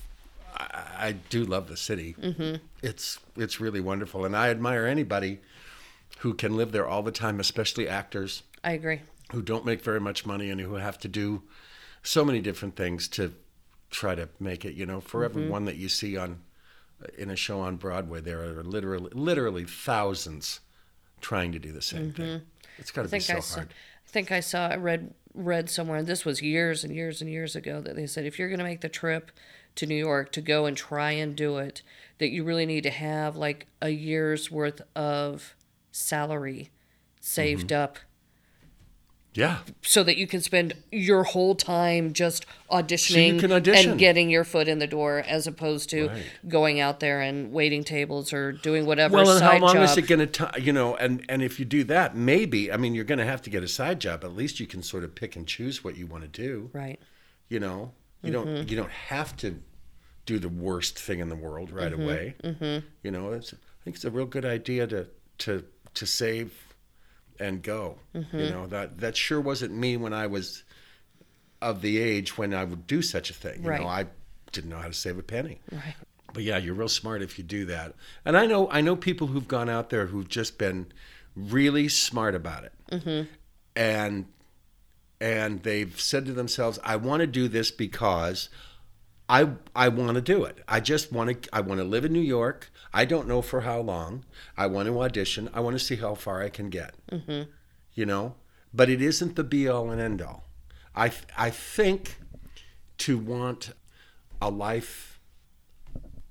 I, 0.55 0.85
I 1.09 1.13
do 1.29 1.45
love 1.45 1.67
the 1.69 1.77
city 1.77 2.15
mm-hmm. 2.21 2.65
it's 2.83 3.19
it's 3.37 3.61
really 3.61 3.81
wonderful 3.81 4.25
and 4.25 4.37
i 4.37 4.49
admire 4.49 4.87
anybody 4.87 5.41
who 6.19 6.35
can 6.35 6.57
live 6.57 6.71
there 6.73 6.87
all 6.87 7.03
the 7.03 7.11
time 7.13 7.41
especially 7.41 7.89
actors 7.89 8.43
I 8.63 8.73
agree. 8.73 9.01
who 9.33 9.43
don't 9.43 9.65
make 9.67 9.83
very 9.83 9.99
much 10.01 10.25
money 10.25 10.51
and 10.51 10.61
who 10.61 10.75
have 10.75 10.99
to 11.01 11.09
do 11.09 11.43
so 12.05 12.25
many 12.25 12.41
different 12.41 12.77
things 12.77 13.09
to 13.09 13.33
try 13.91 14.15
to 14.15 14.29
make 14.39 14.65
it. 14.65 14.75
You 14.75 14.87
know, 14.87 15.01
for 15.01 15.21
Mm-hmm. 15.21 15.39
every 15.39 15.49
one 15.51 15.65
that 15.65 15.77
you 15.77 15.89
see 15.89 16.17
on 16.17 16.39
in 17.19 17.31
a 17.31 17.37
show 17.37 17.61
on 17.61 17.77
Broadway, 17.77 18.21
there 18.21 18.43
are 18.43 18.63
literally 18.63 19.11
literally 19.13 19.65
thousands 19.65 20.61
trying 21.21 21.53
to 21.53 21.59
do 21.59 21.73
the 21.73 21.83
same 21.83 22.13
thing. 22.13 22.43
It's 22.79 22.91
got 22.91 23.03
to 23.03 23.09
Mm-hmm. 23.09 23.17
Be 23.17 23.21
so 23.21 23.37
I 23.37 23.41
saw, 23.41 23.55
hard. 23.57 23.75
I 24.07 24.11
think 24.11 24.33
I 24.33 24.41
saw 24.41 24.69
I 24.69 24.77
read 24.77 25.15
read 25.35 25.71
somewhere, 25.71 25.99
and 25.99 26.07
this 26.07 26.25
was 26.25 26.43
years 26.43 26.85
and 26.85 26.95
years 26.95 27.21
and 27.23 27.31
years 27.31 27.57
ago, 27.57 27.81
that 27.81 27.97
they 27.97 28.07
said 28.07 28.25
if 28.27 28.39
you're 28.39 28.49
going 28.49 28.59
to 28.59 28.65
make 28.65 28.81
the 28.83 28.89
trip 28.89 29.31
to 29.77 29.87
New 29.87 29.95
York 29.97 30.33
to 30.33 30.41
go 30.43 30.67
and 30.67 30.77
try 30.77 31.13
and 31.13 31.35
do 31.35 31.57
it, 31.59 31.83
that 32.19 32.29
you 32.31 32.45
really 32.45 32.67
need 32.67 32.83
to 32.83 32.91
have 32.91 33.37
like 33.37 33.67
a 33.81 33.89
year's 33.91 34.51
worth 34.51 34.83
of 34.95 35.55
salary 35.91 36.71
saved 37.21 37.69
Mm-hmm. 37.69 37.83
up 37.83 37.99
Yeah. 39.35 39.61
so 39.81 40.03
that 40.05 40.17
you 40.19 40.27
can 40.27 40.43
spend 40.43 40.75
your 40.91 41.25
whole 41.25 41.55
time 41.55 42.13
just 42.13 42.45
auditioning 42.71 43.41
can 43.41 43.51
audition. 43.53 43.91
and 43.93 43.99
getting 43.99 44.29
your 44.29 44.45
foot 44.45 44.69
in 44.69 44.79
the 44.79 44.87
door 44.87 45.25
as 45.27 45.47
opposed 45.47 45.89
to 45.91 46.09
Right. 46.09 46.23
going 46.49 46.81
out 46.81 47.01
there 47.01 47.21
and 47.23 47.51
waiting 47.53 47.83
tables 47.83 48.33
or 48.33 48.53
doing 48.53 48.85
whatever 48.85 49.17
Well, 49.17 49.31
and 49.31 49.43
how 49.43 49.59
long 49.59 49.75
job. 49.75 49.85
is 49.85 49.97
it 49.97 50.03
going 50.07 50.29
to, 50.29 50.53
you 50.61 50.73
know, 50.73 50.97
and, 50.97 51.25
and 51.31 51.43
if 51.43 51.59
you 51.59 51.65
do 51.65 51.83
that, 51.85 52.15
maybe, 52.15 52.71
I 52.71 52.77
mean, 52.77 52.95
you're 52.95 53.05
going 53.07 53.19
to 53.21 53.25
have 53.25 53.41
to 53.43 53.51
get 53.51 53.63
a 53.63 53.69
side 53.69 54.01
job. 54.01 54.23
At 54.23 54.37
least 54.37 54.61
you 54.61 54.67
can 54.67 54.83
sort 54.83 55.03
of 55.05 55.15
pick 55.15 55.35
and 55.35 55.47
choose 55.47 55.83
what 55.83 55.97
you 55.97 56.07
want 56.07 56.25
to 56.25 56.29
do. 56.29 56.69
right. 56.75 57.01
You 57.49 57.61
know, 57.61 57.93
you 58.23 58.33
Mm-hmm. 58.33 58.45
don't, 58.55 58.71
you 58.71 58.77
don't 58.77 58.91
have 58.91 59.37
to 59.39 59.61
do 60.27 60.39
the 60.39 60.49
worst 60.49 60.99
thing 60.99 61.21
in 61.21 61.29
the 61.29 61.37
world 61.37 61.71
right 61.71 61.91
Mm-hmm. 61.93 62.03
away. 62.65 62.83
You 63.03 63.11
know, 63.11 63.33
it's, 63.33 63.53
I 63.55 63.57
think 63.85 63.97
it's 63.97 64.05
a 64.05 64.11
real 64.11 64.27
good 64.27 64.45
idea 64.45 64.87
to, 64.89 65.09
to, 65.39 65.65
to 65.95 66.07
save 66.07 66.72
and 67.43 67.63
go. 67.63 67.99
Mm-hmm. 68.15 68.39
You 68.39 68.51
know, 68.51 68.67
that, 68.69 68.99
that 69.01 69.17
sure 69.17 69.41
wasn't 69.41 69.73
me 69.75 69.97
when 69.97 70.13
I 70.13 70.27
was 70.27 70.63
of 71.61 71.83
the 71.83 71.99
age 71.99 72.37
when 72.39 72.55
I 72.55 72.65
would 72.65 72.87
do 72.87 73.03
such 73.03 73.31
a 73.31 73.35
thing. 73.35 73.63
You 73.63 73.69
Right. 73.71 73.81
know, 73.81 73.87
I 73.87 74.07
didn't 74.53 74.71
know 74.71 74.79
how 74.79 74.89
to 74.89 74.93
save 74.95 75.19
a 75.19 75.23
penny. 75.23 75.61
Right. 75.71 75.95
But 76.33 76.43
yeah, 76.45 76.57
you're 76.59 76.75
real 76.75 76.89
smart 76.89 77.23
if 77.23 77.39
you 77.39 77.45
do 77.45 77.65
that. 77.67 77.95
And 78.25 78.37
I 78.37 78.47
know 78.47 78.71
I 78.71 78.81
know 78.81 78.97
people 78.97 79.27
who've 79.29 79.47
gone 79.49 79.69
out 79.69 79.91
there 79.91 80.07
who've 80.07 80.29
just 80.29 80.57
been 80.59 80.87
really 81.37 81.89
smart 81.89 82.35
about 82.35 82.65
it, 82.65 82.73
Mm-hmm. 82.91 83.29
and 83.77 84.27
and 85.21 85.63
they've 85.63 86.01
said 86.01 86.25
to 86.27 86.33
themselves, 86.33 86.79
"I 86.83 86.97
want 86.97 87.21
to 87.21 87.27
do 87.27 87.49
this 87.49 87.71
because." 87.71 88.49
I, 89.33 89.49
I 89.75 89.89
want 89.89 90.17
to 90.17 90.21
do 90.21 90.45
it. 90.45 90.59
I 90.69 90.81
just 90.81 91.11
want 91.11 91.43
to. 91.43 91.55
I 91.55 91.63
want 91.63 91.81
to 91.81 91.85
live 91.85 92.05
in 92.05 92.13
New 92.13 92.21
York. 92.21 92.71
I 92.93 93.07
don't 93.07 93.27
know 93.27 93.41
for 93.41 93.63
how 93.63 93.81
long. 93.81 94.27
I 94.59 94.67
want 94.67 94.89
to 94.89 95.01
audition. 95.01 95.49
I 95.55 95.61
want 95.61 95.75
to 95.75 95.83
see 95.83 95.97
how 95.97 96.15
far 96.15 96.43
I 96.43 96.51
can 96.51 96.69
get. 96.69 96.95
Mm-hmm. 97.11 97.51
You 97.95 98.07
know, 98.07 98.35
but 98.75 98.91
it 98.91 99.01
isn't 99.01 99.37
the 99.37 99.43
be 99.43 99.67
all 99.67 99.91
and 99.91 100.03
end 100.03 100.21
all. 100.21 100.45
I 100.95 101.13
I 101.35 101.49
think 101.49 102.19
to 102.99 103.17
want 103.17 103.73
a 104.43 104.51
life 104.51 105.19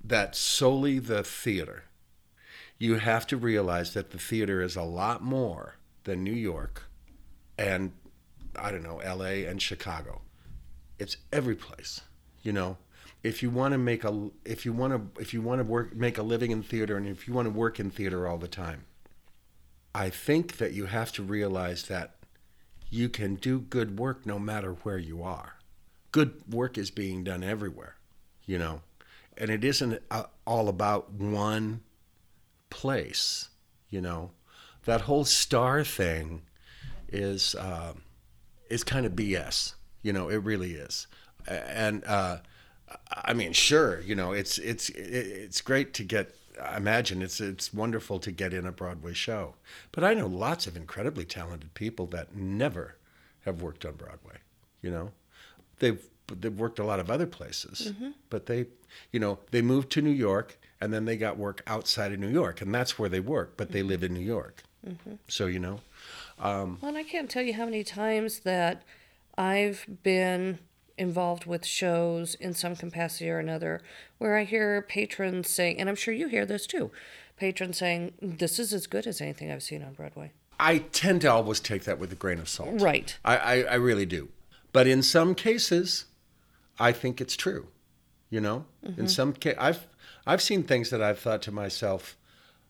that's 0.04 0.38
solely 0.38 1.00
the 1.00 1.24
theater, 1.24 1.86
you 2.78 3.00
have 3.00 3.26
to 3.28 3.36
realize 3.38 3.96
that 3.96 4.12
the 4.12 4.20
theater 4.20 4.62
is 4.62 4.76
a 4.76 4.84
lot 4.84 5.24
more 5.24 5.78
than 6.04 6.24
New 6.24 6.32
York 6.32 6.84
and 7.58 7.94
I 8.56 8.70
don't 8.70 8.84
know, 8.84 8.98
LA 9.04 9.48
and 9.50 9.60
Chicago. 9.60 10.22
It's 11.00 11.18
every 11.34 11.56
place, 11.56 12.02
you 12.44 12.54
know. 12.54 12.78
If 13.24 13.44
you 13.44 13.50
want 13.50 13.74
to 13.74 13.78
make 13.78 14.04
a 14.04 14.30
if 14.46 14.66
you 14.66 14.74
want 14.74 14.94
to 14.94 15.22
if 15.22 15.34
you 15.34 15.42
want 15.42 15.60
to 15.60 15.64
work 15.64 15.96
make 15.96 16.18
a 16.18 16.24
living 16.24 16.52
in 16.52 16.64
theater 16.64 16.98
and 16.98 17.08
if 17.08 17.28
you 17.28 17.34
want 17.34 17.46
to 17.46 17.52
work 17.52 17.80
in 17.80 17.92
theater 17.92 18.28
all 18.28 18.38
the 18.38 18.48
time, 18.48 18.86
I 19.94 20.10
think 20.10 20.58
that 20.58 20.74
you 20.74 20.86
have 20.86 21.12
to 21.14 21.24
realize 21.24 21.84
that 21.84 22.16
you 22.90 23.10
can 23.10 23.36
do 23.36 23.60
good 23.60 24.00
work 24.00 24.26
no 24.26 24.40
matter 24.40 24.74
where 24.84 24.98
you 24.98 25.24
are. 25.24 25.56
Good 26.12 26.42
work 26.52 26.78
is 26.78 26.92
being 26.92 27.24
done 27.24 27.44
everywhere, 27.44 27.96
you 28.46 28.58
know. 28.58 28.82
And 29.38 29.50
it 29.50 29.64
isn't 29.64 30.02
uh, 30.12 30.26
all 30.46 30.68
about 30.68 31.12
one 31.12 31.82
place, 32.70 33.50
you 33.90 34.02
know. 34.02 34.32
That 34.86 35.02
whole 35.02 35.26
star 35.26 35.84
thing 35.84 36.42
is 37.08 37.56
uh, 37.56 37.94
is 38.70 38.84
kind 38.84 39.06
of 39.06 39.14
BS. 39.14 39.76
You 40.02 40.12
know, 40.12 40.30
it 40.30 40.38
really 40.38 40.74
is. 40.74 41.08
And 41.48 42.04
uh, 42.06 42.38
I 43.12 43.34
mean, 43.34 43.54
sure, 43.54 44.02
you 44.02 44.16
know, 44.16 44.32
it's 44.32 44.58
it's 44.58 44.90
it's 44.90 45.62
great 45.62 45.94
to 45.96 46.04
get. 46.04 46.36
I 46.62 46.78
imagine 46.78 47.22
it's 47.22 47.40
it's 47.40 47.74
wonderful 47.74 48.20
to 48.20 48.32
get 48.32 48.54
in 48.54 48.66
a 48.66 48.72
Broadway 48.72 49.14
show, 49.14 49.56
but 49.92 50.04
I 50.04 50.14
know 50.14 50.28
lots 50.28 50.68
of 50.68 50.76
incredibly 50.76 51.26
talented 51.26 51.74
people 51.74 52.06
that 52.08 52.36
never 52.36 52.98
have 53.46 53.62
worked 53.62 53.86
on 53.86 53.94
Broadway. 53.94 54.38
You 54.82 54.92
know, 54.92 55.12
they've 55.80 56.02
they've 56.28 56.58
worked 56.58 56.80
a 56.80 56.84
lot 56.84 57.00
of 57.00 57.10
other 57.10 57.28
places, 57.28 57.92
mm-hmm. 57.92 58.12
but 58.30 58.46
they, 58.46 58.68
you 59.12 59.20
know, 59.20 59.40
they 59.52 59.62
moved 59.62 59.92
to 59.92 60.02
New 60.02 60.12
York 60.12 60.58
and 60.80 60.92
then 60.92 61.06
they 61.06 61.16
got 61.16 61.38
work 61.38 61.62
outside 61.68 62.12
of 62.12 62.20
New 62.20 62.30
York, 62.30 62.62
and 62.62 62.74
that's 62.74 62.98
where 62.98 63.10
they 63.10 63.20
work. 63.20 63.54
But 63.56 63.72
they 63.72 63.80
mm-hmm. 63.80 63.90
live 63.90 64.04
in 64.04 64.14
New 64.14 64.20
York, 64.20 64.64
mm-hmm. 64.88 65.14
so 65.28 65.46
you 65.46 65.60
know. 65.60 65.80
Um, 66.40 66.80
well, 66.82 66.90
and 66.90 66.98
I 66.98 67.04
can't 67.04 67.30
tell 67.30 67.44
you 67.44 67.54
how 67.54 67.66
many 67.66 67.84
times 67.84 68.40
that 68.40 68.84
I've 69.38 69.86
been 70.04 70.60
involved 71.02 71.46
with 71.46 71.66
shows 71.66 72.36
in 72.36 72.54
some 72.54 72.76
capacity 72.76 73.30
or 73.30 73.40
another 73.40 73.82
where 74.20 74.38
I 74.38 74.44
hear 74.44 74.82
patrons 74.82 75.50
saying, 75.50 75.80
and 75.80 75.90
I'm 75.90 75.96
sure 75.96 76.14
you 76.14 76.28
hear 76.28 76.46
this 76.46 76.68
too, 76.68 76.92
patrons 77.38 77.78
saying, 77.78 78.14
this 78.22 78.60
is 78.60 78.72
as 78.74 78.88
good 78.88 79.08
as 79.08 79.20
anything 79.20 79.52
I've 79.52 79.64
seen 79.64 79.84
on 79.84 79.94
Broadway. 79.94 80.32
I 80.60 80.78
tend 80.78 81.22
to 81.22 81.28
always 81.32 81.60
take 81.60 81.86
that 81.86 81.98
with 81.98 82.12
a 82.12 82.16
grain 82.16 82.40
of 82.40 82.48
salt. 82.48 82.80
Right. 82.80 83.18
I, 83.26 83.38
I, 83.38 83.62
I 83.64 83.76
really 83.76 84.06
do. 84.06 84.30
But 84.72 84.86
in 84.88 85.02
some 85.02 85.36
cases, 85.36 86.06
I 86.80 86.92
think 86.92 87.20
it's 87.20 87.36
true. 87.36 87.68
You 88.30 88.40
know, 88.40 88.66
mm-hmm. 88.86 89.02
in 89.02 89.08
some 89.10 89.34
case, 89.34 89.56
I've 89.60 89.88
I've 90.26 90.42
seen 90.42 90.64
things 90.64 90.90
that 90.92 91.02
I've 91.02 91.20
thought 91.20 91.42
to 91.42 91.52
myself, 91.52 92.16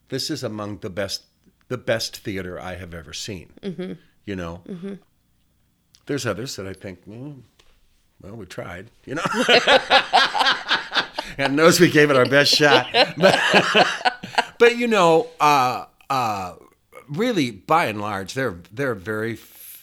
this 0.08 0.28
is 0.28 0.42
among 0.42 0.78
the 0.78 0.90
best 0.90 1.22
the 1.68 1.78
best 1.78 2.16
theater 2.16 2.58
I 2.58 2.74
have 2.74 2.92
ever 2.94 3.12
seen. 3.12 3.52
Mm-hmm. 3.62 3.92
You 4.26 4.36
know, 4.36 4.62
mm-hmm. 4.66 4.94
there's 6.06 6.26
others 6.26 6.56
that 6.56 6.66
I 6.66 6.72
think, 6.72 7.06
mm, 7.06 7.42
well, 8.22 8.36
we 8.36 8.46
tried. 8.46 8.90
You 9.04 9.16
know, 9.16 9.24
and 11.38 11.56
knows 11.56 11.80
we 11.80 11.90
gave 11.90 12.10
it 12.10 12.16
our 12.16 12.26
best 12.26 12.54
shot. 12.54 12.86
But, 13.16 13.40
but 14.58 14.76
you 14.76 14.86
know, 14.86 15.28
uh, 15.40 15.86
uh, 16.08 16.54
really, 17.08 17.50
by 17.50 17.86
and 17.86 18.00
large, 18.00 18.34
there 18.34 18.58
there 18.72 18.90
are 18.90 18.96
very 18.96 19.38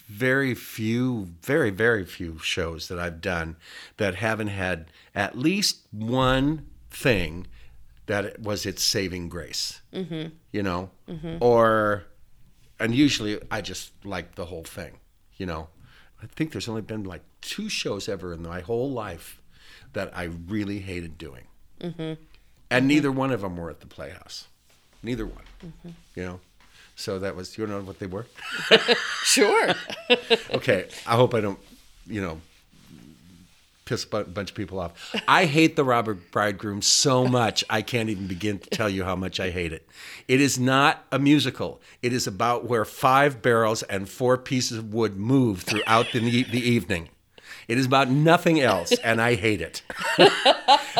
very 0.08 0.54
few, 0.54 1.28
very 1.42 1.70
very 1.70 2.04
few 2.04 2.38
shows 2.38 2.88
that 2.88 2.98
I've 2.98 3.20
done 3.20 3.56
that 3.98 4.16
haven't 4.16 4.48
had 4.48 4.90
at 5.14 5.36
least 5.36 5.82
one 5.90 6.66
thing 6.90 7.46
that 8.06 8.24
it 8.24 8.40
was 8.40 8.66
its 8.66 8.82
saving 8.82 9.28
grace. 9.28 9.80
Mm-hmm. 9.92 10.30
You 10.52 10.62
know, 10.62 10.90
or 11.40 12.04
and 12.78 12.94
usually 12.94 13.38
I 13.50 13.60
just 13.60 13.92
like 14.04 14.34
the 14.34 14.46
whole 14.46 14.64
thing. 14.64 14.98
You 15.36 15.46
know, 15.46 15.68
I 16.22 16.26
think 16.26 16.52
there's 16.52 16.68
only 16.68 16.82
been 16.82 17.04
like 17.04 17.22
two 17.40 17.68
shows 17.68 18.08
ever 18.08 18.32
in 18.32 18.42
my 18.42 18.60
whole 18.60 18.90
life 18.90 19.40
that 19.92 20.10
I 20.16 20.24
really 20.24 20.80
hated 20.80 21.18
doing, 21.18 21.44
mm-hmm. 21.80 22.00
and 22.00 22.18
mm-hmm. 22.70 22.86
neither 22.86 23.12
one 23.12 23.30
of 23.30 23.40
them 23.40 23.56
were 23.56 23.70
at 23.70 23.80
the 23.80 23.86
Playhouse. 23.86 24.46
Neither 25.02 25.26
one. 25.26 25.44
Mm-hmm. 25.64 25.88
You 26.14 26.24
know, 26.24 26.40
so 26.94 27.18
that 27.18 27.34
was 27.34 27.56
you 27.56 27.66
know 27.66 27.80
what 27.80 27.98
they 27.98 28.06
were. 28.06 28.26
Sure. 29.24 29.74
Okay, 30.52 30.88
I 31.06 31.14
hope 31.14 31.34
I 31.34 31.40
don't, 31.40 31.58
you 32.06 32.20
know, 32.20 32.40
piss 33.90 34.06
a 34.12 34.24
bunch 34.24 34.50
of 34.50 34.56
people 34.56 34.78
off. 34.78 35.14
I 35.26 35.46
hate 35.46 35.74
the 35.74 35.82
Robber 35.82 36.14
Bridegroom 36.14 36.80
so 36.80 37.26
much, 37.26 37.64
I 37.68 37.82
can't 37.82 38.08
even 38.08 38.28
begin 38.28 38.60
to 38.60 38.70
tell 38.70 38.88
you 38.88 39.02
how 39.02 39.16
much 39.16 39.40
I 39.40 39.50
hate 39.50 39.72
it. 39.72 39.88
It 40.28 40.40
is 40.40 40.60
not 40.60 41.04
a 41.10 41.18
musical. 41.18 41.80
It 42.00 42.12
is 42.12 42.28
about 42.28 42.66
where 42.66 42.84
five 42.84 43.42
barrels 43.42 43.82
and 43.82 44.08
four 44.08 44.38
pieces 44.38 44.78
of 44.78 44.94
wood 44.94 45.16
move 45.16 45.62
throughout 45.62 46.12
the, 46.12 46.20
the 46.20 46.60
evening. 46.60 47.08
It 47.66 47.78
is 47.78 47.86
about 47.86 48.08
nothing 48.08 48.60
else, 48.60 48.92
and 48.92 49.20
I 49.20 49.34
hate 49.34 49.60
it. 49.60 49.82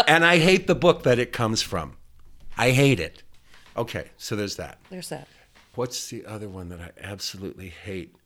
and 0.09 0.25
I 0.25 0.39
hate 0.39 0.67
the 0.67 0.75
book 0.75 1.05
that 1.05 1.21
it 1.21 1.33
comes 1.33 1.63
from. 1.63 1.97
I 2.59 2.73
hate 2.73 2.99
it. 2.99 3.23
Okay, 3.77 4.11
so 4.17 4.35
there's 4.35 4.57
that. 4.57 4.79
There's 4.91 5.11
that. 5.11 5.29
What's 5.77 6.11
the 6.11 6.27
other 6.27 6.49
one 6.49 6.71
that 6.71 6.81
I 6.81 6.91
absolutely 7.01 7.69
hate? 7.69 8.17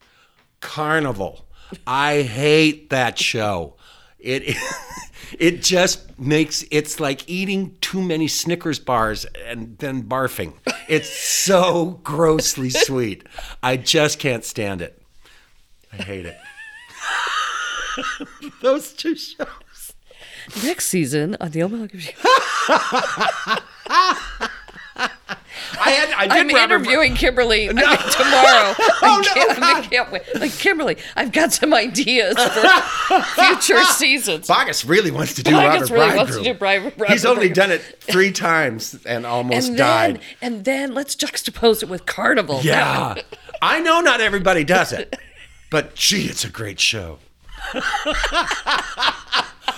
Carnival. 0.61 1.45
I 1.87 2.23
hate 2.23 2.89
that 2.89 3.19
show. 3.19 3.77
It 4.19 4.57
it 5.39 5.63
just 5.63 6.19
makes 6.19 6.65
it's 6.71 7.01
like 7.01 7.29
eating 7.29 7.77
too 7.81 8.03
many 8.03 8.29
Snickers 8.29 8.79
bars 8.79 9.27
and 9.47 9.77
then 9.79 10.05
barfing. 10.05 10.55
It's 10.89 11.09
so 11.09 12.01
grossly 12.03 12.71
sweet. 12.71 13.25
I 13.63 13.77
just 13.77 14.19
can't 14.19 14.45
stand 14.45 14.83
it. 14.83 15.01
I 15.93 15.97
hate 15.97 16.27
it. 16.27 16.39
Those 18.63 18.93
two 18.93 19.15
shows. 19.15 19.95
Next 20.63 20.87
season 20.87 21.37
on 21.41 21.51
the 21.51 21.63
Omaha 21.63 21.87
Community. 21.87 22.15
I 24.97 25.91
had 25.91 26.11
I 26.13 26.27
Robert- 26.43 26.57
interviewing 26.57 27.15
Kimberly 27.15 27.69
I 27.69 27.73
mean, 27.73 27.85
tomorrow. 27.85 28.75
Oh, 28.79 29.03
I, 29.03 29.21
Oh, 29.21 29.23
can't, 29.35 29.61
no, 29.61 29.67
I 29.67 29.81
can't 29.83 30.13
wait. 30.13 30.23
Like 30.35 30.53
Kimberly, 30.53 30.97
I've 31.17 31.33
got 31.33 31.53
some 31.53 31.75
ideas 31.75 32.37
for 32.37 33.21
future 33.23 33.83
seasons. 33.85 34.47
Boggess 34.49 34.89
really 34.89 35.11
wants 35.11 35.35
to 35.35 35.43
do 35.43 35.51
Boggess 35.53 35.81
Robert 35.81 35.91
really 35.91 36.17
wants 36.17 36.37
to 36.37 36.43
do 36.45 36.55
Bri- 36.55 36.79
Robert 36.79 37.09
He's 37.09 37.25
only 37.25 37.49
Bridegroom. 37.49 37.55
done 37.55 37.71
it 37.73 37.83
three 38.01 38.31
times 38.33 38.99
and 39.05 39.27
almost 39.27 39.69
and 39.69 39.77
died. 39.77 40.17
then, 40.17 40.23
and 40.55 40.65
then 40.65 40.95
let's 40.95 41.15
juxtapose 41.17 41.83
it 41.83 41.89
with 41.89 42.07
Carnival. 42.07 42.61
Yeah. 42.63 43.15
I 43.63 43.81
know 43.81 44.01
not 44.01 44.21
everybody 44.21 44.65
does 44.65 44.93
it, 44.93 45.17
But 45.71 45.95
gee, 45.95 46.27
it's 46.27 46.45
a 46.45 46.51
great 46.51 46.79
show. 46.81 47.19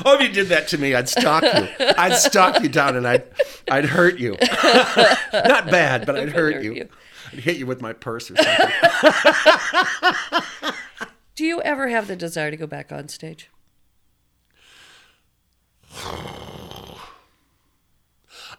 oh, 0.04 0.14
if 0.14 0.22
you 0.22 0.28
did 0.28 0.48
that 0.48 0.68
to 0.68 0.78
me, 0.78 0.94
I'd 0.94 1.08
stalk 1.08 1.42
you. 1.42 1.68
I'd 1.78 2.16
stalk 2.16 2.62
you 2.62 2.68
down 2.68 2.96
and 2.96 3.06
I'd, 3.06 3.24
I'd 3.70 3.86
hurt 3.86 4.18
you. 4.18 4.32
Not 5.32 5.70
bad, 5.70 6.06
but 6.06 6.16
I'd 6.16 6.30
hurt, 6.30 6.54
hurt 6.54 6.64
you. 6.64 6.74
you. 6.74 6.88
I'd 7.32 7.40
hit 7.40 7.56
you 7.56 7.66
with 7.66 7.80
my 7.80 7.92
purse 7.92 8.30
or 8.30 8.36
something. 8.36 8.68
Do 11.34 11.44
you 11.44 11.60
ever 11.62 11.88
have 11.88 12.06
the 12.06 12.16
desire 12.16 12.50
to 12.50 12.56
go 12.56 12.66
back 12.66 12.90
on 12.92 13.08
stage? 13.08 13.50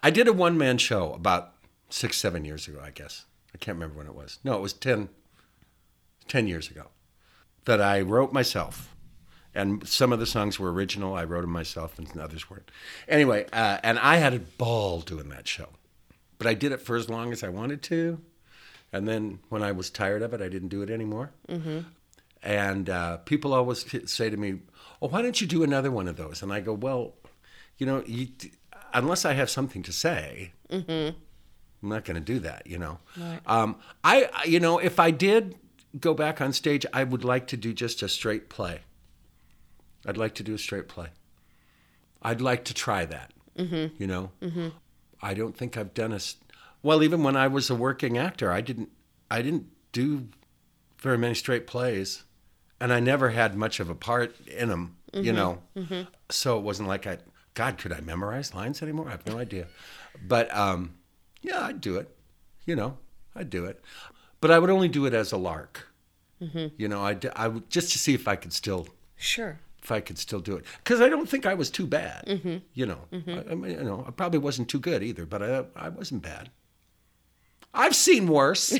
I 0.03 0.11
did 0.11 0.27
a 0.27 0.33
one 0.33 0.57
man 0.57 0.77
show 0.77 1.13
about 1.13 1.53
six, 1.89 2.17
seven 2.17 2.45
years 2.45 2.67
ago, 2.67 2.79
I 2.83 2.91
guess. 2.91 3.25
I 3.53 3.57
can't 3.57 3.75
remember 3.75 3.97
when 3.97 4.07
it 4.07 4.15
was. 4.15 4.39
No, 4.43 4.55
it 4.55 4.61
was 4.61 4.73
10, 4.73 5.09
10 6.27 6.47
years 6.47 6.69
ago 6.69 6.87
that 7.65 7.81
I 7.81 8.01
wrote 8.01 8.31
myself. 8.31 8.95
And 9.57 9.87
some 9.87 10.13
of 10.13 10.19
the 10.19 10.25
songs 10.27 10.59
were 10.59 10.71
original. 10.71 11.15
I 11.15 11.23
wrote 11.23 11.41
them 11.41 11.49
myself, 11.49 11.97
and 11.97 12.07
others 12.19 12.49
weren't. 12.49 12.69
Anyway, 13.07 13.47
uh, 13.51 13.79
and 13.83 13.97
I 13.97 14.17
had 14.17 14.33
a 14.33 14.39
ball 14.39 15.01
doing 15.01 15.29
that 15.29 15.47
show. 15.47 15.69
But 16.37 16.45
I 16.45 16.53
did 16.53 16.71
it 16.71 16.79
for 16.81 16.95
as 16.95 17.09
long 17.09 17.31
as 17.31 17.43
I 17.43 17.49
wanted 17.49 17.81
to. 17.83 18.21
And 18.93 19.07
then 19.07 19.39
when 19.49 19.63
I 19.63 19.71
was 19.71 19.89
tired 19.89 20.21
of 20.21 20.33
it, 20.35 20.41
I 20.41 20.47
didn't 20.47 20.67
do 20.69 20.81
it 20.83 20.89
anymore. 20.91 21.31
And 22.43 22.89
uh, 22.89 23.17
people 23.17 23.53
always 23.53 23.83
say 24.09 24.29
to 24.29 24.37
me, 24.37 24.59
"Oh, 25.01 25.07
why 25.09 25.21
don't 25.23 25.41
you 25.41 25.47
do 25.47 25.63
another 25.63 25.89
one 25.91 26.07
of 26.07 26.17
those?" 26.17 26.43
And 26.43 26.53
I 26.53 26.59
go, 26.61 26.73
"Well, 26.73 27.13
you 27.77 27.85
know, 27.87 28.03
you, 28.05 28.27
unless 28.93 29.25
I 29.25 29.33
have 29.33 29.49
something 29.49 29.81
to 29.83 29.91
say, 29.91 30.51
I'm 30.71 31.15
not 31.81 32.05
going 32.05 32.15
to 32.15 32.21
do 32.33 32.39
that." 32.39 32.67
You 32.67 32.77
know, 32.77 32.99
Right. 33.17 33.39
um, 33.47 33.77
I- 34.03 34.29
you 34.45 34.59
know, 34.59 34.77
if 34.77 34.99
I 34.99 35.09
did 35.11 35.55
go 35.99 36.13
back 36.13 36.39
on 36.41 36.53
stage, 36.53 36.85
I 36.93 37.03
would 37.03 37.23
like 37.23 37.47
to 37.47 37.57
do 37.57 37.73
just 37.73 38.03
a 38.03 38.07
straight 38.07 38.49
play. 38.49 38.81
I'd 40.07 40.17
like 40.17 40.35
to 40.35 40.43
do 40.43 40.55
a 40.55 40.57
straight 40.57 40.87
play. 40.87 41.09
I'd 42.21 42.41
like 42.41 42.63
to 42.65 42.73
try 42.73 43.05
that. 43.05 43.33
Mm-hmm. 43.57 44.01
You 44.01 44.07
know, 44.07 44.31
mm-hmm. 44.41 44.69
I 45.21 45.33
don't 45.33 45.55
think 45.55 45.77
I've 45.77 45.93
done 45.93 46.13
a. 46.13 46.19
Well, 46.81 47.03
even 47.03 47.23
when 47.23 47.35
I 47.35 47.47
was 47.47 47.69
a 47.69 47.75
working 47.75 48.17
actor, 48.17 48.51
I 48.51 48.61
didn't. 48.61 48.89
I 49.29 49.41
didn't 49.41 49.67
do 49.91 50.29
very 50.99 51.17
many 51.17 51.33
straight 51.33 51.67
plays, 51.67 52.23
and 52.79 52.93
I 52.93 52.99
never 52.99 53.29
had 53.29 53.55
much 53.55 53.79
of 53.79 53.89
a 53.89 53.95
part 53.95 54.35
in 54.47 54.69
them. 54.69 54.95
You 55.13 55.33
mm-hmm. 55.33 55.35
know, 55.35 56.07
so 56.29 56.57
it 56.57 56.63
wasn't 56.63 56.87
like 56.87 57.05
I. 57.05 57.17
God, 57.53 57.77
could 57.77 57.91
I 57.91 58.01
memorize 58.01 58.53
lines 58.53 58.81
anymore? 58.81 59.07
I 59.07 59.11
have 59.11 59.25
no 59.25 59.37
idea. 59.39 59.67
But 60.25 60.55
um, 60.55 60.95
yeah, 61.41 61.61
I'd 61.61 61.81
do 61.81 61.97
it. 61.97 62.15
You 62.65 62.75
know, 62.75 62.97
I'd 63.35 63.49
do 63.49 63.65
it, 63.65 63.83
but 64.41 64.51
I 64.51 64.59
would 64.59 64.69
only 64.69 64.87
do 64.87 65.05
it 65.05 65.13
as 65.13 65.31
a 65.31 65.37
lark. 65.37 65.87
You 66.77 66.87
know, 66.87 67.01
I 67.01 67.17
I 67.35 67.47
would 67.47 67.69
just 67.69 67.91
to 67.93 67.97
see 67.99 68.13
if 68.13 68.27
I 68.27 68.35
could 68.35 68.53
still 68.53 68.87
Sure. 69.17 69.59
If 69.87 69.91
I 69.93 70.01
could 70.01 70.17
still 70.17 70.41
do 70.41 70.57
it 70.57 70.65
because 70.83 70.99
I 70.99 71.07
don't 71.07 71.29
think 71.29 71.45
I 71.45 71.53
was 71.53 71.69
too 71.69 71.87
bad. 71.87 72.25
Mm-hmm. 72.27 72.57
You 72.73 72.85
know, 72.85 72.99
mm-hmm. 73.13 73.29
I, 73.29 73.51
I 73.51 73.55
mean, 73.55 73.71
you 73.71 73.83
know, 73.85 74.03
I 74.05 74.11
probably 74.11 74.39
wasn't 74.39 74.67
too 74.67 74.79
good 74.79 75.01
either, 75.01 75.25
but 75.25 75.41
I 75.41 75.63
I 75.77 75.87
wasn't 75.87 76.23
bad. 76.23 76.51
I've 77.73 77.95
seen 77.95 78.27
worse. 78.27 78.73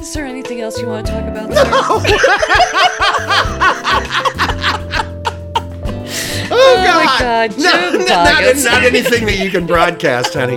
Is 0.00 0.12
there 0.12 0.26
anything 0.26 0.60
else 0.60 0.78
you 0.78 0.86
want 0.86 1.06
to 1.06 1.12
talk 1.12 1.24
about? 1.24 1.50
sir? 1.54 2.88
oh 7.24 7.48
my 7.48 7.48
God, 7.48 7.58
not, 7.58 7.92
not, 8.08 8.56
not 8.56 8.82
anything 8.82 9.26
that 9.26 9.38
you 9.38 9.50
can 9.50 9.66
broadcast, 9.66 10.34
honey. 10.34 10.56